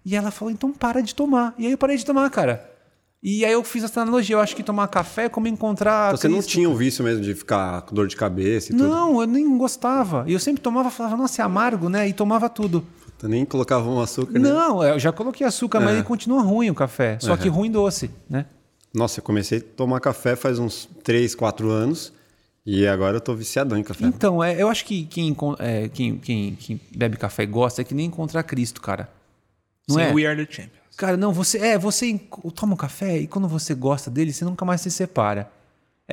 E 0.05 0.15
ela 0.15 0.31
falou, 0.31 0.51
então 0.51 0.71
para 0.71 1.01
de 1.01 1.13
tomar. 1.13 1.53
E 1.57 1.65
aí 1.65 1.71
eu 1.73 1.77
parei 1.77 1.97
de 1.97 2.05
tomar, 2.05 2.29
cara. 2.29 2.67
E 3.23 3.45
aí 3.45 3.51
eu 3.51 3.63
fiz 3.63 3.83
essa 3.83 4.01
analogia. 4.01 4.35
Eu 4.35 4.39
acho 4.39 4.55
que 4.55 4.63
tomar 4.63 4.87
café 4.87 5.25
é 5.25 5.29
como 5.29 5.47
encontrar. 5.47 6.11
Você 6.11 6.27
não 6.27 6.41
tinha 6.41 6.67
o 6.67 6.75
vício 6.75 7.03
mesmo 7.03 7.21
de 7.21 7.35
ficar 7.35 7.83
com 7.83 7.93
dor 7.93 8.07
de 8.07 8.15
cabeça 8.15 8.71
e 8.71 8.75
tudo? 8.75 8.87
Não, 8.89 9.21
eu 9.21 9.27
nem 9.27 9.57
gostava. 9.57 10.23
E 10.27 10.33
eu 10.33 10.39
sempre 10.39 10.61
tomava, 10.61 10.89
falava, 10.89 11.15
nossa, 11.15 11.39
é 11.41 11.45
amargo, 11.45 11.87
né? 11.87 12.07
E 12.07 12.13
tomava 12.13 12.49
tudo. 12.49 12.83
Tu 13.19 13.27
nem 13.27 13.45
colocava 13.45 13.87
um 13.87 14.01
açúcar, 14.01 14.39
né? 14.39 14.49
Não, 14.49 14.83
eu 14.83 14.97
já 14.97 15.11
coloquei 15.11 15.45
açúcar, 15.45 15.79
mas 15.79 15.91
É. 15.91 15.93
ele 15.97 16.03
continua 16.03 16.41
ruim 16.41 16.71
o 16.71 16.73
café. 16.73 17.17
Só 17.19 17.37
que 17.37 17.47
ruim 17.47 17.69
doce, 17.69 18.09
né? 18.27 18.47
Nossa, 18.93 19.19
eu 19.19 19.23
comecei 19.23 19.59
a 19.59 19.61
tomar 19.61 19.99
café 19.99 20.35
faz 20.35 20.59
uns 20.59 20.89
3, 21.03 21.35
4 21.35 21.69
anos. 21.69 22.13
E 22.65 22.85
agora 22.85 23.17
eu 23.17 23.21
tô 23.21 23.33
viciadão 23.33 23.77
em 23.77 23.83
café. 23.83 24.05
Então, 24.05 24.43
é, 24.43 24.61
eu 24.61 24.67
acho 24.67 24.85
que 24.85 25.05
quem, 25.05 25.35
é, 25.57 25.89
quem, 25.89 26.17
quem, 26.17 26.55
quem 26.55 26.79
bebe 26.95 27.17
café 27.17 27.43
e 27.43 27.47
gosta 27.47 27.81
é 27.81 27.83
que 27.83 27.93
nem 27.93 28.05
encontrar 28.05 28.43
Cristo, 28.43 28.79
cara. 28.79 29.09
Não 29.87 29.95
Sim, 29.95 30.01
é? 30.03 30.13
We 30.13 30.25
Are 30.25 30.45
the 30.45 30.51
Champions. 30.51 30.81
Cara, 30.95 31.17
não, 31.17 31.33
você 31.33 31.57
é, 31.57 31.77
você 31.79 32.19
toma 32.53 32.73
um 32.73 32.77
café 32.77 33.17
e 33.17 33.25
quando 33.25 33.47
você 33.47 33.73
gosta 33.73 34.11
dele, 34.11 34.31
você 34.31 34.45
nunca 34.45 34.63
mais 34.63 34.81
se 34.81 34.91
separa. 34.91 35.49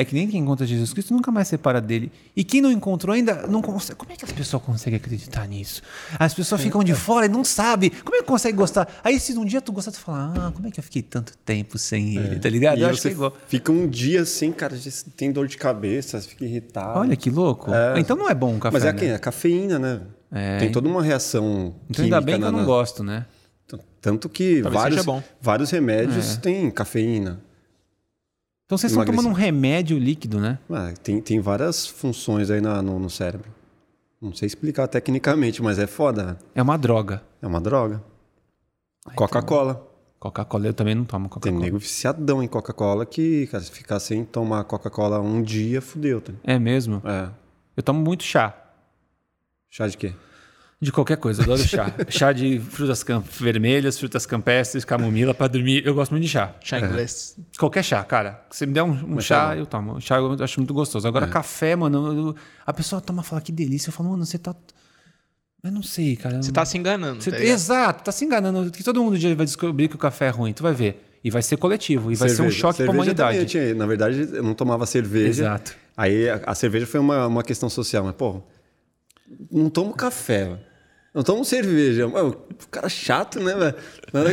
É 0.00 0.04
que 0.04 0.14
nem 0.14 0.28
quem 0.28 0.40
encontra 0.40 0.64
Jesus 0.64 0.92
Cristo 0.92 1.12
nunca 1.12 1.32
mais 1.32 1.48
se 1.48 1.50
separa 1.50 1.80
dele. 1.80 2.12
E 2.36 2.44
quem 2.44 2.60
não 2.60 2.70
encontrou 2.70 3.12
ainda 3.14 3.48
não 3.48 3.60
consegue. 3.60 3.98
Como 3.98 4.12
é 4.12 4.16
que 4.16 4.24
as 4.24 4.30
pessoas 4.30 4.62
conseguem 4.62 4.96
acreditar 4.96 5.44
nisso? 5.48 5.82
As 6.18 6.32
pessoas 6.32 6.60
ficam 6.60 6.84
de 6.84 6.94
fora 6.94 7.26
e 7.26 7.28
não 7.28 7.42
sabem. 7.42 7.90
Como 8.04 8.14
é 8.16 8.20
que 8.20 8.24
consegue 8.26 8.56
gostar? 8.56 8.86
Aí 9.02 9.18
se 9.18 9.36
um 9.36 9.44
dia 9.44 9.60
tu 9.60 9.72
gostar, 9.72 9.90
tu 9.90 9.98
fala, 9.98 10.32
ah, 10.36 10.52
como 10.52 10.68
é 10.68 10.70
que 10.70 10.78
eu 10.78 10.84
fiquei 10.84 11.02
tanto 11.02 11.36
tempo 11.38 11.76
sem 11.78 12.16
ele, 12.16 12.38
tá 12.38 12.48
ligado? 12.48 12.78
E 12.78 12.82
Eu 12.82 12.86
aí 12.86 12.92
acho 12.92 12.98
que 13.02 13.08
você 13.08 13.08
é 13.08 13.12
igual. 13.12 13.36
fica 13.48 13.72
um 13.72 13.88
dia 13.88 14.22
assim, 14.22 14.52
cara, 14.52 14.78
tem 15.16 15.32
dor 15.32 15.48
de 15.48 15.56
cabeça, 15.56 16.20
você 16.20 16.28
fica 16.28 16.44
irritado. 16.44 17.00
Olha 17.00 17.16
que 17.16 17.28
louco. 17.28 17.74
É. 17.74 17.98
Então 17.98 18.16
não 18.16 18.28
é 18.30 18.34
bom 18.36 18.54
o 18.56 18.60
café. 18.60 18.72
Mas 18.78 18.84
é, 18.84 18.92
né? 18.92 19.06
é 19.14 19.18
cafeína, 19.18 19.78
né? 19.80 20.00
É. 20.30 20.58
Tem 20.58 20.70
toda 20.70 20.88
uma 20.88 21.02
reação 21.02 21.74
Então 21.90 22.04
ainda 22.04 22.20
bem 22.20 22.38
que 22.38 22.44
eu 22.44 22.52
não 22.52 22.60
na- 22.60 22.64
gosto, 22.64 23.02
né? 23.02 23.26
Tanto 24.00 24.28
que 24.28 24.62
Talvez 24.62 25.04
vários 25.42 25.70
remédios 25.72 26.36
É. 26.36 26.40
têm 26.40 26.70
cafeína. 26.70 27.40
Então 28.68 28.76
vocês 28.76 28.92
estão 28.92 29.02
tomando 29.06 29.30
um 29.30 29.32
remédio 29.32 29.98
líquido, 29.98 30.38
né? 30.38 30.58
Ah, 30.70 30.92
tem, 31.02 31.22
tem 31.22 31.40
várias 31.40 31.86
funções 31.86 32.50
aí 32.50 32.60
na- 32.60 32.82
no, 32.82 32.98
no 32.98 33.08
cérebro. 33.08 33.48
Não 34.20 34.34
sei 34.34 34.44
explicar 34.46 34.86
tecnicamente, 34.88 35.62
mas 35.62 35.78
é 35.78 35.86
foda. 35.86 36.24
velho. 36.24 36.38
É 36.54 36.60
uma 36.60 36.76
droga. 36.76 37.22
É 37.40 37.46
uma 37.46 37.62
droga. 37.62 38.02
Coca-Cola. 39.14 39.86
Coca-Cola 40.20 40.66
eu 40.66 40.74
também 40.74 40.94
não 40.94 41.04
tomo 41.06 41.24
Tem 41.24 41.30
Coca-Cola. 41.30 41.64
nego 41.64 41.78
viciadão 41.78 42.42
em 42.42 42.48
Coca-Cola 42.48 43.06
que, 43.06 43.46
cara, 43.46 43.64
se 43.64 43.70
ficar 43.70 44.00
sem 44.00 44.22
tomar 44.22 44.64
Coca-Cola 44.64 45.18
um 45.18 45.40
dia, 45.40 45.80
fudeu. 45.80 46.20
Tá? 46.20 46.32
É 46.44 46.58
mesmo? 46.58 47.00
É. 47.06 47.30
Eu 47.74 47.82
tomo 47.82 48.00
muito 48.02 48.22
chá. 48.22 48.54
Chá 49.70 49.86
de 49.86 49.96
quê? 49.96 50.12
De 50.80 50.92
qualquer 50.92 51.16
coisa, 51.16 51.40
eu 51.40 51.44
adoro 51.44 51.60
chá. 51.66 51.92
chá 52.08 52.32
de 52.32 52.60
frutas 52.60 53.04
vermelhas, 53.40 53.98
frutas 53.98 54.24
campestres, 54.24 54.84
camomila 54.84 55.34
pra 55.34 55.48
dormir. 55.48 55.84
Eu 55.84 55.92
gosto 55.92 56.12
muito 56.12 56.22
de 56.22 56.28
chá. 56.28 56.54
Chá 56.62 56.78
inglês. 56.78 57.36
Qualquer 57.58 57.82
chá, 57.82 58.04
cara. 58.04 58.44
Se 58.50 58.64
me 58.64 58.72
der 58.72 58.84
um, 58.84 58.90
um 58.92 59.14
Mas 59.16 59.24
chá, 59.24 59.48
tá 59.48 59.56
eu 59.56 59.66
tomo. 59.66 60.00
Chá 60.00 60.18
eu 60.18 60.36
acho 60.40 60.60
muito 60.60 60.72
gostoso. 60.72 61.08
Agora, 61.08 61.26
café, 61.26 61.74
mano, 61.74 62.28
eu- 62.28 62.36
a 62.64 62.72
pessoa 62.72 63.00
toma 63.00 63.22
e 63.22 63.24
fala 63.24 63.40
que 63.42 63.50
delícia. 63.50 63.88
Eu 63.88 63.92
falo, 63.92 64.10
mano, 64.10 64.24
você 64.24 64.38
tá. 64.38 64.54
Eu 65.64 65.72
não 65.72 65.82
sei, 65.82 66.14
cara. 66.14 66.40
Você 66.40 66.52
tá 66.52 66.64
se 66.64 66.78
enganando. 66.78 67.20
Você- 67.24 67.32
tá 67.32 67.38
ligado? 67.38 67.52
Exato, 67.54 68.04
tá 68.04 68.12
se 68.12 68.24
enganando. 68.24 68.70
Que 68.70 68.84
todo 68.84 69.02
mundo 69.02 69.14
um 69.16 69.18
dia 69.18 69.34
vai 69.34 69.46
descobrir 69.46 69.88
que 69.88 69.96
o 69.96 69.98
café 69.98 70.26
é 70.26 70.30
ruim. 70.30 70.52
Tu 70.52 70.62
vai 70.62 70.72
ver. 70.74 71.04
E 71.24 71.30
vai 71.30 71.42
ser 71.42 71.56
coletivo. 71.56 72.12
E 72.12 72.14
vai 72.14 72.28
ser 72.28 72.34
um 72.34 72.36
Cerveja. 72.44 72.58
choque 72.60 72.76
pra 72.84 72.86
Cerveja 72.86 73.14
também 73.16 73.24
humanidade. 73.32 73.50
tinha- 73.50 73.74
na 73.74 73.84
verdade, 73.86 74.28
eu 74.32 74.44
não 74.44 74.54
tomava 74.54 74.86
cerveja. 74.86 75.42
Exato. 75.42 75.74
Aí 75.96 76.30
a, 76.30 76.40
a 76.46 76.54
cerveja 76.54 76.86
foi 76.86 77.00
uma, 77.00 77.26
uma 77.26 77.42
questão 77.42 77.68
social, 77.68 78.04
mas, 78.04 78.14
pô, 78.14 78.40
não 79.50 79.68
tomo 79.68 79.92
café. 79.94 80.56
Não 81.14 81.22
tomo 81.22 81.44
cerveja. 81.44 82.06
Mano, 82.06 82.36
cara 82.70 82.88
chato, 82.88 83.40
né, 83.40 83.54
velho? 83.54 83.74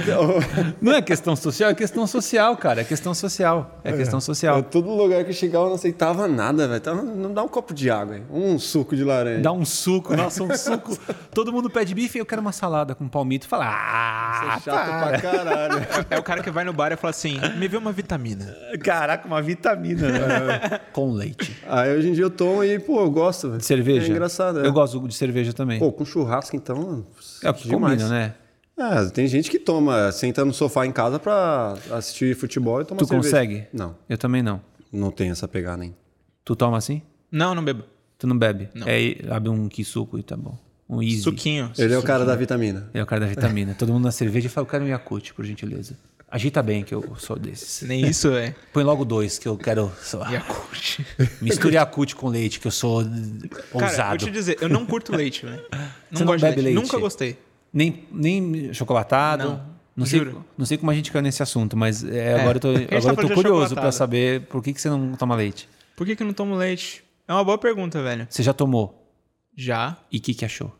Que- 0.03 0.11
Não 0.82 0.93
é 0.93 1.01
questão 1.01 1.36
social, 1.36 1.69
é 1.69 1.73
questão 1.73 2.05
social, 2.07 2.55
cara. 2.55 2.82
É 2.82 2.84
questão 2.84 3.13
social. 3.13 3.80
É, 3.84 3.91
questão 3.91 4.17
Eu, 4.17 4.21
social. 4.21 4.63
todo 4.63 4.89
lugar 4.89 5.23
que 5.26 5.32
eu 5.32 5.34
chegava 5.34 5.65
eu 5.65 5.69
não 5.69 5.76
aceitava 5.76 6.28
nada, 6.28 6.65
velho. 6.67 6.80
Tava- 6.80 7.01
Não 7.01 7.34
dá 7.34 7.43
um 7.43 7.47
copo 7.47 7.73
de 7.73 7.89
água, 7.89 8.15
aí. 8.15 8.23
um 8.32 8.57
suco 8.57 8.95
de 8.95 9.03
laranja. 9.03 9.41
Dá 9.41 9.51
um 9.51 9.65
suco, 9.65 10.15
nossa, 10.15 10.43
um 10.43 10.55
suco. 10.55 10.97
Todo 11.34 11.51
mundo 11.51 11.69
pede 11.69 11.93
bife 11.93 12.17
e 12.17 12.21
eu 12.21 12.26
quero 12.26 12.41
uma 12.41 12.51
salada 12.53 12.95
com 12.95 13.07
palmito. 13.07 13.47
Fala, 13.49 13.65
ah, 13.67 14.39
Você 14.39 14.69
é 14.69 14.73
chato 14.73 15.09
pra 15.09 15.21
caralho. 15.21 15.76
É 16.09 16.17
o 16.19 16.23
cara 16.23 16.41
que 16.43 16.49
vai 16.51 16.63
no 16.63 16.71
bar 16.73 16.91
e 16.91 16.95
fala 16.97 17.09
assim: 17.11 17.38
me 17.57 17.67
vê 17.67 17.76
uma 17.78 17.91
vitamina. 17.91 18.55
Caraca, 18.84 19.28
uma 19.28 19.41
vitamina, 19.41 20.07
né? 20.09 20.80
Com 20.93 21.11
leite. 21.11 21.57
Aí 21.67 21.97
hoje 21.97 22.09
em 22.09 22.13
dia 22.13 22.23
eu 22.23 22.30
tomo 22.30 22.63
e, 22.63 22.80
pô, 22.80 23.01
eu 23.01 23.11
gosto, 23.11 23.47
velho. 23.47 23.59
De 23.59 23.65
cerveja? 23.65 24.07
É 24.07 24.09
engraçado, 24.09 24.61
é. 24.61 24.67
Eu 24.67 24.71
gosto 24.71 25.05
de 25.07 25.15
cerveja 25.15 25.51
também. 25.53 25.80
Pô, 25.80 25.91
com 25.91 26.05
churrasco, 26.05 26.55
então. 26.55 26.64
É 26.74 27.49
o 27.49 27.53
demais. 27.53 28.01
combina, 28.01 28.09
né? 28.09 28.36
É, 28.78 29.05
tem 29.09 29.26
gente 29.28 29.49
que 29.49 29.57
toma, 29.57 30.11
senta 30.11 30.43
no 30.43 30.53
sofá 30.53 30.86
em 30.86 30.91
casa 30.91 31.18
pra 31.18 31.76
assistir 31.91 32.36
futebol 32.36 32.82
e 32.82 32.86
tomar 32.86 32.99
Tu 32.99 33.07
cerveja. 33.07 33.30
consegue? 33.30 33.68
Não, 33.74 33.95
Eu 34.09 34.18
também 34.18 34.43
não. 34.43 34.61
não 34.91 35.11
tem 35.11 35.30
essa 35.30 35.47
pegada, 35.47 35.84
hein? 35.86 35.95
Tu 36.43 36.55
toma 36.55 36.78
assim? 36.78 37.01
Não, 37.32 37.55
não 37.55 37.63
bebo. 37.63 37.84
Tu 38.18 38.28
não 38.28 38.38
bebe? 38.38 38.70
Não. 38.74 38.86
É, 38.88 39.16
abre 39.30 39.49
um 39.49 39.68
que 39.70 39.84
suco 39.84 40.18
e 40.20 40.24
tá 40.24 40.36
bom. 40.36 40.57
Um 40.89 41.01
easy. 41.01 41.22
Suquinho. 41.22 41.72
Ele 41.78 41.93
é 41.93 41.97
o 41.97 42.03
cara 42.03 42.24
da 42.26 42.36
vitamina. 42.36 42.89
É 42.93 43.01
o 43.01 43.05
cara 43.05 43.22
da 43.22 43.28
vitamina. 43.28 43.74
Todo 43.74 43.91
mundo 43.91 44.03
na 44.03 44.11
cerveja 44.11 44.49
fala, 44.49 44.66
eu 44.68 44.70
quero 44.70 44.84
um 44.84 44.88
Yakult, 44.88 45.34
por 45.34 45.43
gentileza. 45.45 45.97
Agita 46.28 46.61
bem, 46.63 46.84
que 46.84 46.93
eu 46.93 47.15
sou 47.17 47.38
desses. 47.38 47.88
Nem 47.88 48.05
isso 48.05 48.34
é. 48.36 48.55
Põe 48.73 48.84
logo 48.84 49.05
dois, 49.05 49.38
que 49.39 49.47
eu 49.47 49.55
quero. 49.57 49.91
Só... 50.01 50.28
Yakult. 50.30 50.99
Misture 51.41 51.76
Yakult 51.76 52.15
com 52.15 52.28
leite, 52.30 52.59
que 52.59 52.67
eu 52.67 52.71
sou 52.71 53.03
Cara, 53.03 53.65
vou 53.71 53.84
ousado. 53.84 54.26
te 54.26 54.32
dizer, 54.32 54.57
eu 54.59 54.67
não 54.67 54.86
curto 54.86 55.15
leite, 55.15 55.45
velho. 55.45 55.63
Não 56.11 56.19
não 56.21 56.28
gosto 56.28 56.39
de 56.39 56.49
bebe 56.49 56.61
leite? 56.61 56.76
Nunca 56.76 56.97
gostei. 56.97 57.38
Nem, 57.73 58.07
nem 58.11 58.73
chocolatado. 58.73 59.43
Não, 59.49 59.65
Não 59.97 60.05
sei, 60.05 60.19
juro. 60.19 60.45
não 60.57 60.65
sei 60.65 60.78
como 60.78 60.91
a 60.91 60.93
gente 60.93 61.11
caiu 61.11 61.23
nesse 61.23 61.43
assunto, 61.43 61.76
mas 61.76 62.03
é, 62.05 62.39
agora 62.39 62.55
eu 62.57 62.61
tô, 62.61 62.73
gente 62.76 62.95
agora 62.95 63.15
tá 63.15 63.21
eu 63.21 63.28
tô 63.28 63.34
curioso 63.34 63.43
pra 63.43 63.63
achocolatado. 63.89 63.91
saber 63.95 64.41
por 64.47 64.63
que, 64.63 64.73
que 64.73 64.80
você 64.82 64.89
não 64.89 65.13
toma 65.15 65.36
leite. 65.36 65.67
Por 65.95 66.05
que, 66.05 66.15
que 66.15 66.23
eu 66.23 66.28
não 66.28 66.34
tomo 66.34 66.55
leite? 66.55 67.03
É 67.28 67.34
uma 67.34 67.43
boa 67.43 67.57
pergunta, 67.57 68.01
velho. 68.01 68.28
Você 68.30 68.43
já 68.43 68.53
tomou? 68.53 69.09
Já. 69.57 69.97
E 70.11 70.17
o 70.17 70.21
que, 70.21 70.34
que 70.34 70.45
achou? 70.45 70.73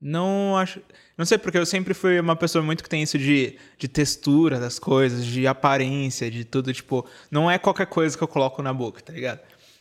Não 0.00 0.56
acho. 0.56 0.80
Não 1.16 1.26
sei, 1.26 1.36
porque 1.38 1.58
eu 1.58 1.66
sempre 1.66 1.92
fui 1.94 2.18
uma 2.18 2.34
pessoa 2.34 2.64
muito 2.64 2.82
que 2.82 2.88
tem 2.88 3.02
isso 3.02 3.18
de, 3.18 3.56
de 3.78 3.86
textura 3.88 4.58
das 4.58 4.78
coisas, 4.78 5.24
de 5.24 5.46
aparência, 5.46 6.30
de 6.30 6.44
tudo. 6.44 6.72
Tipo, 6.72 7.06
não 7.30 7.50
é 7.50 7.58
qualquer 7.58 7.86
coisa 7.86 8.16
que 8.16 8.22
eu 8.24 8.28
coloco 8.28 8.62
na 8.62 8.72
boca, 8.72 9.00
tá 9.02 9.12
ligado? 9.12 9.40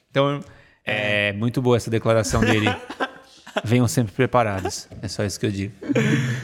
Então, 0.10 0.44
É 0.84 1.32
muito 1.34 1.62
boa 1.62 1.78
essa 1.78 1.90
declaração 1.90 2.42
dele. 2.42 2.68
Venham 3.64 3.88
sempre 3.88 4.14
preparados. 4.14 4.88
É 5.02 5.08
só 5.08 5.24
isso 5.24 5.40
que 5.40 5.46
eu 5.46 5.52
digo. 5.52 5.74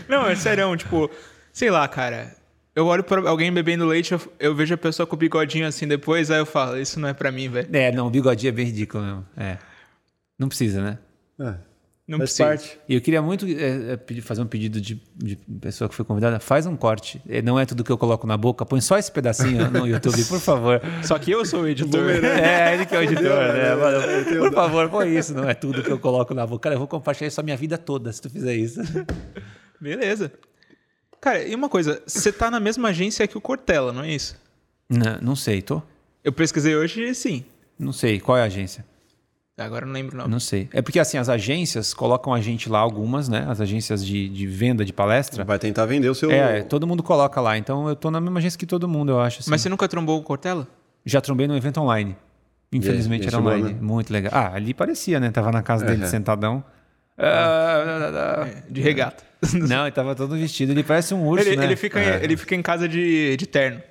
Não, 0.08 0.28
é 0.28 0.36
sério, 0.36 0.76
tipo, 0.76 1.10
sei 1.52 1.70
lá, 1.70 1.88
cara. 1.88 2.36
Eu 2.76 2.86
olho 2.86 3.04
pra 3.04 3.28
alguém 3.28 3.52
bebendo 3.52 3.86
leite, 3.86 4.12
eu, 4.12 4.22
eu 4.40 4.54
vejo 4.54 4.74
a 4.76 4.78
pessoa 4.78 5.08
com 5.08 5.16
o 5.16 5.18
bigodinho 5.18 5.66
assim 5.66 5.88
depois, 5.88 6.30
aí 6.30 6.38
eu 6.38 6.46
falo, 6.46 6.78
isso 6.78 7.00
não 7.00 7.10
é 7.10 7.14
pra 7.14 7.32
mim, 7.32 7.50
velho. 7.50 7.68
É, 7.76 7.92
não, 7.92 8.06
o 8.06 8.10
bigodinho 8.10 8.50
é 8.50 8.52
bem 8.52 8.68
ridículo 8.68 9.04
mesmo. 9.04 9.26
É. 9.36 9.58
Não 10.38 10.48
precisa, 10.48 10.80
né? 10.82 11.00
É, 11.40 11.56
Não 12.08 12.20
faz 12.20 12.38
parte. 12.38 12.80
E 12.88 12.96
eu 12.96 13.02
queria 13.02 13.22
muito 13.22 13.46
é, 13.46 13.94
é, 13.94 13.98
pedir- 13.98 14.22
fazer 14.22 14.42
um 14.42 14.46
pedido 14.48 14.80
de, 14.80 15.02
de 15.18 15.36
pessoa 15.60 15.90
que 15.90 15.94
foi 15.96 16.06
convidada. 16.06 16.40
Faz 16.40 16.66
um 16.66 16.76
corte. 16.78 17.22
É, 17.28 17.42
Não 17.42 17.60
é 17.60 17.66
tudo 17.66 17.84
que 17.84 17.92
eu 17.92 17.98
coloco 17.98 18.26
na 18.26 18.38
boca. 18.38 18.66
Põe 18.66 18.80
só 18.80 18.98
esse 18.98 19.12
pedacinho 19.12 19.70
no 19.70 19.86
YouTube, 19.88 20.24
por 20.24 20.40
favor. 20.40 20.82
Só 21.04 21.20
que 21.20 21.32
eu 21.32 21.46
sou 21.46 21.64
o 21.64 21.68
editor. 21.68 22.10
É, 22.10 22.74
ele 22.76 22.86
que 22.86 22.96
é 22.96 23.00
o 23.00 23.04
editor, 23.04 23.24
né? 23.24 23.76
Mano, 23.76 24.40
por 24.40 24.54
favor, 24.54 24.90
põe 24.90 25.18
isso. 25.18 25.34
Não 25.34 25.50
é 25.50 25.54
tudo 25.54 25.84
que 25.84 25.92
eu 25.92 26.00
coloco 26.00 26.34
na 26.34 26.48
boca. 26.48 26.64
Cara, 26.64 26.76
eu 26.76 26.80
vou 26.80 26.88
compartilhar 26.88 27.28
isso 27.28 27.42
a 27.42 27.44
minha 27.44 27.58
vida 27.58 27.78
toda 27.78 28.10
se 28.14 28.22
tu 28.22 28.30
fizer 28.30 28.56
isso. 28.56 28.80
Beleza. 29.80 30.32
Cara, 31.20 31.44
e 31.44 31.54
uma 31.56 31.68
coisa, 31.68 32.02
você 32.06 32.32
tá 32.32 32.50
na 32.50 32.60
mesma 32.60 32.90
agência 32.90 33.28
que 33.28 33.38
o 33.38 33.42
Cortella, 33.42 33.92
não 33.92 34.04
é 34.04 34.12
isso? 34.14 34.40
Não, 34.90 35.18
não 35.22 35.36
sei, 35.36 35.62
tô? 35.62 35.82
Eu 36.24 36.32
pesquisei 36.32 36.76
hoje 36.76 37.04
e 37.04 37.14
sim. 37.14 37.44
Não 37.78 37.92
sei. 37.92 38.20
Qual 38.20 38.38
é 38.38 38.42
a 38.42 38.46
agência? 38.46 38.86
Agora 39.58 39.84
eu 39.86 39.88
não 39.88 39.94
lembro 39.94 40.14
o 40.14 40.18
nome. 40.20 40.30
Não 40.32 40.40
sei. 40.40 40.70
É 40.72 40.82
porque 40.84 41.00
assim, 41.00 41.18
as 41.18 41.30
agências 41.30 41.92
colocam 41.94 42.32
a 42.34 42.40
gente 42.40 42.70
lá, 42.70 42.78
algumas, 42.80 43.28
né? 43.28 43.46
As 43.50 43.60
agências 43.60 44.06
de, 44.06 44.30
de 44.30 44.46
venda 44.46 44.86
de 44.86 44.94
palestra. 44.94 45.44
Vai 45.44 45.58
tentar 45.58 45.86
vender 45.88 46.10
o 46.10 46.14
seu. 46.16 46.30
É, 46.30 46.62
todo 46.62 46.86
mundo 46.86 47.02
coloca 47.02 47.42
lá. 47.42 47.58
Então 47.58 47.90
eu 47.90 47.96
tô 47.96 48.12
na 48.12 48.22
mesma 48.22 48.38
agência 48.40 48.58
que 48.60 48.68
todo 48.68 48.88
mundo, 48.88 49.14
eu 49.14 49.20
acho. 49.20 49.40
assim. 49.40 49.50
Mas 49.50 49.62
você 49.62 49.70
nunca 49.70 49.88
trombou 49.88 50.20
o 50.20 50.24
Cortella? 50.24 50.68
Já 51.04 51.20
trombei 51.22 51.48
num 51.48 51.56
evento 51.56 51.82
online. 51.82 52.16
Infelizmente 52.72 53.22
aí, 53.22 53.28
era 53.30 53.38
chegou, 53.38 53.52
online. 53.52 53.74
né? 53.74 53.80
Muito 53.82 54.14
legal. 54.14 54.32
Ah, 54.36 54.54
ali 54.54 54.74
parecia, 54.76 55.20
né? 55.20 55.32
Tava 55.32 55.52
na 55.52 55.64
casa 55.64 55.86
dele 55.86 56.04
Uhum. 56.04 56.10
sentadão. 56.10 56.64
Ah, 57.18 58.46
É, 58.48 58.64
de 58.72 58.82
regata. 58.82 59.24
Não, 59.54 59.84
ele 59.88 59.92
tava 59.92 60.14
todo 60.14 60.36
vestido. 60.36 60.72
Ele 60.72 60.84
parece 60.84 61.14
um 61.16 61.26
urso, 61.28 61.48
Ele, 61.48 61.56
né? 61.56 61.64
ele, 61.66 61.76
fica, 61.76 62.00
em- 62.00 62.24
ele 62.24 62.38
fica 62.38 62.54
em 62.56 62.62
casa 62.62 62.88
de, 62.88 63.36
de 63.38 63.48
terno. 63.48 63.82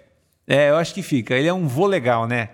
É, 0.47 0.71
eu 0.71 0.77
acho 0.77 0.95
que 0.95 1.03
fica. 1.03 1.35
Ele 1.35 1.49
é 1.49 1.53
um 1.53 1.67
vô 1.67 1.87
legal, 1.87 2.27
né? 2.29 2.51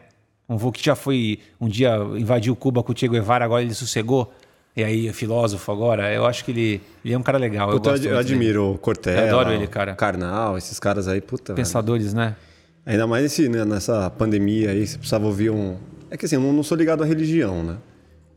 Um 0.52 0.56
vô 0.56 0.70
que 0.70 0.84
já 0.84 0.94
foi 0.94 1.38
um 1.60 1.68
dia 1.68 1.96
invadiu 2.16 2.54
Cuba 2.54 2.82
com 2.82 2.92
o 2.92 2.96
Che 2.96 3.08
Guevara, 3.08 3.44
agora 3.44 3.62
ele 3.62 3.74
sossegou. 3.74 4.32
E 4.74 4.82
aí, 4.82 5.08
é 5.08 5.12
filósofo 5.12 5.70
agora. 5.70 6.12
Eu 6.12 6.24
acho 6.24 6.44
que 6.44 6.50
ele, 6.50 6.80
ele 7.04 7.14
é 7.14 7.18
um 7.18 7.22
cara 7.22 7.36
legal. 7.38 7.70
Eu, 7.70 7.76
Puta, 7.76 7.90
eu, 7.90 7.94
eu 7.94 8.00
dele. 8.00 8.16
admiro 8.18 8.72
o 8.72 8.78
Cortella. 8.78 9.20
Eu 9.20 9.38
adoro 9.38 9.54
ele, 9.54 9.66
cara. 9.66 9.94
Karnal, 9.94 10.56
esses 10.56 10.78
caras 10.78 11.08
aí, 11.08 11.20
puta. 11.20 11.52
velho. 11.52 11.56
Pensadores, 11.56 12.14
né? 12.14 12.36
Ainda 12.84 13.06
mais 13.06 13.22
nesse, 13.22 13.48
né, 13.48 13.64
nessa 13.64 14.10
pandemia 14.10 14.70
aí, 14.70 14.86
você 14.86 14.96
precisava 14.96 15.26
ouvir 15.26 15.50
um. 15.50 15.76
É 16.10 16.16
que 16.16 16.24
assim, 16.24 16.36
eu 16.36 16.40
não 16.40 16.62
sou 16.62 16.76
ligado 16.76 17.02
à 17.02 17.06
religião, 17.06 17.62
né? 17.62 17.76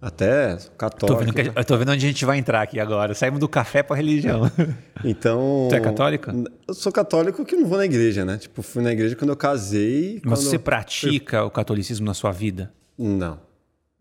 Até 0.01 0.57
sou 0.59 0.69
Tô 0.71 0.77
católico. 0.77 1.19
vendo, 1.23 1.33
que- 1.53 1.59
eu 1.59 1.65
tô 1.65 1.77
vendo 1.77 1.91
onde 1.91 2.05
a 2.05 2.07
gente 2.09 2.25
vai 2.25 2.37
entrar 2.37 2.61
aqui 2.61 2.79
agora. 2.79 3.13
Saímos 3.13 3.39
do 3.39 3.47
café 3.49 3.81
pra 3.83 3.95
religião. 3.95 4.41
Então. 5.03 5.67
Tu 5.69 5.75
é 5.75 5.79
católica? 5.79 6.33
Eu 6.67 6.73
sou 6.73 6.91
católico 6.91 7.43
que 7.45 7.55
não 7.55 7.67
vou 7.67 7.77
na 7.77 7.85
igreja, 7.85 8.23
né? 8.25 8.37
Tipo, 8.37 8.61
fui 8.63 8.81
na 8.81 8.91
igreja 8.91 9.15
quando 9.15 9.29
eu 9.29 9.35
casei. 9.35 10.21
Mas 10.23 10.39
quando- 10.39 10.49
você 10.49 10.57
pratica 10.57 11.43
o 11.43 11.51
catolicismo 11.51 12.05
na 12.05 12.13
sua 12.13 12.31
vida? 12.31 12.71
Não. 12.97 13.39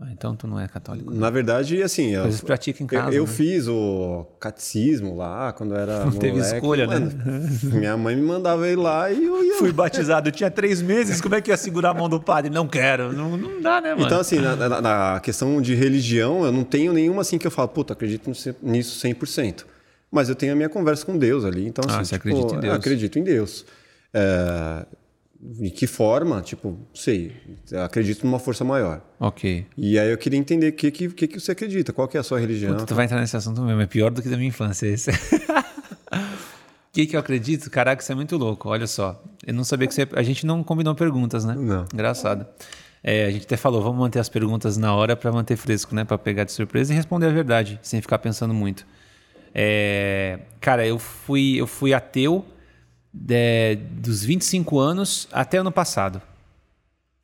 Ah, 0.01 0.09
então 0.11 0.34
tu 0.34 0.49
não 0.49 0.59
é 0.59 0.66
católico. 0.66 1.14
Na 1.14 1.30
verdade, 1.30 1.80
assim. 1.80 2.11
Eu, 2.11 2.28
pratica 2.45 2.82
em 2.82 2.86
eu, 2.86 2.88
casa. 2.88 3.14
eu 3.16 3.22
né? 3.24 3.30
fiz 3.32 3.68
o 3.68 4.26
catecismo 4.40 5.16
lá 5.16 5.53
quando 5.53 5.72
eu 5.72 5.80
era. 5.80 6.03
Não 6.05 6.11
teve 6.12 6.32
moleque. 6.38 6.55
escolha, 6.57 6.86
né? 6.88 7.11
Minha 7.62 7.97
mãe 7.97 8.16
me 8.16 8.22
mandava 8.22 8.68
ir 8.68 8.74
lá 8.74 9.09
e 9.12 9.24
eu 9.24 9.45
ia. 9.45 9.55
Fui 9.59 9.70
batizado, 9.72 10.28
eu 10.28 10.32
tinha 10.32 10.51
três 10.51 10.82
meses. 10.82 11.20
Como 11.20 11.36
é 11.36 11.40
que 11.40 11.49
eu 11.49 11.53
ia 11.53 11.57
segurar 11.57 11.90
a 11.90 11.95
mão 11.95 12.09
do 12.09 12.20
padre? 12.20 12.51
Não 12.51 12.66
quero. 12.66 13.12
Não, 13.12 13.36
não 13.36 13.61
dá, 13.62 13.80
né, 13.80 13.90
mano? 13.95 14.05
Então, 14.05 14.18
assim, 14.18 14.40
na, 14.40 14.57
na- 14.57 14.80
na 14.80 15.20
questão 15.20 15.62
de 15.62 15.76
religião, 15.76 16.45
eu 16.45 16.51
não 16.51 16.64
tenho 16.64 16.92
nenhuma 16.92 17.22
assim 17.22 17.38
que 17.38 17.47
eu 17.47 17.51
falo, 17.53 17.68
puta, 17.68 17.92
acredito 17.92 18.28
nisso- 18.28 18.55
nisso 18.61 18.99
100%. 19.07 19.64
Mas 20.11 20.28
eu 20.28 20.34
tenho 20.34 20.53
a 20.55 20.57
minha 20.57 20.68
conversa 20.68 21.07
com 21.07 21.16
Deus 21.16 21.45
ali. 21.45 21.66
Então, 21.68 21.84
Ah, 21.88 22.01
assim, 22.01 22.05
você 22.05 22.18
tipo, 22.18 22.28
acredita 22.28 22.53
em 22.53 22.57
eu 22.57 22.61
Deus. 22.62 22.74
acredito 22.74 23.18
em 23.18 23.22
Deus. 23.22 23.64
É, 24.12 24.86
de 25.47 25.68
que 25.70 25.86
forma? 25.86 26.40
Tipo, 26.40 26.78
sei, 26.95 27.32
acredito 27.84 28.24
numa 28.24 28.38
força 28.38 28.64
maior. 28.64 29.03
ok. 29.20 29.66
E 29.76 29.99
aí 29.99 30.11
eu 30.11 30.16
queria 30.16 30.38
entender 30.38 30.68
o 30.68 30.72
que, 30.72 30.90
que, 30.90 31.09
que, 31.11 31.28
que 31.28 31.38
você 31.40 31.53
acredita, 31.53 31.92
qual 31.92 32.09
que 32.09 32.16
é 32.16 32.20
a 32.20 32.22
sua 32.22 32.40
religião. 32.40 32.72
Puta, 32.72 32.86
tu 32.86 32.95
vai 32.95 33.05
entrar 33.05 33.20
nesse 33.20 33.36
assunto 33.36 33.61
mesmo. 33.61 33.80
É 33.82 33.86
pior 33.86 34.11
do 34.11 34.22
que 34.22 34.28
da 34.30 34.36
minha 34.38 34.49
infância 34.49 34.86
esse. 34.86 35.11
O 35.11 35.14
que, 36.92 37.07
que 37.07 37.14
eu 37.14 37.20
acredito? 37.20 37.70
Caraca, 37.70 38.03
isso 38.03 38.11
é 38.11 38.14
muito 38.14 38.38
louco. 38.38 38.70
Olha 38.70 38.86
só. 38.86 39.22
Eu 39.47 39.53
não 39.53 39.64
sabia 39.64 39.86
que 39.86 39.92
você... 39.92 40.09
A 40.14 40.22
gente 40.22 40.47
não 40.47 40.64
combinou 40.64 40.95
perguntas, 40.95 41.45
né? 41.45 41.55
Não. 41.55 41.84
Engraçado. 41.92 42.47
É, 43.03 43.26
a 43.26 43.30
gente 43.30 43.45
até 43.45 43.59
falou, 43.59 43.82
vamos 43.82 43.99
manter 43.99 44.20
as 44.20 44.30
perguntas 44.30 44.78
na 44.78 44.95
hora 44.95 45.14
para 45.14 45.30
manter 45.30 45.57
fresco, 45.57 45.95
né? 45.95 46.05
Para 46.05 46.16
pegar 46.16 46.45
de 46.45 46.53
surpresa 46.53 46.90
e 46.90 46.97
responder 46.97 47.26
a 47.26 47.30
verdade, 47.30 47.78
sem 47.82 48.01
ficar 48.01 48.18
pensando 48.18 48.55
muito. 48.55 48.86
É, 49.55 50.38
cara, 50.59 50.86
eu 50.86 50.99
fui, 50.99 51.57
eu 51.61 51.66
fui 51.66 51.92
ateu 51.92 52.47
é, 53.31 53.77
dos 53.77 54.25
25 54.25 54.79
anos 54.79 55.29
até 55.33 55.59
ano 55.59 55.73
passado. 55.73 56.21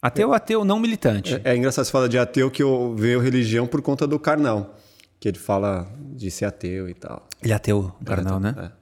Ateu, 0.02 0.32
ateu 0.32 0.64
não 0.64 0.78
militante. 0.78 1.34
É, 1.44 1.52
é 1.52 1.56
engraçado 1.56 1.84
você 1.84 1.92
falar 1.92 2.08
de 2.08 2.18
ateu 2.18 2.50
que 2.50 2.62
eu 2.62 2.94
vejo 2.96 3.20
religião 3.20 3.66
por 3.66 3.82
conta 3.82 4.06
do 4.06 4.18
carnal. 4.18 4.76
Que 5.18 5.28
ele 5.28 5.38
fala 5.38 5.86
de 6.14 6.30
ser 6.30 6.46
ateu 6.46 6.88
e 6.88 6.94
tal. 6.94 7.28
Ele 7.42 7.52
é 7.52 7.56
ateu, 7.56 7.94
o 8.00 8.04
carnal, 8.04 8.40
né? 8.40 8.54
É. 8.56 8.79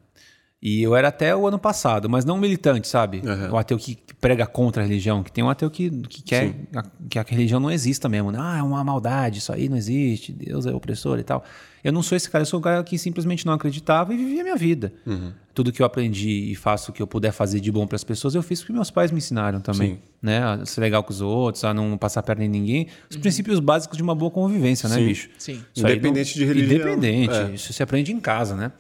E 0.61 0.83
eu 0.83 0.97
era 0.97 1.07
até 1.07 1.37
o 1.37 1.47
ano 1.47 1.59
passado, 1.59 2.11
mas 2.11 2.25
não 2.25 2.37
militante, 2.37 2.89
sabe? 2.89 3.23
Uhum. 3.25 3.53
O 3.53 3.57
ateu 3.57 3.79
que 3.79 3.97
prega 4.21 4.45
contra 4.45 4.83
a 4.83 4.85
religião, 4.87 5.23
que 5.23 5.31
tem 5.31 5.45
um 5.45 5.49
ateu 5.49 5.71
que, 5.71 5.89
que 6.09 6.21
quer 6.21 6.53
a- 6.75 6.83
que 7.09 7.17
a 7.17 7.23
religião 7.27 7.61
não 7.61 7.71
exista 7.71 8.09
mesmo. 8.09 8.33
né? 8.33 8.39
Ah, 8.41 8.59
é 8.59 8.63
uma 8.63 8.83
maldade, 8.83 9.39
isso 9.39 9.53
aí 9.53 9.69
não 9.69 9.77
existe, 9.77 10.33
Deus 10.33 10.67
é 10.67 10.75
opressor 10.75 11.21
e 11.21 11.23
tal. 11.23 11.45
Eu 11.85 11.93
não 11.93 12.03
sou 12.03 12.17
esse 12.17 12.29
cara, 12.29 12.43
eu 12.43 12.47
sou 12.47 12.59
um 12.59 12.63
cara 12.63 12.83
que 12.83 12.99
simplesmente 12.99 13.47
não 13.47 13.53
acreditava 13.53 14.13
e 14.13 14.17
vivia 14.17 14.41
a 14.41 14.43
minha 14.43 14.57
vida. 14.57 14.93
Uhum. 15.07 15.33
Tudo 15.55 15.71
que 15.71 15.81
eu 15.81 15.87
aprendi 15.87 16.51
e 16.51 16.57
faço 16.57 16.91
o 16.91 16.95
que 16.95 17.01
eu 17.01 17.07
puder 17.07 17.31
fazer 17.31 17.61
de 17.61 17.71
bom 17.71 17.87
para 17.87 17.95
as 17.95 18.03
pessoas, 18.03 18.35
eu 18.35 18.43
fiz 18.43 18.59
porque 18.59 18.73
meus 18.73 18.91
pais 18.91 19.13
me 19.13 19.19
ensinaram 19.19 19.61
também. 19.61 19.93
Sim. 19.93 19.99
Né? 20.21 20.43
A 20.43 20.67
ser 20.67 20.81
legal 20.81 21.05
com 21.05 21.13
os 21.13 21.21
outros, 21.21 21.63
a 21.63 21.73
não 21.73 21.97
passar 21.97 22.25
perna 22.25 22.45
em 22.45 22.49
ninguém. 22.49 22.89
Os 23.09 23.17
princípios 23.17 23.61
básicos 23.61 23.97
de 23.97 24.03
uma 24.03 24.15
boa 24.17 24.31
convivência, 24.33 24.89
né, 24.89 24.97
Sim. 24.97 25.07
bicho? 25.07 25.31
Sim. 25.39 25.63
Isso 25.73 25.87
Independente 25.87 26.35
de 26.35 26.45
religião. 26.45 26.81
Independente. 26.81 27.33
É. 27.35 27.51
Isso 27.55 27.73
se 27.73 27.81
aprende 27.81 28.13
em 28.13 28.19
casa, 28.19 28.57
né? 28.57 28.73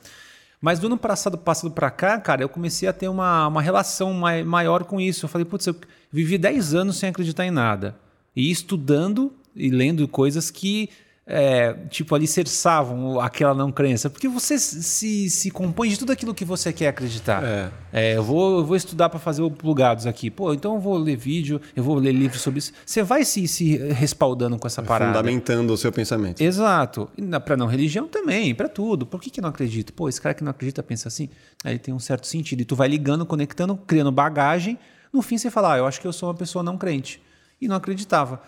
Mas 0.61 0.79
do 0.79 0.87
ano 0.89 0.99
passado, 0.99 1.39
passado 1.39 1.71
pra 1.71 1.91
cá, 1.91 2.19
cara, 2.19 2.43
eu 2.43 2.49
comecei 2.49 2.89
a 2.89 2.93
ter 2.93 3.09
uma, 3.09 3.47
uma 3.47 3.63
relação 3.63 4.13
mai- 4.13 4.43
maior 4.43 4.85
com 4.85 5.01
isso. 5.01 5.25
Eu 5.25 5.29
falei, 5.29 5.45
putz, 5.45 5.67
eu 5.67 5.77
vivi 6.11 6.37
10 6.37 6.75
anos 6.75 6.97
sem 6.97 7.09
acreditar 7.11 7.47
em 7.47 7.51
nada. 7.51 7.97
E 8.35 8.51
estudando 8.51 9.33
e 9.55 9.71
lendo 9.71 10.07
coisas 10.09 10.51
que, 10.51 10.89
é, 11.31 11.75
tipo, 11.91 12.15
alicerçavam 12.15 13.21
aquela 13.21 13.55
não 13.55 13.71
crença. 13.71 14.09
Porque 14.09 14.27
você 14.27 14.59
se, 14.59 15.29
se 15.29 15.51
compõe 15.51 15.91
de 15.91 15.99
tudo 15.99 16.11
aquilo 16.11 16.35
que 16.35 16.45
você 16.45 16.73
quer 16.73 16.89
acreditar. 16.89 17.45
É. 17.45 17.71
É, 17.93 18.17
eu, 18.17 18.23
vou, 18.23 18.59
eu 18.61 18.65
vou 18.65 18.75
estudar 18.75 19.11
para 19.11 19.19
fazer 19.19 19.43
o 19.43 19.51
plugados 19.51 20.07
aqui. 20.07 20.31
Pô, 20.31 20.55
então 20.55 20.75
eu 20.75 20.81
vou 20.81 20.97
ler 20.97 21.17
vídeo, 21.17 21.61
eu 21.77 21.85
vou 21.85 21.97
ler 21.97 22.13
livro 22.13 22.39
sobre 22.39 22.61
isso. 22.61 22.73
Você 22.85 23.03
vai 23.03 23.27
se, 23.27 23.47
se 23.47 23.77
respaldando 23.77 24.59
com 24.59 24.67
essa 24.67 24.83
parada. 24.83 25.13
Fundamentando 25.13 25.71
o 25.71 25.77
seu 25.77 25.93
pensamento. 25.93 26.41
Exato. 26.41 27.11
Pra 27.45 27.59
não 27.59 27.67
religião 27.67 28.09
também, 28.09 28.55
pra 28.55 28.69
tudo. 28.69 29.05
Por 29.05 29.21
que, 29.21 29.29
que 29.29 29.43
não 29.43 29.51
acredito? 29.51 29.93
Pô, 29.93 30.09
esse 30.09 30.21
cara 30.21 30.35
que 30.35 30.43
não 30.43 30.51
acredita 30.51 30.83
pensa 30.83 31.09
assim. 31.09 31.29
Aí 31.63 31.79
tem 31.79 31.93
um 31.93 31.99
certo 31.99 32.27
sentido. 32.27 32.63
E 32.63 32.65
tu 32.65 32.75
vai 32.75 32.89
ligando, 32.89 33.27
conectando, 33.27 33.77
criando 33.77 34.11
bagagem. 34.11 34.79
No 35.13 35.21
fim 35.21 35.37
você 35.37 35.51
fala, 35.51 35.75
ah, 35.75 35.79
eu 35.79 35.87
acho 35.87 36.01
que 36.01 36.07
eu 36.07 36.13
sou 36.13 36.31
uma 36.31 36.35
pessoa 36.35 36.63
não 36.63 36.79
crente. 36.79 37.21
E 37.61 37.69
não 37.69 37.77
acreditava. 37.77 38.41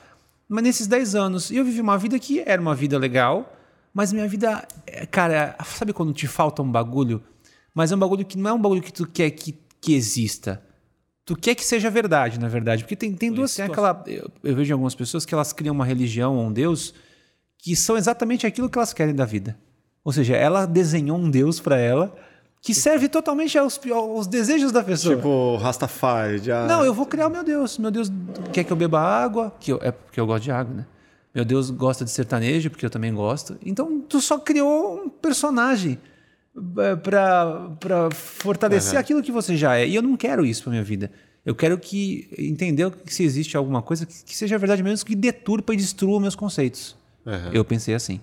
Mas 0.51 0.65
nesses 0.65 0.89
10 0.89 1.15
anos, 1.15 1.51
eu 1.53 1.65
vivi 1.65 1.81
uma 1.81 1.97
vida 1.97 2.19
que 2.19 2.41
era 2.41 2.61
uma 2.61 2.75
vida 2.75 2.99
legal, 2.99 3.57
mas 3.95 4.13
minha 4.13 4.27
vida, 4.27 4.67
é, 4.85 5.07
cara, 5.07 5.57
sabe 5.65 5.93
quando 5.93 6.13
te 6.13 6.27
falta 6.27 6.61
um 6.61 6.69
bagulho? 6.69 7.23
Mas 7.73 7.93
é 7.93 7.95
um 7.95 7.99
bagulho 8.01 8.25
que 8.25 8.37
não 8.37 8.51
é 8.51 8.53
um 8.55 8.61
bagulho 8.61 8.83
que 8.83 8.93
tu 8.93 9.07
quer 9.07 9.31
que, 9.31 9.57
que 9.81 9.95
exista. 9.95 10.61
Tu 11.25 11.37
quer 11.37 11.55
que 11.55 11.65
seja 11.65 11.89
verdade, 11.89 12.41
na 12.41 12.49
verdade. 12.49 12.83
Porque 12.83 12.97
tem, 12.97 13.15
tem 13.15 13.31
duas. 13.31 13.55
Tem 13.55 13.65
aquela, 13.65 14.03
eu, 14.09 14.29
eu 14.43 14.57
vejo 14.57 14.75
algumas 14.75 14.93
pessoas 14.93 15.25
que 15.25 15.33
elas 15.33 15.53
criam 15.53 15.73
uma 15.73 15.85
religião 15.85 16.37
ou 16.37 16.47
um 16.47 16.53
Deus 16.53 16.93
que 17.57 17.77
são 17.77 17.97
exatamente 17.97 18.45
aquilo 18.45 18.69
que 18.69 18.77
elas 18.77 18.93
querem 18.93 19.15
da 19.15 19.25
vida. 19.25 19.57
Ou 20.03 20.13
seja, 20.13 20.35
ela 20.35 20.67
desenhou 20.67 21.17
um 21.17 21.31
Deus 21.31 21.61
para 21.61 21.79
ela 21.79 22.13
que 22.63 22.75
serve 22.75 23.09
totalmente 23.09 23.57
aos, 23.57 23.81
aos 23.91 24.27
desejos 24.27 24.71
da 24.71 24.83
pessoa. 24.85 25.17
Tipo, 25.17 25.57
Rastafari, 25.57 26.39
já. 26.39 26.67
Não, 26.67 26.85
eu 26.85 26.93
vou 26.93 27.07
criar 27.07 27.27
o 27.29 27.31
meu 27.31 27.43
Deus. 27.43 27.79
Meu 27.79 27.91
Deus 27.91 28.11
quer 28.53 28.65
que 28.65 28.73
eu 28.73 28.77
beba 28.77 29.01
água, 29.01 29.55
que 29.59 29.73
eu, 29.73 29.79
é 29.83 29.91
porque 29.91 30.21
eu 30.21 30.27
gosto 30.27 30.45
de 30.45 30.51
água, 30.51 30.75
né? 30.75 30.87
Meu 31.35 31.45
Deus 31.45 31.71
gosta 31.71 32.05
de 32.05 32.11
sertanejo, 32.11 32.71
porque 32.71 32.85
eu 32.85 32.91
também 32.91 33.15
gosto. 33.15 33.57
Então, 33.65 34.01
tu 34.01 34.21
só 34.21 34.39
criou 34.39 35.05
um 35.05 35.09
personagem 35.09 35.99
é, 36.79 36.97
para 36.97 38.11
fortalecer 38.13 38.95
Uhum. 38.95 39.01
aquilo 39.01 39.23
que 39.23 39.31
você 39.33 39.57
já 39.57 39.77
é. 39.77 39.87
E 39.87 39.95
eu 39.95 40.03
não 40.03 40.17
quero 40.17 40.45
isso 40.45 40.63
para 40.65 40.71
minha 40.73 40.83
vida. 40.85 41.11
Eu 41.47 41.55
quero 41.55 41.79
que 41.79 42.29
entender 42.37 42.91
que 42.91 43.15
se 43.15 43.23
existe 43.23 43.57
alguma 43.57 43.81
coisa 43.81 44.05
que, 44.05 44.25
que 44.25 44.37
seja 44.37 44.59
verdade 44.59 44.83
mesmo, 44.83 45.07
que 45.07 45.15
deturpa 45.15 45.73
e 45.73 45.77
destrua 45.77 46.21
meus 46.21 46.35
conceitos. 46.35 46.97
Uhum. 47.25 47.53
Eu 47.53 47.65
pensei 47.65 47.95
assim. 47.95 48.21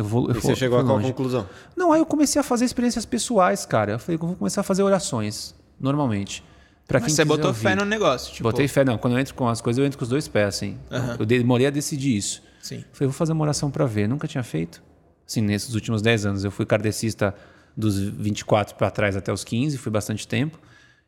Eu 0.00 0.04
vou, 0.06 0.24
eu 0.24 0.30
E 0.30 0.32
vou- 0.34 0.42
você 0.42 0.56
chegou 0.56 0.78
a 0.78 0.82
qual 0.82 0.96
longe. 0.96 1.08
conclusão? 1.08 1.46
Não, 1.76 1.92
aí 1.92 2.00
eu 2.00 2.06
comecei 2.06 2.40
a 2.40 2.42
fazer 2.42 2.64
experiências 2.64 3.04
pessoais, 3.04 3.66
cara. 3.66 3.92
Eu 3.92 3.98
falei 3.98 4.16
que 4.16 4.24
eu 4.24 4.28
vou 4.28 4.36
começar 4.36 4.62
a 4.62 4.64
fazer 4.64 4.82
orações, 4.82 5.54
normalmente. 5.78 6.42
Pra 6.88 6.98
Mas 6.98 7.06
quem 7.08 7.14
você 7.16 7.24
botou 7.24 7.48
ouvir. 7.48 7.60
fé 7.60 7.74
no 7.76 7.84
negócio, 7.84 8.32
tipo. 8.32 8.42
Botei 8.48 8.66
fé, 8.66 8.82
não. 8.82 8.96
Quando 8.96 9.12
eu 9.12 9.18
entro 9.20 9.34
com 9.34 9.46
as 9.46 9.60
coisas, 9.60 9.78
eu 9.78 9.84
entro 9.84 9.98
com 9.98 10.02
os 10.04 10.08
dois 10.08 10.26
pés, 10.26 10.48
assim. 10.48 10.78
Eu 11.18 11.26
demorei 11.26 11.66
a 11.66 11.70
decidir 11.70 12.16
isso. 12.16 12.42
Sim. 12.62 12.82
Falei, 12.92 13.08
vou 13.08 13.12
fazer 13.12 13.32
uma 13.32 13.42
oração 13.44 13.70
pra 13.70 13.84
ver. 13.84 14.08
Nunca 14.08 14.26
tinha 14.26 14.42
feito. 14.42 14.82
Assim, 15.28 15.42
nesses 15.42 15.74
últimos 15.74 16.00
10 16.00 16.24
anos. 16.24 16.44
Eu 16.44 16.50
fui 16.50 16.64
kardecista 16.64 17.34
dos 17.76 17.98
24 17.98 18.74
pra 18.74 18.90
trás 18.90 19.16
até 19.16 19.30
os 19.32 19.44
15, 19.44 19.76
fui 19.78 19.92
bastante 19.92 20.26
tempo. 20.26 20.58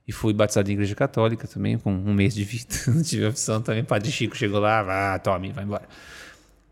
E 0.06 0.12
fui 0.12 0.32
batizado 0.34 0.68
em 0.70 0.74
igreja 0.74 0.94
católica 0.94 1.48
também, 1.48 1.78
com 1.78 1.92
um 1.92 2.12
mês 2.12 2.34
de 2.34 2.44
vida. 2.44 2.74
Não 2.88 3.02
tive 3.02 3.26
opção 3.26 3.62
também. 3.62 3.82
Padre 3.84 4.10
Chico 4.12 4.36
chegou 4.36 4.60
lá, 4.60 4.82
vá, 4.82 5.18
tome, 5.18 5.50
vai 5.52 5.64
embora. 5.64 5.88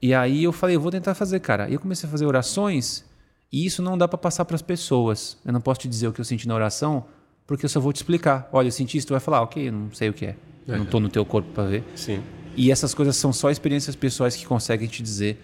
E 0.03 0.15
aí 0.15 0.45
eu 0.45 0.53
falei, 0.53 0.77
eu 0.77 0.81
vou 0.81 0.91
tentar 0.91 1.15
fazer, 1.15 1.41
cara. 1.41 1.69
E 1.69 1.75
eu 1.75 1.81
comecei 1.81 2.09
a 2.09 2.11
fazer 2.11 2.25
orações, 2.25 3.05
e 3.53 3.67
isso 3.67 3.83
não 3.83 3.99
dá 3.99 4.09
pra 4.09 4.17
passar 4.17 4.45
pras 4.45 4.63
pessoas. 4.63 5.37
Eu 5.45 5.53
não 5.53 5.61
posso 5.61 5.81
te 5.81 5.89
dizer 5.89 6.09
o 6.09 6.13
que 6.13 6.21
eu 6.21 6.25
senti 6.25 6.49
na 6.49 6.55
oração, 6.55 7.05
porque 7.47 7.65
eu 7.65 7.69
só 7.69 7.81
vou 7.81 7.93
te 7.93 7.97
explicar. 7.97 8.49
Olha, 8.53 8.69
eu 8.69 8.73
senti 8.73 8.97
isso, 8.97 9.07
tu 9.07 9.13
vai 9.13 9.21
falar, 9.21 9.43
ok, 9.43 9.69
eu 9.69 9.73
não 9.73 9.93
sei 9.93 10.09
o 10.09 10.13
que 10.13 10.27
é. 10.27 10.37
Eu 10.67 10.79
não 10.79 10.87
tô 10.87 11.01
no 11.01 11.09
teu 11.09 11.25
corpo 11.25 11.51
pra 11.53 11.65
ver. 11.65 11.85
Sim. 11.95 12.23
E 12.57 12.71
essas 12.71 12.95
coisas 12.95 13.17
são 13.17 13.33
só 13.33 13.51
experiências 13.51 13.97
pessoais 13.97 14.37
que 14.37 14.47
conseguem 14.47 14.89
te 14.89 15.03
dizer 15.03 15.39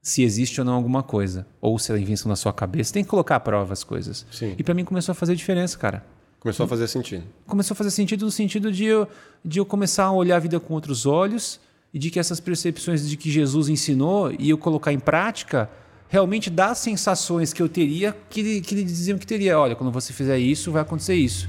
se 0.00 0.22
existe 0.22 0.60
ou 0.60 0.64
não 0.64 0.74
alguma 0.74 1.02
coisa. 1.02 1.46
Ou 1.60 1.78
se 1.78 1.90
ela 1.90 1.98
é 1.98 2.02
invenção 2.02 2.28
na 2.28 2.36
sua 2.36 2.52
cabeça. 2.52 2.92
Tem 2.92 3.02
que 3.02 3.10
colocar 3.10 3.36
à 3.36 3.40
prova 3.40 3.72
as 3.72 3.82
coisas. 3.82 4.26
Sim. 4.30 4.54
E 4.56 4.62
pra 4.62 4.74
mim 4.74 4.84
começou 4.84 5.12
a 5.12 5.14
fazer 5.14 5.34
diferença, 5.34 5.76
cara. 5.78 6.04
Começou 6.38 6.64
a 6.64 6.68
fazer 6.68 6.86
sentido. 6.88 7.24
Começou 7.46 7.74
a 7.74 7.76
fazer 7.76 7.90
sentido 7.90 8.26
no 8.26 8.30
sentido 8.30 8.70
de 8.70 8.84
eu, 8.84 9.08
de 9.44 9.58
eu 9.58 9.64
começar 9.64 10.04
a 10.04 10.12
olhar 10.12 10.36
a 10.36 10.38
vida 10.38 10.60
com 10.60 10.74
outros 10.74 11.06
olhos 11.06 11.58
e 11.94 11.98
de 11.98 12.10
que 12.10 12.18
essas 12.18 12.40
percepções 12.40 13.08
de 13.08 13.16
que 13.16 13.30
Jesus 13.30 13.68
ensinou 13.68 14.30
e 14.36 14.50
eu 14.50 14.58
colocar 14.58 14.92
em 14.92 14.98
prática 14.98 15.70
realmente 16.08 16.50
dá 16.50 16.70
as 16.72 16.78
sensações 16.78 17.52
que 17.52 17.62
eu 17.62 17.68
teria 17.68 18.14
que, 18.28 18.40
ele- 18.40 18.60
que 18.60 18.74
ele 18.74 18.82
diziam 18.84 19.16
que 19.16 19.26
teria. 19.26 19.58
Olha, 19.58 19.74
quando 19.76 19.90
você 19.92 20.12
fizer 20.12 20.38
isso, 20.38 20.70
vai 20.72 20.82
acontecer 20.82 21.14
isso. 21.14 21.48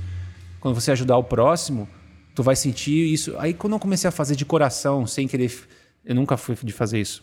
Quando 0.60 0.76
você 0.80 0.92
ajudar 0.92 1.18
o 1.18 1.24
próximo, 1.24 1.88
tu 2.34 2.42
vai 2.44 2.56
sentir 2.56 3.12
isso. 3.14 3.36
Aí 3.40 3.54
quando 3.54 3.74
eu 3.74 3.80
comecei 3.80 4.08
a 4.08 4.12
fazer 4.12 4.36
de 4.36 4.46
coração, 4.46 5.06
sem 5.08 5.28
querer, 5.28 5.52
eu 6.06 6.16
nunca 6.16 6.38
fui 6.38 6.56
de 6.64 6.72
fazer 6.72 7.00
isso. 7.02 7.22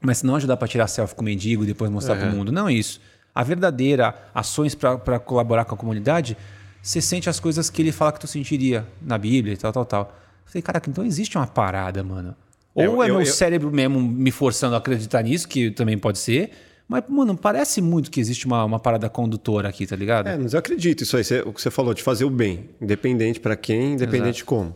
Mas 0.00 0.22
não 0.22 0.36
ajudar 0.36 0.56
para 0.56 0.68
tirar 0.68 0.86
selfie 0.88 1.14
com 1.14 1.22
o 1.22 1.24
mendigo 1.24 1.64
e 1.64 1.66
depois 1.66 1.90
mostrar 1.90 2.14
para 2.16 2.28
o 2.32 2.36
mundo. 2.36 2.52
Não 2.52 2.68
é 2.68 2.72
isso. 2.72 3.00
A 3.34 3.42
verdadeira 3.42 4.14
ações 4.34 4.74
para 4.74 5.18
colaborar 5.18 5.64
com 5.64 5.74
a 5.74 5.78
comunidade, 5.78 6.36
você 6.82 7.00
sente 7.00 7.28
as 7.28 7.40
coisas 7.40 7.68
que 7.70 7.82
ele 7.82 7.92
fala 7.92 8.12
que 8.12 8.20
tu 8.20 8.26
sentiria 8.26 8.86
na 9.02 9.16
Bíblia 9.18 9.54
e 9.54 9.56
tal, 9.56 9.72
tal, 9.72 9.84
tal. 9.84 10.02
Eu 10.46 10.50
falei, 10.52 10.62
caraca, 10.62 10.88
então 10.88 11.04
existe 11.04 11.36
uma 11.36 11.46
parada, 11.46 12.02
mano. 12.04 12.34
Ou 12.74 12.82
Eu- 12.84 13.02
é 13.02 13.08
eu- 13.10 13.14
meu 13.14 13.20
eu- 13.22 13.26
cérebro 13.26 13.70
mesmo 13.72 14.00
me 14.00 14.30
forçando 14.30 14.74
a 14.74 14.78
acreditar 14.78 15.22
nisso, 15.22 15.48
que 15.48 15.70
também 15.70 15.98
pode 15.98 16.18
ser. 16.18 16.50
Mas, 16.86 17.04
mano, 17.08 17.36
parece 17.36 17.82
muito 17.82 18.10
que 18.10 18.18
existe 18.18 18.46
uma, 18.46 18.64
uma 18.64 18.78
parada 18.80 19.10
condutora 19.10 19.68
aqui, 19.68 19.86
tá 19.86 19.94
ligado? 19.94 20.26
É, 20.28 20.38
mas 20.38 20.54
eu 20.54 20.58
acredito 20.58 21.02
isso 21.02 21.16
aí, 21.16 21.24
você- 21.24 21.40
o 21.40 21.52
que 21.52 21.60
você 21.60 21.70
falou, 21.70 21.92
de 21.92 22.02
fazer 22.02 22.24
o 22.24 22.30
bem, 22.30 22.70
independente 22.80 23.40
pra 23.40 23.56
quem, 23.56 23.92
independente 23.94 24.36
de 24.38 24.44
como. 24.44 24.74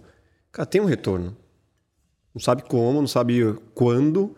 Cara, 0.51 0.67
tem 0.67 0.81
um 0.81 0.85
retorno. 0.85 1.35
Não 2.35 2.41
sabe 2.43 2.63
como, 2.63 3.01
não 3.01 3.07
sabe 3.07 3.43
quando, 3.75 4.35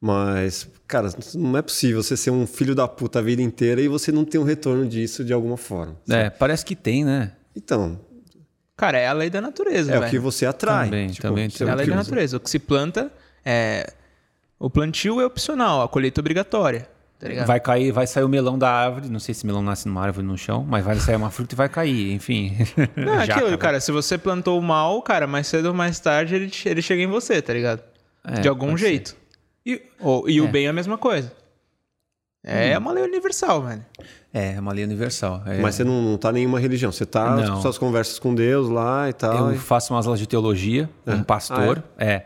mas, 0.00 0.66
cara, 0.86 1.10
não 1.34 1.56
é 1.58 1.62
possível 1.62 2.02
você 2.02 2.16
ser 2.16 2.30
um 2.30 2.46
filho 2.46 2.74
da 2.74 2.88
puta 2.88 3.18
a 3.18 3.22
vida 3.22 3.42
inteira 3.42 3.80
e 3.82 3.88
você 3.88 4.10
não 4.10 4.24
ter 4.24 4.38
um 4.38 4.42
retorno 4.44 4.86
disso 4.86 5.22
de 5.24 5.32
alguma 5.32 5.56
forma. 5.58 5.96
É, 6.08 6.30
parece 6.30 6.64
que 6.64 6.74
tem, 6.76 7.04
né? 7.04 7.32
Então, 7.54 7.98
Cara, 8.80 8.96
é 8.98 9.06
a 9.06 9.12
lei 9.12 9.28
da 9.28 9.42
natureza, 9.42 9.90
é 9.92 9.94
velho. 9.98 10.06
o 10.06 10.10
que 10.10 10.18
você 10.18 10.46
atrai. 10.46 10.86
Também, 10.86 11.08
Tipo, 11.08 11.28
também 11.28 11.50
tem 11.50 11.68
É 11.68 11.70
a 11.70 11.74
lei 11.74 11.86
da 11.86 11.96
natureza. 11.96 12.38
O 12.38 12.40
que 12.40 12.48
se 12.48 12.58
planta 12.58 13.12
é. 13.44 13.92
O 14.58 14.70
plantio 14.70 15.20
é 15.20 15.26
opcional, 15.26 15.82
a 15.82 15.88
colheita 15.88 16.18
é 16.18 16.22
obrigatória. 16.22 16.88
Tá? 17.18 17.44
Vai 17.44 17.60
cair, 17.60 17.92
vai 17.92 18.06
sair 18.06 18.24
o 18.24 18.28
melão 18.30 18.58
da 18.58 18.70
árvore. 18.70 19.10
Não 19.10 19.20
sei 19.20 19.34
se 19.34 19.44
melão 19.46 19.62
nasce 19.62 19.86
numa 19.86 20.02
árvore 20.02 20.26
no 20.26 20.38
chão, 20.38 20.64
mas 20.66 20.82
vai 20.82 20.96
sair 20.96 21.16
uma 21.16 21.30
fruta 21.30 21.54
e 21.54 21.56
vai 21.56 21.68
cair, 21.68 22.12
enfim. 22.14 22.56
Não, 22.96 23.20
é 23.20 23.24
aquilo, 23.30 23.58
cara. 23.58 23.78
Se 23.80 23.92
você 23.92 24.16
plantou 24.16 24.58
o 24.58 24.62
mal, 24.62 25.02
cara, 25.02 25.26
mais 25.26 25.46
cedo 25.46 25.66
ou 25.66 25.74
mais 25.74 26.00
tarde 26.00 26.34
ele, 26.34 26.50
ele 26.64 26.80
chega 26.80 27.02
em 27.02 27.06
você, 27.06 27.42
tá 27.42 27.52
ligado? 27.52 27.82
É, 28.24 28.40
De 28.40 28.48
algum 28.48 28.74
jeito. 28.78 29.14
E, 29.66 29.82
Ou- 30.00 30.26
e 30.30 30.38
É. 30.38 30.40
o 30.40 30.48
bem 30.48 30.64
é 30.64 30.70
a 30.70 30.72
mesma 30.72 30.96
coisa. 30.96 31.30
É 32.42 32.78
uma 32.78 32.92
lei 32.92 33.04
universal, 33.04 33.60
velho. 33.62 33.84
É, 34.32 34.54
é 34.54 34.60
uma 34.60 34.72
lei 34.72 34.84
universal. 34.84 35.42
É, 35.46 35.58
Mas 35.60 35.74
você 35.74 35.84
não, 35.84 36.02
não 36.02 36.16
tá 36.18 36.30
em 36.30 36.34
nenhuma 36.34 36.58
religião, 36.60 36.90
você 36.92 37.04
tá 37.06 37.36
Não. 37.36 37.60
suas 37.60 37.76
conversas 37.78 38.18
com 38.18 38.34
Deus 38.34 38.68
lá 38.68 39.08
e 39.08 39.12
tal. 39.12 39.48
eu 39.50 39.54
e- 39.54 39.58
faço 39.58 39.92
umas 39.92 40.06
aulas 40.06 40.20
de 40.20 40.26
teologia 40.26 40.88
com 41.04 41.12
um 41.12 41.22
pastor. 41.22 41.82
é. 41.98 42.22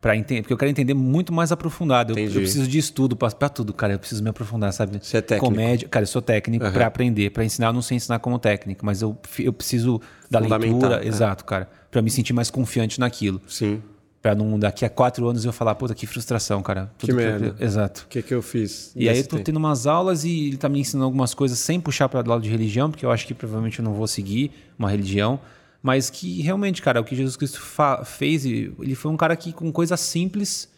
Pra 0.00 0.16
entender, 0.16 0.42
porque 0.42 0.52
eu 0.52 0.58
quero 0.58 0.68
entender 0.68 0.94
muito 0.94 1.32
mais 1.32 1.52
aprofundado. 1.52 2.18
Eu, 2.18 2.24
eu 2.26 2.32
preciso 2.32 2.66
de 2.66 2.76
estudo 2.76 3.14
pra 3.14 3.30
tudo, 3.48 3.72
cara. 3.72 3.92
Eu 3.92 4.00
preciso 4.00 4.20
me 4.20 4.30
aprofundar, 4.30 4.72
sabe? 4.72 4.98
Você 5.00 5.18
é 5.18 5.20
técnico. 5.20 5.46
Comédia. 5.54 5.88
Cara, 5.88 6.02
eu 6.02 6.08
sou 6.08 6.20
técnico 6.20 6.68
pra 6.72 6.86
aprender. 6.88 7.30
Pra 7.30 7.44
ensinar, 7.44 7.68
eu 7.68 7.72
não 7.72 7.82
sei 7.82 7.98
ensinar 7.98 8.18
como 8.18 8.36
técnico, 8.36 8.84
mas 8.84 9.00
eu, 9.00 9.16
eu 9.38 9.52
preciso 9.52 10.00
da 10.28 10.40
leitura. 10.40 11.04
é. 11.04 11.06
Exato, 11.06 11.44
cara. 11.44 11.68
Pra 11.88 12.02
me 12.02 12.10
sentir 12.10 12.32
mais 12.32 12.50
confiante 12.50 12.98
naquilo. 12.98 13.40
Sim. 13.46 13.80
Pra 14.22 14.36
não, 14.36 14.56
daqui 14.56 14.84
a 14.84 14.88
quatro 14.88 15.28
anos 15.28 15.44
eu 15.44 15.52
falar, 15.52 15.74
puta, 15.74 15.96
que 15.96 16.06
frustração, 16.06 16.62
cara. 16.62 16.88
Que 16.96 17.10
eu- 17.10 17.16
merda. 17.16 17.56
Exato. 17.58 18.04
O 18.04 18.08
que, 18.08 18.22
que 18.22 18.32
eu 18.32 18.40
fiz? 18.40 18.92
E 18.94 19.08
aí 19.08 19.18
eu 19.18 19.24
tô 19.24 19.30
tempo? 19.36 19.46
tendo 19.46 19.56
umas 19.56 19.84
aulas 19.84 20.24
e 20.24 20.46
ele 20.46 20.56
tá 20.56 20.68
me 20.68 20.78
ensinando 20.78 21.06
algumas 21.06 21.34
coisas 21.34 21.58
sem 21.58 21.80
puxar 21.80 22.08
para 22.08 22.20
lado 22.26 22.40
de 22.40 22.48
religião, 22.48 22.88
porque 22.88 23.04
eu 23.04 23.10
acho 23.10 23.26
que 23.26 23.34
provavelmente 23.34 23.80
eu 23.80 23.84
não 23.84 23.92
vou 23.92 24.06
seguir 24.06 24.52
uma 24.78 24.88
religião, 24.88 25.40
mas 25.82 26.08
que 26.08 26.40
realmente, 26.40 26.80
cara, 26.80 27.00
o 27.00 27.04
que 27.04 27.16
Jesus 27.16 27.36
Cristo 27.36 27.60
fez, 28.04 28.46
ele 28.46 28.94
foi 28.94 29.10
um 29.10 29.16
cara 29.16 29.34
que 29.34 29.52
com 29.52 29.72
coisas 29.72 29.98
simples, 29.98 30.70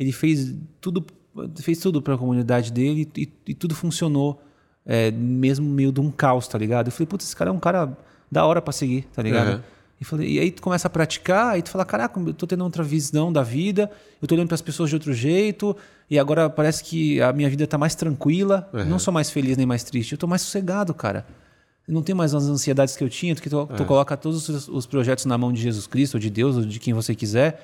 ele 0.00 0.10
fez 0.10 0.54
tudo, 0.80 1.04
fez 1.60 1.78
tudo 1.80 2.00
para 2.00 2.14
a 2.14 2.18
comunidade 2.18 2.72
dele 2.72 3.06
e, 3.14 3.30
e 3.48 3.54
tudo 3.54 3.74
funcionou, 3.74 4.42
é, 4.86 5.10
mesmo 5.10 5.68
meio 5.68 5.92
de 5.92 6.00
um 6.00 6.10
caos, 6.10 6.48
tá 6.48 6.56
ligado? 6.56 6.86
Eu 6.86 6.92
falei, 6.92 7.06
putz, 7.06 7.26
esse 7.26 7.36
cara 7.36 7.50
é 7.50 7.52
um 7.52 7.60
cara 7.60 7.94
da 8.32 8.46
hora 8.46 8.62
para 8.62 8.72
seguir, 8.72 9.06
tá 9.12 9.20
ligado? 9.22 9.56
Uhum. 9.56 9.60
E, 10.00 10.04
falei, 10.04 10.28
e 10.30 10.38
aí 10.38 10.50
tu 10.52 10.62
começa 10.62 10.86
a 10.86 10.90
praticar, 10.90 11.54
aí 11.54 11.62
tu 11.62 11.70
fala, 11.70 11.84
caraca, 11.84 12.20
eu 12.20 12.32
tô 12.32 12.46
tendo 12.46 12.62
outra 12.62 12.84
visão 12.84 13.32
da 13.32 13.42
vida, 13.42 13.90
eu 14.22 14.28
tô 14.28 14.34
olhando 14.34 14.46
para 14.48 14.54
as 14.54 14.62
pessoas 14.62 14.88
de 14.90 14.96
outro 14.96 15.12
jeito, 15.12 15.76
e 16.08 16.18
agora 16.18 16.48
parece 16.48 16.84
que 16.84 17.20
a 17.20 17.32
minha 17.32 17.50
vida 17.50 17.66
tá 17.66 17.76
mais 17.76 17.94
tranquila, 17.96 18.68
não 18.86 18.98
sou 18.98 19.12
mais 19.12 19.28
feliz 19.30 19.56
nem 19.56 19.66
mais 19.66 19.82
triste, 19.82 20.12
eu 20.12 20.18
tô 20.18 20.26
mais 20.26 20.42
sossegado, 20.42 20.94
cara. 20.94 21.26
Eu 21.86 21.94
não 21.94 22.02
tenho 22.02 22.16
mais 22.16 22.34
as 22.34 22.44
ansiedades 22.44 22.96
que 22.96 23.02
eu 23.02 23.08
tinha, 23.08 23.34
porque 23.34 23.48
tu, 23.50 23.66
tu 23.76 23.84
coloca 23.86 24.16
todos 24.16 24.48
os, 24.48 24.68
os 24.68 24.86
projetos 24.86 25.24
na 25.24 25.36
mão 25.38 25.52
de 25.52 25.60
Jesus 25.60 25.86
Cristo, 25.86 26.14
ou 26.14 26.20
de 26.20 26.30
Deus, 26.30 26.56
ou 26.56 26.62
de 26.62 26.78
quem 26.78 26.94
você 26.94 27.14
quiser, 27.14 27.60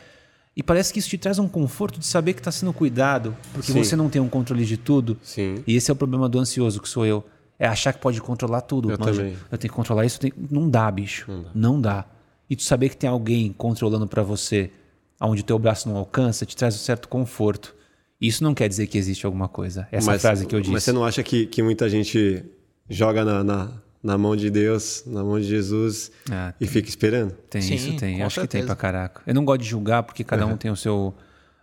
e 0.57 0.63
parece 0.63 0.93
que 0.93 0.99
isso 0.99 1.09
te 1.09 1.19
traz 1.19 1.39
um 1.39 1.47
conforto 1.49 1.99
de 1.99 2.07
saber 2.07 2.33
que 2.33 2.41
está 2.41 2.51
sendo 2.51 2.73
cuidado, 2.73 3.37
porque 3.53 3.71
Sim. 3.73 3.83
você 3.85 3.95
não 3.97 4.09
tem 4.09 4.23
um 4.23 4.29
controle 4.29 4.65
de 4.65 4.77
tudo. 4.77 5.19
Sim. 5.23 5.57
E 5.67 5.77
esse 5.77 5.91
é 5.91 5.93
o 5.93 5.97
problema 5.97 6.29
do 6.29 6.39
ansioso, 6.39 6.81
que 6.81 6.89
sou 6.89 7.05
eu. 7.05 7.25
É 7.59 7.67
achar 7.67 7.93
que 7.93 8.01
pode 8.01 8.21
controlar 8.21 8.61
tudo. 8.63 8.91
Eu 8.91 8.99
manja. 8.99 9.21
também. 9.23 9.37
Eu 9.51 9.59
tenho 9.59 9.71
que 9.71 9.77
controlar 9.77 10.05
isso. 10.05 10.19
tenho- 10.19 10.35
Não 10.51 10.69
dá, 10.69 10.91
bicho. 10.91 11.31
Não 11.55 11.81
dá. 11.81 12.05
E 12.49 12.57
tu 12.57 12.63
saber 12.63 12.91
que 12.91 12.97
tem 12.97 13.09
alguém 13.09 13.53
controlando 13.53 14.07
para 14.07 14.23
você, 14.23 14.71
aonde 15.19 15.41
o 15.43 15.45
teu 15.45 15.59
braço 15.59 15.89
não 15.89 15.97
alcança, 15.97 16.45
te 16.45 16.57
traz 16.57 16.75
um 16.75 16.79
certo 16.79 17.09
conforto. 17.09 17.75
Isso 18.21 18.43
não 18.45 18.55
quer 18.55 18.69
dizer 18.69 18.87
que 18.87 18.97
existe 18.97 19.27
alguma 19.27 19.49
coisa. 19.49 19.89
Essa 19.91 20.19
frase 20.19 20.47
que 20.47 20.55
eu 20.55 20.61
disse. 20.61 20.73
Mas 20.73 20.85
você 20.85 20.93
não 20.93 21.05
acha 21.05 21.23
que, 21.23 21.47
que 21.47 21.63
muita 21.63 21.89
gente 21.89 22.45
joga 22.89 23.25
na, 23.25 23.43
na, 23.45 23.73
na 24.03 24.19
mão 24.19 24.37
de 24.37 24.51
Deus, 24.51 25.03
na 25.07 25.25
mão 25.25 25.39
de 25.41 25.47
Jesus 25.47 26.13
Ah, 26.31 26.55
e 26.61 26.67
fica 26.67 26.89
esperando? 26.89 27.33
Tem, 27.51 27.63
Sim, 27.63 27.75
isso 27.75 27.97
tem. 27.97 28.23
Acho 28.23 28.41
que 28.41 28.47
tem 28.47 28.61
certeza. 28.61 28.67
pra 28.67 28.77
caraca. 28.77 29.23
Eu 29.27 29.35
não 29.35 29.45
gosto 29.45 29.63
de 29.63 29.69
julgar 29.69 30.03
porque 30.03 30.23
cada 30.23 30.47
um 30.47 30.57
tem 30.57 30.71
o 30.71 30.77
seu, 30.77 31.15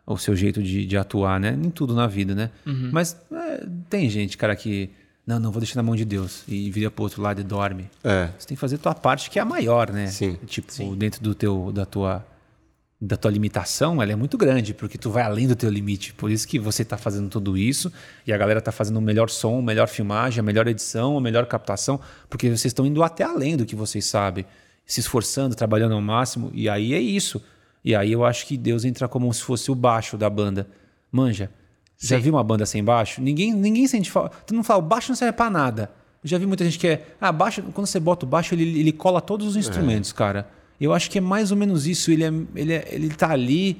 o 0.06 0.18
seu 0.18 0.36
jeito 0.36 0.62
de, 0.62 0.86
de 0.86 0.98
atuar, 0.98 1.40
né? 1.40 1.52
Nem 1.52 1.70
tudo 1.70 1.94
na 1.96 2.08
vida, 2.08 2.36
né? 2.36 2.50
Uhum. 2.66 2.90
Mas 2.92 3.16
é, 3.32 3.66
tem 3.90 4.10
gente, 4.10 4.38
cara, 4.38 4.56
que. 4.56 4.90
Não, 5.26 5.40
não, 5.40 5.52
vou 5.52 5.60
deixar 5.60 5.76
na 5.76 5.84
mão 5.84 5.96
de 5.96 6.04
Deus. 6.04 6.44
E 6.48 6.70
vira 6.72 6.90
pro 6.90 7.04
outro 7.04 7.22
lado 7.22 7.40
e 7.40 7.44
dorme. 7.44 7.90
É. 8.04 8.30
Você 8.38 8.48
tem 8.48 8.56
que 8.56 8.62
fazer 8.62 8.76
a 8.76 8.80
tua 8.80 8.96
parte, 8.96 9.30
que 9.30 9.38
é 9.40 9.42
a 9.42 9.46
maior, 9.46 9.92
né? 9.92 10.08
Sim. 10.08 10.38
Tipo, 10.46 10.96
dentro 10.96 11.22
do 11.22 11.36
teu, 11.36 11.72
da 11.72 11.86
tua 11.86 12.26
da 13.04 13.18
tua 13.18 13.32
limitação, 13.32 14.00
ela 14.00 14.12
é 14.12 14.16
muito 14.16 14.38
grande, 14.38 14.76
porque 14.76 14.96
tu 14.96 15.10
vai 15.10 15.24
além 15.24 15.48
do 15.48 15.56
teu 15.56 15.72
limite. 15.72 16.14
Por 16.14 16.30
isso 16.30 16.48
que 16.48 16.60
você 16.60 16.86
tá 16.86 17.00
fazendo 17.00 17.30
tudo 17.30 17.58
isso 17.58 17.92
e 18.28 18.32
a 18.32 18.38
galera 18.38 18.62
tá 18.62 18.72
fazendo 18.72 18.98
o 18.98 19.02
melhor 19.02 19.28
som, 19.28 19.58
a 19.58 19.62
melhor 19.62 19.88
filmagem, 19.88 20.40
a 20.40 20.44
melhor 20.44 20.68
edição, 20.68 21.18
a 21.18 21.22
melhor 21.22 21.48
captação, 21.48 22.00
porque 22.30 22.48
vocês 22.48 22.66
estão 22.66 22.86
indo 22.86 23.02
até 23.02 23.24
além 23.24 23.58
do 23.58 23.66
que 23.66 23.76
vocês 23.76 24.06
sabem, 24.06 24.46
se 24.86 25.00
esforçando, 25.00 25.56
trabalhando 25.56 25.96
ao 25.96 26.02
máximo, 26.02 26.52
e 26.54 26.70
aí 26.70 26.94
é 26.94 27.00
isso. 27.00 27.42
E 27.84 27.96
aí 27.96 28.12
eu 28.12 28.24
acho 28.24 28.46
que 28.46 28.56
Deus 28.56 28.86
entra 28.86 29.08
como 29.08 29.34
se 29.34 29.42
fosse 29.42 29.72
o 29.72 29.76
baixo 29.76 30.16
da 30.16 30.30
banda. 30.30 30.68
Manja, 31.12 31.50
Já 32.02 32.18
vi 32.18 32.30
uma 32.30 32.44
banda 32.44 32.66
sem 32.66 32.84
baixo? 32.84 33.22
Ninguém, 33.22 33.54
ninguém 33.54 33.88
sente 33.88 34.10
falta. 34.10 34.36
Tu 34.46 34.54
não 34.54 34.64
fala, 34.64 34.80
o 34.80 34.86
baixo 34.86 35.10
não 35.12 35.16
serve 35.16 35.34
pra 35.34 35.50
nada. 35.50 35.92
Eu 36.24 36.30
já 36.30 36.38
vi 36.38 36.46
muita 36.46 36.64
gente 36.64 36.78
que 36.80 36.88
é. 36.88 37.06
Ah, 37.20 37.32
baixo, 37.32 37.62
quando 37.74 37.88
você 37.88 38.00
bota 38.00 38.26
o 38.26 38.30
baixo, 38.30 38.54
ele, 38.56 38.80
ele 38.80 38.92
cola 38.92 39.22
todos 39.22 39.48
os 39.48 39.56
instrumentos, 39.56 40.12
cara. 40.12 40.48
Eu 40.80 40.94
acho 40.94 41.10
que 41.12 41.18
é 41.18 41.22
mais 41.22 41.52
ou 41.52 41.58
menos 41.58 41.86
isso. 41.88 42.12
Ele, 42.12 42.24
é, 42.24 42.34
ele, 42.56 42.74
é, 42.74 42.88
ele 42.92 43.10
tá 43.10 43.30
ali, 43.32 43.80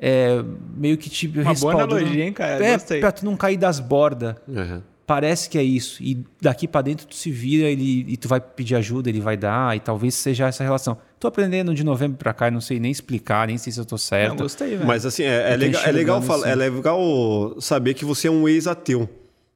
é, 0.00 0.42
meio 0.76 0.96
que 0.96 1.08
tipo. 1.10 1.34
Uma 1.40 1.42
boa 1.44 1.52
respaldando- 1.52 1.94
analogia, 1.96 2.24
hein, 2.24 2.32
cara? 2.32 2.64
É, 2.64 2.72
Gostei. 2.74 3.00
pra 3.00 3.12
tu 3.12 3.24
não 3.24 3.36
cair 3.36 3.56
das 3.58 3.80
bordas. 3.80 4.34
Uhum. 4.46 4.82
Parece 5.08 5.48
que 5.48 5.56
é 5.56 5.62
isso. 5.62 6.02
E 6.02 6.22
daqui 6.40 6.68
pra 6.68 6.82
dentro 6.82 7.06
tu 7.06 7.14
se 7.16 7.30
vira 7.30 7.66
ele, 7.66 8.04
e 8.06 8.16
tu 8.18 8.28
vai 8.28 8.40
pedir 8.42 8.74
ajuda, 8.74 9.08
ele 9.08 9.20
vai 9.22 9.38
dar, 9.38 9.74
e 9.74 9.80
talvez 9.80 10.14
seja 10.14 10.46
essa 10.48 10.62
relação. 10.62 10.98
Tô 11.18 11.26
aprendendo 11.26 11.74
de 11.74 11.82
novembro 11.82 12.18
pra 12.18 12.34
cá, 12.34 12.48
e 12.48 12.50
não 12.50 12.60
sei 12.60 12.78
nem 12.78 12.90
explicar, 12.92 13.46
nem 13.46 13.56
sei 13.56 13.72
se 13.72 13.80
eu 13.80 13.86
tô 13.86 13.94
Não, 13.94 13.98
certo. 13.98 14.42
gostei, 14.42 14.76
velho. 14.76 14.86
Mas 14.86 15.06
assim, 15.06 15.22
é, 15.22 15.54
é 15.54 15.56
legal, 15.56 15.82
é, 15.82 15.90
legal 15.92 16.20
fala- 16.20 16.42
assim. 16.44 16.52
é 16.52 16.54
legal 16.54 17.56
saber 17.58 17.94
que 17.94 18.04
você 18.04 18.28
é 18.28 18.30
um 18.30 18.46
ex-ateu. 18.46 19.08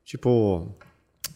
Tipo, 0.05 0.75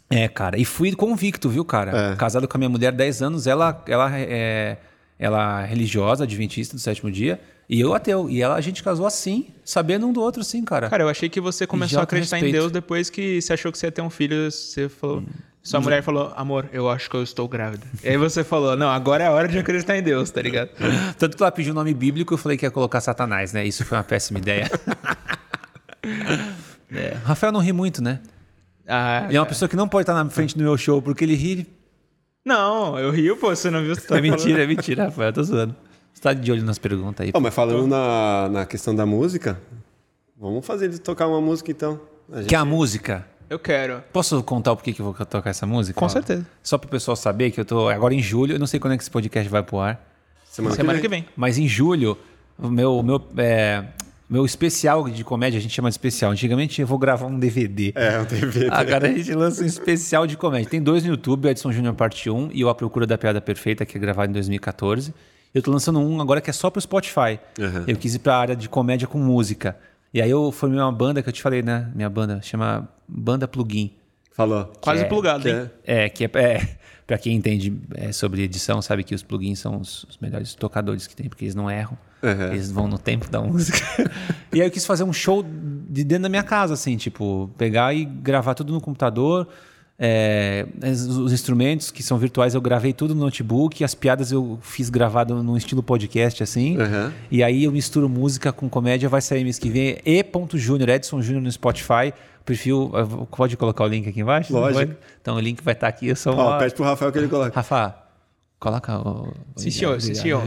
É, 0.08 0.26
cara. 0.28 0.58
E 0.58 0.64
fui 0.64 0.92
convicto, 0.92 1.48
viu, 1.50 1.64
cara? 1.64 2.12
É. 2.12 2.16
Casado 2.16 2.48
com 2.48 2.56
a 2.56 2.58
minha 2.58 2.70
mulher 2.70 2.92
10 2.92 3.20
anos, 3.22 3.46
ela, 3.46 3.84
ela 3.86 4.10
é, 4.18 4.78
ela 5.18 5.62
é 5.62 5.66
religiosa, 5.66 6.24
adventista 6.24 6.74
do 6.74 6.80
sétimo 6.80 7.10
dia, 7.10 7.38
e 7.68 7.80
eu 7.80 7.94
ateu. 7.94 8.28
E 8.30 8.40
ela, 8.42 8.54
a 8.54 8.60
gente 8.60 8.82
casou 8.82 9.06
assim, 9.06 9.46
sabendo 9.64 10.06
um 10.06 10.12
do 10.12 10.20
outro, 10.20 10.42
assim, 10.42 10.64
cara. 10.64 10.88
Cara, 10.88 11.02
eu 11.04 11.08
achei 11.08 11.28
que 11.28 11.40
você 11.40 11.66
começou 11.66 12.00
a 12.00 12.02
acreditar 12.02 12.38
em. 12.38 12.50
Deus 12.52 12.70
depois 12.72 13.10
que 13.10 13.40
você 13.40 13.52
achou 13.52 13.72
que 13.72 13.78
você 13.78 13.86
ia 13.86 13.92
ter 13.92 14.02
um 14.02 14.10
filho. 14.10 14.50
Você 14.50 14.88
falou. 14.88 15.22
Sua 15.62 15.80
mulher 15.80 16.00
falou, 16.00 16.32
amor, 16.36 16.68
eu 16.72 16.88
acho 16.88 17.10
que 17.10 17.16
eu 17.16 17.24
estou 17.24 17.48
grávida. 17.48 17.84
E 18.04 18.10
aí 18.10 18.16
você 18.16 18.44
falou, 18.44 18.76
não, 18.76 18.88
agora 18.88 19.24
é 19.24 19.26
a 19.26 19.32
hora 19.32 19.48
de 19.48 19.58
acreditar 19.58 19.98
em 19.98 20.02
Deus, 20.02 20.30
tá 20.30 20.40
ligado? 20.40 20.70
Tanto 21.18 21.36
que 21.36 21.42
ela 21.42 21.50
pediu 21.50 21.72
o 21.72 21.74
nome 21.74 21.92
bíblico, 21.92 22.34
eu 22.34 22.38
falei 22.38 22.56
que 22.56 22.64
ia 22.64 22.70
colocar 22.70 23.00
Satanás, 23.00 23.52
né? 23.52 23.66
Isso 23.66 23.84
foi 23.84 23.98
uma 23.98 24.04
péssima 24.04 24.38
ideia. 24.38 24.70
É. 26.94 27.16
Rafael 27.24 27.52
não 27.52 27.60
ri 27.60 27.72
muito, 27.72 28.02
né? 28.02 28.20
Ah, 28.86 29.24
Ele 29.28 29.36
é 29.36 29.40
uma 29.40 29.46
pessoa 29.46 29.68
que 29.68 29.74
não 29.74 29.88
pode 29.88 30.04
estar 30.04 30.14
na 30.14 30.30
frente 30.30 30.56
do 30.56 30.62
meu 30.62 30.76
show, 30.76 31.02
porque 31.02 31.24
ele 31.24 31.34
ri. 31.34 31.66
Não, 32.44 32.96
eu 32.96 33.10
rio, 33.10 33.36
pô, 33.36 33.48
você 33.48 33.68
não 33.70 33.82
viu? 33.82 33.94
Você 33.94 34.06
tá 34.06 34.18
É 34.18 34.20
mentira, 34.20 34.62
é 34.62 34.66
mentira, 34.66 35.06
Rafael, 35.06 35.32
tô 35.32 35.42
zoando. 35.42 35.74
Você 36.16 36.22
tá 36.22 36.32
de 36.32 36.50
olho 36.50 36.64
nas 36.64 36.78
perguntas 36.78 37.26
aí. 37.26 37.30
ó, 37.34 37.38
mas 37.38 37.52
falando 37.54 37.86
na, 37.86 38.48
na 38.50 38.64
questão 38.64 38.94
da 38.94 39.04
música, 39.04 39.60
vamos 40.40 40.64
fazer 40.64 40.86
ele 40.86 40.96
tocar 40.98 41.26
uma 41.26 41.42
música 41.42 41.70
então. 41.70 42.00
A 42.32 42.38
gente- 42.38 42.48
Que 42.48 42.54
é 42.54 42.58
a 42.58 42.64
música. 42.64 43.26
Eu 43.50 43.58
quero. 43.58 44.02
Posso 44.14 44.42
contar 44.42 44.72
o 44.72 44.76
porquê 44.76 44.94
que 44.94 45.00
eu 45.02 45.12
vou 45.12 45.26
tocar 45.26 45.50
essa 45.50 45.66
música? 45.66 46.00
Com 46.00 46.08
certeza. 46.08 46.46
Só 46.62 46.78
pro 46.78 46.88
pessoal 46.88 47.14
saber 47.16 47.50
que 47.50 47.60
eu 47.60 47.66
tô 47.66 47.86
agora 47.90 48.14
em 48.14 48.22
julho, 48.22 48.54
eu 48.54 48.58
não 48.58 48.66
sei 48.66 48.80
quando 48.80 48.94
é 48.94 48.96
que 48.96 49.02
esse 49.02 49.10
podcast 49.10 49.46
vai 49.50 49.62
pro 49.62 49.78
ar, 49.78 50.02
Semana, 50.46 50.74
Semana 50.74 50.98
que 51.00 51.06
vem. 51.06 51.26
mas 51.36 51.58
em 51.58 51.68
julho, 51.68 52.16
o 52.58 52.68
meu, 52.70 52.96
o 52.98 53.02
meu, 53.02 53.22
é, 53.36 53.84
meu 54.28 54.46
especial 54.46 55.06
de 55.10 55.22
comédia, 55.22 55.58
a 55.58 55.60
gente 55.60 55.74
chama 55.74 55.90
de 55.90 55.92
especial. 55.94 56.32
Antigamente 56.32 56.80
eu 56.80 56.86
vou 56.86 56.98
gravar 56.98 57.26
um 57.26 57.38
DVD. 57.38 57.92
É, 57.94 58.18
um 58.18 58.24
DVD. 58.24 58.68
Agora 58.70 59.06
a 59.06 59.12
gente 59.12 59.34
lança 59.34 59.62
um 59.62 59.66
especial 59.66 60.26
de 60.26 60.34
comédia. 60.38 60.70
Tem 60.70 60.80
dois 60.82 61.04
no 61.04 61.10
YouTube, 61.10 61.46
Edson 61.46 61.70
Júnior 61.72 61.94
Parte 61.94 62.30
1 62.30 62.48
e 62.54 62.64
o 62.64 62.70
A 62.70 62.74
Procura 62.74 63.06
da 63.06 63.18
Piada 63.18 63.38
Perfeita, 63.40 63.84
que 63.84 63.98
é 63.98 64.00
gravado 64.00 64.30
em 64.30 64.32
2014. 64.32 65.12
Eu 65.56 65.62
tô 65.62 65.70
lançando 65.70 65.98
um 65.98 66.20
agora 66.20 66.38
que 66.42 66.50
é 66.50 66.52
só 66.52 66.68
pro 66.68 66.78
Spotify. 66.78 67.40
Uhum. 67.58 67.84
Eu 67.86 67.96
quis 67.96 68.14
ir 68.14 68.18
pra 68.18 68.36
área 68.36 68.54
de 68.54 68.68
comédia 68.68 69.08
com 69.08 69.16
música. 69.16 69.74
E 70.12 70.20
aí 70.20 70.28
eu 70.28 70.52
formei 70.52 70.78
uma 70.78 70.92
banda 70.92 71.22
que 71.22 71.30
eu 71.30 71.32
te 71.32 71.40
falei, 71.40 71.62
né? 71.62 71.90
Minha 71.94 72.10
banda 72.10 72.42
chama 72.42 72.86
Banda 73.08 73.48
Plugin. 73.48 73.90
Falou. 74.32 74.70
Quase 74.82 75.04
é- 75.04 75.06
plugado, 75.06 75.48
hein? 75.48 75.70
é- 75.82 76.04
É, 76.04 76.08
que 76.10 76.24
é, 76.26 76.30
é 76.34 76.76
para 77.06 77.16
quem 77.16 77.34
entende 77.34 77.74
é, 77.94 78.12
sobre 78.12 78.42
edição, 78.42 78.82
sabe 78.82 79.02
que 79.02 79.14
os 79.14 79.22
plugins 79.22 79.58
são 79.58 79.80
os, 79.80 80.04
os 80.04 80.18
melhores 80.18 80.54
tocadores 80.54 81.06
que 81.06 81.16
tem, 81.16 81.26
porque 81.26 81.46
eles 81.46 81.54
não 81.54 81.70
erram. 81.70 81.96
Uhum. 82.22 82.52
Eles 82.52 82.70
vão 82.70 82.86
no 82.86 82.98
tempo 82.98 83.30
da 83.30 83.40
música. 83.40 83.78
e 84.52 84.60
aí 84.60 84.66
eu 84.66 84.70
quis 84.70 84.84
fazer 84.84 85.04
um 85.04 85.12
show 85.12 85.42
de 85.42 86.04
dentro 86.04 86.24
da 86.24 86.28
minha 86.28 86.42
casa, 86.42 86.74
assim, 86.74 86.98
tipo, 86.98 87.50
pegar 87.56 87.94
e 87.94 88.04
gravar 88.04 88.52
tudo 88.52 88.74
no 88.74 88.80
computador. 88.82 89.48
É, 89.98 90.66
os 90.82 91.32
instrumentos 91.32 91.90
que 91.90 92.02
são 92.02 92.18
virtuais 92.18 92.54
eu 92.54 92.60
gravei 92.60 92.92
tudo 92.92 93.14
no 93.14 93.24
notebook, 93.24 93.82
as 93.82 93.94
piadas 93.94 94.30
eu 94.30 94.58
fiz 94.60 94.90
gravado 94.90 95.42
num 95.42 95.56
estilo 95.56 95.82
podcast, 95.82 96.42
assim. 96.42 96.76
Uhum. 96.78 97.12
E 97.30 97.42
aí 97.42 97.64
eu 97.64 97.72
misturo 97.72 98.08
música 98.08 98.52
com 98.52 98.68
comédia, 98.68 99.08
vai 99.08 99.22
sair 99.22 99.42
mês 99.42 99.58
que 99.58 99.70
vem. 99.70 99.98
E. 100.04 100.24
Júnior, 100.54 100.88
Edson 100.90 101.22
Júnior 101.22 101.42
no 101.42 101.50
Spotify. 101.50 102.12
Perfil, 102.44 102.92
pode 103.36 103.56
colocar 103.56 103.84
o 103.84 103.88
link 103.88 104.08
aqui 104.08 104.20
embaixo? 104.20 104.52
Lógico. 104.52 104.94
Então 105.20 105.34
o 105.34 105.40
link 105.40 105.62
vai 105.64 105.74
estar 105.74 105.88
aqui. 105.88 106.08
Eu 106.08 106.16
uma... 106.32 106.58
pede 106.58 106.74
pro 106.74 106.84
Rafael 106.84 107.10
que 107.10 107.18
ele 107.18 107.28
coloque. 107.28 107.56
Rafa, 107.56 108.05
coloca 108.58 108.98
o. 108.98 109.32
Sim, 109.56 109.70
senhor, 109.70 110.00
sim, 110.00 110.14
senhor. 110.14 110.42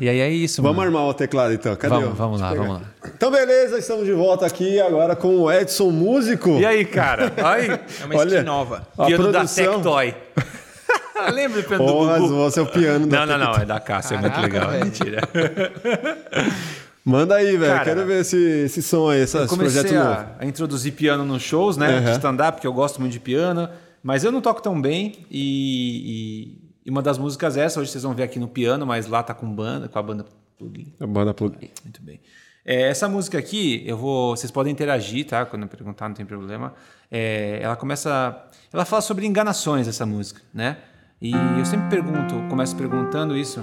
E 0.00 0.08
aí 0.08 0.20
é 0.20 0.30
isso, 0.30 0.62
Vamos 0.62 0.76
mano. 0.76 0.88
armar 0.96 1.08
o 1.08 1.14
teclado 1.14 1.52
então. 1.54 1.74
Cadê? 1.76 1.94
Vamos, 1.94 2.10
o- 2.10 2.14
vamos 2.14 2.40
lá, 2.40 2.54
vamos 2.54 2.74
lá. 2.74 2.82
Então, 3.14 3.30
beleza, 3.30 3.78
estamos 3.78 4.04
de 4.06 4.12
volta 4.12 4.46
aqui 4.46 4.80
agora 4.80 5.16
com 5.16 5.36
o 5.40 5.50
Edson 5.52 5.90
Músico. 5.90 6.50
E 6.58 6.64
aí, 6.66 6.84
cara? 6.84 7.32
Aí, 7.42 7.68
É 7.70 8.04
uma 8.04 8.16
Olha, 8.16 8.34
skin 8.36 8.44
nova. 8.46 8.86
a 8.96 9.06
piano 9.06 9.24
da 9.32 9.38
produção. 9.40 9.74
Tectoy. 9.74 10.14
Lembra 11.34 11.62
do 11.62 11.66
piano 11.68 11.84
Porra, 11.84 12.14
do 12.14 12.20
Gugu? 12.28 12.34
você 12.36 12.60
é 12.60 12.62
o 12.62 12.66
piano 12.66 13.06
da 13.08 13.26
Não, 13.26 13.38
não, 13.38 13.52
não, 13.52 13.60
é 13.60 13.64
da 13.66 13.80
Cássia, 13.80 14.14
é 14.14 14.20
muito 14.20 14.40
legal. 14.40 14.70
velho. 14.70 14.84
Mentira. 14.84 15.20
Manda 17.04 17.36
aí, 17.36 17.56
velho. 17.56 17.82
Quero 17.84 18.06
ver 18.06 18.20
esse, 18.20 18.36
esse 18.66 18.82
som 18.82 19.08
aí, 19.10 19.22
esse, 19.22 19.32
projeto 19.32 19.50
comecei 19.50 19.92
novo. 19.98 20.10
a, 20.10 20.26
a 20.38 20.46
introduzir 20.46 20.92
piano 20.92 21.24
nos 21.24 21.42
shows, 21.42 21.76
né? 21.76 22.00
De 22.00 22.06
Uhum. 22.06 22.12
stand-up, 22.12 22.52
porque 22.58 22.66
eu 22.66 22.72
gosto 22.72 23.00
muito 23.00 23.12
de 23.12 23.20
piano. 23.20 23.68
Mas 24.02 24.22
eu 24.24 24.30
não 24.30 24.40
toco 24.40 24.62
tão 24.62 24.80
bem. 24.80 25.26
E, 25.30 26.52
e- 26.62 26.67
e 26.88 26.90
uma 26.90 27.02
das 27.02 27.18
músicas 27.18 27.54
é 27.58 27.64
essa, 27.64 27.78
hoje 27.80 27.90
vocês 27.90 28.02
vão 28.02 28.14
ver 28.14 28.22
aqui 28.22 28.38
no 28.38 28.48
piano, 28.48 28.86
mas 28.86 29.06
lá 29.06 29.22
tá 29.22 29.34
com 29.34 29.46
banda, 29.46 29.90
com 29.90 29.98
a 29.98 30.02
banda 30.02 30.24
plugin. 30.56 30.94
A 30.98 31.06
banda 31.06 31.34
plug. 31.34 31.70
Muito 31.84 32.02
bem. 32.02 32.18
É, 32.64 32.88
essa 32.88 33.06
música 33.06 33.36
aqui, 33.36 33.82
eu 33.84 33.94
vou. 33.94 34.34
Vocês 34.34 34.50
podem 34.50 34.72
interagir, 34.72 35.26
tá? 35.26 35.44
Quando 35.44 35.64
eu 35.64 35.68
perguntar, 35.68 36.08
não 36.08 36.14
tem 36.14 36.24
problema. 36.24 36.72
É, 37.10 37.58
ela 37.60 37.76
começa. 37.76 38.42
Ela 38.72 38.86
fala 38.86 39.02
sobre 39.02 39.26
enganações, 39.26 39.86
essa 39.86 40.06
música, 40.06 40.40
né? 40.54 40.78
E 41.20 41.32
eu 41.58 41.64
sempre 41.66 41.90
pergunto, 41.90 42.34
começo 42.48 42.74
perguntando 42.74 43.36
isso. 43.36 43.62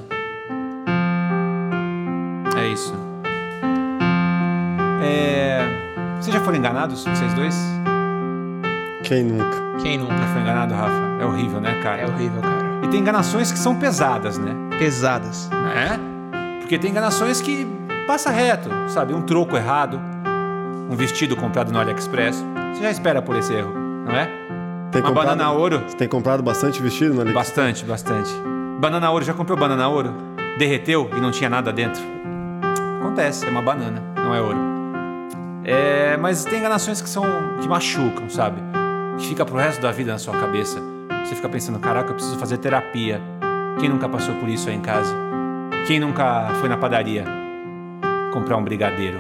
É 2.56 2.68
isso. 2.72 2.94
É, 5.04 6.22
vocês 6.22 6.32
já 6.32 6.44
foram 6.44 6.60
enganados, 6.60 7.04
vocês 7.04 7.34
dois? 7.34 7.56
Quem 9.04 9.24
nunca? 9.24 9.82
Quem 9.82 9.98
nunca? 9.98 10.16
Já 10.16 10.28
foi 10.28 10.42
enganado, 10.44 10.76
Rafa? 10.76 11.24
É 11.24 11.26
horrível, 11.26 11.60
né, 11.60 11.82
cara? 11.82 12.04
É 12.04 12.06
horrível, 12.08 12.40
cara. 12.40 12.65
E 12.84 12.88
tem 12.88 13.00
enganações 13.00 13.52
que 13.52 13.60
são 13.60 13.76
pesadas, 13.76 14.38
né? 14.38 14.52
Pesadas. 14.78 15.50
né? 15.50 16.00
Porque 16.60 16.78
tem 16.78 16.92
enganações 16.92 17.42
que 17.42 17.68
passa 18.08 18.30
reto, 18.30 18.70
sabe? 18.88 19.14
Um 19.14 19.22
troco 19.22 19.56
errado, 19.56 20.00
um 20.90 20.96
vestido 20.96 21.36
comprado 21.36 21.72
no 21.72 21.80
AliExpress. 21.80 22.44
Você 22.74 22.82
já 22.82 22.92
espera 22.92 23.22
por 23.22 23.36
esse 23.36 23.54
erro, 23.54 23.74
não 24.06 24.12
é? 24.12 24.30
Tem 24.92 25.02
Uma 25.02 25.12
banana 25.12 25.52
ouro. 25.52 25.82
Você 25.88 25.96
tem 25.98 26.08
comprado 26.08 26.42
bastante 26.44 26.82
vestido 26.82 27.14
no 27.14 27.22
AliExpress? 27.22 27.50
Bastante, 27.50 27.86
bastante. 27.86 28.32
Banana 28.80 29.10
ouro, 29.12 29.24
já 29.24 29.34
comprou 29.34 29.58
banana 29.58 29.88
ouro? 29.88 30.14
Derreteu 30.58 31.10
e 31.16 31.22
não 31.22 31.32
tinha 31.32 31.50
nada 31.50 31.72
dentro? 31.72 32.02
Acontece, 33.00 33.46
é 33.46 33.50
uma 33.50 33.62
banana, 33.62 34.02
não 34.16 34.34
é 34.34 34.42
ouro. 34.42 34.58
É, 35.64 36.18
mas 36.18 36.46
tem 36.46 36.60
enganações 36.60 37.02
que 37.02 37.10
são 37.10 37.24
que 37.62 37.68
machucam, 37.68 38.30
sabe? 38.30 38.62
Que 39.18 39.28
fica 39.28 39.46
pro 39.46 39.58
resto 39.58 39.82
da 39.82 39.92
vida 39.92 40.12
na 40.12 40.18
sua 40.20 40.38
cabeça. 40.38 40.80
Você 41.26 41.34
fica 41.34 41.50
pensando, 41.50 41.80
caraca, 41.80 42.12
eu 42.12 42.14
preciso 42.14 42.38
fazer 42.38 42.60
terapia. 42.60 43.20
Quem 43.80 43.90
nunca 43.90 44.08
passou 44.08 44.36
por 44.36 44.48
isso 44.48 44.70
aí 44.70 44.76
em 44.76 44.82
casa? 44.82 45.12
Quem 45.88 46.00
nunca 46.00 46.50
foi 46.60 46.70
na 46.70 46.78
padaria 46.78 47.26
comprar 48.32 48.58
um 48.58 48.64
brigadeiro? 48.64 49.18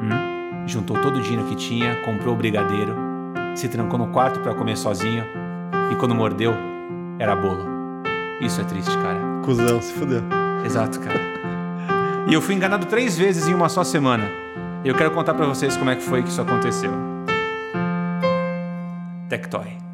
Hum? 0.00 0.66
Juntou 0.66 0.98
todo 0.98 1.18
o 1.18 1.20
dinheiro 1.20 1.46
que 1.48 1.54
tinha, 1.54 1.96
comprou 1.96 2.32
o 2.32 2.36
brigadeiro, 2.36 2.96
se 3.54 3.68
trancou 3.68 3.98
no 3.98 4.08
quarto 4.08 4.40
para 4.40 4.54
comer 4.54 4.74
sozinho 4.74 5.22
e 5.92 5.96
quando 5.96 6.14
mordeu, 6.14 6.54
era 7.18 7.36
bolo. 7.36 8.02
Isso 8.40 8.58
é 8.62 8.64
triste, 8.64 8.96
cara. 8.96 9.18
Cusão, 9.44 9.82
se 9.82 9.92
fudeu. 9.92 10.22
Exato, 10.64 10.98
cara. 10.98 11.20
E 12.26 12.32
eu 12.32 12.40
fui 12.40 12.54
enganado 12.54 12.86
três 12.86 13.18
vezes 13.18 13.46
em 13.46 13.52
uma 13.52 13.68
só 13.68 13.84
semana. 13.84 14.24
Eu 14.82 14.94
quero 14.94 15.10
contar 15.10 15.34
pra 15.34 15.44
vocês 15.44 15.76
como 15.76 15.90
é 15.90 15.96
que 15.96 16.02
foi 16.02 16.22
que 16.22 16.30
isso 16.30 16.40
aconteceu. 16.40 16.90
Tectoy. 19.28 19.85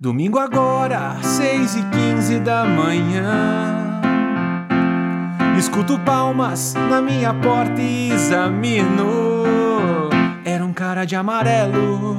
Domingo 0.00 0.38
agora, 0.38 1.16
6 1.20 1.74
e 1.74 1.82
15 1.82 2.38
da 2.38 2.64
manhã. 2.64 4.00
Escuto 5.58 5.98
palmas 5.98 6.72
na 6.74 7.02
minha 7.02 7.34
porta 7.34 7.82
e 7.82 8.12
examino. 8.12 9.34
Era 10.44 10.64
um 10.64 10.72
cara 10.72 11.04
de 11.04 11.16
amarelo, 11.16 12.16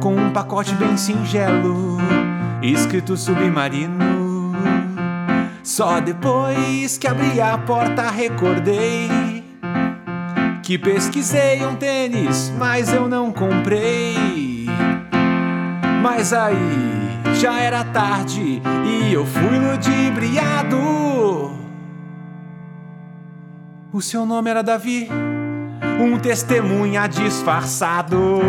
com 0.00 0.14
um 0.14 0.32
pacote 0.32 0.74
bem 0.76 0.96
singelo, 0.96 1.98
escrito 2.62 3.14
submarino. 3.14 4.54
Só 5.62 6.00
depois 6.00 6.96
que 6.96 7.06
abri 7.06 7.42
a 7.42 7.58
porta 7.58 8.08
recordei 8.08 9.44
que 10.62 10.78
pesquisei 10.78 11.62
um 11.66 11.76
tênis, 11.76 12.50
mas 12.58 12.90
eu 12.90 13.06
não 13.06 13.30
comprei. 13.30 14.66
Mas 16.02 16.32
aí 16.32 17.01
já 17.42 17.58
era 17.58 17.82
tarde 17.82 18.62
e 18.86 19.12
eu 19.12 19.26
fui 19.26 19.58
ludibriado. 19.58 20.78
O 23.92 24.00
seu 24.00 24.24
nome 24.24 24.48
era 24.48 24.62
Davi, 24.62 25.08
um 26.00 26.20
testemunha 26.20 27.08
disfarçado. 27.08 28.40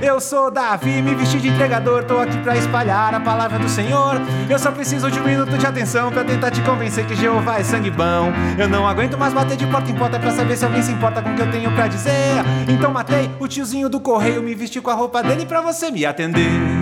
Eu 0.00 0.20
sou 0.20 0.52
Davi, 0.52 1.02
me 1.02 1.16
vesti 1.16 1.40
de 1.40 1.48
entregador, 1.48 2.04
tô 2.04 2.20
aqui 2.20 2.38
pra 2.38 2.56
espalhar 2.56 3.12
a 3.12 3.18
palavra 3.18 3.58
do 3.58 3.68
Senhor. 3.68 4.14
Eu 4.48 4.56
só 4.56 4.70
preciso 4.70 5.10
de 5.10 5.18
um 5.18 5.24
minuto 5.24 5.58
de 5.58 5.66
atenção 5.66 6.12
pra 6.12 6.22
tentar 6.22 6.52
te 6.52 6.60
convencer 6.60 7.04
que 7.04 7.16
Jeová 7.16 7.58
é 7.58 7.64
sangue 7.64 7.90
bom. 7.90 8.32
Eu 8.56 8.68
não 8.68 8.86
aguento 8.86 9.18
mais 9.18 9.34
bater 9.34 9.56
de 9.56 9.66
porta 9.66 9.90
em 9.90 9.96
porta 9.96 10.20
pra 10.20 10.30
saber 10.30 10.56
se 10.56 10.64
alguém 10.64 10.82
se 10.82 10.92
importa 10.92 11.20
com 11.22 11.30
o 11.32 11.34
que 11.34 11.42
eu 11.42 11.50
tenho 11.50 11.72
pra 11.72 11.88
dizer. 11.88 12.44
Então 12.68 12.92
matei 12.92 13.28
o 13.40 13.48
tiozinho 13.48 13.88
do 13.88 13.98
correio, 13.98 14.40
me 14.40 14.54
vesti 14.54 14.80
com 14.80 14.90
a 14.90 14.94
roupa 14.94 15.24
dele 15.24 15.44
pra 15.44 15.60
você 15.60 15.90
me 15.90 16.06
atender. 16.06 16.81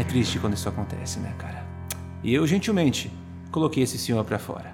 É 0.00 0.02
triste 0.02 0.38
quando 0.38 0.54
isso 0.54 0.66
acontece, 0.66 1.20
né, 1.20 1.30
cara? 1.36 1.62
E 2.22 2.32
eu, 2.32 2.46
gentilmente, 2.46 3.12
coloquei 3.52 3.82
esse 3.82 3.98
senhor 3.98 4.24
pra 4.24 4.38
fora. 4.38 4.72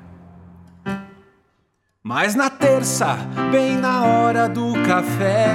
Mas 2.00 2.36
na 2.36 2.48
terça, 2.48 3.16
bem 3.50 3.76
na 3.76 4.04
hora 4.04 4.48
do 4.48 4.72
café, 4.86 5.48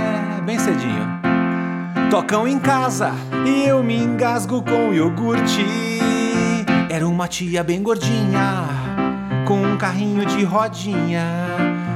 bem 0.46 0.60
cedinho, 0.60 1.08
tocam 2.10 2.46
em 2.46 2.60
casa 2.60 3.14
e 3.48 3.66
eu 3.66 3.82
me 3.82 3.96
engasgo 3.96 4.62
com 4.62 4.94
iogurte. 4.94 5.66
Era 6.90 7.08
uma 7.08 7.30
tia 7.30 7.64
bem 7.64 7.82
gordinha, 7.82 8.66
com 9.48 9.62
um 9.62 9.78
carrinho 9.78 10.26
de 10.26 10.44
rodinha, 10.44 11.26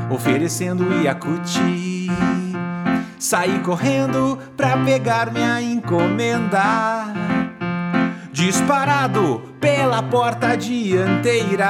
oferecendo 0.10 1.03
Yakult. 1.03 1.60
Saí 3.19 3.60
correndo 3.60 4.39
pra 4.56 4.77
pegar 4.85 5.30
minha 5.34 5.61
encomenda 5.61 7.35
disparado 8.36 9.41
pela 9.62 10.03
porta 10.03 10.57
dianteira. 10.57 11.70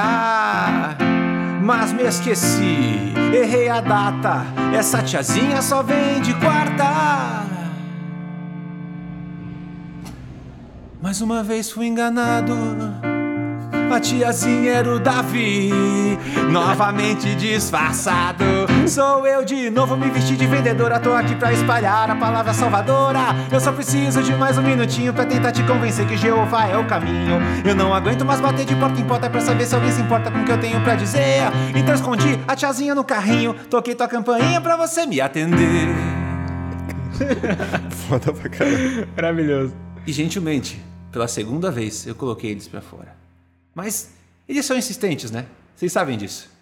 Mas 1.62 1.92
me 1.92 2.02
esqueci, 2.02 3.14
errei 3.32 3.68
a 3.68 3.80
data. 3.80 4.44
Essa 4.76 5.00
tiazinha 5.00 5.62
só 5.62 5.80
vem 5.84 6.20
de 6.20 6.34
quarta. 6.34 7.44
Mais 11.00 11.20
uma 11.20 11.44
vez 11.44 11.70
fui 11.70 11.86
enganado. 11.86 12.52
A 13.94 14.00
tiazinha 14.00 14.72
era 14.72 14.92
o 14.92 14.98
Davi, 14.98 15.70
novamente 16.50 17.36
disfarçado. 17.36 18.44
Sou 18.88 19.26
eu 19.26 19.44
de 19.44 19.68
novo, 19.68 19.96
me 19.96 20.08
vesti 20.10 20.36
de 20.36 20.46
vendedora. 20.46 21.00
Tô 21.00 21.12
aqui 21.12 21.34
pra 21.34 21.52
espalhar 21.52 22.08
a 22.08 22.14
palavra 22.14 22.54
salvadora. 22.54 23.18
Eu 23.50 23.58
só 23.58 23.72
preciso 23.72 24.22
de 24.22 24.32
mais 24.36 24.56
um 24.58 24.62
minutinho 24.62 25.12
pra 25.12 25.26
tentar 25.26 25.50
te 25.50 25.64
convencer 25.64 26.06
que 26.06 26.16
Jeová 26.16 26.68
é 26.68 26.78
o 26.78 26.86
caminho. 26.86 27.40
Eu 27.64 27.74
não 27.74 27.92
aguento 27.92 28.24
mais 28.24 28.40
bater 28.40 28.64
de 28.64 28.76
porta 28.76 29.00
em 29.00 29.04
porta 29.04 29.28
pra 29.28 29.40
saber 29.40 29.66
se 29.66 29.74
alguém 29.74 29.90
se 29.90 30.00
importa 30.00 30.30
com 30.30 30.40
o 30.40 30.44
que 30.44 30.52
eu 30.52 30.60
tenho 30.60 30.80
pra 30.84 30.94
dizer. 30.94 31.40
Então 31.74 31.94
escondi 31.94 32.38
a 32.46 32.54
tiazinha 32.54 32.94
no 32.94 33.02
carrinho, 33.02 33.54
toquei 33.68 33.94
tua 33.94 34.06
campainha 34.06 34.60
pra 34.60 34.76
você 34.76 35.04
me 35.04 35.20
atender. 35.20 35.88
Foda 38.08 38.32
pra 38.32 38.48
caralho. 38.48 39.08
Maravilhoso. 39.16 39.74
E 40.06 40.12
gentilmente, 40.12 40.80
pela 41.10 41.26
segunda 41.26 41.72
vez, 41.72 42.06
eu 42.06 42.14
coloquei 42.14 42.52
eles 42.52 42.68
pra 42.68 42.80
fora. 42.80 43.16
Mas 43.74 44.10
eles 44.48 44.64
são 44.64 44.76
insistentes, 44.76 45.32
né? 45.32 45.46
Vocês 45.74 45.90
sabem 45.90 46.16
disso. 46.16 46.55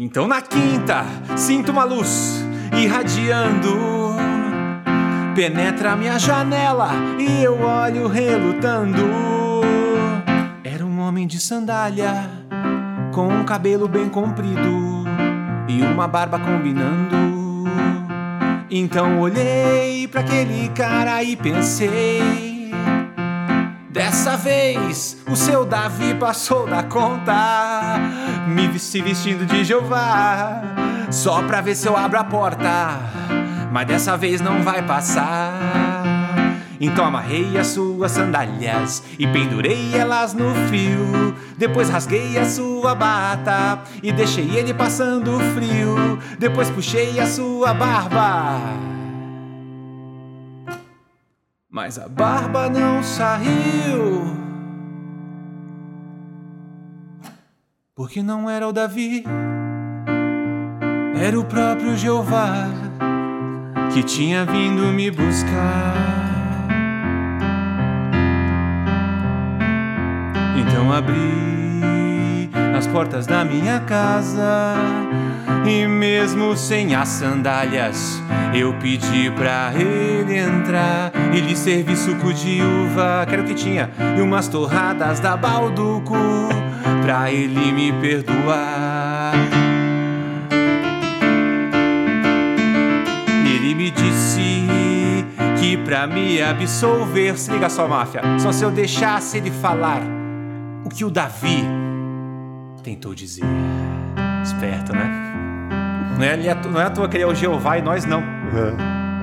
Então 0.00 0.28
na 0.28 0.40
quinta, 0.40 1.04
sinto 1.36 1.72
uma 1.72 1.82
luz 1.82 2.40
irradiando. 2.80 3.76
Penetra 5.34 5.96
minha 5.96 6.16
janela 6.20 6.90
e 7.18 7.42
eu 7.42 7.60
olho 7.60 8.06
relutando. 8.06 9.02
Era 10.62 10.86
um 10.86 11.00
homem 11.00 11.26
de 11.26 11.40
sandália, 11.40 12.30
com 13.12 13.26
um 13.26 13.44
cabelo 13.44 13.88
bem 13.88 14.08
comprido 14.08 15.04
e 15.66 15.82
uma 15.82 16.06
barba 16.06 16.38
combinando. 16.38 17.16
Então 18.70 19.18
olhei 19.18 20.06
para 20.06 20.20
aquele 20.20 20.68
cara 20.68 21.24
e 21.24 21.34
pensei. 21.34 22.57
Dessa 23.98 24.36
vez 24.36 25.16
o 25.28 25.34
seu 25.34 25.64
Davi 25.64 26.14
passou 26.14 26.68
da 26.68 26.84
conta, 26.84 27.98
me 28.46 28.78
se 28.78 29.02
vestindo 29.02 29.44
de 29.44 29.64
Jeová, 29.64 30.62
só 31.10 31.42
pra 31.42 31.60
ver 31.60 31.74
se 31.74 31.88
eu 31.88 31.96
abro 31.96 32.16
a 32.16 32.22
porta, 32.22 32.96
mas 33.72 33.88
dessa 33.88 34.16
vez 34.16 34.40
não 34.40 34.62
vai 34.62 34.82
passar. 34.82 35.52
Então 36.80 37.04
amarrei 37.04 37.58
as 37.58 37.66
suas 37.66 38.12
sandálias 38.12 39.02
e 39.18 39.26
pendurei 39.26 39.92
elas 39.92 40.32
no 40.32 40.54
fio. 40.68 41.34
Depois 41.56 41.90
rasguei 41.90 42.38
a 42.38 42.44
sua 42.44 42.94
bata 42.94 43.80
e 44.00 44.12
deixei 44.12 44.48
ele 44.56 44.72
passando 44.72 45.40
frio. 45.56 46.20
Depois 46.38 46.70
puxei 46.70 47.18
a 47.18 47.26
sua 47.26 47.74
barba. 47.74 48.97
Mas 51.70 51.98
a 51.98 52.08
barba 52.08 52.70
não 52.70 53.02
saiu. 53.02 54.24
Porque 57.94 58.22
não 58.22 58.48
era 58.48 58.66
o 58.66 58.72
Davi, 58.72 59.22
era 61.20 61.38
o 61.38 61.44
próprio 61.44 61.94
Jeová 61.94 62.68
que 63.92 64.02
tinha 64.02 64.46
vindo 64.46 64.84
me 64.84 65.10
buscar. 65.10 65.94
Então 70.56 70.90
abri 70.90 72.48
as 72.78 72.86
portas 72.86 73.26
da 73.26 73.44
minha 73.44 73.80
casa 73.80 74.74
e 75.66 75.86
mesmo 75.86 76.56
sem 76.56 76.94
as 76.94 77.08
sandálias, 77.08 78.22
eu 78.54 78.72
pedi 78.74 79.30
pra 79.30 79.72
ele 79.74 80.36
entrar 80.36 81.12
e 81.32 81.40
lhe 81.40 81.56
servi 81.56 81.96
suco 81.96 82.32
de 82.32 82.60
uva, 82.62 83.24
que 83.26 83.34
era 83.34 83.42
o 83.42 83.44
que 83.44 83.54
tinha, 83.54 83.90
e 84.16 84.20
umas 84.20 84.48
torradas 84.48 85.20
da 85.20 85.36
Balduco 85.36 86.16
pra 87.02 87.30
ele 87.30 87.72
me 87.72 87.92
perdoar. 88.00 89.34
Ele 93.46 93.74
me 93.74 93.90
disse 93.90 94.68
que 95.60 95.76
pra 95.78 96.06
me 96.06 96.40
absolver, 96.40 97.36
se 97.36 97.50
liga 97.50 97.68
só, 97.68 97.88
máfia, 97.88 98.22
só 98.38 98.52
se 98.52 98.64
eu 98.64 98.70
deixasse 98.70 99.38
ele 99.38 99.50
falar 99.50 100.00
o 100.84 100.88
que 100.88 101.04
o 101.04 101.10
Davi 101.10 101.64
tentou 102.82 103.14
dizer. 103.14 103.44
Esperto, 104.42 104.92
né? 104.94 105.27
Não 106.18 106.24
é, 106.24 106.36
não 106.36 106.80
é 106.80 106.84
à 106.84 106.90
toa 106.90 107.08
que 107.08 107.16
ele 107.16 107.22
é 107.22 107.26
o 107.26 107.34
Jeová 107.34 107.78
e 107.78 107.82
nós 107.82 108.04
não. 108.04 108.22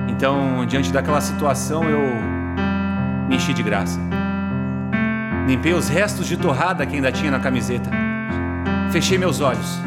Então, 0.08 0.64
diante 0.64 0.90
daquela 0.90 1.20
situação, 1.20 1.84
eu 1.84 2.00
me 3.28 3.36
enchi 3.36 3.52
de 3.52 3.62
graça. 3.62 4.00
Limpei 5.46 5.74
os 5.74 5.88
restos 5.88 6.26
de 6.26 6.38
torrada 6.38 6.86
que 6.86 6.96
ainda 6.96 7.12
tinha 7.12 7.30
na 7.30 7.38
camiseta. 7.38 7.90
Fechei 8.90 9.18
meus 9.18 9.40
olhos 9.40 9.78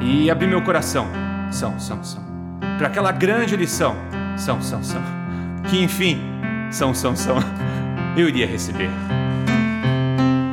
e 0.00 0.30
abri 0.30 0.46
meu 0.46 0.62
coração. 0.62 1.08
São, 1.50 1.78
são, 1.80 2.04
são. 2.04 2.22
Para 2.78 2.86
aquela 2.86 3.10
grande 3.10 3.56
lição. 3.56 3.96
São, 4.36 4.62
são, 4.62 4.82
são. 4.82 5.02
Que 5.68 5.82
enfim, 5.82 6.20
são, 6.70 6.94
são, 6.94 7.16
são. 7.16 7.36
Eu 8.16 8.28
iria 8.28 8.46
receber. 8.46 8.90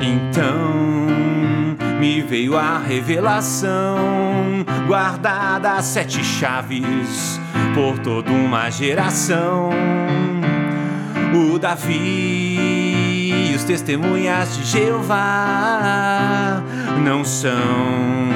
Então 0.02 0.86
me 2.00 2.22
veio 2.22 2.58
a 2.58 2.78
revelação, 2.78 4.25
guardada 4.88 5.74
a 5.74 5.82
sete 5.82 6.24
chaves 6.24 7.40
por 7.74 8.00
toda 8.00 8.32
uma 8.32 8.70
geração. 8.70 9.70
O 11.34 11.60
Davi 11.60 13.52
e 13.52 13.56
os 13.56 13.64
testemunhas 13.64 14.56
de 14.56 14.64
Jeová 14.64 16.62
não 17.04 17.26
são 17.26 18.36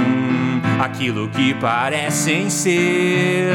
aquilo 0.79 1.29
que 1.29 1.53
parecem 1.53 2.49
ser. 2.49 3.53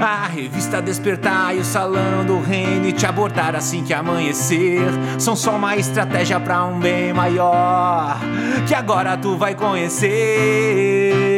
A 0.00 0.26
revista 0.26 0.80
Despertar 0.80 1.54
e 1.54 1.60
o 1.60 1.64
Salão 1.64 2.24
do 2.24 2.40
Reino 2.40 2.86
e 2.86 2.92
te 2.92 3.06
abortar 3.06 3.54
assim 3.54 3.84
que 3.84 3.92
amanhecer 3.92 4.80
são 5.18 5.36
só 5.36 5.56
uma 5.56 5.76
estratégia 5.76 6.40
pra 6.40 6.64
um 6.64 6.78
bem 6.78 7.12
maior 7.12 8.18
que 8.66 8.74
agora 8.74 9.16
tu 9.16 9.36
vai 9.36 9.54
conhecer. 9.54 11.29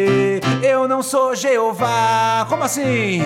Eu 0.83 0.89
não 0.89 1.01
sou 1.01 1.33
Jeová, 1.37 2.45
como 2.49 2.65
assim? 2.65 3.21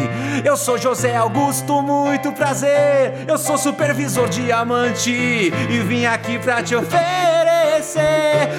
Eu 0.44 0.58
sou 0.58 0.76
José 0.76 1.16
Augusto, 1.16 1.80
muito 1.80 2.30
prazer. 2.30 3.24
Eu 3.26 3.38
sou 3.38 3.56
supervisor 3.56 4.28
diamante 4.28 5.10
e 5.10 5.78
vim 5.80 6.04
aqui 6.04 6.38
pra 6.38 6.62
te 6.62 6.76
oferecer 6.76 7.00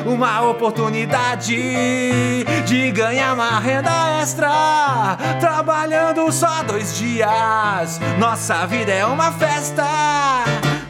uma 0.04 0.42
oportunidade 0.50 2.44
de 2.66 2.92
ganhar 2.92 3.36
uma 3.36 3.60
renda 3.60 3.92
extra 4.20 5.16
trabalhando 5.40 6.32
só 6.32 6.64
dois 6.64 6.98
dias. 6.98 8.00
Nossa 8.18 8.66
vida 8.66 8.92
é 8.92 9.06
uma 9.06 9.32
festa. 9.32 9.86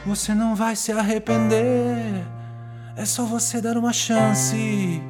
Você 0.06 0.34
não 0.34 0.56
vai 0.56 0.78
se 0.78 0.94
arrepender. 0.94 2.24
É 2.96 3.04
só 3.04 3.26
você 3.26 3.60
dar 3.60 3.76
uma 3.76 3.92
chance 3.92 5.04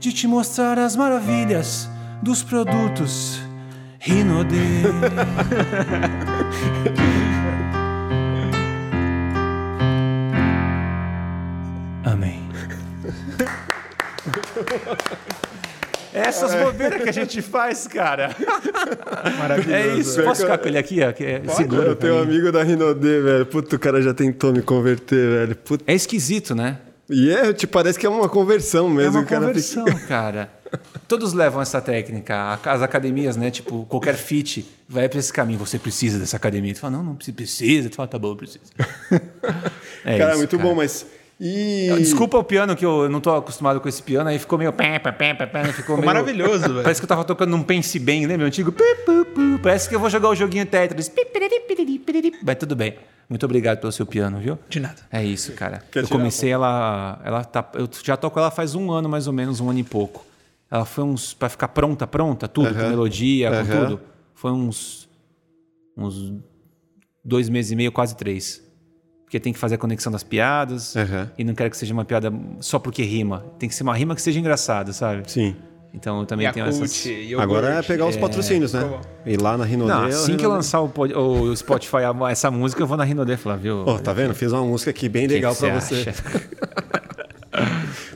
de 0.00 0.12
te 0.12 0.26
mostrar 0.26 0.76
as 0.80 0.96
maravilhas 0.96 1.91
dos 2.22 2.42
produtos 2.42 3.40
Rinode. 3.98 4.56
Amém. 12.04 12.48
Essas 16.12 16.54
bobeiras 16.54 17.02
que 17.02 17.08
a 17.08 17.12
gente 17.12 17.40
faz, 17.40 17.86
cara. 17.86 18.34
Maravilhoso. 19.38 19.74
É 19.74 19.94
isso. 19.96 20.22
Posso 20.22 20.42
ficar 20.42 20.58
com 20.58 20.68
ele 20.68 20.78
aqui? 20.78 21.02
ó, 21.02 21.12
que 21.12 21.24
é- 21.24 21.42
Segura. 21.48 21.88
Eu 21.88 21.96
tenho 21.96 22.16
um 22.16 22.22
amigo 22.22 22.52
da 22.52 22.62
Rinode, 22.62 23.00
velho. 23.00 23.46
Puta, 23.46 23.76
o 23.76 23.78
cara 23.78 24.02
já 24.02 24.12
tentou 24.12 24.52
me 24.52 24.62
converter, 24.62 25.30
velho. 25.30 25.56
Puta. 25.56 25.84
É 25.86 25.94
esquisito, 25.94 26.54
né? 26.54 26.78
E 27.08 27.30
é, 27.30 27.52
te 27.52 27.66
parece 27.66 27.98
que 27.98 28.06
é 28.06 28.08
uma 28.08 28.28
conversão 28.28 28.90
É 28.90 28.94
mesmo. 28.94 29.18
uma 29.18 29.22
o 29.22 29.26
cara 29.26 29.46
conversão, 29.46 29.84
cara. 30.08 30.50
Todos 31.06 31.32
levam 31.32 31.60
essa 31.60 31.80
técnica. 31.80 32.58
As 32.64 32.82
academias, 32.82 33.36
né? 33.36 33.50
Tipo, 33.50 33.84
qualquer 33.86 34.14
fit 34.14 34.66
vai 34.88 35.08
para 35.08 35.18
esse 35.18 35.32
caminho. 35.32 35.58
Você 35.58 35.78
precisa 35.78 36.18
dessa 36.18 36.36
academia. 36.36 36.72
Tu 36.74 36.80
fala, 36.80 36.96
não, 36.96 37.04
não 37.04 37.14
precisa. 37.14 37.88
Tu 37.88 37.96
fala, 37.96 38.08
tá 38.08 38.18
bom, 38.18 38.28
eu 38.28 38.36
preciso. 38.36 38.64
É 40.04 40.18
cara, 40.18 40.30
isso, 40.30 40.38
muito 40.38 40.56
cara. 40.56 40.68
bom, 40.68 40.74
mas. 40.74 41.06
E. 41.40 41.88
Desculpa 41.98 42.36
o 42.36 42.42
piano, 42.42 42.74
que 42.74 42.84
eu 42.84 43.08
não 43.08 43.20
tô 43.20 43.34
acostumado 43.34 43.80
com 43.80 43.88
esse 43.88 44.02
piano. 44.02 44.28
Aí 44.28 44.36
ficou 44.36 44.58
meio... 44.58 44.72
pé, 44.72 44.98
pé, 44.98 45.12
pé, 45.12 45.34
pé, 45.34 45.46
pé, 45.46 45.64
Ficou 45.72 45.96
meio... 45.96 46.06
maravilhoso, 46.06 46.68
velho. 46.68 46.82
Parece 46.82 47.00
que 47.00 47.04
eu 47.04 47.08
tava 47.08 47.24
tocando 47.24 47.50
num 47.50 47.62
Pense 47.62 47.98
Bem, 48.00 48.26
lembra? 48.26 48.44
O 48.44 48.48
antigo... 48.48 48.74
Parece 49.62 49.88
que 49.88 49.94
eu 49.94 50.00
vou 50.00 50.10
jogar 50.10 50.28
o 50.28 50.34
joguinho 50.34 50.66
Tetris. 50.66 51.10
Mas 52.42 52.56
tudo 52.56 52.74
bem. 52.74 52.96
Muito 53.28 53.46
obrigado 53.46 53.78
pelo 53.78 53.92
seu 53.92 54.04
piano, 54.04 54.38
viu? 54.38 54.58
De 54.68 54.78
nada. 54.78 54.96
É 55.10 55.24
isso, 55.24 55.52
cara. 55.52 55.82
Quer 55.90 56.02
eu 56.02 56.08
comecei 56.08 56.50
ela, 56.50 57.20
ela 57.24 57.44
tá, 57.44 57.66
eu 57.74 57.88
já 58.04 58.16
toco 58.16 58.38
ela 58.38 58.50
faz 58.50 58.74
um 58.74 58.90
ano 58.90 59.08
mais 59.08 59.26
ou 59.26 59.32
menos, 59.32 59.60
um 59.60 59.70
ano 59.70 59.78
e 59.78 59.84
pouco. 59.84 60.24
Ela 60.72 60.86
foi 60.86 61.04
uns 61.04 61.34
para 61.34 61.50
ficar 61.50 61.68
pronta, 61.68 62.06
pronta, 62.06 62.48
tudo 62.48 62.68
com 62.74 62.88
melodia, 62.88 63.50
com 63.50 63.56
tudo. 63.86 64.00
Foi 64.34 64.50
uns 64.50 65.06
uns 65.96 66.32
dois 67.24 67.48
meses 67.50 67.70
e 67.72 67.76
meio, 67.76 67.92
quase 67.92 68.16
três. 68.16 68.62
Porque 69.24 69.38
tem 69.38 69.52
que 69.52 69.58
fazer 69.58 69.74
a 69.74 69.78
conexão 69.78 70.10
das 70.10 70.22
piadas 70.22 70.94
e 71.38 71.44
não 71.44 71.54
quero 71.54 71.70
que 71.70 71.76
seja 71.76 71.92
uma 71.92 72.04
piada 72.06 72.32
só 72.60 72.78
porque 72.78 73.02
rima. 73.02 73.44
Tem 73.58 73.68
que 73.68 73.74
ser 73.74 73.82
uma 73.82 73.94
rima 73.94 74.14
que 74.14 74.22
seja 74.22 74.40
engraçada, 74.40 74.92
sabe? 74.94 75.30
Sim. 75.30 75.54
Então 75.94 76.20
eu 76.20 76.26
também 76.26 76.50
tenho 76.52 76.64
essas. 76.64 77.04
Yakult, 77.04 77.34
Agora 77.42 77.74
é 77.74 77.82
pegar 77.82 78.06
os 78.06 78.16
patrocínios, 78.16 78.72
né? 78.72 78.80
ficou 78.80 78.98
bom. 78.98 79.04
Ir 79.26 79.40
lá 79.42 79.58
na 79.58 79.64
Rinode. 79.66 79.90
Não, 79.90 80.04
é 80.06 80.08
assim 80.08 80.38
que 80.38 80.44
eu 80.46 80.48
lançar 80.50 80.80
o, 80.80 80.88
pod- 80.88 81.12
o 81.14 81.54
Spotify 81.54 81.98
essa 82.30 82.50
música, 82.50 82.82
eu 82.82 82.86
vou 82.86 82.96
na 82.96 83.04
Rinode 83.04 83.36
falar, 83.36 83.56
viu? 83.56 83.84
Ó, 83.86 83.98
tá 83.98 84.14
vendo? 84.14 84.34
Fiz 84.34 84.52
uma 84.52 84.64
música 84.64 84.90
aqui 84.90 85.06
bem 85.06 85.26
legal 85.26 85.52
que 85.54 85.60
pra 85.60 85.78
você 85.80 86.02
você. 86.02 86.08
acha? 86.10 86.22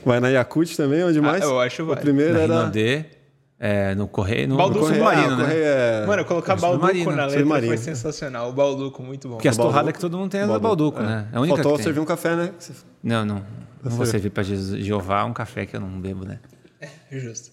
Vai 0.07 0.19
na 0.19 0.29
Yakut 0.29 0.75
também, 0.77 1.03
onde 1.03 1.19
mais? 1.21 1.43
eu 1.43 1.59
acho 1.59 1.83
O 1.83 1.87
válido. 1.87 2.01
primeiro 2.03 2.33
Na 2.33 2.39
era. 2.39 2.53
Rinode, 2.59 3.05
é, 3.59 3.95
no 3.95 4.07
Correio, 4.07 4.47
no, 4.47 4.55
Balduco 4.57 4.85
Submarino, 4.87 5.33
ah, 5.33 5.35
né? 5.47 5.53
É- 5.55 6.05
Mano, 6.05 6.23
colocar 6.25 6.53
É, 6.53 6.55
Balduco 6.55 6.85
submarino, 6.87 7.11
na 7.15 7.25
letra 7.25 7.39
submarino. 7.39 7.67
foi 7.67 7.77
sensacional. 7.77 8.49
O 8.49 8.53
Balduco, 8.53 9.01
muito 9.03 9.27
bom. 9.27 9.35
Porque 9.35 9.47
as 9.47 9.57
torradas 9.57 9.93
que 9.93 9.99
todo 9.99 10.17
mundo 10.17 10.29
tem 10.31 10.41
é 10.41 10.47
da 10.47 10.59
Balduco, 10.59 11.01
né? 11.01 11.27
É 11.33 11.37
a 11.37 11.41
única 11.41 11.55
Faltou 11.57 11.71
que 11.73 11.77
tem. 11.79 11.83
servir 11.85 11.99
um 11.99 12.05
café, 12.05 12.35
né? 12.35 12.51
Não, 13.03 13.25
não. 13.25 13.43
Não 13.83 13.91
vou 13.91 14.05
servir 14.05 14.29
pra 14.29 14.43
Jesus- 14.43 14.83
Jeová 14.83 15.23
um 15.25 15.33
café 15.33 15.65
que 15.65 15.75
eu 15.75 15.79
não 15.79 15.89
bebo, 16.01 16.25
né? 16.25 16.39
Justo. 17.11 17.51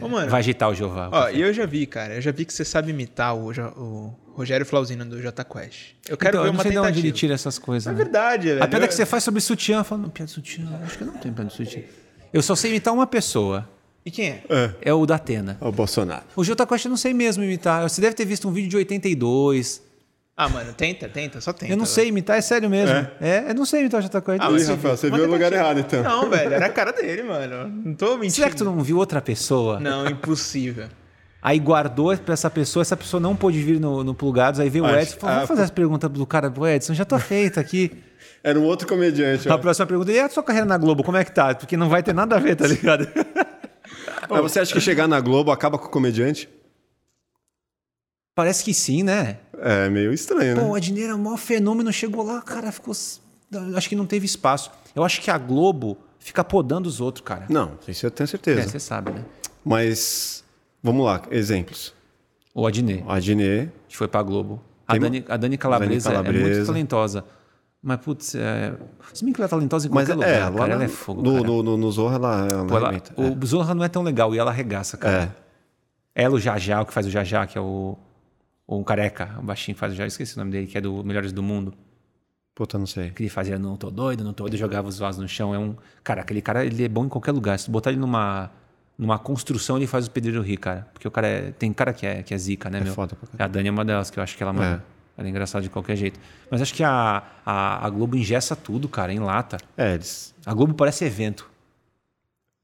Ô, 0.00 0.08
mano, 0.08 0.28
Vai 0.30 0.40
agitar 0.40 0.68
o 0.70 0.74
Jeová. 0.74 1.08
ó, 1.12 1.28
e 1.30 1.40
eu 1.40 1.52
já 1.52 1.64
vi, 1.66 1.86
cara. 1.86 2.14
Eu 2.14 2.20
já 2.20 2.32
vi 2.32 2.44
que 2.44 2.52
você 2.52 2.64
sabe 2.64 2.90
imitar 2.90 3.34
o, 3.36 3.50
o 3.76 4.14
Rogério 4.34 4.66
Flauzino 4.66 5.04
do 5.04 5.20
Jota 5.22 5.44
Quest. 5.44 5.90
Eu 6.08 6.16
quero 6.16 6.30
Então, 6.36 6.42
ver 6.42 6.48
eu 6.48 6.52
não 6.52 6.56
uma 6.58 6.62
sei 6.62 6.72
de 6.72 6.78
onde 6.78 6.86
ele 6.88 6.94
tentativa. 6.96 7.16
tira 7.16 7.34
essas 7.34 7.58
coisas. 7.58 7.86
É 7.86 7.90
né? 7.90 7.96
verdade, 7.96 8.48
velho. 8.48 8.62
A 8.62 8.66
piada 8.66 8.84
Eu- 8.84 8.88
que 8.88 8.94
você 8.94 9.06
faz 9.06 9.22
sobre 9.22 9.40
sutiã, 9.40 9.78
eu 9.78 9.84
falo, 9.84 10.02
não, 10.02 10.08
piada 10.10 10.26
de 10.26 10.32
sutiã, 10.32 10.80
acho 10.84 10.96
que 10.98 11.04
eu 11.04 11.06
não 11.06 11.14
tenho 11.18 11.32
piada 11.34 11.48
de 11.50 11.56
sutiã. 11.56 11.82
Eu 12.32 12.42
só 12.42 12.56
sei 12.56 12.70
imitar 12.70 12.92
uma 12.92 13.06
pessoa, 13.06 13.68
E 14.04 14.10
quem 14.10 14.30
é? 14.30 14.42
é 14.80 14.92
o 14.92 15.06
da 15.06 15.14
Atena. 15.14 15.56
O 15.60 15.70
Bolsonaro. 15.70 16.24
O 16.34 16.42
Jota 16.42 16.66
Costa 16.66 16.88
eu 16.88 16.90
não 16.90 16.96
sei 16.96 17.14
mesmo 17.14 17.44
imitar. 17.44 17.82
Você 17.88 18.00
deve 18.00 18.14
ter 18.16 18.24
visto 18.24 18.48
um 18.48 18.52
vídeo 18.52 18.68
de 18.70 18.76
82. 18.78 19.80
Ah, 20.36 20.48
mano, 20.48 20.72
tenta, 20.72 21.08
tenta, 21.08 21.40
só 21.40 21.52
tenta. 21.52 21.70
eu 21.72 21.76
não 21.76 21.84
velho. 21.84 21.94
sei 21.94 22.08
imitar, 22.08 22.38
é 22.38 22.40
sério 22.40 22.68
mesmo. 22.70 23.06
É, 23.20 23.44
eu 23.50 23.54
não 23.54 23.66
sei 23.66 23.80
imitar 23.80 24.00
o 24.00 24.02
Jota 24.02 24.20
Costa. 24.20 24.42
Ah, 24.44 24.50
mas 24.50 24.66
Rafael, 24.66 24.96
você 24.96 25.10
viu 25.10 25.24
o 25.24 25.30
lugar 25.30 25.52
errado, 25.52 25.80
então. 25.80 26.02
Não, 26.02 26.30
velho, 26.30 26.54
era 26.54 26.66
a 26.66 26.68
cara 26.70 26.90
dele, 26.92 27.22
mano. 27.22 27.68
Não 27.84 27.94
tô 27.94 28.14
mentindo. 28.16 28.32
Será 28.34 28.48
que 28.50 28.56
tu 28.56 28.64
não 28.64 28.80
viu 28.80 28.96
outra 28.96 29.20
pessoa? 29.20 29.78
Não, 29.78 30.06
impossível. 30.08 30.86
Aí 31.42 31.58
guardou 31.58 32.16
pra 32.18 32.32
essa 32.34 32.48
pessoa, 32.48 32.80
essa 32.82 32.96
pessoa 32.96 33.20
não 33.20 33.34
pôde 33.36 33.60
vir 33.62 33.78
no, 33.80 34.02
no 34.04 34.14
Plugados, 34.14 34.58
aí 34.60 34.70
veio 34.70 34.84
o 34.84 34.86
Acho- 34.86 34.98
Edson 35.00 35.16
e 35.16 35.20
falou, 35.20 35.34
vamos 35.34 35.48
fazer 35.48 35.62
essa 35.62 35.72
pergunta 35.72 36.08
do 36.08 36.24
cara 36.24 36.50
pro 36.50 36.66
Edson, 36.66 36.94
já 36.94 37.04
tô 37.04 37.18
feito 37.18 37.58
aqui. 37.60 37.90
Era 38.44 38.58
um 38.58 38.62
outro 38.64 38.88
comediante. 38.88 39.48
A 39.48 39.54
ó. 39.54 39.58
próxima 39.58 39.86
pergunta, 39.86 40.10
e 40.12 40.18
a 40.18 40.28
sua 40.28 40.42
carreira 40.42 40.66
na 40.66 40.78
Globo, 40.78 41.02
como 41.04 41.16
é 41.16 41.24
que 41.24 41.32
tá? 41.32 41.54
Porque 41.54 41.76
não 41.76 41.88
vai 41.88 42.02
ter 42.02 42.12
nada 42.14 42.36
a 42.36 42.38
ver, 42.38 42.56
tá 42.56 42.66
ligado? 42.66 43.06
Mas 44.30 44.40
você 44.40 44.60
acha 44.60 44.72
que 44.72 44.80
chegar 44.80 45.06
na 45.06 45.20
Globo 45.20 45.50
acaba 45.52 45.76
com 45.78 45.86
o 45.86 45.90
comediante? 45.90 46.48
Parece 48.34 48.64
que 48.64 48.72
sim, 48.72 49.02
né? 49.02 49.38
É 49.58 49.88
meio 49.90 50.12
estranho, 50.12 50.56
né? 50.56 50.62
Pô, 50.62 50.68
o 50.70 50.74
Adnet 50.74 51.06
é 51.08 51.14
o 51.14 51.18
maior 51.18 51.36
fenômeno, 51.36 51.92
chegou 51.92 52.24
lá, 52.24 52.40
cara, 52.40 52.72
ficou... 52.72 52.94
Acho 53.76 53.88
que 53.88 53.94
não 53.94 54.06
teve 54.06 54.24
espaço. 54.24 54.70
Eu 54.96 55.04
acho 55.04 55.20
que 55.20 55.30
a 55.30 55.36
Globo 55.36 55.98
fica 56.18 56.42
podando 56.42 56.88
os 56.88 57.00
outros, 57.00 57.22
cara. 57.24 57.44
Não, 57.50 57.72
isso 57.86 58.06
eu 58.06 58.10
tenho 58.10 58.24
É, 58.24 58.28
certeza. 58.28 58.68
você 58.68 58.80
sabe, 58.80 59.10
né? 59.12 59.24
Mas, 59.62 60.42
vamos 60.82 61.04
lá, 61.04 61.22
exemplos. 61.30 61.94
O 62.54 62.66
Adnet, 62.66 63.04
A 63.06 63.16
Adnet, 63.16 63.70
que 63.88 63.96
foi 63.96 64.08
pra 64.08 64.22
Globo. 64.22 64.62
A 64.88 64.96
Dani, 64.96 65.24
a 65.28 65.36
Dani 65.36 65.58
Calabresa, 65.58 66.10
Dani 66.10 66.20
é 66.20 66.22
muito 66.22 66.38
Calabresa. 66.42 66.66
talentosa. 66.66 67.24
Mas, 67.82 67.98
putz, 68.00 68.34
é... 68.34 68.72
se 69.12 69.24
bem 69.24 69.32
que 69.34 69.40
ela 69.40 69.46
é 69.46 69.50
talentosa 69.50 69.86
em 69.86 69.90
mas 69.90 70.08
qualquer 70.08 70.26
é, 70.28 70.44
lugar, 70.46 70.50
lá 70.52 70.56
cara. 70.58 70.68
na- 70.68 70.74
Ela 70.76 70.84
é 70.84 70.88
fogo, 70.88 71.20
no, 71.22 71.42
no, 71.42 71.62
no, 71.62 71.76
no 71.76 71.90
Zorra 71.92 72.14
ela, 72.16 72.48
ela 72.50 72.66
Pô, 72.66 72.76
ela- 72.76 72.88
arrebenta. 72.88 73.12
o 73.18 73.46
Zorra 73.46 73.74
não 73.74 73.84
é 73.84 73.88
tão 73.88 74.02
legal 74.02 74.34
e 74.34 74.38
ela 74.38 74.50
arregaça, 74.50 74.96
cara. 74.96 75.34
É. 76.14 76.22
Ela, 76.24 76.34
o 76.36 76.40
Jajá, 76.40 76.80
o 76.80 76.86
que 76.86 76.92
faz 76.92 77.06
o 77.06 77.10
Jajá, 77.10 77.46
que 77.46 77.58
é 77.58 77.60
o, 77.60 77.96
o 78.80 78.84
careca, 78.84 79.36
o 79.38 79.42
baixinho 79.42 79.76
faz 79.76 79.92
Jajá, 79.94 80.06
esqueci 80.06 80.34
o 80.36 80.38
nome 80.38 80.50
dele, 80.50 80.66
que 80.66 80.78
é 80.78 80.80
do 80.80 81.02
Melhores 81.04 81.32
do 81.32 81.42
Mundo. 81.42 81.74
Puta, 82.54 82.78
não 82.78 82.86
sei. 82.86 83.10
Que 83.10 83.22
ele 83.22 83.30
fazia 83.30 83.58
não 83.58 83.76
tô 83.76 83.90
doido, 83.90 84.22
não 84.22 84.32
tô 84.32 84.44
doido, 84.44 84.56
jogava 84.56 84.86
os 84.86 84.98
vasos 84.98 85.20
no 85.22 85.28
chão. 85.28 85.54
É 85.54 85.58
um. 85.58 85.74
Cara, 86.04 86.20
aquele 86.20 86.42
cara 86.42 86.64
ele 86.64 86.84
é 86.84 86.88
bom 86.88 87.06
em 87.06 87.08
qualquer 87.08 87.32
lugar. 87.32 87.58
Se 87.58 87.66
tu 87.66 87.70
botar 87.70 87.90
ele 87.90 87.98
numa, 87.98 88.50
numa 88.98 89.18
construção, 89.18 89.78
ele 89.78 89.86
faz 89.86 90.06
o 90.06 90.10
pedreiro 90.10 90.42
rir, 90.42 90.58
cara. 90.58 90.86
Porque 90.92 91.08
o 91.08 91.10
cara 91.10 91.26
é. 91.26 91.50
Tem 91.52 91.72
cara 91.72 91.92
que 91.92 92.06
é, 92.06 92.22
que 92.22 92.34
é 92.34 92.38
zica, 92.38 92.68
né, 92.68 92.80
meu? 92.80 92.92
foda 92.92 93.16
caralho. 93.16 93.44
A 93.44 93.46
Dani 93.46 93.68
é 93.68 93.70
uma 93.70 93.84
delas, 93.84 94.10
que 94.10 94.18
eu 94.18 94.22
acho 94.22 94.36
que 94.36 94.42
ela, 94.42 94.52
mano, 94.52 94.82
ela 95.16 95.26
é 95.26 95.30
engraçada 95.30 95.62
de 95.62 95.70
qualquer 95.70 95.96
jeito. 95.96 96.20
Mas 96.50 96.60
acho 96.60 96.74
que 96.74 96.84
a, 96.84 97.22
a, 97.44 97.86
a 97.86 97.90
Globo 97.90 98.16
ingessa 98.16 98.54
tudo, 98.54 98.86
cara, 98.86 99.12
em 99.12 99.18
lata. 99.18 99.56
É, 99.76 99.94
eles. 99.94 100.34
A 100.44 100.52
Globo 100.52 100.74
parece 100.74 101.04
evento. 101.06 101.50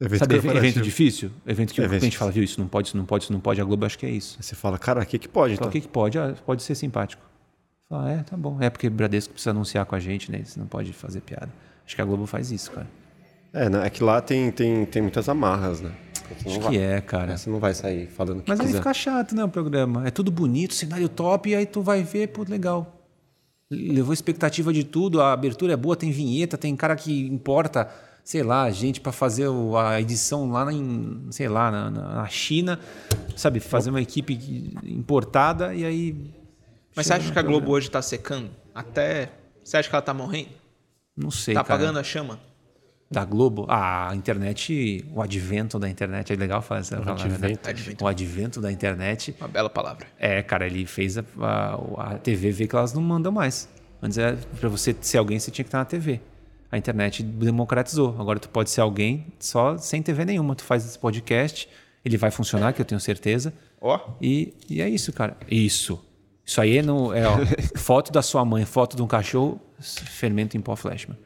Evento 0.01 0.21
Sabe, 0.21 0.37
ev- 0.37 0.47
evento 0.57 0.81
difícil? 0.81 1.31
Evento 1.45 1.75
que 1.75 1.81
a 1.81 1.99
gente 1.99 2.17
fala, 2.17 2.31
viu, 2.31 2.45
isso 2.45 2.61
não 2.61 2.69
pode, 2.69 2.89
isso 2.89 2.97
não 2.97 3.05
pode, 3.05 3.25
isso 3.25 3.33
não 3.33 3.41
pode. 3.41 3.61
A 3.61 3.65
Globo 3.65 3.85
acho 3.85 3.99
que 3.99 4.07
é 4.07 4.11
isso. 4.11 4.37
Aí 4.39 4.45
você 4.45 4.55
fala, 4.55 4.79
cara, 4.79 5.03
o 5.03 5.07
que, 5.07 5.19
que 5.19 5.29
pode, 5.29 5.57
Fala, 5.57 5.67
então? 5.67 5.69
o 5.69 5.73
que, 5.73 5.81
que 5.81 5.89
pode? 5.89 6.17
Ah, 6.19 6.35
pode 6.47 6.63
ser 6.63 6.75
simpático. 6.77 7.23
Fala, 7.89 8.13
é, 8.13 8.23
tá 8.23 8.37
bom. 8.37 8.59
É 8.61 8.71
porque 8.71 8.87
o 8.87 8.91
Bradesco 8.91 9.33
precisa 9.33 9.51
anunciar 9.51 9.85
com 9.87 9.97
a 9.97 9.99
gente, 9.99 10.31
né? 10.31 10.41
Você 10.45 10.61
não 10.61 10.67
pode 10.69 10.93
fazer 10.93 11.21
piada. 11.23 11.49
Acho 11.85 11.97
que 11.97 12.03
a 12.03 12.05
Globo 12.05 12.27
faz 12.27 12.53
isso, 12.53 12.71
cara. 12.71 12.87
É, 13.53 13.69
né? 13.69 13.87
é 13.87 13.91
que 13.91 14.05
lá 14.05 14.21
tem, 14.21 14.53
tem, 14.53 14.85
tem 14.87 15.03
muitas 15.03 15.29
amarras, 15.29 15.81
né? 15.81 15.91
Acho 16.47 16.61
vai- 16.61 16.71
que 16.73 16.79
é, 16.79 17.01
cara. 17.01 17.37
Você 17.37 17.51
não 17.51 17.59
vai 17.59 17.75
sair 17.75 18.07
falando 18.07 18.39
o 18.41 18.43
que 18.43 18.51
Mas 18.51 18.61
aí 18.61 18.67
quiser. 18.67 18.79
fica 18.79 18.95
chato, 18.95 19.35
né, 19.35 19.43
o 19.43 19.49
programa. 19.49 20.07
É 20.07 20.11
tudo 20.13 20.31
bonito, 20.31 20.75
cenário 20.75 21.09
top, 21.09 21.49
e 21.51 21.55
aí 21.57 21.67
tu 21.67 21.81
vai 21.83 22.03
ver, 22.05 22.29
pô, 22.29 22.45
legal. 22.47 22.95
Levou 23.71 24.13
expectativa 24.15 24.73
de 24.73 24.85
tudo, 24.85 25.21
a 25.21 25.33
abertura 25.33 25.73
é 25.73 25.77
boa, 25.77 25.97
tem 25.97 26.11
vinheta, 26.11 26.57
tem 26.57 26.77
cara 26.77 26.95
que 26.95 27.27
importa, 27.27 27.89
sei 28.29 28.43
lá, 28.43 28.69
gente 28.71 29.01
pra 29.01 29.11
fazer 29.11 29.47
a 29.83 29.99
edição 29.99 30.51
lá 30.51 30.71
em, 30.71 31.29
sei 31.31 31.49
lá, 31.49 31.71
na, 31.71 31.91
na- 31.91 32.15
na 32.17 32.27
China, 32.29 32.79
sabe? 33.35 33.59
Fazer 33.59 33.89
uma 33.89 34.03
equipe 34.03 34.39
importada 34.85 35.75
e 35.75 35.83
aí. 35.83 36.31
Mas 36.95 37.07
você 37.07 37.15
acha 37.15 37.33
que 37.33 37.39
a 37.39 37.43
Globo 37.43 37.71
hoje 37.71 37.91
tá 37.91 38.03
secando? 38.03 38.51
Até. 38.75 39.31
Você 39.65 39.79
acha 39.79 39.89
que 39.89 39.95
ela 39.95 40.03
tá 40.03 40.13
morrendo? 40.13 40.51
Não 41.17 41.31
sei, 41.31 41.55
tá 41.55 41.65
cara. 41.65 41.81
apagando 41.81 41.99
a 41.99 42.03
chama? 42.05 42.39
Da 43.11 43.25
Globo? 43.25 43.65
Ah, 43.67 44.11
a 44.11 44.15
internet, 44.15 45.07
o 45.11 45.23
advento 45.23 45.79
da 45.79 45.89
internet, 45.89 46.31
é 46.31 46.37
legal 46.37 46.61
falar 46.61 46.81
essa 46.81 46.99
palavra, 47.01 47.29
né? 47.29 47.35
advento. 47.47 47.71
Advento. 47.71 48.05
O 48.05 48.07
advento 48.09 48.61
da 48.61 48.71
internet 48.71 49.35
Uma 49.41 49.49
bela 49.49 49.71
palavra. 49.71 50.07
É, 50.19 50.43
cara, 50.43 50.67
ele 50.67 50.85
fez 50.85 51.17
a, 51.17 51.25
a, 51.41 52.13
a 52.13 52.19
TV 52.19 52.51
ver 52.53 52.67
que 52.69 52.77
elas 52.77 52.93
não 52.93 53.01
mandam 53.01 53.33
mais. 53.33 53.71
Antes, 54.03 54.19
era, 54.19 54.37
pra 54.61 54.69
você 54.69 54.95
ser 55.01 55.17
alguém, 55.17 55.39
você 55.41 55.51
tinha 55.51 55.65
que 55.65 55.69
estar 55.69 55.79
na 55.79 55.87
TV. 55.87 56.21
A 56.71 56.77
internet 56.77 57.23
democratizou. 57.23 58.15
Agora 58.19 58.39
tu 58.39 58.49
pode 58.49 58.71
ser 58.71 58.81
alguém 58.83 59.27
só 59.39 59.79
sem 59.79 60.03
TV 60.03 60.25
nenhuma. 60.25 60.55
Tu 60.55 60.65
faz 60.65 60.85
esse 60.85 60.99
podcast, 60.99 61.69
ele 62.05 62.17
vai 62.17 62.31
funcionar, 62.31 62.73
que 62.75 62.81
eu 62.81 62.85
tenho 62.85 63.01
certeza. 63.01 63.53
Ó. 63.81 63.99
E, 64.21 64.55
e 64.69 64.83
é 64.83 64.89
isso, 64.89 65.13
cara. 65.13 65.37
Isso. 65.51 66.05
Isso 66.45 66.61
aí 66.61 66.79
é, 66.79 66.83
no, 66.83 67.13
é 67.15 67.27
ó, 67.27 67.37
foto 67.77 68.11
da 68.13 68.23
sua 68.23 68.45
mãe, 68.45 68.65
foto 68.65 68.97
de 68.97 69.03
um 69.03 69.07
cachorro, 69.07 69.61
fermento 69.81 70.57
em 70.57 70.61
pó 70.61 70.75
Flashman. 70.77 71.17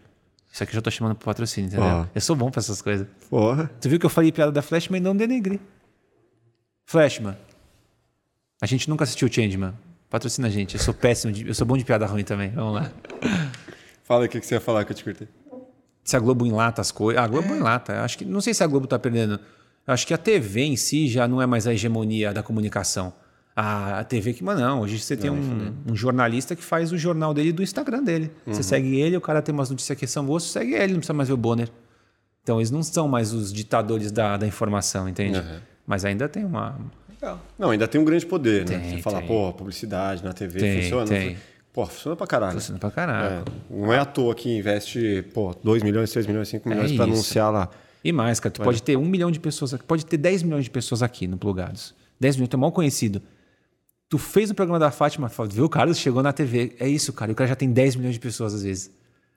Isso 0.52 0.62
aqui 0.62 0.72
eu 0.72 0.74
já 0.76 0.82
tô 0.82 0.90
chamando 0.90 1.14
pro 1.14 1.24
patrocínio, 1.26 1.68
entendeu? 1.68 1.84
Ó. 1.86 2.06
Eu 2.14 2.20
sou 2.20 2.36
bom 2.36 2.50
pra 2.50 2.60
essas 2.60 2.82
coisas. 2.82 3.06
Porra. 3.30 3.70
Tu 3.80 3.88
viu 3.88 3.98
que 3.98 4.04
eu 4.06 4.10
falei 4.10 4.30
piada 4.30 4.52
da 4.52 4.60
Flashman 4.62 5.00
e 5.00 5.02
não 5.02 5.16
denegri. 5.16 5.60
Flashman. 6.84 7.36
A 8.60 8.66
gente 8.66 8.88
nunca 8.88 9.04
assistiu 9.04 9.32
Changeman. 9.32 9.72
Patrocina 10.10 10.48
a 10.48 10.50
gente. 10.50 10.74
Eu 10.76 10.80
sou 10.80 10.92
péssimo, 10.92 11.32
de- 11.32 11.48
eu 11.48 11.54
sou 11.54 11.66
bom 11.66 11.76
de 11.76 11.84
piada 11.84 12.04
ruim 12.06 12.22
também. 12.22 12.50
Vamos 12.50 12.74
lá. 12.74 12.92
Fala 14.02 14.22
aí 14.22 14.26
o 14.26 14.30
que, 14.30 14.40
que 14.40 14.46
você 14.46 14.54
ia 14.54 14.60
falar 14.60 14.84
que 14.84 14.92
eu 14.92 14.96
te 14.96 15.04
curti. 15.04 15.28
Se 16.04 16.16
a 16.16 16.20
Globo 16.20 16.44
enlata 16.44 16.80
as 16.80 16.90
coisas. 16.90 17.22
A 17.22 17.26
Globo 17.26 17.54
enlata. 17.54 18.02
Acho 18.02 18.18
que 18.18 18.24
não 18.24 18.40
sei 18.40 18.52
se 18.52 18.62
a 18.64 18.66
Globo 18.66 18.86
tá 18.86 18.98
perdendo. 18.98 19.38
Eu 19.86 19.94
acho 19.94 20.06
que 20.06 20.14
a 20.14 20.18
TV 20.18 20.62
em 20.62 20.76
si 20.76 21.08
já 21.08 21.26
não 21.28 21.40
é 21.40 21.46
mais 21.46 21.66
a 21.66 21.72
hegemonia 21.72 22.32
da 22.32 22.42
comunicação. 22.42 23.12
A 23.54 24.00
a 24.00 24.04
TV 24.04 24.32
que, 24.32 24.42
mas 24.42 24.58
não, 24.58 24.80
hoje 24.80 24.98
você 24.98 25.16
tem 25.16 25.30
um, 25.30 25.74
um 25.86 25.94
jornalista 25.94 26.56
que 26.56 26.62
faz 26.62 26.90
o 26.90 26.98
jornal 26.98 27.34
dele 27.34 27.52
do 27.52 27.62
Instagram 27.62 28.02
dele. 28.02 28.30
Uhum. 28.46 28.54
Você 28.54 28.62
segue 28.62 28.98
ele, 28.98 29.16
o 29.16 29.20
cara 29.20 29.42
tem 29.42 29.52
umas 29.52 29.68
notícias 29.70 29.96
que 29.98 30.06
são 30.06 30.24
boas, 30.24 30.44
você 30.44 30.58
segue 30.60 30.74
ele, 30.74 30.94
não 30.94 31.00
precisa 31.00 31.12
mais 31.12 31.28
ver 31.28 31.34
o 31.34 31.36
Bonner. 31.36 31.68
Então 32.42 32.58
eles 32.58 32.70
não 32.70 32.82
são 32.82 33.06
mais 33.06 33.32
os 33.32 33.52
ditadores 33.52 34.10
da, 34.10 34.36
da 34.36 34.46
informação, 34.46 35.08
entende? 35.08 35.38
Uhum. 35.38 35.60
Mas 35.86 36.04
ainda 36.04 36.28
tem 36.28 36.44
uma. 36.44 36.78
Legal. 37.08 37.40
Não, 37.58 37.70
ainda 37.70 37.86
tem 37.86 38.00
um 38.00 38.04
grande 38.04 38.26
poder, 38.26 38.68
né? 38.68 38.78
Tem, 38.78 38.96
Você 38.96 39.02
fala, 39.02 39.18
tem. 39.18 39.28
pô, 39.28 39.52
publicidade 39.52 40.24
na 40.24 40.32
TV 40.32 40.58
Tem, 40.58 40.82
funciona? 40.82 41.06
tem. 41.06 41.36
Pô, 41.72 41.86
funciona 41.86 42.14
pra 42.16 42.26
caralho. 42.26 42.52
Funciona 42.54 42.78
pra 42.78 42.90
caralho. 42.90 43.44
É, 43.70 43.74
não 43.74 43.92
é 43.92 43.98
à 43.98 44.04
toa 44.04 44.34
que 44.34 44.50
investe, 44.58 45.24
pô, 45.32 45.54
2 45.64 45.82
milhões, 45.82 46.10
3 46.10 46.26
milhões, 46.26 46.48
5 46.48 46.68
milhões 46.68 46.92
pra 46.92 47.04
É 47.04 47.08
isso. 47.08 47.14
anunciar 47.14 47.50
lá. 47.52 47.70
E 48.04 48.12
mais, 48.12 48.38
cara, 48.40 48.52
tu 48.52 48.60
pode 48.62 48.82
ter 48.82 48.96
um 48.96 49.06
milhão 49.06 49.30
de 49.30 49.40
pessoas 49.40 49.72
aqui, 49.72 49.84
pode 49.84 50.04
ter 50.04 50.16
10 50.18 50.42
milhões 50.42 50.64
de 50.64 50.70
pessoas 50.70 51.02
aqui 51.02 51.26
no 51.26 51.38
Plugados. 51.38 51.94
10 52.20 52.36
milhões, 52.36 52.48
tu 52.50 52.56
é 52.56 52.60
mal 52.60 52.72
conhecido. 52.72 53.22
Tu 54.08 54.18
fez 54.18 54.50
o 54.50 54.54
programa 54.54 54.78
da 54.78 54.90
Fátima, 54.90 55.30
viu, 55.50 55.64
o 55.64 55.68
Carlos 55.68 55.96
chegou 55.96 56.22
na 56.22 56.32
TV. 56.32 56.74
É 56.78 56.86
isso, 56.86 57.12
cara. 57.12 57.30
E 57.30 57.32
o 57.32 57.34
cara 57.34 57.48
já 57.48 57.56
tem 57.56 57.70
10 57.72 57.96
milhões 57.96 58.14
de 58.14 58.20
pessoas 58.20 58.52
às 58.54 58.62
vezes. 58.62 58.90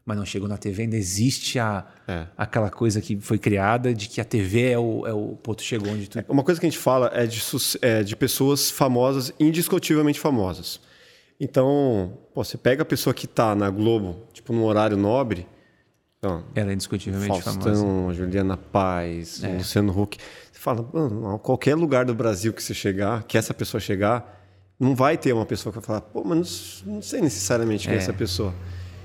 Mas 0.06 0.18
não 0.18 0.26
chegou 0.26 0.48
na 0.48 0.57
TV, 0.57 0.84
ainda 0.84 0.95
existe 0.98 1.57
a, 1.57 1.84
É. 2.07 2.26
aquela 2.38 2.70
coisa 2.70 3.02
que 3.02 3.16
foi 3.22 3.40
criada 3.40 3.91
de 3.94 4.07
que 4.10 4.20
a 4.22 4.26
TV 4.26 4.72
é 4.72 4.78
o. 4.78 5.07
É 5.07 5.14
o 5.14 5.36
tu 5.56 5.64
chegou 5.64 5.91
onde 5.91 6.07
tu. 6.10 6.20
Uma 6.28 6.44
coisa 6.44 6.60
que 6.60 6.66
a 6.68 6.70
gente 6.70 6.78
fala 6.78 7.10
é 7.14 7.26
de, 7.26 7.41
é 7.82 8.03
de 8.03 8.16
pessoas 8.16 8.70
famosas, 8.70 9.32
indiscutivelmente 9.40 10.20
famosas. 10.20 10.80
Então, 11.40 12.18
pô, 12.34 12.44
você 12.44 12.57
pega 12.57 12.84
a 12.84 12.86
pessoa 12.86 13.14
que 13.14 13.28
tá 13.28 13.53
na 13.56 13.70
Globo, 13.70 14.24
tipo, 14.34 14.53
num 14.53 14.64
horário 14.64 14.95
nobre, 14.98 15.48
então, 16.18 16.44
Ela 16.56 16.72
é 16.72 16.74
indiscutivelmente 16.74 17.40
famosa. 17.41 17.60
É. 17.70 17.74
Faustão, 17.74 18.14
Juliana 18.14 18.57
Paz, 18.57 19.44
Luciano 19.44 20.02
Huck. 20.02 20.18
Você 20.52 20.60
fala, 20.60 20.88
mano, 20.91 21.38
qualquer 21.38 21.76
lugar 21.76 22.03
do 22.06 22.16
Brasil 22.16 22.52
que 22.52 22.64
você 22.64 22.74
chegar, 22.74 23.24
que 23.24 23.38
essa 23.38 23.53
pessoa 23.53 23.80
chegar, 23.80 24.41
não 24.80 24.95
vai 24.95 25.18
ter 25.20 25.34
uma 25.34 25.45
pessoa 25.45 25.72
que 25.72 25.78
vai 25.80 25.86
falar, 25.86 26.02
pô, 26.02 26.24
mas 26.24 26.82
não, 26.86 26.95
não 26.95 27.02
sei 27.02 27.22
necessariamente 27.22 27.88
quem 27.88 27.95
é, 27.95 27.99
essa 27.99 28.14
pessoa. 28.14 28.56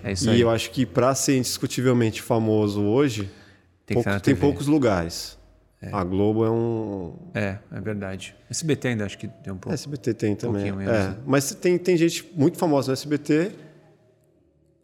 É 0.03 0.13
isso 0.13 0.27
e 0.29 0.31
aí. 0.31 0.41
eu 0.41 0.49
acho 0.49 0.71
que 0.71 0.87
para 0.87 1.15
ser 1.15 1.37
indiscutivelmente 1.37 2.23
famoso 2.23 2.81
hoje, 2.83 3.31
Tem 3.85 3.97
pouco- 3.97 4.21
tem 4.21 4.35
poucos 4.35 4.67
lugares. 4.67 5.37
A 5.93 6.05
Globo 6.05 6.45
é 6.45 6.51
um. 6.51 7.15
É, 7.35 7.57
é 7.73 7.81
verdade. 7.81 8.35
SBT 8.51 8.89
ainda 8.89 9.07
acho 9.07 9.17
que 9.17 9.27
tem 9.29 9.51
um 9.53 9.57
pouco. 9.57 9.73
SBT 9.73 10.13
tem 10.15 10.37
também. 10.37 10.71
menos, 10.73 10.95
É, 10.95 11.09
né? 11.09 11.17
mas 11.27 11.55
tem, 11.55 11.79
tem 11.79 11.97
gente 11.97 12.31
muito 12.37 12.59
famosa 12.59 12.89
no 12.89 12.93
SBT, 12.93 13.53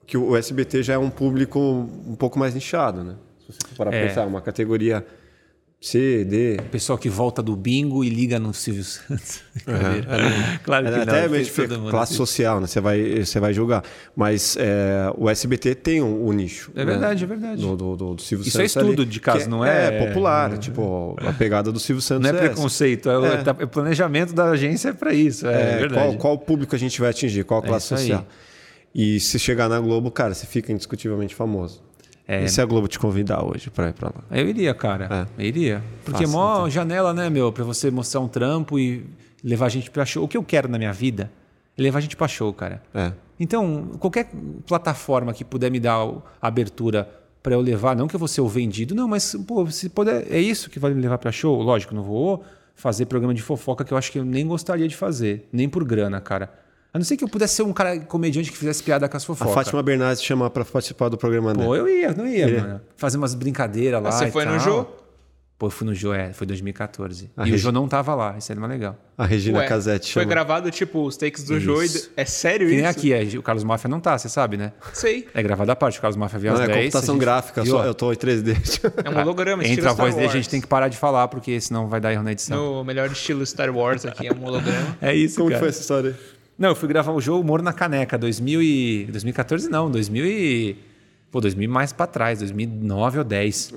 que 0.07 0.17
o 0.17 0.35
SBT 0.37 0.83
já 0.83 0.95
é 0.95 0.99
um 0.99 1.11
público 1.11 1.59
um 1.59 2.15
pouco 2.15 2.39
mais 2.39 2.55
nichado, 2.55 3.05
né? 3.05 3.17
Se 3.41 3.53
você 3.53 3.59
for 3.69 3.77
parar 3.77 3.95
É. 3.95 4.07
pensar, 4.09 4.27
uma 4.27 4.41
categoria 4.41 5.05
C, 5.79 6.25
D. 6.25 6.57
Pessoal 6.73 6.99
que 6.99 7.09
volta 7.09 7.43
do 7.43 7.55
bingo 7.55 8.03
e 8.03 8.09
liga 8.09 8.39
no 8.39 8.53
Silvio 8.55 8.83
Santos. 8.83 9.41
claro 10.65 10.87
que 10.87 10.93
É, 10.93 10.97
não. 10.97 11.03
até 11.03 11.29
mesmo 11.29 11.91
classe 11.91 12.15
social, 12.15 12.61
né? 12.61 12.67
Você 12.67 12.81
vai, 12.81 13.25
você 13.25 13.39
vai 13.39 13.53
julgar. 13.53 13.85
Mas 14.17 14.57
é, 14.59 15.13
o 15.17 15.29
SBT 15.29 15.75
tem 15.75 16.01
o 16.01 16.27
um, 16.27 16.33
nicho. 16.33 16.73
É 16.75 16.79
né? 16.79 16.85
verdade, 16.87 17.23
é 17.25 17.27
verdade. 17.27 17.61
Do, 17.61 17.77
do, 17.77 17.97
do, 17.97 18.15
do 18.15 18.23
Silvio 18.23 18.49
Isso 18.49 18.61
é 18.61 18.67
Santos. 18.67 18.77
ali, 18.79 18.91
estudo 18.91 19.07
de 19.07 19.21
caso, 19.21 19.41
que 19.45 19.49
não 19.51 19.65
é- 19.65 19.87
É 20.03 20.07
popular. 20.07 20.57
Tipo, 20.59 21.15
a 21.21 21.33
pegada 21.35 21.71
do 21.71 21.79
Silvio 21.79 22.03
Santos 22.03 22.31
Não 22.31 22.37
é 22.37 22.41
preconceito, 22.49 23.09
é, 23.11 23.19
o- 23.19 23.27
É. 23.27 23.43
tá- 23.43 23.55
é 23.59 23.67
planejamento 23.67 24.33
da 24.33 24.47
agência 24.51 24.95
para 24.95 25.13
isso. 25.13 25.47
É, 25.47 25.75
É, 25.75 25.79
verdade. 25.79 25.95
qual, 25.95 26.17
qual 26.17 26.39
público 26.39 26.75
a 26.75 26.79
gente 26.79 26.99
vai 27.01 27.11
atingir, 27.11 27.45
qual 27.45 27.63
classe 27.63 27.87
isso 27.87 27.95
aí. 27.95 28.01
social. 28.01 28.27
E 28.95 29.21
se 29.21 29.39
chegar 29.39 29.69
na 29.69 29.79
Globo, 29.79 30.11
cara, 30.11 30.33
você 30.35 30.47
fica 30.47 30.73
indiscutivelmente 30.73 31.35
famoso. 31.35 31.85
É. 32.29 32.45
E 32.45 32.49
se 32.49 32.61
a 32.61 32.65
Globo 32.65 32.89
te 32.89 32.99
convidar 32.99 33.45
hoje 33.45 33.71
pra 33.71 33.89
ir 33.89 33.93
pra 33.93 34.09
lá? 34.09 34.25
Eu 34.31 34.49
iria, 34.49 34.75
cara. 34.75 35.29
Eu 35.39 35.45
iria. 35.45 35.83
Porque 36.05 36.25
é 36.25 36.27
Fácil, 36.27 36.39
mó 36.39 36.69
janela, 36.69 37.15
né, 37.15 37.31
meu? 37.31 37.53
Pra 37.53 37.63
você 37.63 37.91
mostrar 37.91 38.21
um 38.21 38.29
trampo 38.29 38.79
e 38.79 39.07
levar 39.45 39.67
a 39.67 39.69
gente 39.69 39.91
pra 39.91 40.05
show. 40.05 40.25
O 40.25 40.29
que 40.29 40.37
eu 40.37 40.43
quero 40.43 40.69
na 40.69 40.77
minha 40.77 40.93
vida 40.93 41.31
é 41.79 41.83
levar 41.83 41.99
a 41.99 42.01
gente 42.03 42.17
pra 42.17 42.27
show, 42.27 42.53
cara. 42.53 42.83
É. 42.93 43.13
Então, 43.39 43.91
qualquer 44.01 44.31
plataforma 44.67 45.33
que 45.33 45.45
puder 45.45 45.71
me 45.71 45.79
dar 45.79 45.99
a 46.43 46.49
abertura 46.49 47.09
para 47.43 47.55
eu 47.55 47.61
levar, 47.61 47.95
não 47.95 48.09
que 48.09 48.17
eu 48.17 48.19
vou 48.19 48.27
ser 48.27 48.41
o 48.41 48.49
vendido, 48.49 48.93
não, 48.93 49.07
mas 49.07 49.37
pô, 49.47 49.65
se 49.71 49.89
puder, 49.89 50.27
é 50.33 50.41
isso 50.41 50.69
que 50.69 50.81
vai 50.81 50.93
me 50.93 51.01
levar 51.01 51.19
para 51.19 51.31
show. 51.31 51.63
Lógico, 51.63 51.95
não 51.95 52.03
vou 52.03 52.43
fazer 52.75 53.07
programa 53.07 53.33
de 53.33 53.41
fofoca 53.41 53.85
que 53.85 53.93
eu 53.93 53.97
acho 53.97 54.11
que 54.11 54.19
eu 54.19 54.25
nem 54.25 54.45
gostaria 54.47 54.89
de 54.89 54.97
fazer, 54.97 55.49
nem 55.53 55.69
por 55.69 55.85
grana, 55.85 56.21
cara. 56.21 56.51
A 56.93 56.99
não 56.99 57.05
ser 57.05 57.17
que 57.17 57.25
eu 57.25 57.29
pudesse 57.29 57.57
ser 57.57 57.63
um 57.63 57.73
cara 57.73 57.99
comediante 58.01 58.51
que 58.51 58.57
fizesse 58.57 58.83
piada 58.83 59.07
com 59.09 59.17
as 59.17 59.23
A 59.23 59.27
fofocas. 59.27 59.55
Fátima 59.55 59.83
Bernardes 59.83 60.23
te 60.23 60.27
chamar 60.29 60.49
pra 60.51 60.65
participar 60.65 61.09
do 61.11 61.19
programa 61.19 61.53
dela. 61.53 61.67
Pô, 61.67 61.77
eu 61.77 61.89
ia, 61.89 62.13
não 62.13 62.27
ia, 62.27 62.61
mano. 62.61 62.81
Fazer 62.97 63.19
umas 63.19 63.35
brincadeiras 63.35 64.03
lá. 64.03 64.11
Você 64.11 64.27
e 64.27 64.31
foi 64.31 64.45
no 64.47 64.53
tal. 64.53 64.61
Jô? 64.61 64.87
Pô, 65.59 65.67
eu 65.69 65.71
fui 65.71 65.87
no 65.87 65.95
Jô, 65.95 66.13
é, 66.13 66.35
foi 66.35 66.47
2014. 66.47 67.31
A 67.35 67.41
e 67.45 67.49
o 67.49 67.53
Regi- 67.53 67.63
Jô 67.63 67.73
não 67.73 67.89
tava 67.89 68.15
lá, 68.15 68.37
isso 68.37 68.53
era 68.53 68.61
mais 68.61 68.71
legal. 68.71 68.95
A 69.17 69.25
Regina 69.25 69.59
Ué, 69.61 69.67
Casete 69.67 70.13
Foi 70.13 70.23
chama. 70.23 70.31
gravado, 70.31 70.71
tipo, 70.71 71.03
os 71.07 71.17
takes 71.17 71.45
do 71.45 71.59
Jô. 71.59 71.83
e- 71.83 71.87
Isso. 71.87 72.11
É 72.15 72.27
sério 72.27 72.67
Que 72.69 72.75
nem 72.75 72.85
isso? 72.85 72.91
aqui, 72.99 73.13
é, 73.15 73.23
o 73.39 73.43
Carlos 73.43 73.65
Máfia 73.65 73.89
não 73.89 73.99
tá, 73.99 74.19
você 74.19 74.29
sabe, 74.29 74.59
né? 74.59 74.73
Sei. 74.93 75.27
É 75.33 75.43
gravado 75.43 75.73
à 75.73 75.77
parte, 75.77 75.99
o 75.99 76.03
Carlos 76.03 76.17
Máfia 76.19 76.39
veio 76.39 76.53
Não, 76.53 76.61
às 76.63 76.69
é 76.69 76.73
10. 76.73 76.85
computação 76.85 77.15
a 77.15 77.17
gente- 77.17 77.21
gráfica, 77.25 77.65
só, 77.65 77.85
eu 77.87 77.95
tô 77.95 78.13
em 78.13 78.17
3D. 78.17 78.53
É 79.03 79.09
um 79.09 79.19
holograma, 79.23 79.63
estilo 79.63 79.79
Entre 79.81 79.89
a 79.89 79.93
Star 79.95 80.05
voz 80.05 80.15
dele, 80.15 80.29
a 80.29 80.33
gente 80.33 80.49
tem 80.51 80.61
que 80.61 80.67
parar 80.67 80.89
de 80.89 80.99
falar, 80.99 81.29
porque 81.29 81.59
senão 81.59 81.89
vai 81.89 82.03
dar 82.03 82.13
erro 82.13 82.23
na 82.23 82.33
edição. 82.33 82.75
No 82.75 82.85
melhor 82.85 83.11
estilo 83.11 83.45
Star 83.47 83.75
Wars 83.75 84.05
aqui, 84.05 84.27
é 84.27 84.33
um 84.35 84.45
holograma. 84.45 84.97
É 85.01 85.15
isso, 85.15 85.37
Como 85.37 85.47
que 85.49 85.55
cara. 85.55 85.61
foi 85.61 85.69
essa 85.71 85.81
história 85.81 86.11
aí? 86.11 86.36
Não, 86.59 86.71
eu 86.71 86.75
fui 86.75 86.89
gravar 86.89 87.13
o 87.13 87.21
jogo 87.21 87.41
Humor 87.41 87.63
na 87.63 87.73
Caneca, 87.73 88.17
2000 88.17 88.63
e... 88.63 89.05
2014 89.11 89.69
não, 89.69 89.91
2000 89.91 90.25
e... 90.25 90.77
Pô, 91.31 91.41
2000 91.41 91.69
mais 91.69 91.93
pra 91.93 92.07
trás, 92.07 92.39
2009 92.39 93.19
ou 93.19 93.25
10. 93.25 93.75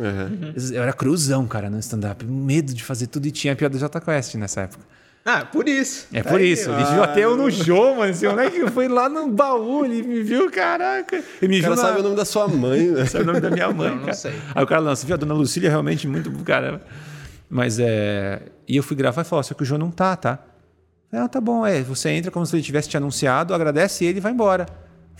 Eu 0.71 0.81
era 0.81 0.93
cruzão, 0.93 1.45
cara, 1.47 1.69
no 1.69 1.79
stand-up. 1.79 2.23
Medo 2.23 2.73
de 2.73 2.83
fazer 2.83 3.07
tudo 3.07 3.25
e 3.25 3.31
tinha 3.31 3.53
a 3.53 3.55
piada 3.55 3.73
do 3.75 3.79
Jota 3.79 3.99
Quest 3.99 4.35
nessa 4.35 4.61
época. 4.61 4.83
Ah, 5.25 5.43
por 5.45 5.67
isso. 5.67 6.07
É 6.13 6.23
por 6.23 6.39
isso. 6.39 6.71
Ele 6.71 6.83
viu 6.85 7.03
até 7.03 7.21
eu 7.25 7.35
no 7.35 7.51
show, 7.51 7.95
mano. 7.95 8.11
Esse 8.11 8.25
moleque 8.27 8.65
foi 8.71 8.87
lá 8.87 9.09
no 9.09 9.27
baú, 9.29 9.83
ele 9.83 10.01
me 10.01 10.23
viu, 10.23 10.49
caraca. 10.49 11.21
Ele 11.41 11.47
me 11.53 11.59
O 11.59 11.61
cara 11.61 11.75
viu 11.75 11.83
na... 11.83 11.89
sabe 11.89 11.99
o 11.99 12.03
nome 12.03 12.15
da 12.15 12.23
sua 12.25 12.47
mãe, 12.47 12.87
né? 12.87 13.05
Sabe 13.05 13.23
o 13.25 13.27
nome 13.27 13.41
da 13.41 13.49
minha 13.49 13.67
mãe, 13.73 13.89
Não, 13.89 13.95
não 13.97 14.01
cara. 14.05 14.13
sei. 14.13 14.33
Aí 14.55 14.63
o 14.63 14.67
cara 14.67 14.81
lança, 14.81 15.05
viu, 15.05 15.15
a 15.15 15.17
dona 15.17 15.33
Lucília 15.33 15.67
é 15.67 15.69
realmente 15.69 16.07
muito 16.07 16.31
cara. 16.43 16.81
Mas 17.49 17.77
é. 17.79 18.41
E 18.67 18.77
eu 18.77 18.83
fui 18.83 18.95
gravar 18.95 19.23
e 19.23 19.25
falou: 19.25 19.43
só 19.43 19.53
que 19.53 19.63
o 19.63 19.65
João 19.65 19.79
não 19.79 19.91
tá, 19.91 20.15
tá? 20.15 20.39
Ah, 21.11 21.27
tá 21.27 21.41
bom, 21.41 21.65
é. 21.65 21.81
Você 21.81 22.09
entra 22.09 22.31
como 22.31 22.45
se 22.45 22.55
ele 22.55 22.63
tivesse 22.63 22.87
te 22.89 22.97
anunciado, 22.97 23.53
agradece 23.53 24.05
ele 24.05 24.19
e 24.19 24.21
vai 24.21 24.31
embora. 24.31 24.65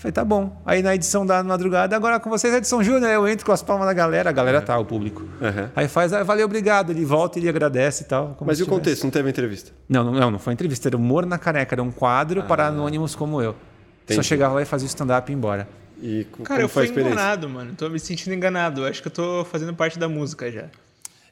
Falei, 0.00 0.12
tá 0.12 0.24
bom. 0.24 0.58
Aí 0.64 0.82
na 0.82 0.94
edição 0.94 1.26
da 1.26 1.42
madrugada, 1.44 1.94
agora 1.94 2.18
com 2.18 2.30
vocês, 2.30 2.54
edição 2.54 2.82
Júnior, 2.82 3.10
eu 3.10 3.28
entro 3.28 3.44
com 3.44 3.52
as 3.52 3.62
palmas 3.62 3.86
da 3.86 3.92
galera, 3.92 4.30
a 4.30 4.32
galera 4.32 4.62
tá, 4.62 4.78
o 4.78 4.84
público. 4.84 5.28
Aí 5.76 5.88
faz, 5.88 6.10
ah, 6.14 6.22
valeu, 6.22 6.46
obrigado. 6.46 6.90
Ele 6.90 7.04
volta, 7.04 7.38
ele 7.38 7.48
agradece 7.50 8.04
e 8.04 8.06
tal. 8.06 8.34
como 8.38 8.48
Mas 8.48 8.58
e 8.58 8.62
o 8.62 8.66
contexto? 8.66 9.04
Não 9.04 9.10
teve 9.10 9.28
entrevista? 9.28 9.72
Não, 9.86 10.02
não, 10.02 10.30
não, 10.30 10.38
foi 10.38 10.54
entrevista, 10.54 10.88
era 10.88 10.96
humor 10.96 11.26
na 11.26 11.36
caneca, 11.36 11.74
era 11.74 11.82
um 11.82 11.90
quadro 11.90 12.44
para 12.44 12.68
anônimos 12.68 13.14
como 13.14 13.42
eu. 13.42 13.52
Só 13.52 14.14
Entendi. 14.14 14.26
chegava 14.26 14.54
lá 14.54 14.62
e 14.62 14.64
fazia 14.64 14.86
o 14.86 14.88
stand-up 14.88 15.30
e 15.30 15.34
ia 15.34 15.36
embora. 15.36 15.68
E 16.02 16.26
Cara, 16.44 16.46
como 16.46 16.60
eu 16.62 16.68
fui 16.70 16.86
enganado, 16.88 17.46
mano. 17.46 17.74
Tô 17.76 17.90
me 17.90 18.00
sentindo 18.00 18.32
enganado. 18.32 18.86
Acho 18.86 19.02
que 19.02 19.08
eu 19.08 19.12
tô 19.12 19.44
fazendo 19.44 19.74
parte 19.74 19.98
da 19.98 20.08
música 20.08 20.50
já. 20.50 20.64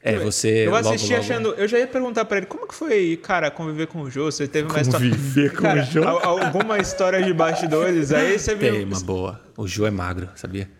É, 0.03 0.16
você. 0.16 0.66
Eu 0.66 0.75
assisti 0.77 1.09
logo- 1.11 1.20
achando. 1.20 1.49
Eu 1.55 1.66
já 1.66 1.79
ia 1.79 1.87
perguntar 1.87 2.25
pra 2.25 2.39
ele 2.39 2.47
como 2.47 2.69
que 2.69 2.75
foi, 2.75 3.19
cara, 3.23 3.51
conviver 3.51 3.87
com 3.89 4.03
o 4.03 4.11
Jô. 4.11 4.31
Você 4.31 4.47
teve 4.47 4.69
uma 4.70 4.81
história. 4.81 5.11
Conviver 5.11 5.53
com 5.55 5.62
cara, 5.62 5.83
o 5.83 5.85
Jô? 5.85 6.05
al- 6.07 6.45
Alguma 6.47 6.79
história 6.79 7.23
de 7.23 7.33
bastidores. 7.33 8.12
Aí 8.12 8.39
você 8.39 8.55
viu. 8.55 8.73
Tem 8.73 8.85
uma 8.85 9.01
boa. 9.01 9.41
O 9.57 9.66
Jô 9.66 9.87
é 9.87 9.91
magro, 9.91 10.29
sabia? 10.37 10.70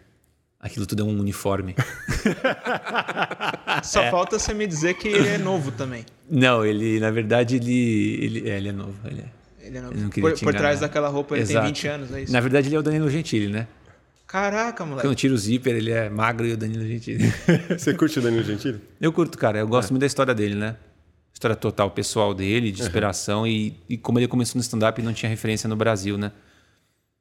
Aquilo 0.61 0.87
tudo 0.87 1.03
é 1.03 1.05
um 1.05 1.19
uniforme. 1.21 1.75
Só 3.83 4.11
falta 4.11 4.39
você 4.39 4.53
me 4.55 4.67
dizer 4.67 4.95
que 4.95 5.09
ele 5.09 5.29
é 5.29 5.39
novo 5.39 5.71
também. 5.73 6.05
Não, 6.31 6.65
ele, 6.65 7.01
na 7.01 7.11
verdade, 7.11 7.57
ele. 7.57 8.25
Ele 8.25 8.51
é, 8.51 8.57
ele 8.57 8.69
é 8.69 8.73
novo. 8.73 8.95
Ele 9.05 9.21
é. 9.21 9.67
Ele 9.67 9.79
é 9.79 9.81
novo. 9.81 9.95
Ele 9.95 10.11
por 10.21 10.39
por 10.41 10.55
trás 10.55 10.81
daquela 10.81 11.09
roupa 11.09 11.35
ele 11.35 11.43
Exato. 11.43 11.65
tem 11.67 11.75
20 11.75 11.89
anos, 11.89 12.13
é 12.13 12.23
isso? 12.23 12.33
Na 12.33 12.41
verdade, 12.41 12.69
ele 12.69 12.77
é 12.77 12.79
o 12.79 12.83
Danilo 12.83 13.11
Gentili, 13.11 13.49
né? 13.49 13.67
Caraca, 14.29 14.85
moleque. 14.85 15.09
Quando 15.09 15.17
tira 15.17 15.33
o 15.33 15.39
zíper, 15.39 15.75
ele 15.75 15.91
é 15.91 16.09
magro 16.11 16.47
e 16.47 16.53
o 16.53 16.57
Danilo 16.57 16.87
Gentili. 16.87 17.33
Você 17.77 17.95
curte 17.95 18.19
o 18.19 18.23
Danilo 18.23 18.45
Gentili? 18.45 18.79
Eu 19.01 19.11
curto, 19.13 19.39
cara. 19.39 19.59
Eu 19.59 19.67
gosto 19.67 19.91
muito 19.91 20.01
da 20.03 20.07
história 20.07 20.35
dele, 20.35 20.55
né? 20.55 20.77
História 21.33 21.57
total 21.57 21.91
pessoal 21.91 22.35
dele, 22.35 22.71
de 22.71 22.83
inspiração 22.83 23.47
e, 23.47 23.75
e 23.89 23.97
como 23.97 24.19
ele 24.19 24.29
começou 24.29 24.59
no 24.59 24.63
stand-up 24.63 25.01
e 25.01 25.05
não 25.05 25.13
tinha 25.15 25.31
referência 25.31 25.67
no 25.69 25.77
Brasil, 25.77 26.19
né? 26.19 26.31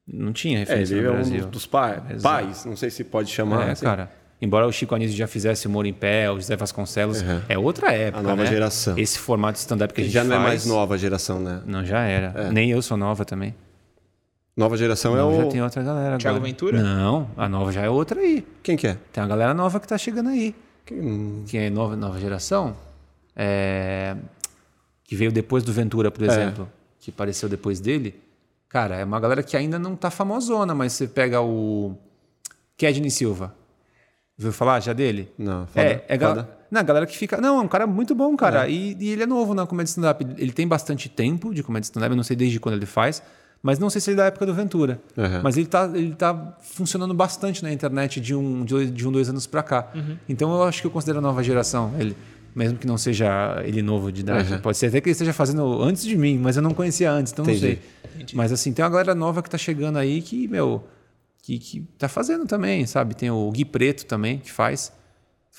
Não 0.05 0.33
tinha 0.33 0.57
É, 0.57 0.59
referência 0.59 0.93
ele 0.95 1.01
no 1.03 1.07
é 1.07 1.11
um 1.11 1.15
Brasil. 1.15 1.45
dos 1.47 1.65
pa- 1.65 2.01
pais, 2.21 2.65
não 2.65 2.75
sei 2.75 2.89
se 2.89 3.03
pode 3.03 3.31
chamar. 3.31 3.69
É, 3.69 3.71
assim. 3.71 3.85
cara. 3.85 4.11
Embora 4.41 4.67
o 4.67 4.71
Chico 4.71 4.93
Anísio 4.93 5.15
já 5.17 5.27
fizesse 5.27 5.65
Humor 5.67 5.85
em 5.85 5.93
Pé, 5.93 6.29
o 6.29 6.35
José 6.35 6.55
Vasconcelos, 6.55 7.23
é 7.49 7.57
outra 7.57 7.91
época, 7.91 8.19
A 8.19 8.23
nova 8.23 8.43
né? 8.43 8.49
geração. 8.49 8.97
Esse 8.97 9.17
formato 9.17 9.53
de 9.53 9.59
stand-up 9.59 9.93
que 9.93 10.01
a 10.01 10.03
gente 10.03 10.13
Já 10.13 10.23
não 10.23 10.35
é 10.35 10.39
mais 10.39 10.65
nova 10.65 10.97
geração, 10.97 11.39
né? 11.39 11.61
Não, 11.65 11.83
já 11.85 12.01
era. 12.03 12.51
Nem 12.51 12.69
eu 12.69 12.81
sou 12.81 12.97
nova 12.97 13.23
também. 13.25 13.55
Nova 14.57 14.75
geração 14.75 15.13
é 15.15 15.19
Nova 15.19 15.37
o... 15.37 15.41
Já 15.43 15.47
tem 15.51 15.61
outra 15.61 15.83
galera 15.83 16.17
Thiago 16.17 16.37
agora. 16.37 16.49
Ventura? 16.51 16.81
Não, 16.81 17.29
a 17.37 17.47
nova 17.47 17.71
já 17.71 17.83
é 17.83 17.89
outra 17.89 18.19
aí. 18.19 18.45
Quem 18.63 18.75
que 18.75 18.87
é? 18.87 18.97
Tem 19.13 19.21
uma 19.23 19.29
galera 19.29 19.53
nova 19.53 19.79
que 19.79 19.87
tá 19.87 19.97
chegando 19.97 20.29
aí. 20.29 20.55
Quem- 20.83 21.43
Que 21.47 21.57
é 21.59 21.69
nova, 21.69 21.95
nova 21.95 22.19
geração. 22.19 22.75
É, 23.35 24.15
Que 25.03 25.15
veio 25.15 25.31
depois 25.31 25.63
do 25.63 25.71
Ventura, 25.71 26.07
É. 26.07 26.11
por 26.11 26.23
exemplo. 26.23 26.69
Que 26.99 27.11
apareceu 27.11 27.47
depois 27.47 27.79
dele. 27.79 28.19
Cara, 28.67 28.95
é 28.95 29.05
uma 29.05 29.19
galera 29.19 29.41
que 29.43 29.55
ainda 29.55 29.77
não 29.79 29.95
tá 29.95 30.09
famosona, 30.09 30.73
mas 30.75 30.91
você 30.93 31.07
pega 31.07 31.39
o 31.39 31.95
Kedney 32.75 33.09
Silva. 33.11 33.53
Ouviu 34.37 34.51
falar 34.51 34.79
já 34.81 34.91
dele? 34.91 35.31
Não, 35.37 35.65
foda. 35.67 35.85
É, 35.85 36.05
é, 36.09 36.17
gal- 36.17 36.35
foda. 36.35 36.49
Na 36.69 36.81
galera 36.83 37.05
que 37.05 37.17
fica. 37.17 37.39
Não, 37.39 37.59
é 37.59 37.61
um 37.61 37.67
cara 37.67 37.87
muito 37.87 38.13
bom, 38.13 38.35
cara. 38.35 38.67
E, 38.67 38.97
e 38.99 39.09
ele 39.11 39.23
é 39.23 39.25
novo 39.25 39.53
na 39.53 39.65
comédia 39.65 39.89
stand-up. 39.89 40.25
Ele 40.37 40.51
tem 40.51 40.67
bastante 40.67 41.07
tempo 41.07 41.53
de 41.53 41.63
comédia 41.63 41.85
stand-up, 41.87 42.11
eu 42.11 42.17
não 42.17 42.23
sei 42.23 42.35
desde 42.35 42.59
quando 42.59 42.75
ele 42.75 42.85
faz. 42.85 43.23
Mas 43.61 43.79
não 43.79 43.89
sei 43.89 43.99
se 43.99 44.11
ele 44.11 44.19
é 44.19 44.23
da 44.23 44.25
época 44.27 44.45
do 44.45 44.53
Ventura. 44.53 44.99
Uhum. 45.15 45.41
Mas 45.43 45.57
ele 45.57 45.65
tá, 45.65 45.89
ele 45.93 46.13
tá 46.13 46.57
funcionando 46.61 47.13
bastante 47.13 47.63
na 47.63 47.71
internet 47.71 48.19
de 48.19 48.35
um, 48.35 48.63
de, 48.63 48.91
de 48.91 49.07
um 49.07 49.11
dois 49.11 49.29
anos 49.29 49.47
pra 49.47 49.63
cá. 49.63 49.91
Então 50.29 50.53
eu 50.53 50.63
acho 50.63 50.81
que 50.81 50.87
eu 50.87 50.91
considero 50.91 51.19
a 51.19 51.21
nova 51.21 51.43
geração. 51.43 51.93
Ele, 51.97 52.15
mesmo 52.57 52.77
que 52.77 52.87
não 52.87 52.97
seja 52.97 53.61
ele 53.63 53.83
novo 53.83 54.11
de 54.11 54.21
idade. 54.21 54.53
Uhum. 54.53 54.59
Pode 54.59 54.77
ser 54.77 54.87
até 54.87 54.99
que 54.99 55.09
ele 55.09 55.11
esteja 55.11 55.31
fazendo 55.31 55.81
antes 55.81 56.03
de 56.03 56.17
mim, 56.17 56.39
mas 56.39 56.55
eu 56.55 56.61
não 56.61 56.73
conhecia 56.73 57.11
antes, 57.11 57.31
então 57.31 57.45
Entendi. 57.45 57.79
não 58.15 58.17
sei. 58.23 58.33
Mas 58.33 58.51
assim, 58.51 58.73
tem 58.73 58.83
uma 58.83 58.89
galera 58.89 59.13
nova 59.13 59.43
que 59.43 59.49
tá 59.49 59.59
chegando 59.59 59.97
aí 59.97 60.21
que, 60.23 60.47
meu, 60.47 60.83
que, 61.43 61.59
que 61.59 61.81
tá 61.99 62.09
fazendo 62.09 62.45
também, 62.47 62.85
sabe? 62.87 63.15
Tem 63.15 63.29
o 63.29 63.51
Gui 63.51 63.63
Preto 63.63 64.05
também, 64.05 64.39
que 64.39 64.51
faz. 64.51 64.91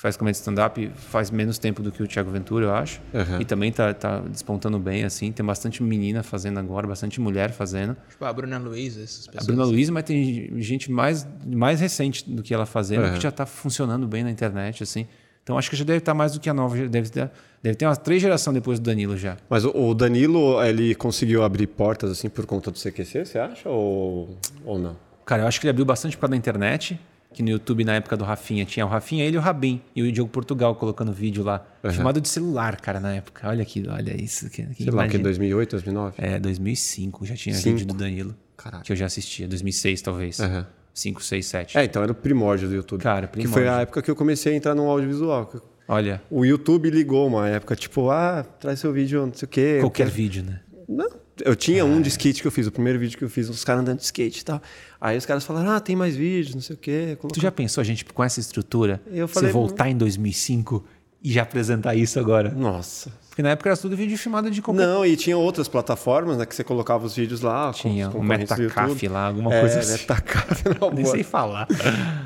Faz 0.01 0.15
comédia 0.15 0.39
stand-up, 0.39 0.89
faz 0.95 1.29
menos 1.29 1.57
tempo 1.57 1.83
do 1.83 1.91
que 1.91 2.01
o 2.01 2.07
Thiago 2.07 2.31
Ventura, 2.31 2.67
eu 2.67 2.73
acho. 2.73 3.01
Uhum. 3.13 3.41
E 3.41 3.43
também 3.43 3.69
tá, 3.69 3.93
tá 3.93 4.21
despontando 4.21 4.79
bem, 4.79 5.03
assim. 5.03 5.29
Tem 5.29 5.45
bastante 5.45 5.83
menina 5.83 6.23
fazendo 6.23 6.57
agora, 6.57 6.87
bastante 6.87 7.19
mulher 7.19 7.51
fazendo. 7.51 7.97
Tipo, 8.09 8.23
a 8.23 8.31
Bruna 8.31 8.57
Luiza, 8.57 9.03
essas 9.03 9.27
A 9.27 9.31
pessoas. 9.33 9.47
Bruna 9.47 9.65
Luiz, 9.65 9.89
mas 9.89 10.05
tem 10.05 10.53
gente 10.61 10.89
mais, 10.89 11.27
mais 11.45 11.81
recente 11.81 12.29
do 12.29 12.41
que 12.41 12.53
ela 12.53 12.65
fazendo, 12.65 13.03
Uhum. 13.07 13.13
que 13.15 13.19
já 13.19 13.29
tá 13.29 13.45
funcionando 13.45 14.07
bem 14.07 14.23
na 14.23 14.31
internet, 14.31 14.83
assim. 14.83 15.05
Então 15.43 15.57
acho 15.57 15.69
que 15.69 15.75
já 15.75 15.83
deve 15.83 15.97
estar 15.97 16.13
mais 16.13 16.31
do 16.31 16.39
que 16.39 16.49
a 16.49 16.53
nova. 16.53 16.77
Deve 16.87 17.09
ter, 17.09 17.29
deve 17.61 17.75
ter 17.75 17.85
umas 17.85 17.97
três 17.97 18.21
gerações 18.21 18.53
depois 18.53 18.79
do 18.79 18.83
Danilo 18.85 19.17
já. 19.17 19.35
Mas 19.49 19.65
o- 19.65 19.75
o 19.75 19.93
Danilo, 19.93 20.63
ele 20.63 20.95
conseguiu 20.95 21.43
abrir 21.43 21.67
portas 21.67 22.09
assim 22.09 22.29
por 22.29 22.45
conta 22.45 22.71
do 22.71 22.77
CQC, 22.79 23.25
você 23.25 23.37
acha? 23.37 23.67
Ou, 23.67 24.37
ou 24.63 24.79
não? 24.79 24.95
Cara, 25.25 25.41
eu 25.41 25.47
acho 25.47 25.59
que 25.59 25.65
ele 25.65 25.71
abriu 25.71 25.85
bastante 25.85 26.15
por 26.15 26.21
causa 26.21 26.31
da 26.31 26.37
internet. 26.37 26.97
Que 27.33 27.43
no 27.43 27.49
YouTube, 27.49 27.83
na 27.83 27.93
época 27.93 28.17
do 28.17 28.23
Rafinha, 28.23 28.65
tinha 28.65 28.83
o 28.85 28.89
Rafinha, 28.89 29.23
ele 29.23 29.35
e 29.35 29.37
o 29.37 29.41
Rabin. 29.41 29.79
E 29.95 30.01
o 30.01 30.11
Diogo 30.11 30.31
Portugal 30.31 30.73
colocando 30.75 31.13
vídeo 31.13 31.43
lá. 31.43 31.63
Filmado 31.91 32.19
de 32.19 32.27
celular, 32.27 32.81
cara, 32.81 32.99
na 32.99 33.13
época. 33.13 33.47
Olha 33.47 33.61
aqui, 33.61 33.83
olha 33.87 34.19
isso. 34.19 34.49
Que, 34.49 34.63
que 34.65 34.83
Sei 34.83 34.91
lá, 34.91 35.03
que 35.07 35.15
imagina. 35.17 35.23
2008, 35.23 35.71
2009? 35.71 36.15
É, 36.17 36.39
2005 36.39 37.25
já 37.27 37.35
tinha 37.35 37.53
Cinco. 37.55 37.77
vídeo 37.77 37.87
do 37.87 37.93
Danilo. 37.93 38.35
Caralho. 38.57 38.83
Que 38.83 38.91
eu 38.91 38.95
já 38.95 39.05
assistia. 39.05 39.47
2006, 39.47 40.01
talvez. 40.01 40.39
Aham. 40.39 40.65
5, 40.91 41.23
6, 41.23 41.45
7. 41.45 41.77
É, 41.77 41.83
então 41.85 42.01
era 42.01 42.11
o 42.11 42.15
primórdio 42.15 42.67
do 42.67 42.75
YouTube. 42.75 43.01
Cara, 43.01 43.27
Que 43.27 43.33
foi 43.47 43.61
primórdio. 43.61 43.71
a 43.71 43.81
época 43.81 44.01
que 44.01 44.09
eu 44.11 44.15
comecei 44.15 44.53
a 44.53 44.55
entrar 44.55 44.73
no 44.75 44.89
audiovisual. 44.89 45.49
Olha, 45.87 46.21
O 46.29 46.43
YouTube 46.45 46.89
ligou 46.89 47.27
uma 47.27 47.47
época, 47.47 47.75
tipo, 47.75 48.09
ah, 48.09 48.43
traz 48.59 48.79
seu 48.79 48.91
vídeo, 48.91 49.25
não 49.25 49.33
sei 49.33 49.45
o 49.45 49.49
quê. 49.49 49.77
qualquer 49.79 50.05
quero- 50.05 50.15
vídeo, 50.15 50.43
né? 50.43 50.59
Não, 50.89 51.09
eu 51.45 51.55
tinha 51.55 51.85
um 51.85 52.01
de 52.01 52.09
skate 52.09 52.41
que 52.41 52.47
eu 52.47 52.51
fiz, 52.51 52.67
o 52.67 52.71
primeiro 52.71 52.99
vídeo 52.99 53.17
que 53.17 53.23
eu 53.23 53.29
fiz, 53.29 53.49
os 53.49 53.63
caras 53.63 53.81
andando 53.81 53.97
de 53.97 54.03
skate 54.03 54.41
e 54.41 54.45
tal. 54.45 54.61
Aí 54.99 55.17
os 55.17 55.25
caras 55.25 55.43
falaram, 55.43 55.71
ah, 55.71 55.79
tem 55.79 55.95
mais 55.95 56.15
vídeos, 56.15 56.55
não 56.55 56.61
sei 56.61 56.75
o 56.75 56.79
quê. 56.79 57.09
Tu 57.11 57.17
Coloca- 57.21 57.41
já 57.41 57.51
pensou 57.51 57.81
a 57.81 57.85
gente 57.85 58.05
com 58.05 58.23
essa 58.23 58.39
estrutura? 58.39 59.01
Eu 59.07 59.27
você 59.27 59.33
falei, 59.35 59.51
voltar 59.51 59.89
em 59.89 59.97
2005 59.97 60.85
e 61.23 61.31
já 61.31 61.43
apresentar 61.43 61.95
isso 61.95 62.19
agora? 62.19 62.49
Nossa. 62.49 63.11
Porque 63.29 63.41
na 63.41 63.51
época 63.51 63.69
era 63.69 63.77
tudo 63.77 63.95
vídeo 63.95 64.17
filmado 64.17 64.51
de 64.51 64.61
qualquer 64.61 64.85
Não, 64.85 65.05
e 65.05 65.15
tinha 65.15 65.37
outras 65.37 65.67
plataformas, 65.67 66.37
né, 66.37 66.45
que 66.45 66.53
você 66.53 66.63
colocava 66.63 67.05
os 67.05 67.15
vídeos 67.15 67.41
lá. 67.41 67.71
Tinha 67.71 68.09
do 68.09 68.21
Metacaf 68.21 69.07
lá, 69.07 69.27
alguma 69.27 69.53
é, 69.53 69.61
coisa 69.61 69.79
assim. 69.79 69.93
Metacaf, 69.93 70.63
não, 70.79 70.91
Nem 70.91 71.05
sei 71.05 71.23
falar. 71.23 71.67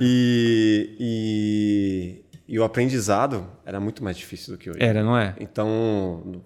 E, 0.02 0.96
e, 1.00 2.26
e 2.48 2.60
o 2.60 2.64
aprendizado 2.64 3.46
era 3.66 3.80
muito 3.80 4.04
mais 4.04 4.18
difícil 4.18 4.54
do 4.54 4.58
que 4.58 4.70
hoje. 4.70 4.80
Era, 4.82 5.04
não 5.04 5.18
é? 5.18 5.36
Então, 5.40 6.42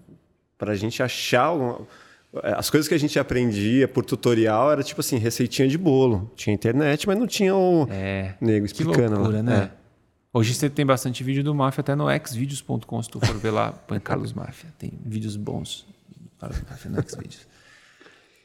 para 0.58 0.74
a 0.74 0.76
gente 0.76 1.02
achar 1.02 1.52
as 2.44 2.70
coisas 2.70 2.88
que 2.88 2.94
a 2.94 2.98
gente 3.00 3.18
aprendia 3.18 3.88
por 3.88 4.04
tutorial 4.06 4.72
era 4.72 4.84
tipo 4.84 5.00
assim, 5.02 5.18
receitinha 5.18 5.68
de 5.68 5.78
bolo. 5.78 6.32
Tinha 6.36 6.54
internet, 6.54 7.08
mas 7.08 7.18
não 7.18 7.26
tinha 7.28 7.56
o 7.56 7.88
É. 7.90 8.36
nego 8.42 8.66
Que 8.66 8.72
explicando. 8.74 9.16
loucura, 9.16 9.38
lá. 9.38 9.44
né? 9.44 9.72
Hoje 10.34 10.54
você 10.54 10.70
tem 10.70 10.86
bastante 10.86 11.24
vídeo 11.24 11.44
do 11.44 11.56
Máfia 11.56 11.82
até 11.82 11.96
no 11.96 12.06
xvideos.com, 12.26 13.02
se 13.02 13.10
tu 13.10 13.20
for 13.20 13.36
ver 13.38 13.52
lá, 13.52 13.72
põe 13.88 14.00
Carlos 14.00 14.34
Máfia. 14.34 14.70
Tem 14.78 14.92
vídeos 15.06 15.36
bons 15.36 15.88
do 16.16 16.30
Carlos 16.40 16.62
Máfia 16.70 16.92
no 16.92 17.02
xvideos. 17.02 17.48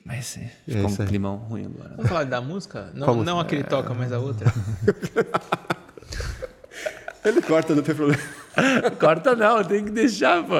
Mas 0.04 0.36
é, 0.38 0.50
ficou 0.66 0.90
um 0.90 0.96
climão 1.06 1.36
ruim 1.36 1.66
agora. 1.66 1.90
Vamos 1.96 2.08
falar 2.08 2.24
da 2.24 2.40
música? 2.40 2.90
Não, 2.94 3.06
Qual 3.06 3.16
não 3.24 3.38
a 3.38 3.44
que 3.44 3.54
ele 3.56 3.64
toca, 3.64 3.92
mas 3.94 4.12
a 4.12 4.18
outra. 4.18 4.48
É. 4.48 5.72
Ele 7.28 7.40
corta, 7.40 7.72
não 7.72 7.82
tem 7.84 7.94
problema. 7.94 8.20
Corta 8.98 9.36
não, 9.36 9.62
tem 9.62 9.84
que 9.84 9.92
deixar, 9.92 10.42
pô. 10.42 10.54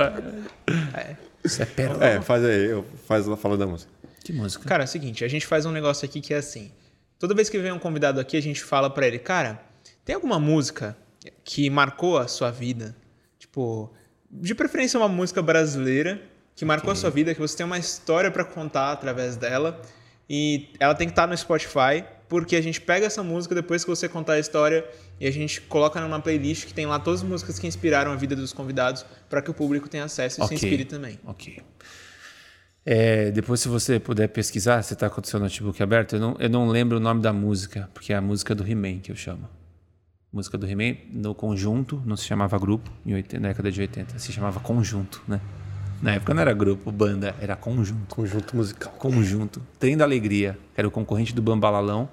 Isso 1.45 1.63
é 1.63 1.67
pérola. 1.67 2.05
É, 2.05 2.21
faz 2.21 2.45
aí, 2.45 2.67
eu 2.67 2.85
faz 3.07 3.27
fala 3.41 3.57
da 3.57 3.67
música. 3.67 3.91
Que 4.25 4.33
música? 4.33 4.69
Cara, 4.69 4.85
é 4.85 4.87
o 4.87 4.89
seguinte, 4.89 5.25
a 5.25 5.29
gente 5.29 5.47
faz 5.47 5.67
um 5.67 5.73
negócio 5.73 6.05
aqui 6.05 6.21
que 6.21 6.33
é 6.33 6.37
assim. 6.39 6.71
Toda 7.19 7.35
vez 7.35 7.49
que 7.49 7.59
vem 7.59 7.73
um 7.73 7.79
convidado 7.79 8.21
aqui, 8.21 8.37
a 8.37 8.43
gente 8.43 8.63
fala 8.63 8.89
pra 8.89 9.07
ele, 9.07 9.19
cara, 9.19 9.63
tem 10.05 10.15
alguma 10.15 10.39
música 10.39 10.97
que 11.45 11.69
marcou 11.71 12.19
a 12.19 12.27
sua 12.27 12.51
vida? 12.51 12.95
Tipo, 13.39 13.93
de 14.31 14.55
preferência 14.55 14.99
uma 14.99 15.09
música 15.09 15.43
brasileira 15.43 16.21
que 16.55 16.65
marcou 16.65 16.93
a 16.93 16.95
sua 16.95 17.11
vida, 17.11 17.35
que 17.35 17.41
você 17.41 17.57
tem 17.57 17.67
uma 17.67 17.79
história 17.79 18.31
pra 18.31 18.45
contar 18.45 18.93
através 18.93 19.37
dela. 19.37 19.81
E 20.29 20.71
ela 20.79 20.95
tem 20.95 21.07
que 21.07 21.13
estar 21.13 21.27
no 21.27 21.37
Spotify, 21.37 22.05
porque 22.33 22.57
a 22.57 22.63
gente 22.63 22.81
pega 22.81 23.05
essa 23.05 23.23
música 23.23 23.55
depois 23.55 23.85
que 23.85 23.91
você 23.91 24.09
contar 24.09 24.33
a 24.33 24.39
história 24.39 24.87
e 25.21 25.27
a 25.27 25.31
gente 25.31 25.61
coloca 25.61 26.01
numa 26.01 26.19
playlist 26.19 26.65
que 26.65 26.73
tem 26.73 26.87
lá 26.87 26.99
todas 26.99 27.21
as 27.21 27.29
músicas 27.29 27.59
que 27.59 27.67
inspiraram 27.67 28.11
a 28.11 28.17
vida 28.17 28.35
dos 28.35 28.55
convidados 28.55 29.05
para 29.29 29.43
que 29.43 29.51
o 29.51 29.55
público 29.55 29.87
tenha 29.87 30.05
acesso 30.05 30.41
e 30.41 30.43
Ok. 30.43 30.57
se 30.57 30.65
inspire 30.65 30.87
também. 30.87 31.21
Ok. 31.27 31.59
É, 32.87 33.31
depois, 33.33 33.61
se 33.61 33.69
você 33.69 34.01
puder 34.01 34.29
pesquisar, 34.29 34.81
você 34.81 34.95
está 34.95 35.11
com 35.11 35.21
o 35.21 35.27
seu 35.27 35.39
notebook 35.39 35.83
aberto, 35.83 36.17
eu 36.17 36.21
não, 36.21 36.37
eu 36.39 36.49
não 36.49 36.69
lembro 36.71 36.97
o 36.97 37.01
nome 37.01 37.21
da 37.21 37.35
música, 37.35 37.91
porque 37.93 38.15
é 38.15 38.17
a 38.17 38.23
música 38.23 38.55
do 38.55 38.67
He-Man 38.67 39.01
que 39.01 39.13
eu 39.13 39.17
chamo. 39.17 39.47
Música 40.33 40.57
do 40.57 40.67
He-Man 40.67 40.97
no 41.13 41.35
conjunto, 41.35 42.03
não 42.07 42.17
se 42.17 42.25
chamava 42.25 42.59
grupo, 42.59 42.91
em 43.05 43.13
80, 43.13 43.41
na 43.43 43.49
década 43.49 43.71
de 43.71 43.79
80, 43.79 44.19
se 44.19 44.33
chamava 44.33 44.59
conjunto, 44.59 45.23
né? 45.29 45.39
Na 46.01 46.13
época 46.15 46.33
não 46.33 46.41
era 46.41 46.55
grupo, 46.55 46.91
banda, 46.91 47.35
era 47.39 47.55
conjunto. 47.57 48.15
Conjunto 48.17 48.57
musical. 48.57 48.91
Conjunto. 48.95 49.61
Trem 49.79 49.99
da 49.99 50.05
Alegria, 50.05 50.59
que 50.75 50.81
era 50.81 50.89
o 50.89 50.91
concorrente 50.91 51.35
do 51.35 51.43
Bambalalão, 51.43 52.09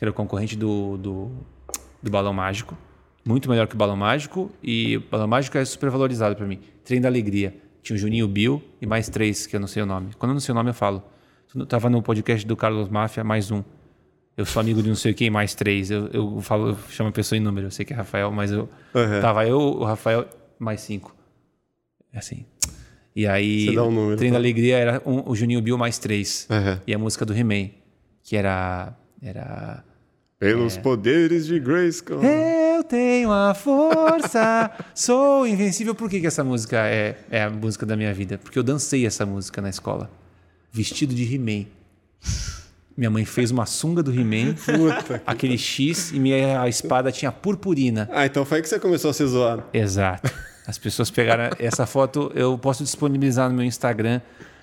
que 0.00 0.04
era 0.04 0.10
o 0.10 0.14
concorrente 0.14 0.56
do, 0.56 0.96
do, 0.96 1.30
do 2.02 2.10
Balão 2.10 2.32
Mágico. 2.32 2.74
Muito 3.22 3.50
melhor 3.50 3.66
que 3.68 3.74
o 3.74 3.76
Balão 3.76 3.96
Mágico. 3.96 4.50
E 4.62 4.96
o 4.96 5.00
Balão 5.10 5.28
Mágico 5.28 5.58
é 5.58 5.64
super 5.66 5.90
valorizado 5.90 6.34
pra 6.34 6.46
mim. 6.46 6.58
Trem 6.82 7.02
da 7.02 7.08
Alegria. 7.08 7.54
Tinha 7.82 7.94
o 7.94 7.98
Juninho 7.98 8.26
Bill 8.26 8.62
e 8.80 8.86
mais 8.86 9.10
três, 9.10 9.46
que 9.46 9.54
eu 9.54 9.60
não 9.60 9.66
sei 9.68 9.82
o 9.82 9.86
nome. 9.86 10.14
Quando 10.18 10.30
eu 10.30 10.34
não 10.34 10.40
sei 10.40 10.52
o 10.52 10.54
nome, 10.54 10.70
eu 10.70 10.74
falo. 10.74 11.02
Eu 11.54 11.66
tava 11.66 11.90
no 11.90 12.02
podcast 12.02 12.46
do 12.46 12.56
Carlos 12.56 12.88
Máfia, 12.88 13.22
mais 13.22 13.50
um. 13.50 13.62
Eu 14.38 14.46
sou 14.46 14.60
amigo 14.60 14.82
de 14.82 14.88
não 14.88 14.96
sei 14.96 15.12
quem, 15.12 15.28
mais 15.28 15.54
três. 15.54 15.90
Eu, 15.90 16.06
eu 16.08 16.40
falo, 16.40 16.70
eu 16.70 16.78
chamo 16.88 17.10
a 17.10 17.12
pessoa 17.12 17.36
em 17.36 17.42
número. 17.42 17.66
Eu 17.66 17.70
sei 17.70 17.84
que 17.84 17.92
é 17.92 17.96
Rafael, 17.96 18.32
mas 18.32 18.50
eu. 18.50 18.70
Uhum. 18.94 19.20
Tava 19.20 19.46
eu, 19.46 19.58
o 19.58 19.84
Rafael, 19.84 20.26
mais 20.58 20.80
cinco. 20.80 21.14
É 22.10 22.18
assim. 22.20 22.46
E 23.14 23.26
aí. 23.26 23.66
Você 23.66 23.74
dá 23.74 23.84
um 23.84 23.90
número, 23.90 24.16
Trem 24.16 24.30
da 24.30 24.36
tá? 24.36 24.40
Alegria 24.40 24.78
era 24.78 25.02
um- 25.04 25.28
o 25.28 25.36
Juninho 25.36 25.60
Bill 25.60 25.76
mais 25.76 25.98
três. 25.98 26.48
Uhum. 26.48 26.80
E 26.86 26.94
a 26.94 26.98
música 26.98 27.26
do 27.26 27.34
He-Man, 27.36 27.68
que 28.22 28.34
era. 28.34 28.96
Era. 29.20 29.84
Pelos 30.40 30.78
poderes 30.78 31.44
de 31.46 31.60
Grayskull. 31.60 32.24
Eu 32.24 32.82
tenho 32.82 33.30
a 33.30 33.52
força, 33.52 34.70
sou 34.96 35.46
invencível. 35.46 35.94
Por 35.94 36.08
que, 36.08 36.18
que 36.18 36.26
essa 36.26 36.42
música 36.42 36.78
é, 36.86 37.14
é 37.30 37.42
a 37.42 37.50
música 37.50 37.84
da 37.84 37.94
minha 37.94 38.14
vida? 38.14 38.38
Porque 38.38 38.58
eu 38.58 38.62
dancei 38.62 39.04
essa 39.04 39.26
música 39.26 39.60
na 39.60 39.68
escola, 39.68 40.10
vestido 40.72 41.14
de 41.14 41.34
He-Man. 41.34 41.66
Minha 42.96 43.10
mãe 43.10 43.26
fez 43.26 43.50
uma 43.50 43.66
sunga 43.66 44.02
do 44.02 44.10
He-Man, 44.10 44.54
aquele 45.26 45.58
X, 45.58 46.10
e 46.10 46.18
minha 46.18 46.62
a 46.62 46.70
espada 46.70 47.12
tinha 47.12 47.30
purpurina. 47.30 48.08
Ah, 48.10 48.24
então 48.24 48.42
foi 48.46 48.56
aí 48.56 48.62
que 48.62 48.68
você 48.70 48.80
começou 48.80 49.10
a 49.10 49.12
ser 49.12 49.26
zoado. 49.26 49.62
Exato. 49.74 50.32
As 50.66 50.78
pessoas 50.78 51.10
pegaram 51.10 51.50
essa 51.58 51.84
foto, 51.84 52.32
eu 52.34 52.56
posso 52.56 52.82
disponibilizar 52.82 53.50
no 53.50 53.56
meu 53.56 53.64
Instagram. 53.66 54.22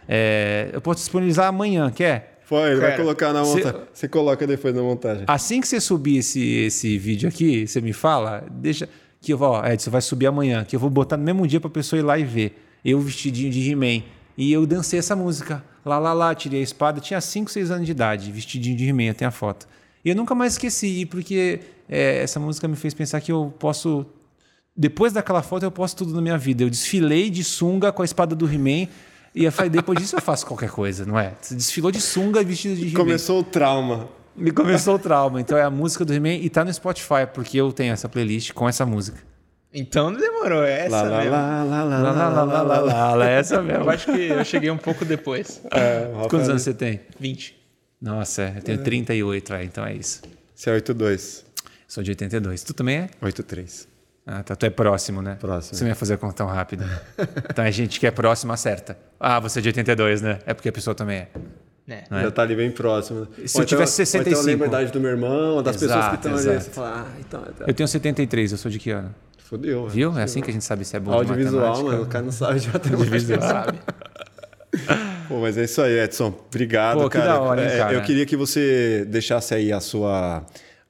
É, 0.09 0.71
eu 0.73 0.81
posso 0.81 1.01
disponibilizar 1.01 1.45
amanhã, 1.45 1.91
quer? 1.91 2.36
Foi, 2.47 2.71
ele 2.71 2.79
vai 2.79 2.91
Cara, 2.91 3.03
colocar 3.03 3.33
na 3.33 3.43
montagem. 3.43 3.81
Você 3.91 4.07
coloca 4.07 4.47
depois 4.47 4.73
na 4.73 4.81
montagem. 4.81 5.25
Assim 5.27 5.59
que 5.59 5.67
você 5.67 5.81
subir 5.81 6.19
esse, 6.19 6.41
esse 6.59 6.97
vídeo 6.97 7.27
aqui, 7.27 7.67
você 7.67 7.81
me 7.81 7.91
fala, 7.91 8.45
deixa. 8.49 8.87
Que 9.19 9.33
eu 9.33 9.37
vou, 9.37 9.49
ó, 9.49 9.65
Edson, 9.67 9.91
vai 9.91 9.99
subir 9.99 10.27
amanhã, 10.27 10.63
que 10.63 10.73
eu 10.73 10.79
vou 10.79 10.89
botar 10.89 11.17
no 11.17 11.25
mesmo 11.25 11.45
dia 11.45 11.59
pra 11.59 11.69
pessoa 11.69 11.99
ir 11.99 12.03
lá 12.03 12.17
e 12.17 12.23
ver. 12.23 12.57
Eu 12.85 13.01
vestidinho 13.01 13.51
de 13.51 13.69
He-Man. 13.69 14.01
E 14.37 14.53
eu 14.53 14.65
dancei 14.65 14.97
essa 14.97 15.13
música. 15.13 15.61
Lá, 15.83 15.99
lá, 15.99 16.13
lá, 16.13 16.33
tirei 16.33 16.61
a 16.61 16.63
espada. 16.63 17.01
Tinha 17.01 17.19
5, 17.19 17.51
6 17.51 17.69
anos 17.69 17.85
de 17.85 17.91
idade, 17.91 18.31
vestidinho 18.31 18.77
de 18.77 18.87
He-Man, 18.87 19.13
tenho 19.13 19.27
a 19.27 19.31
foto. 19.31 19.67
E 20.05 20.09
eu 20.09 20.15
nunca 20.15 20.33
mais 20.33 20.53
esqueci, 20.53 21.05
porque 21.05 21.59
é, 21.89 22.19
essa 22.23 22.39
música 22.39 22.65
me 22.65 22.77
fez 22.77 22.93
pensar 22.93 23.19
que 23.19 23.29
eu 23.29 23.53
posso. 23.59 24.05
Depois 24.73 25.11
daquela 25.11 25.41
foto, 25.41 25.63
eu 25.63 25.71
posso 25.71 25.97
tudo 25.97 26.13
na 26.13 26.21
minha 26.21 26.37
vida. 26.37 26.63
Eu 26.63 26.69
desfilei 26.69 27.29
de 27.29 27.43
sunga 27.43 27.91
com 27.91 28.03
a 28.03 28.05
espada 28.05 28.33
do 28.33 28.45
He-Man. 28.45 28.87
E 29.39 29.45
eu 29.45 29.51
falei, 29.51 29.69
depois 29.69 29.99
disso 29.99 30.15
eu 30.15 30.21
faço 30.21 30.45
qualquer 30.47 30.69
coisa, 30.71 31.05
não 31.05 31.19
é? 31.19 31.33
Você 31.39 31.53
desfilou 31.53 31.91
de 31.91 32.01
sunga 32.01 32.43
vestido 32.43 32.75
de 32.75 32.87
He-Man. 32.87 32.97
Começou 32.97 33.39
o 33.39 33.43
trauma. 33.43 34.09
Me 34.35 34.51
começou 34.51 34.95
o 34.95 34.99
trauma. 34.99 35.39
Então 35.39 35.55
é 35.57 35.61
a 35.61 35.69
música 35.69 36.03
do 36.03 36.11
He-Man 36.13 36.35
e 36.35 36.49
tá 36.49 36.65
no 36.65 36.73
Spotify, 36.73 37.27
porque 37.31 37.55
eu 37.57 37.71
tenho 37.71 37.93
essa 37.93 38.09
playlist 38.09 38.51
com 38.53 38.67
essa 38.67 38.83
música. 38.85 39.19
Então 39.71 40.09
não 40.09 40.19
demorou, 40.19 40.63
é 40.63 40.85
essa 40.85 40.95
Lá, 40.95 41.01
lá, 41.03 41.17
mesmo. 41.19 41.31
lá, 41.31 41.63
lá, 41.63 41.83
lá, 41.83 41.99
Lá, 41.99 42.11
lá, 42.11 42.29
lá, 42.29 42.43
lá, 42.43 42.61
lá, 42.63 42.79
lá, 42.81 43.15
lá, 43.15 43.29
essa 43.29 43.55
Eu 43.55 43.63
mesmo. 43.63 43.89
acho 43.89 44.05
que 44.11 44.21
eu 44.27 44.43
cheguei 44.43 44.71
um 44.71 44.77
pouco 44.77 45.05
depois. 45.05 45.61
É, 45.71 46.09
Quantos 46.29 46.49
anos 46.49 46.63
você 46.63 46.73
tem? 46.73 47.01
20. 47.19 47.55
Nossa, 48.01 48.41
é, 48.43 48.53
eu 48.57 48.61
tenho 48.63 48.83
38, 48.83 49.53
é, 49.53 49.63
então 49.63 49.85
é 49.85 49.93
isso. 49.93 50.21
Você 50.55 50.69
é 50.69 50.73
82. 50.73 51.45
Sou 51.87 52.01
de 52.03 52.09
82. 52.11 52.63
Tu 52.63 52.73
também 52.73 52.97
é? 52.97 53.09
83. 53.21 53.87
Ah, 54.27 54.43
tá. 54.43 54.55
Tu 54.55 54.65
é 54.65 54.69
próximo, 54.69 55.21
né? 55.21 55.37
Próximo. 55.39 55.75
Você 55.75 55.83
não 55.85 55.89
ia 55.89 55.95
fazer 55.95 56.15
a 56.15 56.17
conta 56.17 56.33
tão 56.33 56.47
rápido. 56.47 56.83
então 57.49 57.63
a 57.63 57.71
gente 57.71 57.99
que 57.99 58.05
é 58.05 58.11
próximo 58.11 58.51
acerta. 58.51 58.97
Ah, 59.19 59.39
você 59.39 59.59
é 59.59 59.61
de 59.61 59.69
82, 59.69 60.21
né? 60.21 60.39
É 60.45 60.53
porque 60.53 60.67
a 60.67 60.71
pessoa 60.71 60.93
também 60.93 61.19
é. 61.19 61.27
né? 61.87 62.03
Já 62.11 62.29
tá 62.31 62.41
ali 62.41 62.55
bem 62.55 62.69
próximo. 62.69 63.25
Se 63.45 63.55
Ou 63.57 63.63
eu 63.63 63.65
tivesse 63.65 64.01
Ou 64.01 64.05
então 64.21 64.33
65. 64.33 64.41
lembra 64.45 64.67
a 64.67 64.69
idade 64.69 64.91
do 64.91 64.99
meu 64.99 65.09
irmão, 65.11 65.63
das 65.63 65.77
pessoas 65.77 65.91
Exato, 65.91 66.09
que 66.09 66.15
estão 66.27 66.31
ali. 66.33 66.41
exato. 66.49 66.63
Você 66.65 66.71
fala, 66.71 67.07
ah, 67.07 67.19
então. 67.19 67.43
então. 67.47 67.67
Eu 67.67 67.73
tenho 67.73 67.87
73, 67.87 68.51
eu 68.51 68.57
sou 68.57 68.69
de 68.69 68.79
que 68.79 68.91
ano? 68.91 69.15
Fodeu. 69.37 69.87
Viu? 69.87 70.17
É 70.19 70.23
assim 70.23 70.41
que 70.41 70.49
a 70.49 70.53
gente 70.53 70.65
sabe 70.65 70.83
se 70.83 70.97
é 70.97 70.99
bom 70.99 71.11
de 71.11 71.17
Audiovisual, 71.31 71.83
mano. 71.83 72.03
O 72.03 72.05
cara 72.07 72.25
não 72.25 72.31
sabe 72.33 72.59
de 72.59 72.67
matemática. 72.67 72.97
Audiovisual. 72.97 73.39
Sabe? 73.47 73.79
Pô, 75.29 75.39
mas 75.39 75.57
é 75.57 75.63
isso 75.63 75.81
aí, 75.81 75.99
Edson. 75.99 76.33
Obrigado, 76.49 76.99
Pô, 76.99 77.09
que 77.09 77.17
cara. 77.17 77.33
da 77.33 77.39
hora, 77.39 77.61
hein, 77.61 77.69
É, 77.71 77.77
cara? 77.77 77.93
Eu 77.93 78.01
queria 78.01 78.25
que 78.25 78.35
você 78.35 79.05
deixasse 79.07 79.53
aí 79.53 79.71
a 79.71 79.79
sua, 79.79 80.45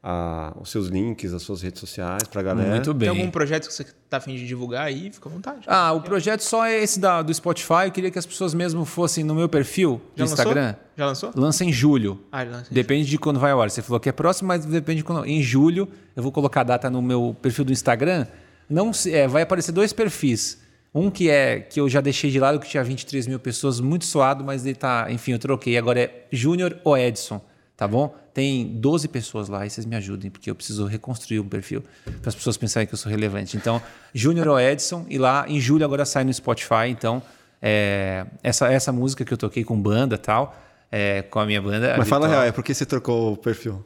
a- 0.09 0.53
os 0.61 0.69
seus 0.71 0.87
links, 0.87 1.33
as 1.33 1.41
suas 1.41 1.61
redes 1.61 1.81
sociais 1.81 2.23
pra 2.23 2.41
galera. 2.41 2.69
Muito 2.69 2.91
Tem 2.91 2.99
bem. 2.99 3.09
algum 3.09 3.29
projeto 3.29 3.67
que 3.67 3.73
você 3.73 3.85
tá 4.09 4.17
afim 4.17 4.35
de 4.35 4.47
divulgar 4.47 4.85
aí? 4.85 5.11
Fica 5.11 5.27
à 5.27 5.31
vontade. 5.31 5.59
Ah, 5.67 5.91
o 5.91 5.99
projeto 6.01 6.39
só 6.41 6.65
é 6.65 6.81
esse 6.81 6.97
da, 6.99 7.21
do 7.21 7.33
Spotify. 7.33 7.85
Eu 7.87 7.91
queria 7.91 8.09
que 8.09 8.17
as 8.17 8.25
pessoas 8.25 8.53
mesmo 8.53 8.85
fossem 8.85 9.23
no 9.23 9.35
meu 9.35 9.49
perfil 9.49 10.01
Já 10.15 10.23
do 10.23 10.31
Instagram. 10.31 10.61
Lançou? 10.67 10.79
Já 10.97 11.05
lançou? 11.05 11.31
Lança 11.35 11.65
em 11.65 11.73
julho. 11.73 12.21
Ah, 12.31 12.41
ele 12.43 12.51
lança 12.51 12.71
em 12.71 12.73
Depende 12.73 13.09
de 13.09 13.17
quando 13.17 13.37
vai 13.39 13.51
a 13.51 13.55
hora. 13.57 13.69
Você 13.69 13.81
falou 13.81 13.99
que 13.99 14.07
é 14.07 14.13
próximo, 14.13 14.47
mas 14.47 14.63
depende 14.65 14.99
de 14.99 15.03
quando. 15.03 15.25
Em 15.25 15.41
julho, 15.41 15.89
eu 16.15 16.23
vou 16.23 16.31
colocar 16.31 16.61
a 16.61 16.63
data 16.63 16.89
no 16.89 17.01
meu 17.01 17.35
perfil 17.41 17.65
do 17.65 17.73
Instagram. 17.73 18.25
Não 18.69 18.93
se- 18.93 19.13
é, 19.13 19.27
vai 19.27 19.41
aparecer 19.41 19.71
dois 19.73 19.91
perfis. 19.91 20.65
Um 20.95 21.11
que 21.11 21.29
é 21.29 21.59
que 21.59 21.79
eu 21.79 21.87
já 21.89 21.99
deixei 22.01 22.31
de 22.31 22.39
lado, 22.39 22.59
que 22.59 22.67
tinha 22.69 22.83
23 22.83 23.27
mil 23.27 23.39
pessoas, 23.39 23.79
muito 23.79 24.05
suado, 24.05 24.43
mas 24.43 24.65
ele 24.65 24.73
tá. 24.75 25.07
Enfim, 25.11 25.33
eu 25.33 25.39
troquei. 25.39 25.77
Agora 25.77 25.99
é 25.99 26.25
Júnior 26.31 26.77
ou 26.83 26.97
Edson, 26.97 27.39
tá 27.75 27.87
bom? 27.87 28.15
Tem 28.37 28.67
12 28.67 29.07
pessoas 29.07 29.49
lá 29.49 29.65
e 29.65 29.69
vocês 29.71 29.83
me 29.83 29.95
ajudem, 29.95 30.29
porque 30.29 30.47
eu 30.47 30.53
preciso 30.53 30.85
reconstruir 30.85 31.39
o 31.39 31.43
perfil 31.43 31.83
para 32.21 32.29
as 32.29 32.35
pessoas 32.35 32.55
pensarem 32.55 32.85
que 32.85 32.93
eu 32.93 32.97
sou 32.97 33.09
relevante. 33.09 33.57
Então, 33.57 33.81
Júnior 34.13 34.47
ou 34.49 34.59
Edson, 34.59 35.07
e 35.09 35.17
lá 35.17 35.45
em 35.47 35.59
julho 35.59 35.83
agora 35.83 36.05
sai 36.05 36.23
no 36.23 36.31
Spotify. 36.31 36.87
Então, 36.87 37.19
é, 37.59 38.27
essa, 38.43 38.71
essa 38.71 38.91
música 38.91 39.25
que 39.25 39.33
eu 39.33 39.37
toquei 39.39 39.63
com 39.63 39.81
banda 39.81 40.13
e 40.13 40.19
tal, 40.19 40.55
é, 40.91 41.23
com 41.23 41.39
a 41.39 41.47
minha 41.47 41.59
banda. 41.59 41.95
Mas 41.97 42.07
fala 42.07 42.25
a 42.25 42.27
Vitória. 42.27 42.41
real, 42.41 42.43
é 42.43 42.51
por 42.51 42.63
que 42.63 42.75
você 42.75 42.85
trocou 42.85 43.33
o 43.33 43.37
perfil? 43.37 43.83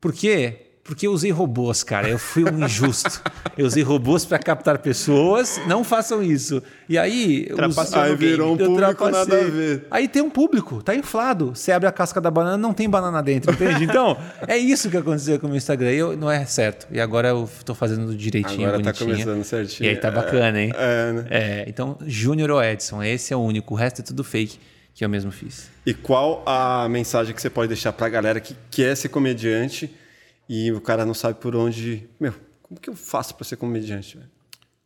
Por 0.00 0.12
quê? 0.12 0.67
Porque 0.88 1.06
eu 1.06 1.12
usei 1.12 1.30
robôs, 1.30 1.82
cara. 1.84 2.08
Eu 2.08 2.18
fui 2.18 2.42
um 2.44 2.64
injusto. 2.64 3.22
eu 3.58 3.66
usei 3.66 3.82
robôs 3.82 4.24
para 4.24 4.38
captar 4.38 4.78
pessoas. 4.78 5.60
Não 5.66 5.84
façam 5.84 6.22
isso. 6.22 6.62
E 6.88 6.96
aí. 6.96 7.46
usei- 7.68 7.74
Aí 8.00 8.16
virou 8.16 8.54
um 8.54 8.56
público 8.56 9.04
nada 9.10 9.38
a 9.38 9.44
ver. 9.44 9.86
Aí 9.90 10.08
tem 10.08 10.22
um 10.22 10.30
público, 10.30 10.82
tá 10.82 10.94
inflado. 10.96 11.54
Você 11.54 11.70
abre 11.72 11.86
a 11.86 11.92
casca 11.92 12.20
da 12.22 12.30
banana, 12.30 12.56
não 12.56 12.72
tem 12.72 12.88
banana 12.88 13.22
dentro, 13.22 13.52
entende? 13.52 13.84
Então, 13.84 14.16
é 14.46 14.56
isso 14.56 14.88
que 14.90 14.96
aconteceu 14.96 15.38
com 15.38 15.46
o 15.46 15.50
meu 15.50 15.58
Instagram. 15.58 15.90
Eu, 15.90 16.16
não 16.16 16.30
é 16.30 16.44
certo. 16.46 16.86
E 16.90 16.98
agora 16.98 17.28
eu 17.28 17.48
tô 17.66 17.74
fazendo 17.74 18.16
direitinho, 18.16 18.66
Agora 18.66 18.82
tá 18.82 18.92
bonitinho. 18.92 19.10
começando 19.26 19.44
certinho. 19.44 19.86
E 19.86 19.90
aí 19.90 19.96
tá 19.96 20.10
bacana, 20.10 20.58
hein? 20.58 20.72
É, 20.74 21.12
né? 21.12 21.26
É, 21.30 21.64
então, 21.68 21.98
Júnior 22.06 22.50
ou 22.50 22.62
Edson, 22.64 23.02
esse 23.02 23.32
é 23.34 23.36
o 23.36 23.40
único. 23.40 23.74
O 23.74 23.76
resto 23.76 24.00
é 24.00 24.04
tudo 24.04 24.24
fake 24.24 24.58
que 24.94 25.04
eu 25.04 25.08
mesmo 25.10 25.30
fiz. 25.30 25.68
E 25.84 25.92
qual 25.92 26.42
a 26.46 26.88
mensagem 26.88 27.34
que 27.34 27.42
você 27.42 27.50
pode 27.50 27.68
deixar 27.68 27.92
pra 27.92 28.08
galera 28.08 28.40
que 28.40 28.56
quer 28.70 28.96
ser 28.96 29.10
comediante 29.10 29.94
e 30.48 30.72
o 30.72 30.80
cara 30.80 31.04
não 31.04 31.14
sabe 31.14 31.38
por 31.38 31.54
onde. 31.54 32.08
Meu, 32.18 32.34
como 32.62 32.80
que 32.80 32.88
eu 32.90 32.94
faço 32.96 33.34
pra 33.34 33.44
ser 33.44 33.56
comediante? 33.56 34.16
velho? 34.16 34.28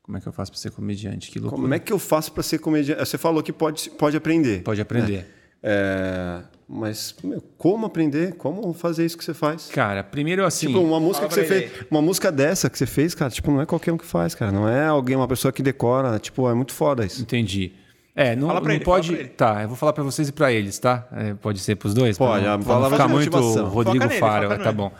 Como 0.03 0.19
é 0.19 0.21
que 0.21 0.27
eu 0.27 0.33
faço 0.33 0.51
pra 0.51 0.61
ser 0.61 0.71
comediante? 0.73 1.31
Que 1.31 1.39
loucura. 1.39 1.63
Como 1.63 1.75
é 1.75 1.79
que 1.79 1.93
eu 1.93 1.99
faço 1.99 2.33
pra 2.33 2.43
ser 2.43 2.59
comediante? 2.59 2.99
Você 3.01 3.17
falou 3.17 3.43
que 3.43 3.53
pode, 3.53 3.89
pode 3.91 4.17
aprender. 4.17 4.63
Pode 4.63 4.81
aprender. 4.81 5.27
É, 5.63 6.41
mas, 6.69 7.15
meu, 7.23 7.41
como 7.57 7.87
aprender? 7.87 8.35
Como 8.35 8.73
fazer 8.73 9.07
isso 9.07 9.17
que 9.17 9.25
você 9.25 9.33
faz? 9.33 9.69
Cara, 9.69 10.03
primeiro 10.03 10.45
assim. 10.45 10.67
Tipo, 10.67 10.81
uma 10.81 10.99
música 10.99 11.29
que 11.29 11.35
você 11.35 11.45
pra 11.45 11.57
fez. 11.57 11.87
Uma 11.89 12.03
música 12.03 12.33
dessa 12.33 12.69
que 12.69 12.77
você 12.77 12.85
fez, 12.85 13.15
cara, 13.15 13.31
tipo, 13.31 13.49
não 13.53 13.61
é 13.61 13.67
qualquer 13.67 13.93
um 13.93 13.97
que 13.97 14.05
faz, 14.05 14.35
cara. 14.35 14.51
Não 14.51 14.69
é 14.69 14.87
alguém, 14.87 15.15
uma 15.15 15.29
pessoa 15.29 15.53
que 15.53 15.63
decora. 15.63 16.19
Tipo, 16.19 16.51
é 16.51 16.55
muito 16.55 16.73
foda 16.73 17.07
isso. 17.07 17.23
Entendi. 17.23 17.73
É, 18.15 18.35
não, 18.37 18.49
Fala 18.49 18.61
pra 18.61 18.69
não 18.71 18.75
ele, 18.75 18.85
fala 18.85 18.97
pode. 18.97 19.09
pra 19.13 19.21
ele. 19.21 19.29
Tá, 19.31 19.63
eu 19.63 19.69
vou 19.69 19.77
falar 19.77 19.93
pra 19.93 20.03
vocês 20.03 20.29
e 20.29 20.33
pra 20.33 20.53
eles, 20.53 20.79
tá? 20.79 21.07
É, 21.13 21.35
pode 21.35 21.61
ser 21.61 21.77
pros 21.77 21.95
dois? 21.95 22.19
Pra 22.19 22.27
Pode, 22.27 22.45
não, 22.45 22.53
a 22.55 22.59
pra 22.59 22.67
não 22.67 22.75
palavra 22.75 22.97
ficar 22.99 23.07
de 23.07 23.13
muito 23.15 23.31
motivação. 23.33 23.69
Rodrigo 23.69 24.09
Faro, 24.11 24.59
tá 24.59 24.73
bom. 24.73 24.93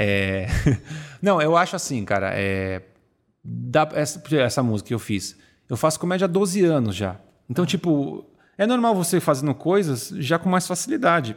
É... 0.00 0.46
não, 1.20 1.42
eu 1.42 1.56
acho 1.56 1.74
assim, 1.74 2.04
cara. 2.04 2.30
É... 2.32 2.82
dá- 3.42 3.90
essa, 3.94 4.22
essa 4.36 4.62
música 4.62 4.88
que 4.88 4.94
eu 4.94 4.98
fiz, 4.98 5.36
eu 5.68 5.76
faço 5.76 5.98
comédia 5.98 6.26
há 6.26 6.28
12 6.28 6.64
anos 6.64 6.94
já. 6.94 7.20
Então, 7.50 7.66
tipo, 7.66 8.24
é 8.56 8.64
normal 8.66 8.94
você 8.94 9.18
fazendo 9.18 9.52
coisas 9.54 10.12
já 10.18 10.38
com 10.38 10.48
mais 10.48 10.66
facilidade. 10.66 11.36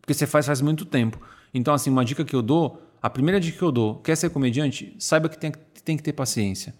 Porque 0.00 0.12
você 0.12 0.26
faz 0.26 0.46
faz 0.46 0.60
muito 0.60 0.84
tempo. 0.84 1.20
Então, 1.54 1.72
assim, 1.72 1.90
uma 1.90 2.04
dica 2.04 2.24
que 2.24 2.34
eu 2.34 2.42
dou, 2.42 2.82
a 3.00 3.08
primeira 3.08 3.38
dica 3.38 3.58
que 3.58 3.64
eu 3.64 3.72
dou, 3.72 3.96
quer 4.00 4.16
ser 4.16 4.30
comediante, 4.30 4.96
saiba 4.98 5.28
que 5.28 5.38
tem, 5.38 5.52
tem 5.84 5.96
que 5.96 6.02
ter 6.02 6.12
paciência. 6.12 6.74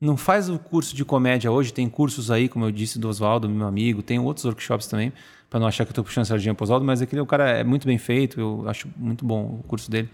Não 0.00 0.16
faz 0.16 0.48
o 0.48 0.58
curso 0.58 0.94
de 0.94 1.04
comédia 1.04 1.50
hoje, 1.50 1.72
tem 1.72 1.88
cursos 1.88 2.30
aí, 2.30 2.48
como 2.48 2.64
eu 2.64 2.70
disse, 2.70 2.98
do 2.98 3.08
Oswaldo, 3.08 3.48
meu 3.48 3.66
amigo, 3.66 4.02
tem 4.02 4.18
outros 4.18 4.44
workshops 4.44 4.86
também, 4.86 5.12
para 5.56 5.60
não 5.60 5.66
achar 5.66 5.86
que 5.86 5.88
eu 5.88 5.92
estou 5.92 6.04
puxando 6.04 6.26
sardinha 6.26 6.54
para 6.54 6.62
o 6.62 6.64
Oswaldo, 6.64 6.84
mas 6.84 7.00
aquele 7.00 7.22
o 7.22 7.26
cara 7.26 7.48
é 7.48 7.64
muito 7.64 7.86
bem 7.86 7.96
feito, 7.96 8.38
eu 8.38 8.68
acho 8.68 8.88
muito 8.94 9.24
bom 9.24 9.58
o 9.60 9.64
curso 9.66 9.90
dele. 9.90 10.10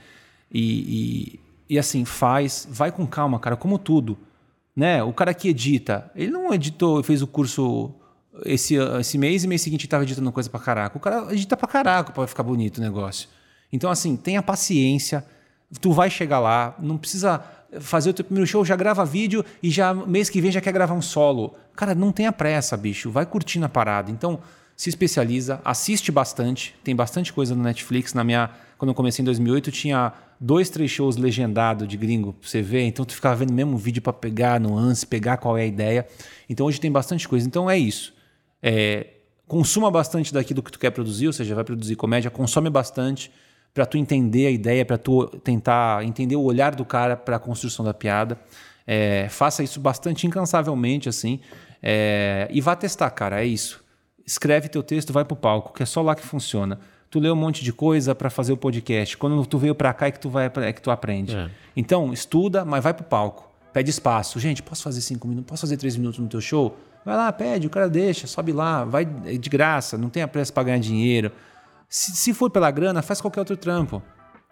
E, 0.52 1.40
e, 1.68 1.74
e 1.74 1.78
assim, 1.80 2.04
faz, 2.04 2.68
vai 2.70 2.92
com 2.92 3.04
calma, 3.04 3.40
cara, 3.40 3.56
como 3.56 3.76
tudo. 3.76 4.16
Né? 4.74 5.02
O 5.02 5.12
cara 5.12 5.34
que 5.34 5.48
edita, 5.48 6.08
ele 6.14 6.30
não 6.30 6.54
editou, 6.54 7.02
fez 7.02 7.22
o 7.22 7.26
curso 7.26 7.92
esse, 8.44 8.76
esse 9.00 9.18
mês 9.18 9.42
e 9.42 9.48
mês 9.48 9.62
seguinte 9.62 9.84
estava 9.84 10.04
editando 10.04 10.30
coisa 10.30 10.48
pra 10.48 10.60
caraca. 10.60 10.96
O 10.96 11.00
cara 11.00 11.32
edita 11.32 11.56
pra 11.56 11.66
caraca 11.66 12.12
para 12.12 12.26
ficar 12.28 12.44
bonito 12.44 12.78
o 12.78 12.80
negócio. 12.80 13.28
Então, 13.72 13.90
assim, 13.90 14.16
tenha 14.16 14.40
paciência, 14.42 15.26
tu 15.80 15.90
vai 15.90 16.08
chegar 16.08 16.38
lá, 16.38 16.76
não 16.78 16.96
precisa 16.96 17.42
fazer 17.80 18.10
o 18.10 18.14
teu 18.14 18.24
primeiro 18.24 18.46
show, 18.46 18.64
já 18.64 18.76
grava 18.76 19.04
vídeo 19.04 19.44
e 19.60 19.70
já 19.70 19.92
mês 19.92 20.30
que 20.30 20.40
vem 20.40 20.52
já 20.52 20.60
quer 20.60 20.72
gravar 20.72 20.94
um 20.94 21.02
solo. 21.02 21.56
Cara, 21.74 21.96
não 21.96 22.12
tenha 22.12 22.30
pressa, 22.30 22.76
bicho, 22.76 23.10
vai 23.10 23.26
curtindo 23.26 23.66
a 23.66 23.68
parada. 23.68 24.08
Então, 24.08 24.38
se 24.82 24.88
especializa, 24.88 25.60
assiste 25.64 26.10
bastante, 26.10 26.74
tem 26.82 26.96
bastante 26.96 27.32
coisa 27.32 27.54
no 27.54 27.62
Netflix. 27.62 28.14
Na 28.14 28.24
minha, 28.24 28.50
quando 28.76 28.88
eu 28.88 28.94
comecei 28.96 29.22
em 29.22 29.24
2008, 29.24 29.70
tinha 29.70 30.12
dois, 30.40 30.68
três 30.70 30.90
shows 30.90 31.16
legendados 31.16 31.86
de 31.86 31.96
gringo 31.96 32.32
pra 32.32 32.48
você 32.48 32.60
ver, 32.60 32.82
então 32.82 33.04
tu 33.04 33.14
ficava 33.14 33.36
vendo 33.36 33.52
mesmo 33.52 33.78
vídeo 33.78 34.02
para 34.02 34.12
pegar 34.12 34.58
nuance, 34.58 35.06
pegar 35.06 35.36
qual 35.36 35.56
é 35.56 35.62
a 35.62 35.66
ideia. 35.66 36.04
Então 36.50 36.66
hoje 36.66 36.80
tem 36.80 36.90
bastante 36.90 37.28
coisa. 37.28 37.46
Então 37.46 37.70
é 37.70 37.78
isso. 37.78 38.12
É, 38.60 39.06
consuma 39.46 39.88
bastante 39.88 40.34
daquilo 40.34 40.60
que 40.60 40.72
tu 40.72 40.80
quer 40.80 40.90
produzir, 40.90 41.28
ou 41.28 41.32
seja, 41.32 41.54
vai 41.54 41.62
produzir 41.62 41.94
comédia, 41.94 42.28
consome 42.28 42.68
bastante 42.68 43.30
para 43.72 43.86
tu 43.86 43.96
entender 43.96 44.48
a 44.48 44.50
ideia, 44.50 44.84
para 44.84 44.98
tu 44.98 45.28
tentar 45.44 46.04
entender 46.04 46.34
o 46.34 46.42
olhar 46.42 46.74
do 46.74 46.84
cara 46.84 47.16
para 47.16 47.36
a 47.36 47.38
construção 47.38 47.84
da 47.84 47.94
piada. 47.94 48.36
É, 48.84 49.28
faça 49.30 49.62
isso 49.62 49.78
bastante 49.78 50.26
incansavelmente, 50.26 51.08
assim, 51.08 51.38
é, 51.80 52.48
e 52.50 52.60
vá 52.60 52.74
testar, 52.74 53.10
cara. 53.10 53.44
É 53.44 53.46
isso. 53.46 53.80
Escreve 54.26 54.68
teu 54.68 54.82
texto, 54.82 55.12
vai 55.12 55.24
pro 55.24 55.36
palco, 55.36 55.72
que 55.72 55.82
é 55.82 55.86
só 55.86 56.02
lá 56.02 56.14
que 56.14 56.22
funciona. 56.22 56.78
Tu 57.10 57.20
lê 57.20 57.30
um 57.30 57.36
monte 57.36 57.62
de 57.62 57.72
coisa 57.72 58.14
para 58.14 58.30
fazer 58.30 58.52
o 58.52 58.56
podcast. 58.56 59.16
Quando 59.16 59.44
tu 59.44 59.58
veio 59.58 59.74
para 59.74 59.92
cá 59.92 60.06
é 60.06 60.10
que 60.10 60.18
tu 60.18 60.30
vai 60.30 60.50
é 60.56 60.72
que 60.72 60.80
tu 60.80 60.90
aprende. 60.90 61.36
Então 61.76 62.12
estuda, 62.12 62.64
mas 62.64 62.82
vai 62.82 62.94
pro 62.94 63.04
palco. 63.04 63.50
Pede 63.72 63.90
espaço. 63.90 64.38
Gente, 64.40 64.62
posso 64.62 64.82
fazer 64.82 65.00
cinco 65.00 65.26
minutos? 65.26 65.48
Posso 65.48 65.62
fazer 65.62 65.76
três 65.76 65.96
minutos 65.96 66.18
no 66.20 66.28
teu 66.28 66.40
show? 66.40 66.76
Vai 67.04 67.16
lá, 67.16 67.32
pede, 67.32 67.66
o 67.66 67.70
cara 67.70 67.88
deixa, 67.88 68.26
sobe 68.26 68.52
lá, 68.52 68.84
vai 68.84 69.04
de 69.04 69.50
graça, 69.50 69.98
não 69.98 70.08
tenha 70.08 70.28
pressa 70.28 70.52
para 70.52 70.62
ganhar 70.62 70.78
dinheiro. 70.78 71.32
Se, 71.88 72.12
se 72.12 72.32
for 72.32 72.48
pela 72.48 72.70
grana, 72.70 73.02
faz 73.02 73.20
qualquer 73.20 73.40
outro 73.40 73.56
trampo. 73.56 74.02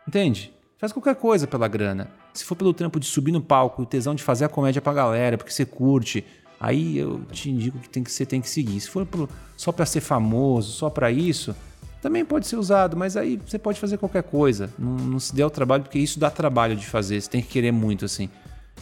Entende? 0.07 0.53
Faz 0.77 0.93
qualquer 0.93 1.15
coisa 1.15 1.47
pela 1.47 1.69
grana. 1.69 2.11
Se 2.35 2.45
for 2.45 2.57
pelo 2.57 2.73
trampo 2.73 2.99
de 2.99 3.07
subir 3.07 3.33
no 3.33 3.41
palco, 3.41 3.83
o 3.83 3.87
tesão 3.87 4.15
de 4.15 4.23
fazer 4.23 4.47
a 4.47 4.49
comédia 4.49 4.83
pra 4.83 4.93
galera, 4.93 5.37
porque 5.37 5.53
você 5.53 5.65
curte, 5.65 6.25
aí 6.61 6.99
eu 6.99 7.23
te 7.33 7.51
indico 7.51 7.79
que, 7.79 7.89
tem 7.89 8.05
que 8.05 8.13
você 8.13 8.25
tem 8.27 8.41
que 8.41 8.49
seguir. 8.49 8.79
Se 8.81 8.89
for 8.89 9.05
pro- 9.07 9.29
só 9.57 9.73
pra 9.73 9.85
ser 9.87 10.01
famoso, 10.03 10.71
só 10.73 10.89
pra 10.91 11.11
isso, 11.11 11.57
também 12.03 12.25
pode 12.25 12.47
ser 12.47 12.57
usado, 12.57 12.97
mas 12.97 13.17
aí 13.17 13.41
você 13.45 13.59
pode 13.59 13.81
fazer 13.81 13.97
qualquer 13.99 14.23
coisa. 14.23 14.71
Não, 14.79 14.93
não 14.97 15.19
se 15.19 15.35
dê 15.35 15.43
ao 15.43 15.51
trabalho, 15.51 15.83
porque 15.83 15.99
isso 15.99 16.21
dá 16.21 16.31
trabalho 16.31 16.77
de 16.77 16.87
fazer, 16.87 17.21
você 17.21 17.29
tem 17.31 17.43
que 17.43 17.49
querer 17.49 17.73
muito 17.73 18.05
assim. 18.05 18.29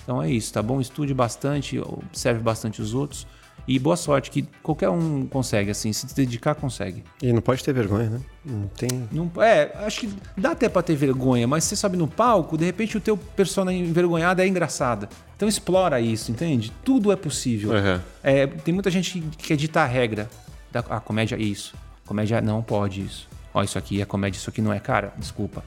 Então 0.02 0.22
é 0.22 0.30
isso, 0.30 0.52
tá 0.52 0.62
bom? 0.62 0.80
Estude 0.80 1.12
bastante, 1.14 1.78
observe 1.78 2.40
bastante 2.40 2.80
os 2.82 2.94
outros. 2.94 3.26
E 3.68 3.78
boa 3.78 3.96
sorte, 3.96 4.30
que 4.30 4.48
qualquer 4.62 4.88
um 4.88 5.26
consegue, 5.26 5.70
assim, 5.70 5.92
se 5.92 6.06
dedicar, 6.14 6.54
consegue. 6.54 7.04
E 7.22 7.30
não 7.30 7.42
pode 7.42 7.62
ter 7.62 7.74
vergonha, 7.74 8.08
né? 8.08 8.20
Não 8.42 8.66
tem. 8.68 8.88
Não, 9.12 9.30
é, 9.42 9.70
acho 9.84 10.00
que 10.00 10.14
dá 10.38 10.52
até 10.52 10.70
pra 10.70 10.80
ter 10.80 10.96
vergonha, 10.96 11.46
mas 11.46 11.64
você 11.64 11.76
sobe 11.76 11.98
no 11.98 12.08
palco, 12.08 12.56
de 12.56 12.64
repente 12.64 12.96
o 12.96 13.00
teu 13.00 13.14
persona 13.14 13.70
envergonhada 13.70 14.42
é 14.42 14.48
engraçada. 14.48 15.06
Então 15.36 15.46
explora 15.46 16.00
isso, 16.00 16.32
entende? 16.32 16.72
Tudo 16.82 17.12
é 17.12 17.16
possível. 17.16 17.72
Uhum. 17.72 18.00
É, 18.22 18.46
tem 18.46 18.72
muita 18.72 18.90
gente 18.90 19.20
que 19.20 19.48
quer 19.48 19.56
ditar 19.56 19.84
a 19.84 19.86
regra. 19.86 20.30
Da, 20.72 20.80
a 20.80 20.98
comédia 20.98 21.36
é 21.36 21.42
isso. 21.42 21.74
Comédia 22.06 22.40
não 22.40 22.62
pode 22.62 23.02
isso. 23.02 23.28
Ó, 23.52 23.62
isso 23.62 23.76
aqui 23.76 24.00
é 24.00 24.06
comédia, 24.06 24.38
isso 24.38 24.48
aqui 24.48 24.62
não 24.62 24.72
é. 24.72 24.80
Cara, 24.80 25.12
desculpa. 25.18 25.62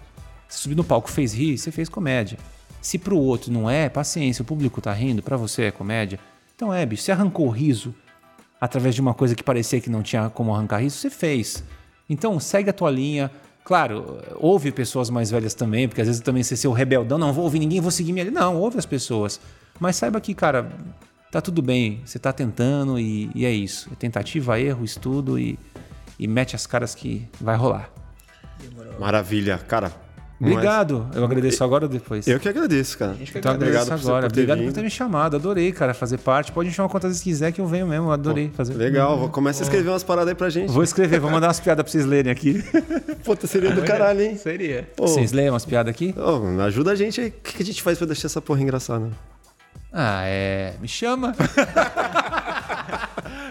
Você 0.49 0.57
subiu 0.57 0.77
no 0.77 0.83
palco, 0.83 1.07
fez 1.07 1.35
rir, 1.35 1.55
você 1.55 1.71
fez 1.71 1.87
comédia. 1.87 2.39
Se 2.81 2.97
pro 2.97 3.15
outro 3.15 3.51
não 3.51 3.69
é, 3.69 3.87
paciência, 3.89 4.41
o 4.41 4.45
público 4.45 4.81
tá 4.81 4.91
rindo, 4.91 5.21
pra 5.21 5.37
você 5.37 5.65
é 5.65 5.71
comédia. 5.71 6.19
Então 6.61 6.71
é, 6.71 6.85
bicho, 6.85 7.01
você 7.01 7.11
arrancou 7.11 7.47
o 7.47 7.49
riso 7.49 7.91
através 8.59 8.93
de 8.93 9.01
uma 9.01 9.15
coisa 9.15 9.33
que 9.33 9.41
parecia 9.41 9.81
que 9.81 9.89
não 9.89 10.03
tinha 10.03 10.29
como 10.29 10.53
arrancar 10.53 10.77
riso, 10.77 10.95
você 10.95 11.09
fez. 11.09 11.63
Então 12.07 12.39
segue 12.39 12.69
a 12.69 12.73
tua 12.73 12.91
linha, 12.91 13.31
Claro, 13.63 14.19
ouve 14.35 14.71
pessoas 14.71 15.09
mais 15.09 15.31
velhas 15.31 15.55
também, 15.55 15.87
porque 15.87 16.01
às 16.01 16.07
vezes 16.07 16.21
também 16.21 16.43
você 16.43 16.55
ser 16.55 16.67
o 16.67 16.71
rebeldão, 16.71 17.17
não 17.17 17.33
vou 17.33 17.45
ouvir 17.45 17.57
ninguém, 17.57 17.81
vou 17.81 17.89
seguir 17.89 18.13
minha. 18.13 18.29
Não, 18.29 18.57
ouve 18.57 18.77
as 18.77 18.85
pessoas. 18.85 19.39
Mas 19.79 19.95
saiba 19.95 20.21
que, 20.21 20.33
cara, 20.35 20.71
tá 21.31 21.41
tudo 21.41 21.63
bem, 21.63 22.01
você 22.05 22.19
tá 22.19 22.31
tentando 22.31 22.99
e, 22.99 23.31
e 23.33 23.43
é 23.43 23.51
isso. 23.51 23.89
É 23.91 23.95
tentativa, 23.95 24.59
erro, 24.59 24.83
estudo 24.83 25.39
e, 25.39 25.57
e 26.19 26.27
mete 26.27 26.55
as 26.55 26.67
caras 26.67 26.93
que 26.93 27.27
vai 27.39 27.55
rolar. 27.55 27.89
Maravilha, 28.99 29.57
cara. 29.57 29.91
Obrigado. 30.41 31.07
Eu 31.13 31.23
agradeço 31.23 31.63
agora 31.63 31.85
ou 31.85 31.89
depois? 31.89 32.27
Eu 32.27 32.39
que 32.39 32.49
agradeço, 32.49 32.97
cara. 32.97 33.15
Então 33.19 33.53
Obrigado 33.53 33.53
agradeço 33.53 33.91
por 33.91 33.97
você 33.99 34.07
agora. 34.07 34.27
por 34.27 34.31
Obrigado 34.33 34.57
vindo. 34.57 34.67
por 34.69 34.73
ter 34.73 34.81
me 34.81 34.89
chamado. 34.89 35.35
Adorei, 35.35 35.71
cara, 35.71 35.93
fazer 35.93 36.17
parte. 36.17 36.51
Pode 36.51 36.69
me 36.69 36.73
chamar 36.73 36.89
quantas 36.89 37.11
vezes 37.11 37.23
quiser 37.23 37.51
que 37.51 37.61
eu 37.61 37.67
venho 37.67 37.85
mesmo. 37.85 38.11
Adorei 38.11 38.49
fazer. 38.55 38.73
Legal, 38.73 39.19
vou 39.19 39.29
começar 39.29 39.61
a 39.61 39.65
escrever 39.65 39.89
umas 39.89 40.03
paradas 40.03 40.29
aí 40.29 40.35
pra 40.35 40.49
gente. 40.49 40.71
Vou 40.71 40.81
escrever, 40.83 41.19
vou 41.19 41.29
mandar 41.29 41.47
umas 41.47 41.59
piadas 41.59 41.83
pra 41.83 41.91
vocês 41.91 42.05
lerem 42.05 42.31
aqui. 42.31 42.63
Puta, 43.23 43.45
seria 43.45 43.71
do 43.71 43.83
caralho, 43.83 44.21
hein? 44.21 44.35
Seria. 44.35 44.89
Pô, 44.95 45.07
Vocês 45.07 45.31
leem 45.31 45.49
umas 45.51 45.63
piadas 45.65 45.91
aqui? 45.93 46.15
ô, 46.17 46.59
ajuda 46.61 46.91
a 46.91 46.95
gente 46.95 47.21
aí. 47.21 47.27
O 47.27 47.31
que 47.31 47.53
que 47.57 47.63
a 47.63 47.65
gente 47.65 47.83
faz 47.83 47.97
pra 47.99 48.07
deixar 48.07 48.25
essa 48.27 48.41
porra 48.41 48.61
engraçada? 48.61 49.09
Ah, 49.93 50.23
é. 50.25 50.73
Me 50.81 50.87
chama. 50.87 51.35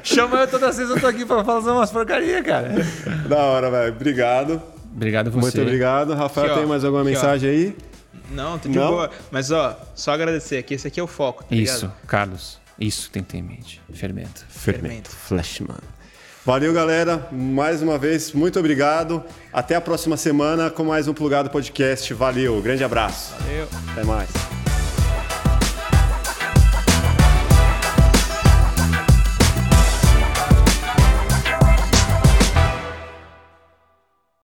chama 0.02 0.38
eu 0.38 0.48
todas 0.48 0.70
as 0.70 0.78
vezes 0.78 0.94
eu 0.94 1.00
tô 1.00 1.06
aqui 1.06 1.24
pra 1.24 1.44
fazer 1.44 1.70
umas 1.70 1.90
porcaria, 1.90 2.42
cara. 2.42 2.70
Da 3.28 3.38
hora, 3.38 3.70
velho. 3.70 3.94
Obrigado. 3.94 4.60
Obrigado 4.94 5.28
a 5.28 5.30
você. 5.30 5.40
Muito 5.40 5.60
obrigado. 5.62 6.14
Rafael, 6.14 6.46
Aqui, 6.46 6.54
ó. 6.54 6.58
tem 6.58 6.66
mais 6.66 6.84
alguma 6.84 7.02
Aqui, 7.02 7.10
ó. 7.10 7.14
mensagem 7.14 7.50
aí? 7.50 7.76
Não, 8.30 8.58
tô 8.58 8.68
de 8.68 8.78
Não? 8.78 8.88
boa. 8.90 9.10
Mas, 9.30 9.50
ó, 9.50 9.78
só 9.94 10.12
agradecer 10.12 10.62
que 10.62 10.74
esse 10.74 10.86
aqui 10.86 11.00
é 11.00 11.02
o 11.02 11.06
foco, 11.06 11.44
tá 11.44 11.54
Isso, 11.54 11.86
ligado? 11.86 11.92
Carlos. 12.06 12.58
Isso 12.78 13.10
tem 13.10 13.22
que 13.22 13.30
ter 13.30 13.38
em 13.38 13.42
mente. 13.42 13.80
Fermento. 13.92 14.44
Fermento. 14.48 15.10
Flashman. 15.10 15.76
Valeu, 16.46 16.72
galera. 16.72 17.28
Mais 17.30 17.82
uma 17.82 17.98
vez, 17.98 18.32
muito 18.32 18.58
obrigado. 18.58 19.22
Até 19.52 19.74
a 19.74 19.80
próxima 19.80 20.16
semana 20.16 20.70
com 20.70 20.84
mais 20.84 21.06
um 21.06 21.12
Plugado 21.12 21.50
Podcast. 21.50 22.14
Valeu, 22.14 22.60
grande 22.62 22.82
abraço. 22.82 23.34
Valeu. 23.40 23.68
Até 23.92 24.04
mais. 24.04 24.69